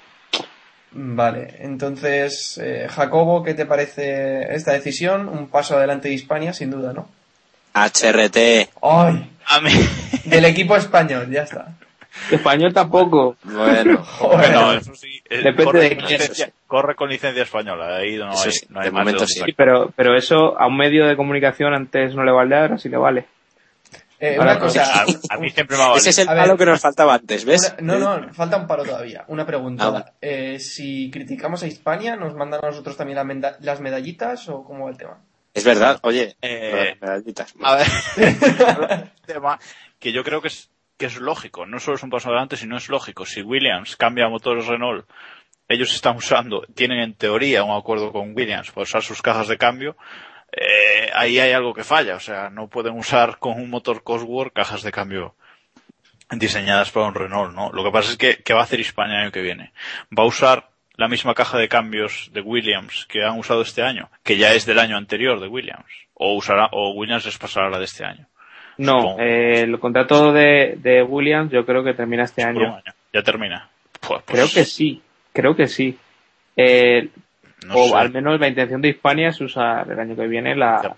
Vale, 0.91 1.55
entonces, 1.59 2.57
eh, 2.57 2.88
Jacobo, 2.89 3.43
¿qué 3.43 3.53
te 3.53 3.65
parece 3.65 4.53
esta 4.55 4.72
decisión? 4.72 5.27
Un 5.27 5.49
paso 5.49 5.77
adelante 5.77 6.07
de 6.07 6.15
Hispania, 6.15 6.53
sin 6.53 6.72
duda, 6.72 6.93
¿no? 6.93 7.09
HRT. 7.73 8.69
¡Ay! 8.81 9.31
A 9.47 9.61
mí. 9.61 9.72
Del 10.23 10.45
equipo 10.45 10.76
español, 10.76 11.30
ya 11.30 11.43
está. 11.43 11.76
Español 12.31 12.73
tampoco. 12.73 13.35
Bueno, 13.43 14.03
Joder. 14.03 14.37
Bueno, 14.53 14.73
eso 14.73 14.95
sí. 14.95 15.21
eh, 15.29 15.37
Depende 15.37 15.63
corre, 15.65 15.79
de 15.89 15.97
con 15.97 16.05
quién. 16.07 16.19
licencia, 16.19 16.49
corre 16.67 16.95
con 16.95 17.09
licencia 17.09 17.43
española. 17.43 17.97
Ahí 17.97 18.15
no 18.17 18.31
Eso 18.31 18.45
hay, 18.45 18.51
sí, 18.51 18.65
no 18.69 18.79
hay 18.79 18.85
de 18.85 18.91
más 18.91 19.03
momento 19.05 19.27
sí. 19.27 19.41
pero, 19.55 19.91
pero 19.95 20.15
eso 20.17 20.59
a 20.59 20.67
un 20.67 20.77
medio 20.77 21.05
de 21.07 21.15
comunicación 21.15 21.73
antes 21.73 22.15
no 22.15 22.23
le 22.23 22.31
valía, 22.31 22.61
ahora 22.61 22.77
sí 22.77 22.89
le 22.89 22.97
vale. 22.97 23.25
Eh, 24.17 24.37
Ahora, 24.39 24.53
una 24.53 24.59
cosa... 24.61 24.83
A, 25.01 25.05
a 25.35 25.37
mí 25.37 25.49
siempre 25.49 25.75
me 25.75 25.83
ha 25.83 25.87
valido. 25.87 25.99
ese 25.99 26.09
es 26.11 26.17
el 26.19 26.29
A 26.29 26.33
ver. 26.33 26.43
palo 26.43 26.57
que 26.57 26.65
nos 26.65 26.79
faltaba 26.79 27.15
antes, 27.15 27.43
¿ves? 27.43 27.75
Una- 27.79 27.97
no, 27.97 28.17
no, 28.21 28.33
falta 28.33 28.55
un 28.55 28.65
paro 28.65 28.83
todavía. 28.85 29.25
Una 29.27 29.45
pregunta. 29.45 29.85
Ah, 29.85 29.89
vale. 29.89 30.05
Eh, 30.21 30.59
si 30.59 31.11
criticamos 31.11 31.61
a 31.63 31.67
Hispania, 31.67 32.15
¿nos 32.15 32.33
mandan 32.33 32.61
a 32.63 32.67
nosotros 32.69 32.95
también 32.95 33.17
la 33.17 33.57
las 33.59 33.81
medallitas 33.81 34.47
o 34.47 34.63
cómo 34.63 34.85
va 34.85 34.91
el 34.91 34.97
tema? 34.97 35.17
Es 35.53 35.65
verdad, 35.65 35.99
oye, 36.03 36.35
Eh, 36.41 36.95
medallitas. 37.01 37.53
A 37.61 37.75
ver, 37.75 37.87
un 38.17 39.09
tema 39.25 39.59
que 39.99 40.13
yo 40.13 40.23
creo 40.23 40.41
que 40.41 40.47
es, 40.47 40.69
que 40.97 41.07
es 41.07 41.17
lógico. 41.17 41.65
No 41.65 41.80
solo 41.80 41.97
es 41.97 42.03
un 42.03 42.09
paso 42.09 42.30
adelante, 42.30 42.57
sino 42.57 42.77
es 42.77 42.89
lógico. 42.89 43.26
Si 43.26 43.41
Williams 43.41 43.95
cambia 43.95 44.26
a 44.26 44.30
motores 44.30 44.67
Renault 44.67 45.05
ellos 45.67 45.93
están 45.93 46.15
usando, 46.17 46.61
tienen 46.76 46.99
en 46.99 47.13
teoría 47.15 47.63
un 47.63 47.76
acuerdo 47.76 48.11
con 48.11 48.35
Williams 48.35 48.72
para 48.72 48.84
usar 48.84 49.01
sus 49.01 49.22
cajas 49.22 49.47
de 49.47 49.57
cambio, 49.57 49.97
eh, 50.51 51.09
ahí 51.13 51.39
hay 51.39 51.53
algo 51.53 51.73
que 51.73 51.84
falla. 51.84 52.15
O 52.15 52.19
sea, 52.19 52.49
no 52.49 52.67
pueden 52.67 52.97
usar 52.97 53.39
con 53.39 53.53
un 53.53 53.69
motor 53.69 54.03
Cosworth 54.03 54.53
cajas 54.53 54.84
de 54.84 54.91
cambio 54.91 55.35
diseñadas 56.31 56.91
para 56.91 57.07
un 57.07 57.15
Renault, 57.15 57.53
¿no? 57.53 57.72
Lo 57.72 57.84
que 57.84 57.91
pasa 57.91 58.11
es 58.11 58.17
que, 58.17 58.43
¿qué 58.43 58.53
va 58.53 58.61
a 58.61 58.63
hacer 58.63 58.80
España 58.80 59.15
el 59.15 59.22
año 59.23 59.31
que 59.31 59.41
viene? 59.41 59.73
Va 60.17 60.23
a 60.23 60.27
usar 60.27 60.69
la 60.95 61.07
misma 61.07 61.34
caja 61.34 61.57
de 61.57 61.67
cambios 61.67 62.30
de 62.34 62.41
Williams 62.41 63.05
que 63.07 63.23
han 63.23 63.38
usado 63.38 63.61
este 63.61 63.84
año, 63.84 64.09
que 64.23 64.38
ya 64.38 64.53
es 64.53 64.65
del 64.65 64.80
año 64.80 64.97
anterior 64.97 65.39
de 65.39 65.47
Williams, 65.47 65.85
o 66.13 66.35
usará, 66.35 66.69
o 66.72 66.93
Williams 66.93 67.26
les 67.26 67.38
pasará 67.38 67.69
la 67.69 67.80
de 67.80 67.85
este 67.85 68.05
año. 68.05 68.27
No, 68.77 69.18
eh, 69.19 69.61
el 69.61 69.80
contrato 69.80 70.31
de, 70.34 70.77
de 70.81 71.02
Williams 71.03 71.52
yo 71.52 71.65
creo 71.65 71.84
que 71.84 71.93
termina 71.93 72.23
este 72.23 72.43
año. 72.43 72.73
año. 72.76 72.84
Ya 73.14 73.22
termina. 73.23 73.69
Pues- 74.02 74.22
pues, 74.23 74.23
Creo 74.26 74.45
que 74.53 74.65
sí, 74.65 75.02
creo 75.34 75.56
que 75.56 75.68
sí. 75.68 75.97
Eh, 76.57 77.10
no 77.68 77.76
o 77.76 77.88
sé. 77.89 77.95
al 77.95 78.11
menos 78.11 78.39
la 78.39 78.47
intención 78.47 78.81
de 78.81 78.89
Hispania 78.89 79.30
es 79.30 79.41
usar 79.41 79.89
el 79.91 79.99
año 79.99 80.15
que 80.15 80.27
viene 80.27 80.56
la, 80.56 80.95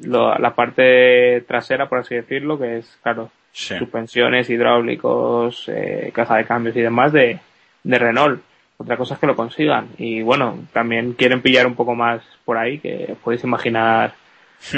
lo- 0.00 0.36
la 0.38 0.54
parte 0.54 1.42
trasera, 1.42 1.88
por 1.88 1.98
así 2.00 2.14
decirlo, 2.14 2.58
que 2.58 2.78
es, 2.78 2.98
claro, 3.02 3.30
Sí. 3.52 3.76
suspensiones, 3.78 4.48
hidráulicos, 4.48 5.68
eh, 5.68 6.10
caja 6.14 6.36
de 6.38 6.44
cambios 6.46 6.74
y 6.76 6.80
demás 6.80 7.12
de, 7.12 7.38
de 7.84 7.98
Renault. 7.98 8.42
Otra 8.78 8.96
cosa 8.96 9.14
es 9.14 9.20
que 9.20 9.26
lo 9.26 9.36
consigan. 9.36 9.88
Y 9.98 10.22
bueno, 10.22 10.58
también 10.72 11.12
quieren 11.12 11.42
pillar 11.42 11.66
un 11.66 11.74
poco 11.74 11.94
más 11.94 12.22
por 12.44 12.56
ahí, 12.58 12.78
que 12.78 13.14
podéis 13.22 13.44
imaginar 13.44 14.14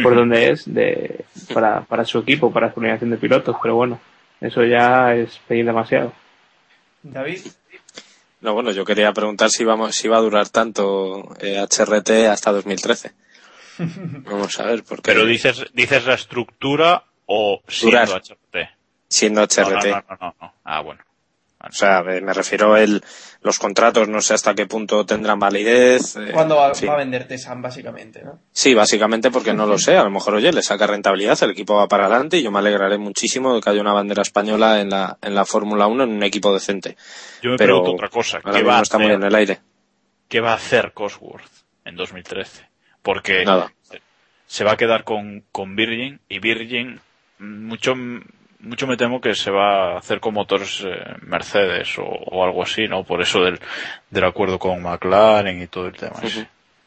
por 0.02 0.14
dónde 0.16 0.50
es, 0.50 0.72
de, 0.72 1.24
para, 1.52 1.82
para 1.82 2.04
su 2.04 2.18
equipo, 2.18 2.52
para 2.52 2.72
su 2.72 2.80
alineación 2.80 3.10
de 3.10 3.16
pilotos. 3.16 3.56
Pero 3.62 3.76
bueno, 3.76 4.00
eso 4.40 4.64
ya 4.64 5.14
es 5.14 5.38
pedir 5.48 5.64
demasiado. 5.66 6.12
David, 7.02 7.40
No, 8.40 8.54
bueno, 8.54 8.70
yo 8.72 8.84
quería 8.84 9.12
preguntar 9.12 9.50
si 9.50 9.64
vamos, 9.64 9.94
si 9.94 10.08
va 10.08 10.16
a 10.18 10.20
durar 10.20 10.48
tanto 10.48 11.34
eh, 11.40 11.58
HRT 11.58 12.10
hasta 12.30 12.52
2013. 12.52 13.12
Vamos 13.78 14.60
a 14.60 14.66
ver, 14.66 14.84
porque 14.84 15.02
Pero 15.10 15.26
dices, 15.26 15.64
dices 15.72 16.06
la 16.06 16.14
estructura 16.14 17.02
o 17.26 17.60
siendo 17.66 17.98
Durar. 17.98 18.22
HRT. 18.22 18.56
siendo 19.08 19.40
No, 19.40 19.46
HRT, 19.46 19.86
no, 19.86 20.04
no, 20.08 20.16
no, 20.20 20.34
no. 20.40 20.54
Ah, 20.62 20.80
bueno. 20.80 21.02
O 21.68 21.72
sea, 21.72 22.02
me 22.02 22.32
refiero 22.32 22.76
el, 22.76 23.02
los 23.42 23.58
contratos, 23.58 24.08
no 24.08 24.20
sé 24.20 24.34
hasta 24.34 24.54
qué 24.54 24.66
punto 24.66 25.04
tendrán 25.04 25.38
validez. 25.38 26.16
eh, 26.16 26.30
¿cuándo 26.32 26.56
va, 26.56 26.68
en 26.68 26.74
fin. 26.74 26.88
va 26.88 26.94
a 26.94 26.98
vender 26.98 27.26
Tessan, 27.28 27.60
básicamente, 27.62 28.22
no? 28.22 28.40
Sí, 28.52 28.74
básicamente 28.74 29.30
porque 29.30 29.52
no 29.52 29.66
lo 29.66 29.78
sé. 29.78 29.96
A 29.96 30.04
lo 30.04 30.10
mejor, 30.10 30.34
oye, 30.34 30.52
le 30.52 30.62
saca 30.62 30.86
rentabilidad, 30.86 31.38
el 31.42 31.50
equipo 31.50 31.76
va 31.76 31.88
para 31.88 32.06
adelante 32.06 32.38
y 32.38 32.42
yo 32.42 32.50
me 32.50 32.58
alegraré 32.58 32.98
muchísimo 32.98 33.54
de 33.54 33.60
que 33.60 33.70
haya 33.70 33.80
una 33.80 33.92
bandera 33.92 34.22
española 34.22 34.80
en 34.80 34.90
la, 34.90 35.18
en 35.22 35.34
la 35.34 35.44
Fórmula 35.44 35.86
1 35.86 36.04
en 36.04 36.10
un 36.10 36.22
equipo 36.22 36.52
decente. 36.54 36.96
Yo 37.42 37.50
me 37.50 37.56
Pero 37.56 37.82
pregunto 37.82 37.92
otra 37.92 38.08
cosa. 38.08 38.40
¿Qué 38.40 38.62
va, 38.62 38.78
a 38.78 38.82
está 38.82 38.98
muy 38.98 39.06
hacer, 39.06 39.16
en 39.16 39.24
el 39.24 39.34
aire. 39.34 39.60
¿Qué 40.28 40.40
va 40.40 40.52
a 40.52 40.56
hacer 40.56 40.92
Cosworth 40.92 41.44
en 41.84 41.96
2013? 41.96 42.68
Porque 43.02 43.44
Nada. 43.44 43.72
se 44.46 44.64
va 44.64 44.72
a 44.72 44.76
quedar 44.76 45.04
con, 45.04 45.44
con 45.52 45.76
Virgin 45.76 46.20
y 46.28 46.38
Virgin 46.38 47.00
mucho 47.38 47.94
mucho 48.64 48.86
me 48.86 48.96
temo 48.96 49.20
que 49.20 49.34
se 49.34 49.50
va 49.50 49.94
a 49.94 49.98
hacer 49.98 50.20
con 50.20 50.34
motores 50.34 50.82
eh, 50.84 51.16
Mercedes 51.22 51.98
o, 51.98 52.04
o 52.04 52.44
algo 52.44 52.62
así, 52.62 52.86
¿no? 52.88 53.04
Por 53.04 53.22
eso 53.22 53.40
del, 53.40 53.60
del 54.10 54.24
acuerdo 54.24 54.58
con 54.58 54.82
McLaren 54.82 55.62
y 55.62 55.66
todo 55.66 55.86
el 55.86 55.96
tema. 55.96 56.16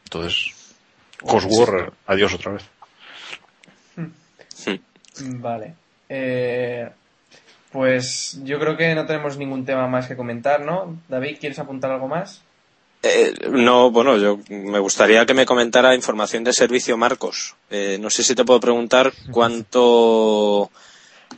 Entonces, 0.04 0.74
Cosworth, 1.20 1.92
adiós 2.06 2.34
otra 2.34 2.52
vez. 2.52 2.64
Vale. 5.20 5.74
Eh, 6.08 6.88
pues 7.70 8.40
yo 8.44 8.58
creo 8.58 8.76
que 8.76 8.94
no 8.94 9.06
tenemos 9.06 9.36
ningún 9.36 9.64
tema 9.64 9.88
más 9.88 10.06
que 10.06 10.16
comentar, 10.16 10.64
¿no? 10.64 10.98
David, 11.08 11.38
¿quieres 11.40 11.58
apuntar 11.58 11.90
algo 11.90 12.08
más? 12.08 12.42
Eh, 13.02 13.32
no, 13.50 13.90
bueno, 13.90 14.16
yo 14.16 14.40
me 14.48 14.78
gustaría 14.80 15.24
que 15.24 15.34
me 15.34 15.46
comentara 15.46 15.94
información 15.94 16.42
de 16.44 16.52
servicio 16.52 16.96
Marcos. 16.96 17.54
Eh, 17.70 17.98
no 18.00 18.10
sé 18.10 18.24
si 18.24 18.34
te 18.34 18.44
puedo 18.44 18.60
preguntar 18.60 19.12
cuánto 19.30 20.70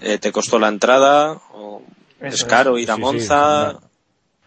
eh, 0.01 0.19
te 0.19 0.33
costó 0.33 0.59
la 0.59 0.69
entrada 0.69 1.33
o 1.53 1.83
Eso 2.21 2.35
es 2.37 2.45
caro 2.45 2.79
ir 2.79 2.91
a 2.91 2.95
Sí, 2.95 3.01
sí, 3.01 3.05
Monza. 3.05 3.73
no. 3.75 3.81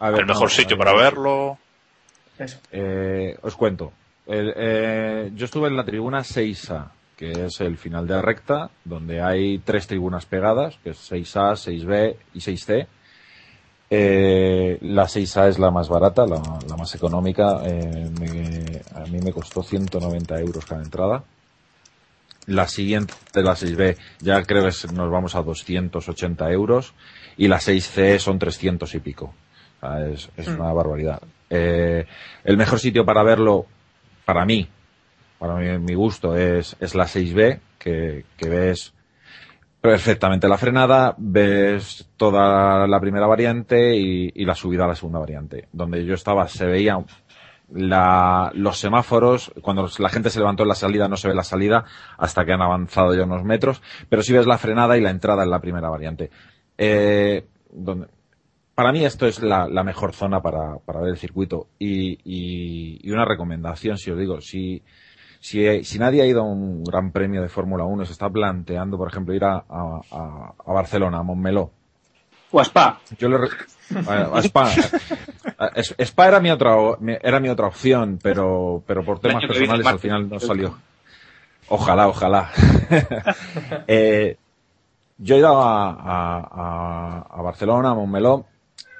A 0.00 0.10
ver, 0.10 0.20
el 0.20 0.26
mejor 0.26 0.42
no, 0.44 0.48
sitio 0.48 0.76
para 0.76 0.92
ver, 0.92 1.02
verlo. 1.14 1.58
Eso. 2.38 2.58
eh, 2.72 3.36
os 3.42 3.54
cuento. 3.56 3.92
El, 4.26 4.52
eh, 4.56 5.30
yo 5.34 5.44
estuve 5.44 5.68
en 5.68 5.76
la 5.76 5.84
tribuna 5.84 6.20
6A, 6.24 6.88
que 7.16 7.44
es 7.46 7.60
el 7.60 7.76
final 7.76 8.06
de 8.06 8.14
la 8.14 8.22
recta, 8.22 8.70
donde 8.84 9.22
hay 9.22 9.58
tres 9.58 9.86
tribunas 9.86 10.26
pegadas, 10.26 10.76
que 10.82 10.90
es 10.90 11.10
6A, 11.12 11.54
6B 11.56 12.16
y 12.34 12.40
6C. 12.40 12.86
Eh, 13.90 14.78
la 14.80 15.04
6A 15.06 15.48
es 15.48 15.58
la 15.58 15.70
más 15.70 15.88
barata, 15.88 16.26
la, 16.26 16.40
la 16.68 16.76
más 16.76 16.94
económica. 16.94 17.60
eh, 17.64 18.10
me- 18.18 18.82
a 19.00 19.06
mí 19.06 19.20
me 19.20 19.32
costó 19.32 19.62
190 19.62 20.40
euros 20.40 20.64
cada 20.66 20.82
entrada. 20.82 21.22
La 22.46 22.68
siguiente, 22.68 23.14
la 23.34 23.54
6B, 23.54 23.96
ya 24.20 24.42
creo 24.42 24.64
que 24.64 24.92
nos 24.92 25.10
vamos 25.10 25.34
a 25.34 25.42
280 25.42 26.50
euros. 26.50 26.94
Y 27.36 27.48
la 27.48 27.58
6C 27.58 28.18
son 28.18 28.38
300 28.38 28.94
y 28.94 29.00
pico. 29.00 29.34
O 29.76 29.80
sea, 29.80 30.06
es, 30.06 30.30
es 30.36 30.48
una 30.48 30.72
barbaridad. 30.72 31.20
Eh, 31.50 32.06
el 32.44 32.56
mejor 32.56 32.78
sitio 32.78 33.04
para 33.04 33.22
verlo, 33.22 33.66
para 34.24 34.44
mí, 34.44 34.68
para 35.38 35.56
mi, 35.56 35.78
mi 35.78 35.94
gusto, 35.94 36.36
es, 36.36 36.76
es 36.80 36.94
la 36.94 37.04
6B, 37.04 37.60
que, 37.78 38.24
que 38.36 38.48
ves 38.48 38.94
perfectamente 39.84 40.48
la 40.48 40.56
frenada, 40.56 41.14
ves 41.18 42.08
toda 42.16 42.86
la 42.86 43.00
primera 43.00 43.26
variante 43.26 43.94
y, 43.94 44.32
y 44.34 44.46
la 44.46 44.54
subida 44.54 44.84
a 44.84 44.88
la 44.88 44.94
segunda 44.94 45.18
variante. 45.18 45.68
Donde 45.72 46.04
yo 46.06 46.14
estaba 46.14 46.48
se 46.48 46.64
veía 46.64 46.96
la- 47.72 48.50
los 48.54 48.78
semáforos, 48.78 49.52
cuando 49.62 49.88
la 49.98 50.08
gente 50.08 50.30
se 50.30 50.38
levantó 50.38 50.62
en 50.64 50.68
la 50.68 50.74
salida 50.74 51.08
no 51.08 51.16
se 51.16 51.28
ve 51.28 51.34
la 51.34 51.42
salida 51.44 51.84
hasta 52.18 52.44
que 52.44 52.52
han 52.52 52.62
avanzado 52.62 53.14
ya 53.14 53.24
unos 53.24 53.44
metros, 53.44 53.82
pero 54.08 54.22
sí 54.22 54.32
ves 54.32 54.46
la 54.46 54.58
frenada 54.58 54.96
y 54.96 55.00
la 55.00 55.10
entrada 55.10 55.42
en 55.44 55.50
la 55.50 55.60
primera 55.60 55.88
variante. 55.88 56.30
Eh, 56.78 57.46
donde, 57.72 58.06
para 58.74 58.92
mí 58.92 59.04
esto 59.04 59.26
es 59.26 59.40
la, 59.42 59.68
la 59.68 59.84
mejor 59.84 60.12
zona 60.12 60.40
para, 60.42 60.78
para 60.84 61.00
ver 61.00 61.10
el 61.10 61.16
circuito 61.18 61.68
y, 61.78 62.12
y- 62.24 62.98
y 63.02 63.10
una 63.12 63.24
recomendación, 63.24 63.96
si 63.98 64.10
os 64.10 64.18
digo, 64.18 64.40
si, 64.40 64.82
si, 65.40 65.84
si 65.84 65.98
nadie 65.98 66.22
ha 66.22 66.26
ido 66.26 66.40
a 66.40 66.44
un 66.44 66.82
gran 66.84 67.12
premio 67.12 67.40
de 67.42 67.48
Fórmula 67.48 67.84
1 67.84 68.02
y 68.02 68.06
se 68.06 68.12
está 68.12 68.28
planteando, 68.30 68.96
por 68.98 69.08
ejemplo, 69.08 69.32
ir 69.34 69.44
a, 69.44 69.64
a- 69.68 70.00
a- 70.10 70.54
a 70.66 70.72
Barcelona, 70.72 71.18
a 71.18 71.22
Montmeló, 71.22 71.70
O 72.50 72.60
a 72.60 72.62
Spa. 72.64 73.00
yo 73.18 73.28
le 73.28 73.38
a 74.06 76.02
Spa, 76.04 76.26
era 76.28 76.40
mi 76.40 76.50
otra 76.50 76.76
era 77.22 77.40
mi 77.40 77.48
otra 77.48 77.66
opción, 77.66 78.18
pero 78.22 78.82
pero 78.86 79.04
por 79.04 79.18
temas 79.20 79.42
personales 79.48 79.86
al 79.86 79.98
final 80.00 80.28
no 80.28 80.40
salió. 80.46 80.78
Ojalá, 81.68 82.08
ojalá. 82.08 82.50
Eh, 83.86 84.36
yo 85.18 85.36
he 85.36 85.38
ido 85.38 85.60
a, 85.62 85.90
a, 85.90 86.38
a- 86.40 87.26
a 87.30 87.42
Barcelona, 87.42 87.90
a 87.90 87.94
Montmeló. 87.94 88.46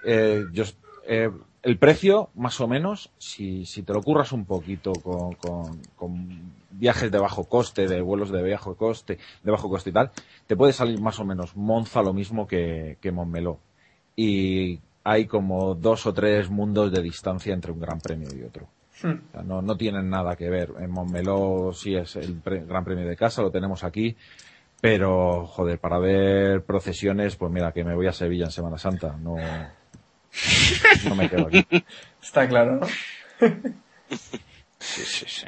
Eh, 0.05 0.45
yo, 0.53 0.65
eh, 1.07 1.31
el 1.63 1.79
precio, 1.79 2.29
más 2.35 2.61
o 2.61 2.69
menos, 2.69 3.11
si, 3.19 3.65
si 3.67 3.83
te 3.83 3.93
lo 3.93 4.03
curras 4.03 4.33
un 4.33 4.45
poquito 4.45 4.93
con, 4.93 5.35
con, 5.35 5.81
con 5.97 6.53
viajes 6.71 7.11
de 7.11 7.19
bajo 7.19 7.45
coste, 7.45 7.89
de 7.89 8.01
vuelos 8.01 8.31
de 8.31 8.49
bajo 8.51 8.75
coste, 8.77 9.19
de 9.43 9.51
bajo 9.51 9.69
coste 9.69 9.91
y 9.91 9.93
tal, 9.93 10.11
te 10.47 10.57
puede 10.57 10.73
salir 10.73 11.01
más 11.01 11.19
o 11.21 11.25
menos 11.25 11.57
Monza 11.57 12.03
lo 12.03 12.13
mismo 12.13 12.47
que, 12.47 12.99
que 13.01 13.11
Montmeló. 13.11 13.59
Y 14.17 14.81
hay 15.03 15.27
como 15.27 15.75
dos 15.75 16.07
o 16.07 16.15
tres 16.15 16.49
mundos 16.51 16.93
de 16.93 17.03
distancia 17.03 17.53
entre 17.53 17.73
un 17.73 17.81
gran 17.81 17.99
premio 18.01 18.29
y 18.35 18.43
otro. 18.43 18.69
Hmm. 19.03 19.19
O 19.29 19.33
sea, 19.33 19.43
no, 19.43 19.61
no 19.61 19.77
tienen 19.77 20.09
nada 20.09 20.37
que 20.37 20.49
ver. 20.49 20.73
En 20.79 20.91
Montmeló 20.91 21.73
sí 21.75 21.95
es 21.97 22.15
el 22.17 22.35
pre- 22.35 22.65
Gran 22.65 22.85
Premio 22.85 23.07
de 23.07 23.17
casa, 23.17 23.43
lo 23.43 23.51
tenemos 23.51 23.83
aquí. 23.85 24.17
Pero, 24.81 25.47
joder, 25.47 25.79
para 25.79 25.99
ver 25.99 26.63
procesiones, 26.63 27.37
pues 27.37 27.51
mira, 27.51 27.73
que 27.73 27.85
me 27.85 27.95
voy 27.95 28.07
a 28.07 28.13
Sevilla 28.13 28.45
en 28.47 28.51
Semana 28.51 28.79
Santa. 28.79 29.17
No, 29.17 29.37
no 31.09 31.15
me 31.15 31.29
quedo 31.29 31.47
aquí. 31.47 31.67
Está 32.23 32.49
claro, 32.49 32.81
¿no? 32.81 32.87
Sí, 34.79 35.03
sí, 35.07 35.25
sí. 35.27 35.47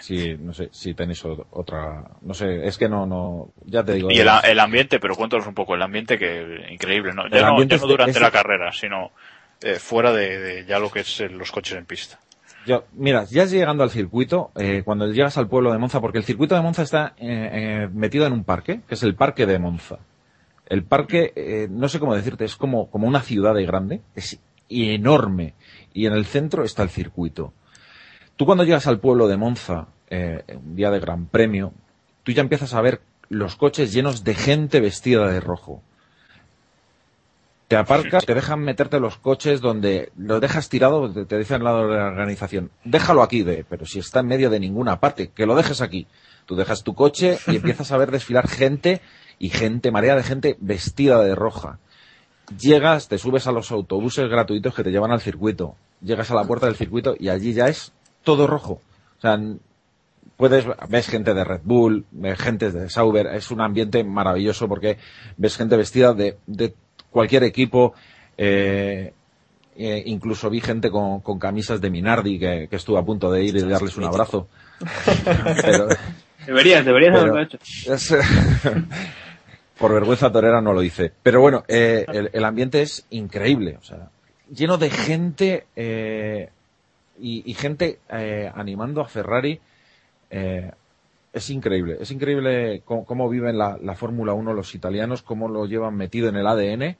Sí, 0.00 0.36
no 0.40 0.54
sé 0.54 0.70
si 0.72 0.94
tenéis 0.94 1.22
otra. 1.24 2.02
No 2.22 2.32
sé, 2.32 2.66
es 2.66 2.78
que 2.78 2.88
no, 2.88 3.04
no. 3.06 3.50
Ya 3.66 3.84
te 3.84 3.92
digo. 3.94 4.10
Y 4.10 4.18
el, 4.18 4.28
ambiente, 4.58 4.98
pero 4.98 5.14
cuéntanos 5.14 5.46
un 5.46 5.54
poco, 5.54 5.74
el 5.74 5.82
ambiente 5.82 6.18
que 6.18 6.66
increíble, 6.70 7.12
¿no? 7.12 7.28
Ya 7.28 7.38
El 7.40 7.44
no, 7.46 7.62
ya 7.62 7.76
no 7.76 7.86
de- 7.86 7.92
durante 7.92 8.20
la 8.20 8.30
carrera, 8.30 8.72
sino 8.72 9.10
eh, 9.60 9.74
fuera 9.74 10.12
de, 10.12 10.38
de 10.38 10.64
ya 10.64 10.78
lo 10.78 10.90
que 10.90 11.00
es 11.00 11.20
los 11.30 11.52
coches 11.52 11.76
en 11.76 11.84
pista. 11.84 12.18
Yo- 12.66 12.84
mira, 12.94 13.24
ya 13.24 13.44
llegando 13.44 13.82
al 13.82 13.90
circuito, 13.90 14.50
eh, 14.56 14.80
cuando 14.82 15.06
llegas 15.12 15.36
al 15.36 15.48
pueblo 15.48 15.70
de 15.72 15.78
Monza, 15.78 16.00
porque 16.00 16.18
el 16.18 16.24
circuito 16.24 16.54
de 16.54 16.62
Monza 16.62 16.82
está 16.82 17.14
eh, 17.18 17.50
eh, 17.52 17.88
metido 17.92 18.26
en 18.26 18.32
un 18.32 18.44
parque, 18.44 18.80
que 18.88 18.94
es 18.94 19.02
el 19.02 19.14
parque 19.14 19.44
de 19.44 19.58
Monza. 19.58 19.98
El 20.66 20.84
parque, 20.84 21.34
eh, 21.36 21.68
no 21.70 21.88
sé 21.88 22.00
cómo 22.00 22.14
decirte, 22.14 22.46
es 22.46 22.56
como, 22.56 22.90
como 22.90 23.06
una 23.06 23.20
ciudad 23.20 23.54
de 23.54 23.66
grande, 23.66 24.00
es 24.14 24.40
enorme, 24.70 25.52
y 25.92 26.06
en 26.06 26.14
el 26.14 26.24
centro 26.24 26.64
está 26.64 26.82
el 26.82 26.88
circuito. 26.88 27.52
Tú 28.36 28.46
cuando 28.46 28.64
llegas 28.64 28.86
al 28.86 28.98
pueblo 28.98 29.28
de 29.28 29.36
Monza, 29.36 29.86
eh, 30.10 30.42
un 30.54 30.74
día 30.74 30.90
de 30.90 31.00
gran 31.00 31.26
premio, 31.26 31.72
tú 32.22 32.32
ya 32.32 32.42
empiezas 32.42 32.74
a 32.74 32.80
ver 32.80 33.00
los 33.28 33.56
coches 33.56 33.92
llenos 33.92 34.24
de 34.24 34.34
gente 34.34 34.80
vestida 34.80 35.28
de 35.28 35.40
rojo. 35.40 35.82
te 37.68 37.76
aparcas, 37.76 38.26
te 38.26 38.34
dejan 38.34 38.60
meterte 38.60 39.00
los 39.00 39.16
coches 39.16 39.60
donde 39.60 40.12
lo 40.16 40.40
dejas 40.40 40.68
tirado, 40.68 41.10
te, 41.10 41.24
te 41.24 41.38
dicen 41.38 41.56
al 41.56 41.64
lado 41.64 41.88
de 41.88 41.96
la 41.96 42.06
organización, 42.06 42.70
déjalo 42.84 43.22
aquí, 43.22 43.42
de, 43.42 43.64
pero 43.68 43.86
si 43.86 44.00
está 44.00 44.20
en 44.20 44.26
medio 44.26 44.50
de 44.50 44.60
ninguna 44.60 45.00
parte, 45.00 45.28
que 45.28 45.46
lo 45.46 45.54
dejes 45.54 45.80
aquí. 45.80 46.06
Tú 46.46 46.56
dejas 46.56 46.82
tu 46.82 46.94
coche 46.94 47.38
y 47.46 47.56
empiezas 47.56 47.92
a 47.92 47.96
ver 47.96 48.10
desfilar 48.10 48.48
gente 48.48 49.00
y 49.38 49.48
gente, 49.48 49.90
marea 49.90 50.16
de 50.16 50.22
gente 50.22 50.56
vestida 50.60 51.22
de 51.22 51.34
roja. 51.34 51.78
Llegas, 52.58 53.08
te 53.08 53.16
subes 53.16 53.46
a 53.46 53.52
los 53.52 53.70
autobuses 53.72 54.28
gratuitos 54.28 54.74
que 54.74 54.84
te 54.84 54.90
llevan 54.90 55.12
al 55.12 55.22
circuito. 55.22 55.76
Llegas 56.02 56.30
a 56.30 56.34
la 56.34 56.44
puerta 56.44 56.66
del 56.66 56.76
circuito 56.76 57.14
y 57.18 57.30
allí 57.30 57.54
ya 57.54 57.68
es 57.68 57.92
todo 58.24 58.46
rojo. 58.46 58.80
O 59.18 59.20
sea, 59.20 59.38
puedes, 60.36 60.64
ves 60.88 61.08
gente 61.08 61.32
de 61.34 61.44
Red 61.44 61.60
Bull, 61.62 62.04
ves 62.10 62.38
gente 62.40 62.70
de 62.72 62.90
Sauber, 62.90 63.28
es 63.28 63.50
un 63.50 63.60
ambiente 63.60 64.02
maravilloso 64.02 64.68
porque 64.68 64.98
ves 65.36 65.56
gente 65.56 65.76
vestida 65.76 66.12
de, 66.12 66.38
de 66.46 66.74
cualquier 67.10 67.44
equipo, 67.44 67.94
eh, 68.36 69.12
eh, 69.76 70.02
incluso 70.06 70.50
vi 70.50 70.60
gente 70.60 70.90
con, 70.90 71.20
con 71.20 71.38
camisas 71.38 71.80
de 71.80 71.90
Minardi 71.90 72.38
que, 72.38 72.66
que 72.68 72.76
estuve 72.76 72.98
a 72.98 73.02
punto 73.04 73.30
de 73.30 73.44
ir 73.44 73.56
y 73.56 73.62
darles 73.62 73.96
un 73.96 74.04
abrazo. 74.04 74.48
Pero, 75.62 75.88
Deberías, 76.46 76.84
deberías 76.84 77.12
Pero- 77.14 77.32
haberlo 77.32 77.42
hecho. 77.42 77.58
es- 77.92 78.14
por 79.78 79.92
vergüenza 79.92 80.30
torera 80.30 80.60
no 80.60 80.72
lo 80.72 80.82
hice. 80.82 81.12
Pero 81.22 81.40
bueno, 81.40 81.64
eh, 81.68 82.04
el, 82.12 82.30
el 82.32 82.44
ambiente 82.44 82.82
es 82.82 83.06
increíble, 83.10 83.76
o 83.80 83.84
sea, 83.84 84.08
lleno 84.52 84.76
de 84.78 84.90
gente 84.90 85.66
eh, 85.74 86.50
y, 87.20 87.42
y 87.50 87.54
gente 87.54 87.98
eh, 88.10 88.50
animando 88.54 89.00
a 89.00 89.06
Ferrari. 89.08 89.60
eh, 90.30 90.70
es 91.32 91.50
increíble, 91.50 91.96
es 92.00 92.10
increíble 92.12 92.82
cómo, 92.84 93.04
cómo 93.04 93.28
viven 93.28 93.58
la, 93.58 93.76
la 93.82 93.96
Fórmula 93.96 94.34
1 94.34 94.52
los 94.52 94.72
italianos, 94.76 95.22
cómo 95.22 95.48
lo 95.48 95.66
llevan 95.66 95.96
metido 95.96 96.28
en 96.28 96.36
el 96.36 96.46
ADN 96.46 96.96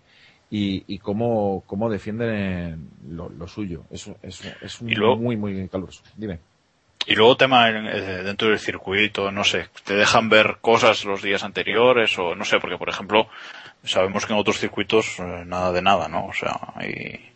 y, 0.50 0.82
y 0.92 0.98
cómo, 0.98 1.62
cómo 1.66 1.88
defienden 1.88 2.88
lo, 3.08 3.28
lo 3.28 3.46
suyo. 3.46 3.84
Es, 3.92 4.10
es, 4.22 4.42
es 4.60 4.82
Y 4.82 4.94
luego- 4.96 5.16
muy, 5.18 5.36
muy 5.36 5.68
caluroso. 5.68 6.02
Dime. 6.16 6.40
Y 7.06 7.14
luego 7.14 7.36
tema 7.36 7.68
eh, 7.70 8.22
dentro 8.24 8.48
del 8.48 8.58
circuito, 8.58 9.30
no 9.30 9.44
sé, 9.44 9.66
te 9.84 9.94
dejan 9.94 10.28
ver 10.30 10.56
cosas 10.60 11.04
los 11.04 11.22
días 11.22 11.44
anteriores 11.44 12.18
o 12.18 12.34
no 12.34 12.44
sé, 12.44 12.58
porque 12.58 12.78
por 12.78 12.88
ejemplo 12.88 13.28
sabemos 13.84 14.26
que 14.26 14.32
en 14.32 14.38
otros 14.40 14.58
circuitos 14.58 15.20
eh, 15.20 15.44
nada 15.46 15.70
de 15.70 15.82
nada, 15.82 16.08
¿no? 16.08 16.26
O 16.26 16.32
sea, 16.32 16.58
hay, 16.74 17.30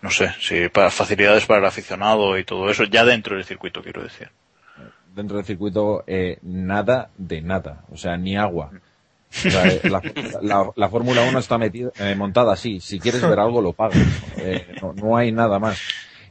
no 0.00 0.10
sé, 0.10 0.32
si 0.40 0.68
para 0.68 0.90
facilidades 0.90 1.46
para 1.46 1.60
el 1.60 1.66
aficionado 1.66 2.38
y 2.38 2.44
todo 2.44 2.70
eso, 2.70 2.84
ya 2.84 3.04
dentro 3.04 3.34
del 3.36 3.44
circuito 3.44 3.82
quiero 3.82 4.02
decir. 4.02 4.28
dentro 5.14 5.36
del 5.36 5.46
circuito 5.46 6.04
eh, 6.06 6.38
nada 6.42 7.10
de 7.16 7.40
nada, 7.42 7.82
o 7.92 7.96
sea, 7.96 8.16
ni 8.16 8.36
agua. 8.36 8.70
O 9.30 9.50
sea, 9.50 9.66
eh, 9.66 9.80
la, 9.84 10.00
la- 10.40 10.70
la 10.74 10.88
Fórmula 10.88 11.22
1 11.28 11.38
está 11.40 11.58
metida, 11.58 11.90
eh, 11.98 12.14
montada 12.14 12.52
así, 12.52 12.80
si 12.80 12.98
quieres 13.00 13.20
ver 13.20 13.38
algo 13.40 13.60
lo 13.60 13.72
pagas, 13.72 13.98
Eh, 14.36 14.74
no, 14.80 14.92
no 14.94 15.16
hay 15.16 15.32
nada 15.32 15.58
más. 15.58 15.78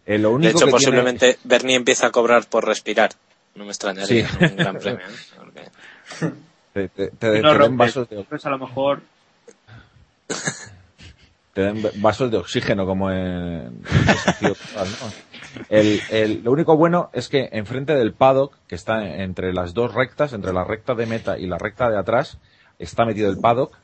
Eh, 0.05 0.17
lo 0.17 0.29
De 0.29 0.35
único 0.35 0.57
hecho, 0.57 0.65
que 0.67 0.71
posiblemente 0.71 1.37
Bernie 1.43 1.75
empieza 1.75 2.07
a 2.07 2.11
cobrar 2.11 2.45
por 2.47 2.65
respirar. 2.65 3.11
No 3.55 3.65
me 3.65 3.71
extrañaría 3.71 4.27
Sí. 4.29 4.45
un 4.45 4.55
gran 4.55 4.77
premio. 4.79 5.05
¿eh? 5.05 5.11
Porque- 5.37 5.69
tiene, 6.73 6.87
te, 6.87 6.89
te- 6.89 7.07
te- 7.09 7.11
no 7.11 7.17
te 7.19 7.31
den 7.31 7.43
rompes, 7.57 7.77
vasos 7.95 8.09
de, 8.09 8.23
pues 8.23 8.45
a 8.45 8.49
lo 8.51 8.57
mejor 8.59 9.01
te 11.57 11.63
den 11.63 11.81
vasos 11.95 12.29
de 12.29 12.37
oxígeno 12.37 12.85
como 12.85 13.09
en 13.09 13.81
¿no? 14.41 14.53
El, 15.69 15.99
el- 16.11 16.43
lo 16.43 16.51
único 16.51 16.77
bueno 16.77 17.09
es 17.13 17.29
que 17.29 17.49
enfrente 17.51 17.95
del 17.95 18.13
paddock, 18.13 18.53
que 18.67 18.75
está 18.75 19.23
entre 19.23 19.53
las 19.53 19.73
dos 19.73 19.95
rectas, 19.95 20.33
entre 20.33 20.53
la 20.53 20.63
recta 20.63 20.93
de 20.93 21.07
meta 21.07 21.35
y 21.39 21.47
la 21.47 21.57
recta 21.57 21.89
de 21.89 21.97
atrás, 21.97 22.37
está 22.77 23.05
metido 23.05 23.27
el 23.31 23.39
paddock. 23.39 23.75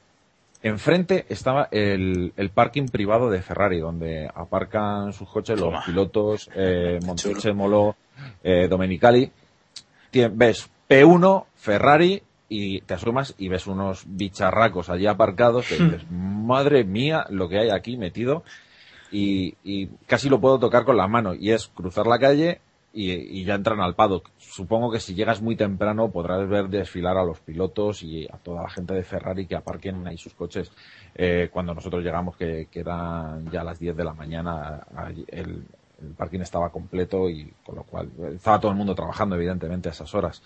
Enfrente 0.62 1.26
estaba 1.30 1.68
el, 1.72 2.32
el 2.38 2.50
parking 2.52 2.90
privado 2.90 3.32
de 3.32 3.42
Ferrari, 3.42 3.80
donde 3.80 4.30
aparcan 4.36 5.12
sus 5.12 5.28
coches 5.28 5.60
los 5.60 5.70
Toma. 5.72 5.84
pilotos, 5.84 6.52
eh, 6.56 7.00
Montechémolo, 7.06 7.96
eh, 8.44 8.68
Domenicali. 8.70 9.32
Tien- 10.12 10.34
ves 10.36 10.70
P1, 10.88 11.46
Ferrari, 11.56 12.22
y 12.56 12.82
te 12.82 12.94
asomas 12.94 13.34
y 13.40 13.48
ves 13.48 13.66
unos 13.66 14.04
bicharracos 14.06 14.92
allí 14.92 15.08
aparcados, 15.08 15.68
que 15.68 15.76
dices, 15.76 16.06
madre 16.12 16.84
mía, 16.84 17.26
lo 17.32 17.50
que 17.50 17.58
hay 17.58 17.70
aquí 17.72 17.98
metido, 17.98 18.44
y, 19.12 19.56
y 19.64 19.88
casi 20.06 20.30
lo 20.30 20.40
puedo 20.40 20.60
tocar 20.60 20.86
con 20.86 20.96
las 20.96 21.10
manos, 21.10 21.36
y 21.40 21.50
es 21.50 21.68
cruzar 21.68 22.06
la 22.06 22.20
calle 22.20 22.62
y, 22.94 23.12
y 23.12 23.44
ya 23.44 23.56
entran 23.56 23.82
al 23.82 23.96
paddock. 23.96 24.30
Supongo 24.38 24.92
que 24.92 25.00
si 25.00 25.16
llegas 25.16 25.42
muy 25.42 25.56
temprano 25.56 26.12
podrás 26.12 26.48
ver 26.48 26.70
desfilar 26.70 27.18
a 27.18 27.24
los 27.24 27.40
pilotos 27.40 28.04
y 28.04 28.28
a 28.28 28.38
toda 28.38 28.62
la 28.62 28.70
gente 28.70 28.94
de 28.94 29.02
Ferrari 29.02 29.48
que 29.48 29.56
aparquen 29.56 30.08
ahí 30.08 30.18
sus 30.20 30.36
coches. 30.36 30.72
Eh, 31.16 31.50
cuando 31.52 31.74
nosotros 31.74 32.04
llegamos, 32.04 32.38
que, 32.38 32.68
que 32.70 32.82
eran 32.82 33.50
ya 33.50 33.64
las 33.64 33.80
10 33.80 33.98
de 33.98 34.04
la 34.04 34.14
mañana, 34.14 34.86
el, 35.28 35.66
el 36.04 36.14
parking 36.16 36.42
estaba 36.42 36.70
completo 36.70 37.28
y 37.32 37.52
con 37.66 37.78
lo 37.78 37.84
cual 37.84 38.12
estaba 38.36 38.60
todo 38.60 38.70
el 38.70 38.78
mundo 38.78 38.94
trabajando 38.94 39.36
evidentemente 39.38 39.90
a 39.90 39.92
esas 39.92 40.14
horas. 40.14 40.44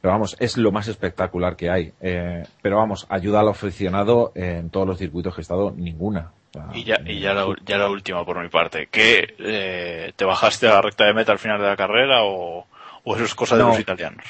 Pero 0.00 0.12
vamos, 0.12 0.36
es 0.40 0.56
lo 0.56 0.72
más 0.72 0.88
espectacular 0.88 1.56
que 1.56 1.70
hay. 1.70 1.92
Eh, 2.00 2.44
pero 2.62 2.76
vamos, 2.78 3.06
ayuda 3.10 3.40
al 3.40 3.48
aficionado 3.48 4.32
en 4.34 4.70
todos 4.70 4.86
los 4.86 4.98
circuitos 4.98 5.34
que 5.34 5.40
he 5.40 5.42
estado, 5.42 5.72
ninguna. 5.76 6.32
Y 6.74 6.84
ya, 6.84 6.98
y 7.06 7.20
ya, 7.20 7.32
la, 7.34 7.46
ya 7.64 7.76
la 7.78 7.88
última 7.90 8.24
por 8.24 8.42
mi 8.42 8.48
parte. 8.48 8.88
¿Qué, 8.90 9.34
eh, 9.38 10.12
¿Te 10.16 10.24
bajaste 10.24 10.66
a 10.68 10.74
la 10.74 10.82
recta 10.82 11.04
de 11.04 11.14
meta 11.14 11.32
al 11.32 11.38
final 11.38 11.60
de 11.60 11.66
la 11.66 11.76
carrera 11.76 12.24
o, 12.24 12.66
o 13.04 13.14
eso 13.14 13.24
es 13.24 13.34
cosa 13.34 13.56
de 13.56 13.62
los 13.62 13.78
italianos? 13.78 14.24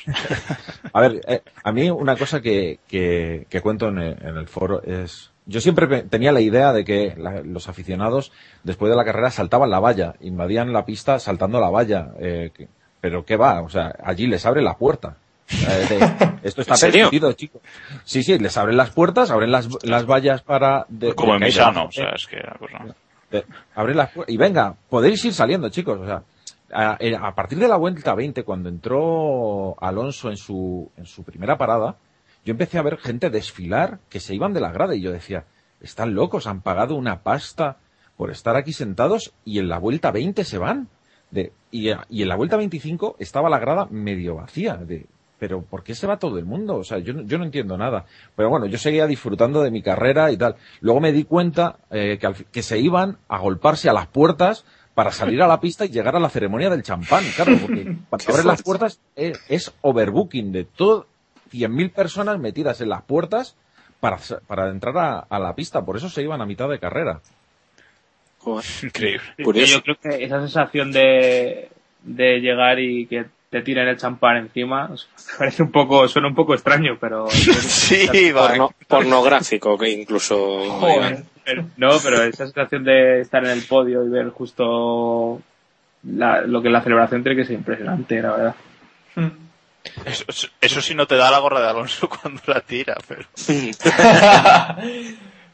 A 0.93 1.01
ver, 1.01 1.21
eh, 1.29 1.43
a 1.63 1.73
mí 1.73 1.89
una 1.89 2.17
cosa 2.17 2.41
que, 2.43 2.81
que, 2.89 3.47
que 3.49 3.61
cuento 3.61 3.89
en 3.89 3.99
el, 3.99 4.17
en 4.23 4.37
el 4.37 4.49
foro 4.49 4.83
es... 4.83 5.31
Yo 5.47 5.61
siempre 5.61 6.03
tenía 6.03 6.33
la 6.33 6.41
idea 6.41 6.73
de 6.73 6.85
que 6.85 7.15
la- 7.17 7.41
los 7.43 7.69
aficionados 7.69 8.33
después 8.65 8.91
de 8.91 8.97
la 8.97 9.05
carrera 9.05 9.31
saltaban 9.31 9.71
la 9.71 9.81
valla, 9.81 10.15
invadían 10.21 10.73
la 10.73 10.85
pista 10.85 11.19
saltando 11.21 11.61
la 11.61 11.71
valla. 11.71 12.09
eh, 12.19 12.51
que- 12.55 12.69
pero 13.01 13.25
¿qué 13.25 13.37
va? 13.37 13.63
O 13.63 13.69
sea, 13.71 13.95
allí 14.05 14.27
les 14.27 14.45
abre 14.47 14.61
la 14.63 14.77
puerta. 14.77 15.17
Eh, 15.53 16.01
esto 16.43 16.61
está 16.61 16.75
¿En 16.75 16.79
serio? 16.79 17.05
permitido, 17.07 17.33
chicos. 17.33 17.63
Sí, 18.05 18.23
sí, 18.23 18.39
les 18.39 18.57
abren 18.57 18.77
las 18.77 18.91
puertas, 18.91 19.31
abren 19.31 19.51
las, 19.51 19.69
las 19.85 20.07
vallas 20.07 20.43
para... 20.43 20.87
de- 20.89 21.15
Como 21.15 21.33
de 21.33 21.39
en 21.39 21.45
Misano, 21.45 21.85
o 21.87 21.93
sea, 21.93 22.11
es 22.11 22.27
que 22.27 22.37
de- 23.31 23.45
abrir 23.75 23.97
las 23.97 24.11
y 24.27 24.37
venga, 24.37 24.75
podéis 24.89 25.25
ir 25.25 25.33
saliendo, 25.35 25.69
chicos. 25.69 25.99
O 26.01 26.07
sea, 26.07 26.23
a, 26.73 26.99
a 27.27 27.35
partir 27.35 27.59
de 27.59 27.69
la 27.69 27.77
vuelta 27.77 28.15
20, 28.15 28.43
cuando 28.45 28.69
entró 28.69 29.77
Alonso 29.83 30.31
en 30.31 30.37
su, 30.37 30.91
en 30.97 31.07
su 31.07 31.23
primera 31.25 31.57
parada, 31.59 31.97
yo 32.45 32.53
empecé 32.53 32.79
a 32.79 32.83
ver 32.83 32.97
gente 32.99 33.29
desfilar 33.31 33.99
que 34.09 34.21
se 34.21 34.35
iban 34.35 34.53
de 34.53 34.61
la 34.61 34.71
grada 34.73 34.95
y 34.95 35.01
yo 35.01 35.13
decía, 35.13 35.45
están 35.81 36.15
locos, 36.15 36.47
han 36.47 36.61
pagado 36.61 36.95
una 36.95 37.23
pasta 37.23 37.77
por 38.17 38.31
estar 38.31 38.57
aquí 38.57 38.73
sentados 38.73 39.33
y 39.45 39.59
en 39.59 39.69
la 39.69 39.79
vuelta 39.79 40.11
20 40.11 40.45
se 40.45 40.59
van. 40.59 40.89
De, 41.31 41.53
y, 41.71 41.91
y 42.09 42.23
en 42.23 42.29
la 42.29 42.35
vuelta 42.37 42.57
25 42.57 43.17
estaba 43.21 43.49
la 43.49 43.59
grada 43.61 43.87
medio 43.91 44.35
vacía. 44.37 44.75
De, 44.77 45.07
pero 45.41 45.63
¿por 45.63 45.83
qué 45.83 45.95
se 45.97 46.07
va 46.07 46.19
todo 46.19 46.39
el 46.39 46.45
mundo? 46.45 46.77
O 46.77 46.85
sea, 46.85 46.99
yo, 46.99 47.13
no- 47.15 47.23
yo 47.23 47.39
no 47.39 47.45
entiendo 47.45 47.77
nada. 47.77 48.05
Pero 48.37 48.51
bueno, 48.51 48.67
yo 48.67 48.79
seguía 48.79 49.07
disfrutando 49.09 49.63
de 49.63 49.71
mi 49.73 49.83
carrera 49.83 50.31
y 50.31 50.37
tal. 50.37 50.55
Luego 50.81 51.01
me 51.01 51.11
di 51.13 51.25
cuenta 51.25 51.79
eh, 51.91 52.19
que, 52.21 52.27
al 52.27 52.35
que 52.37 52.63
se 52.63 52.79
iban 52.79 53.17
a 53.29 53.39
golparse 53.39 53.89
a 53.89 53.93
las 53.95 54.07
puertas 54.07 54.65
para 54.95 55.11
salir 55.11 55.41
a 55.43 55.49
la 55.49 55.61
pista 55.61 55.87
y 55.87 55.89
llegar 55.89 56.15
a 56.15 56.21
la 56.21 56.29
ceremonia 56.29 56.69
del 56.71 56.83
champán. 56.83 57.25
Claro, 57.35 57.53
porque 57.63 57.85
cuando 58.11 58.25
abren 58.31 58.47
las 58.47 58.63
puertas 58.63 59.01
es, 59.17 59.41
es 59.49 59.73
overbooking 59.81 60.53
de 60.53 60.65
todo 60.65 61.07
100.000 61.53 61.93
personas 61.93 62.39
metidas 62.39 62.81
en 62.83 62.91
las 62.91 63.03
puertas 63.03 63.57
para, 63.99 64.19
para 64.47 64.69
entrar 64.71 64.97
a, 64.99 65.19
a 65.21 65.39
la 65.39 65.55
pista. 65.55 65.85
Por 65.85 65.97
eso 65.97 66.09
se 66.11 66.23
iban 66.23 66.41
a 66.43 66.47
mitad 66.47 66.69
de 66.69 66.79
carrera. 66.79 67.21
Joder, 68.39 68.65
Increíble. 68.83 69.67
Yo 69.67 69.83
creo 69.83 69.97
que 70.03 70.25
esa 70.25 70.39
sensación 70.41 70.93
de, 70.93 71.71
de 72.03 72.41
llegar 72.41 72.79
y 72.79 73.07
que 73.07 73.27
te 73.51 73.63
tiren 73.63 73.89
el 73.89 73.97
champán 73.97 74.37
encima 74.37 74.91
parece 75.39 75.63
un 75.65 75.73
poco, 75.73 76.07
suena 76.09 76.29
un 76.29 76.35
poco 76.35 76.55
extraño, 76.55 76.97
pero 77.01 77.29
Sí, 77.31 78.31
va. 78.33 78.49
porno- 78.49 78.75
pornográfico, 78.89 79.77
que 79.77 79.91
incluso. 79.91 80.37
Joder. 80.71 81.25
Pero- 81.45 81.67
no, 81.77 81.91
pero 82.03 82.23
esa 82.23 82.45
sensación 82.47 82.85
de 82.85 83.21
estar 83.21 83.45
en 83.45 83.51
el 83.51 83.63
podio 83.63 84.05
y 84.05 84.09
ver 84.09 84.29
justo 84.31 85.43
la- 86.05 86.43
lo 86.43 86.63
que 86.63 86.71
la 86.71 86.83
celebración 86.83 87.23
tiene 87.23 87.37
que 87.43 87.47
ser 87.47 87.57
impresionante, 87.57 88.23
la 88.23 88.33
verdad. 88.33 88.55
Eso, 90.05 90.25
eso- 90.61 90.81
sí 90.83 90.95
no 90.95 91.07
te 91.07 91.17
da 91.17 91.31
la 91.31 91.39
gorra 91.39 91.61
de 91.61 91.69
Alonso 91.71 92.09
cuando 92.09 92.41
la 92.47 92.61
tira, 92.61 92.97
pero... 93.09 93.25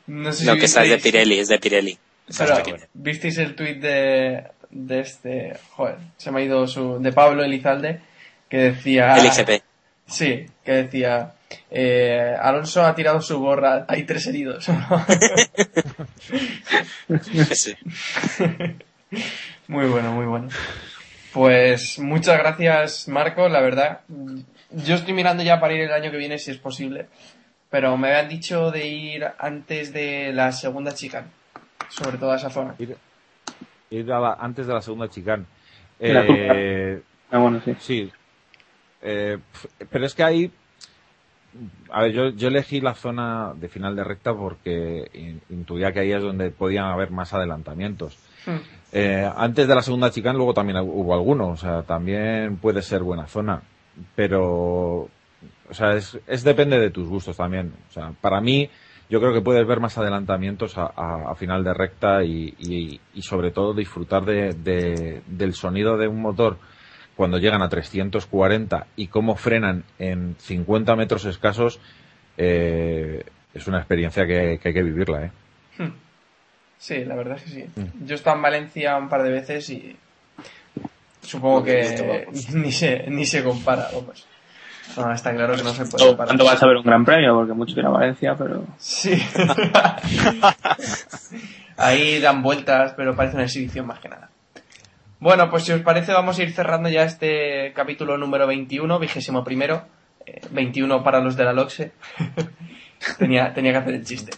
no 0.08 0.32
sé 0.32 0.40
si 0.40 0.46
No, 0.46 0.56
que 0.56 0.66
esa 0.66 0.82
es 0.84 0.90
de 0.90 0.98
Pirelli, 0.98 1.38
es 1.38 1.48
de 1.48 1.58
Pirelli. 1.58 1.98
Pero. 2.36 2.56
¿visteis 2.92 3.38
el 3.38 3.54
tuit 3.54 3.78
de, 3.80 4.42
de 4.70 5.00
este, 5.00 5.56
joder, 5.70 5.96
se 6.16 6.30
me 6.30 6.40
ha 6.40 6.44
ido 6.44 6.66
su, 6.66 6.98
de 7.00 7.12
Pablo 7.12 7.44
Elizalde, 7.44 8.00
que 8.48 8.58
decía... 8.58 9.16
El 9.16 9.32
XP. 9.32 9.62
Sí, 10.06 10.46
que 10.64 10.72
decía, 10.72 11.34
eh, 11.70 12.36
Alonso 12.40 12.84
ha 12.84 12.94
tirado 12.94 13.20
su 13.20 13.38
gorra, 13.40 13.84
hay 13.88 14.04
tres 14.04 14.26
heridos. 14.26 14.66
Sí. 17.52 17.74
muy 19.68 19.86
bueno, 19.86 20.12
muy 20.12 20.26
bueno. 20.26 20.48
Pues 21.32 21.98
muchas 22.00 22.38
gracias, 22.38 23.06
Marco, 23.08 23.48
la 23.48 23.60
verdad. 23.60 24.00
Yo 24.70 24.96
estoy 24.96 25.14
mirando 25.14 25.44
ya 25.44 25.60
para 25.60 25.74
ir 25.74 25.82
el 25.82 25.92
año 25.92 26.10
que 26.10 26.16
viene 26.16 26.38
si 26.38 26.50
es 26.50 26.58
posible, 26.58 27.06
pero 27.70 27.96
me 27.96 28.08
habían 28.08 28.28
dicho 28.28 28.70
de 28.72 28.86
ir 28.86 29.26
antes 29.38 29.92
de 29.92 30.32
la 30.32 30.50
segunda 30.50 30.94
chica. 30.94 31.26
sobre 31.88 32.18
toda 32.18 32.36
esa 32.36 32.50
zona. 32.50 32.74
Ir, 32.78 32.96
ir 33.90 34.12
a 34.12 34.20
la- 34.20 34.34
antes 34.40 34.66
de 34.66 34.74
la 34.74 34.82
segunda 34.82 35.08
chicane. 35.08 35.44
La 36.00 36.24
Eh, 36.28 37.02
Ah, 37.30 37.38
bueno, 37.38 37.60
sí. 37.64 37.74
Sí. 37.80 38.12
Eh, 39.02 39.38
pero 39.90 40.06
es 40.06 40.14
que 40.14 40.22
ahí. 40.22 40.50
A 41.90 42.02
ver, 42.02 42.12
yo, 42.12 42.28
yo 42.30 42.48
elegí 42.48 42.80
la 42.80 42.94
zona 42.94 43.52
de 43.54 43.68
final 43.68 43.96
de 43.96 44.04
recta 44.04 44.34
porque 44.34 45.08
in- 45.14 45.40
intuía 45.50 45.90
que 45.92 46.00
ahí 46.00 46.12
es 46.12 46.20
donde 46.22 46.50
podían 46.50 46.84
haber 46.84 47.10
más 47.10 47.32
adelantamientos. 47.32 48.16
Hmm. 48.44 48.56
Eh, 48.92 49.28
antes 49.36 49.66
de 49.66 49.74
la 49.74 49.82
segunda 49.82 50.10
chicane 50.10 50.36
luego 50.36 50.52
también 50.54 50.78
hubo 50.78 51.14
alguno, 51.14 51.48
o 51.48 51.56
sea, 51.56 51.82
también 51.82 52.58
puede 52.58 52.82
ser 52.82 53.02
buena 53.02 53.26
zona, 53.26 53.62
pero, 54.14 55.08
o 55.68 55.72
sea, 55.72 55.94
es, 55.94 56.18
es 56.26 56.44
depende 56.44 56.78
de 56.78 56.90
tus 56.90 57.08
gustos 57.08 57.36
también. 57.36 57.72
O 57.88 57.92
sea, 57.92 58.12
para 58.20 58.40
mí, 58.40 58.68
yo 59.08 59.20
creo 59.20 59.32
que 59.32 59.40
puedes 59.40 59.66
ver 59.66 59.80
más 59.80 59.96
adelantamientos 59.98 60.76
a, 60.78 60.86
a- 60.96 61.30
a 61.30 61.34
final 61.34 61.62
de 61.64 61.74
recta 61.74 62.24
y, 62.24 62.54
y- 62.58 63.00
y 63.14 63.22
sobre 63.22 63.50
todo 63.50 63.72
disfrutar 63.74 64.24
de, 64.24 64.52
de- 64.54 65.22
del 65.26 65.54
sonido 65.54 65.96
de 65.96 66.08
un 66.08 66.20
motor 66.20 66.58
cuando 67.16 67.38
llegan 67.38 67.62
a 67.62 67.68
340 67.68 68.86
y 68.96 69.06
cómo 69.06 69.36
frenan 69.36 69.84
en 69.98 70.36
50 70.38 70.94
metros 70.96 71.24
escasos, 71.24 71.80
eh, 72.36 73.24
es 73.54 73.66
una 73.66 73.78
experiencia 73.78 74.26
que, 74.26 74.58
que 74.60 74.68
hay 74.68 74.74
que 74.74 74.82
vivirla, 74.82 75.24
¿eh? 75.26 75.30
Hmm. 75.78 75.92
Sí, 76.78 77.04
la 77.06 77.14
verdad 77.14 77.36
es 77.38 77.42
que 77.44 77.48
sí. 77.50 77.64
Mm. 77.74 78.06
Yo 78.06 78.14
he 78.14 78.18
estado 78.18 78.36
en 78.36 78.42
Valencia 78.42 78.96
un 78.98 79.08
par 79.08 79.22
de 79.22 79.30
veces 79.30 79.70
y 79.70 79.96
supongo 81.22 81.64
que 81.64 82.26
ni 82.54 82.70
se, 82.72 83.08
ni 83.10 83.24
se 83.24 83.42
compara, 83.42 83.88
vamos. 83.94 84.26
No, 84.96 85.12
está 85.12 85.34
claro 85.34 85.54
que 85.56 85.62
no 85.62 85.70
se 85.74 85.84
puede. 85.84 86.16
¿Cuándo 86.16 86.44
vas 86.44 86.62
a 86.62 86.66
ver 86.66 86.76
un 86.76 86.84
gran 86.84 87.04
premio? 87.04 87.34
Porque 87.34 87.52
mucho 87.52 87.74
quiero 87.74 87.90
a 87.90 87.92
Valencia, 87.92 88.34
pero... 88.36 88.64
Sí. 88.78 89.12
Ahí 91.76 92.20
dan 92.20 92.42
vueltas, 92.42 92.94
pero 92.96 93.14
parece 93.14 93.36
una 93.36 93.44
exhibición 93.44 93.86
más 93.86 93.98
que 93.98 94.08
nada. 94.08 94.30
Bueno, 95.18 95.50
pues 95.50 95.64
si 95.64 95.72
os 95.72 95.82
parece 95.82 96.12
vamos 96.12 96.38
a 96.38 96.42
ir 96.42 96.52
cerrando 96.52 96.88
ya 96.88 97.02
este 97.02 97.72
capítulo 97.74 98.16
número 98.16 98.46
21, 98.46 98.98
vigésimo 98.98 99.44
primero. 99.44 99.86
Eh, 100.24 100.40
21 100.50 101.02
para 101.02 101.20
los 101.20 101.36
de 101.36 101.44
la 101.44 101.52
LOXE. 101.52 101.92
tenía, 103.18 103.52
tenía 103.52 103.72
que 103.72 103.78
hacer 103.78 103.94
el 103.94 104.04
chiste. 104.04 104.32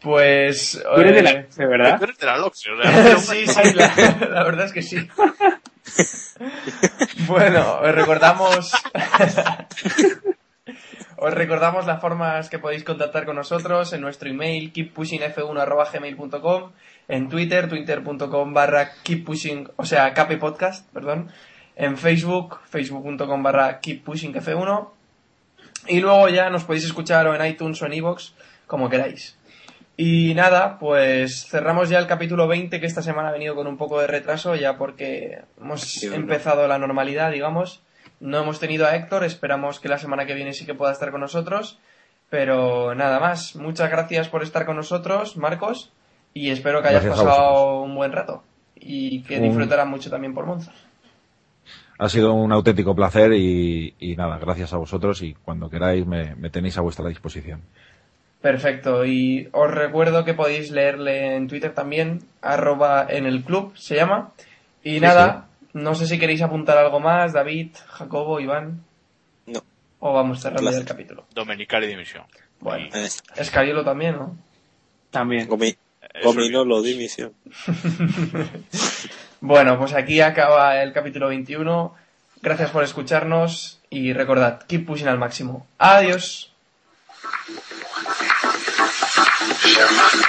Pues... 0.00 0.80
Tú 0.94 1.00
eres 1.00 1.14
de 1.14 1.22
la... 1.22 1.30
eh, 1.30 1.48
¿De 1.56 1.66
verdad? 1.66 1.98
Tú 1.98 2.04
eres 2.04 2.18
de 2.18 2.26
la 2.26 2.44
o 2.44 2.52
sea, 2.52 3.18
sí, 3.18 3.46
sí, 3.46 3.74
la, 3.74 3.92
la 4.30 4.44
verdad 4.44 4.66
es 4.66 4.72
que 4.72 4.82
sí. 4.82 5.08
Bueno, 7.26 7.80
os 7.82 7.94
recordamos. 7.94 8.72
os 11.16 11.34
recordamos 11.34 11.86
las 11.86 12.00
formas 12.00 12.48
que 12.48 12.58
podéis 12.58 12.84
contactar 12.84 13.26
con 13.26 13.36
nosotros 13.36 13.92
en 13.92 14.00
nuestro 14.00 14.30
email 14.30 14.72
keeppushingf1.gmail.com 14.72 16.72
en 17.08 17.28
Twitter, 17.28 17.68
twitter.com 17.68 18.54
barra 18.54 18.92
keeppushing, 19.02 19.68
o 19.76 19.84
sea, 19.84 20.14
KP 20.14 20.38
Podcast, 20.38 20.86
perdón, 20.92 21.30
en 21.76 21.96
Facebook, 21.96 22.60
facebook.com 22.68 23.42
barra 23.42 23.80
keeppushingf1 23.80 24.88
y 25.88 26.00
luego 26.00 26.28
ya 26.28 26.50
nos 26.50 26.64
podéis 26.64 26.84
escuchar 26.84 27.26
o 27.26 27.34
en 27.34 27.46
iTunes 27.46 27.80
o 27.82 27.86
en 27.86 27.94
iVoox, 27.94 28.32
como 28.66 28.88
queráis. 28.88 29.36
Y 30.00 30.32
nada, 30.34 30.78
pues 30.78 31.46
cerramos 31.48 31.88
ya 31.88 31.98
el 31.98 32.06
capítulo 32.06 32.46
20 32.46 32.78
que 32.78 32.86
esta 32.86 33.02
semana 33.02 33.30
ha 33.30 33.32
venido 33.32 33.56
con 33.56 33.66
un 33.66 33.76
poco 33.76 34.00
de 34.00 34.06
retraso 34.06 34.54
ya 34.54 34.78
porque 34.78 35.40
hemos 35.60 35.80
Sí, 35.80 36.06
bueno. 36.08 36.22
empezado 36.22 36.68
la 36.68 36.78
normalidad, 36.78 37.32
digamos. 37.32 37.82
No 38.20 38.38
hemos 38.38 38.60
tenido 38.60 38.86
a 38.86 38.94
Héctor, 38.94 39.24
esperamos 39.24 39.80
que 39.80 39.88
la 39.88 39.98
semana 39.98 40.24
que 40.24 40.34
viene 40.34 40.52
sí 40.52 40.64
que 40.64 40.74
pueda 40.74 40.92
estar 40.92 41.10
con 41.10 41.20
nosotros. 41.20 41.80
Pero 42.30 42.94
nada 42.94 43.18
más, 43.18 43.56
muchas 43.56 43.90
gracias 43.90 44.28
por 44.28 44.44
estar 44.44 44.66
con 44.66 44.76
nosotros, 44.76 45.36
Marcos, 45.36 45.92
y 46.32 46.50
espero 46.50 46.80
que 46.80 46.88
hayas 46.90 47.04
Gracias 47.04 47.24
pasado 47.26 47.80
un 47.82 47.96
buen 47.96 48.12
rato 48.12 48.44
y 48.76 49.22
que 49.24 49.40
disfrutarás 49.40 49.88
mucho 49.88 50.10
también 50.10 50.32
por 50.32 50.46
Monza. 50.46 50.70
Ha 51.98 52.08
sido 52.08 52.34
un 52.34 52.52
auténtico 52.52 52.94
placer 52.94 53.32
y, 53.32 53.94
y 53.98 54.14
nada, 54.14 54.38
gracias 54.38 54.72
a 54.72 54.76
vosotros 54.76 55.22
y 55.22 55.34
cuando 55.34 55.68
queráis 55.68 56.06
me, 56.06 56.36
me 56.36 56.50
tenéis 56.50 56.78
a 56.78 56.82
vuestra 56.82 57.08
disposición. 57.08 57.62
Perfecto, 58.40 59.04
y 59.04 59.48
os 59.52 59.70
recuerdo 59.70 60.24
que 60.24 60.32
podéis 60.34 60.70
leerle 60.70 61.34
en 61.34 61.48
Twitter 61.48 61.74
también, 61.74 62.22
arroba 62.40 63.04
en 63.08 63.26
el 63.26 63.42
club 63.42 63.76
se 63.76 63.96
llama. 63.96 64.30
Y 64.84 65.00
nada, 65.00 65.48
no 65.72 65.94
sé 65.96 66.06
si 66.06 66.18
queréis 66.20 66.40
apuntar 66.42 66.78
algo 66.78 67.00
más, 67.00 67.32
David, 67.32 67.70
Jacobo, 67.88 68.38
Iván, 68.38 68.84
No. 69.46 69.60
o 69.98 70.12
vamos 70.12 70.40
cerrando 70.40 70.70
ya 70.70 70.78
el 70.78 70.84
capítulo. 70.84 71.24
Dominical 71.34 71.82
y 71.82 71.88
dimisión. 71.88 72.24
Bueno, 72.60 72.86
Eh, 72.94 73.08
Escariolo 73.36 73.84
también, 73.84 74.14
¿no? 74.16 74.36
También. 75.10 75.48
Gomi, 75.48 75.68
Eso 75.68 75.78
Gomi 76.28 76.46
es. 76.46 76.52
no 76.52 76.64
lo 76.64 76.80
dimisión. 76.82 77.32
Bueno, 79.40 79.78
pues 79.78 79.94
aquí 79.94 80.20
acaba 80.20 80.82
el 80.82 80.92
capítulo 80.92 81.28
21. 81.28 81.94
Gracias 82.42 82.70
por 82.70 82.82
escucharnos 82.82 83.80
y 83.88 84.12
recordad, 84.12 84.62
keep 84.66 84.84
pushing 84.84 85.06
al 85.08 85.18
máximo. 85.18 85.64
Adiós. 85.78 86.52
Dear 89.48 89.86
my 89.96 90.28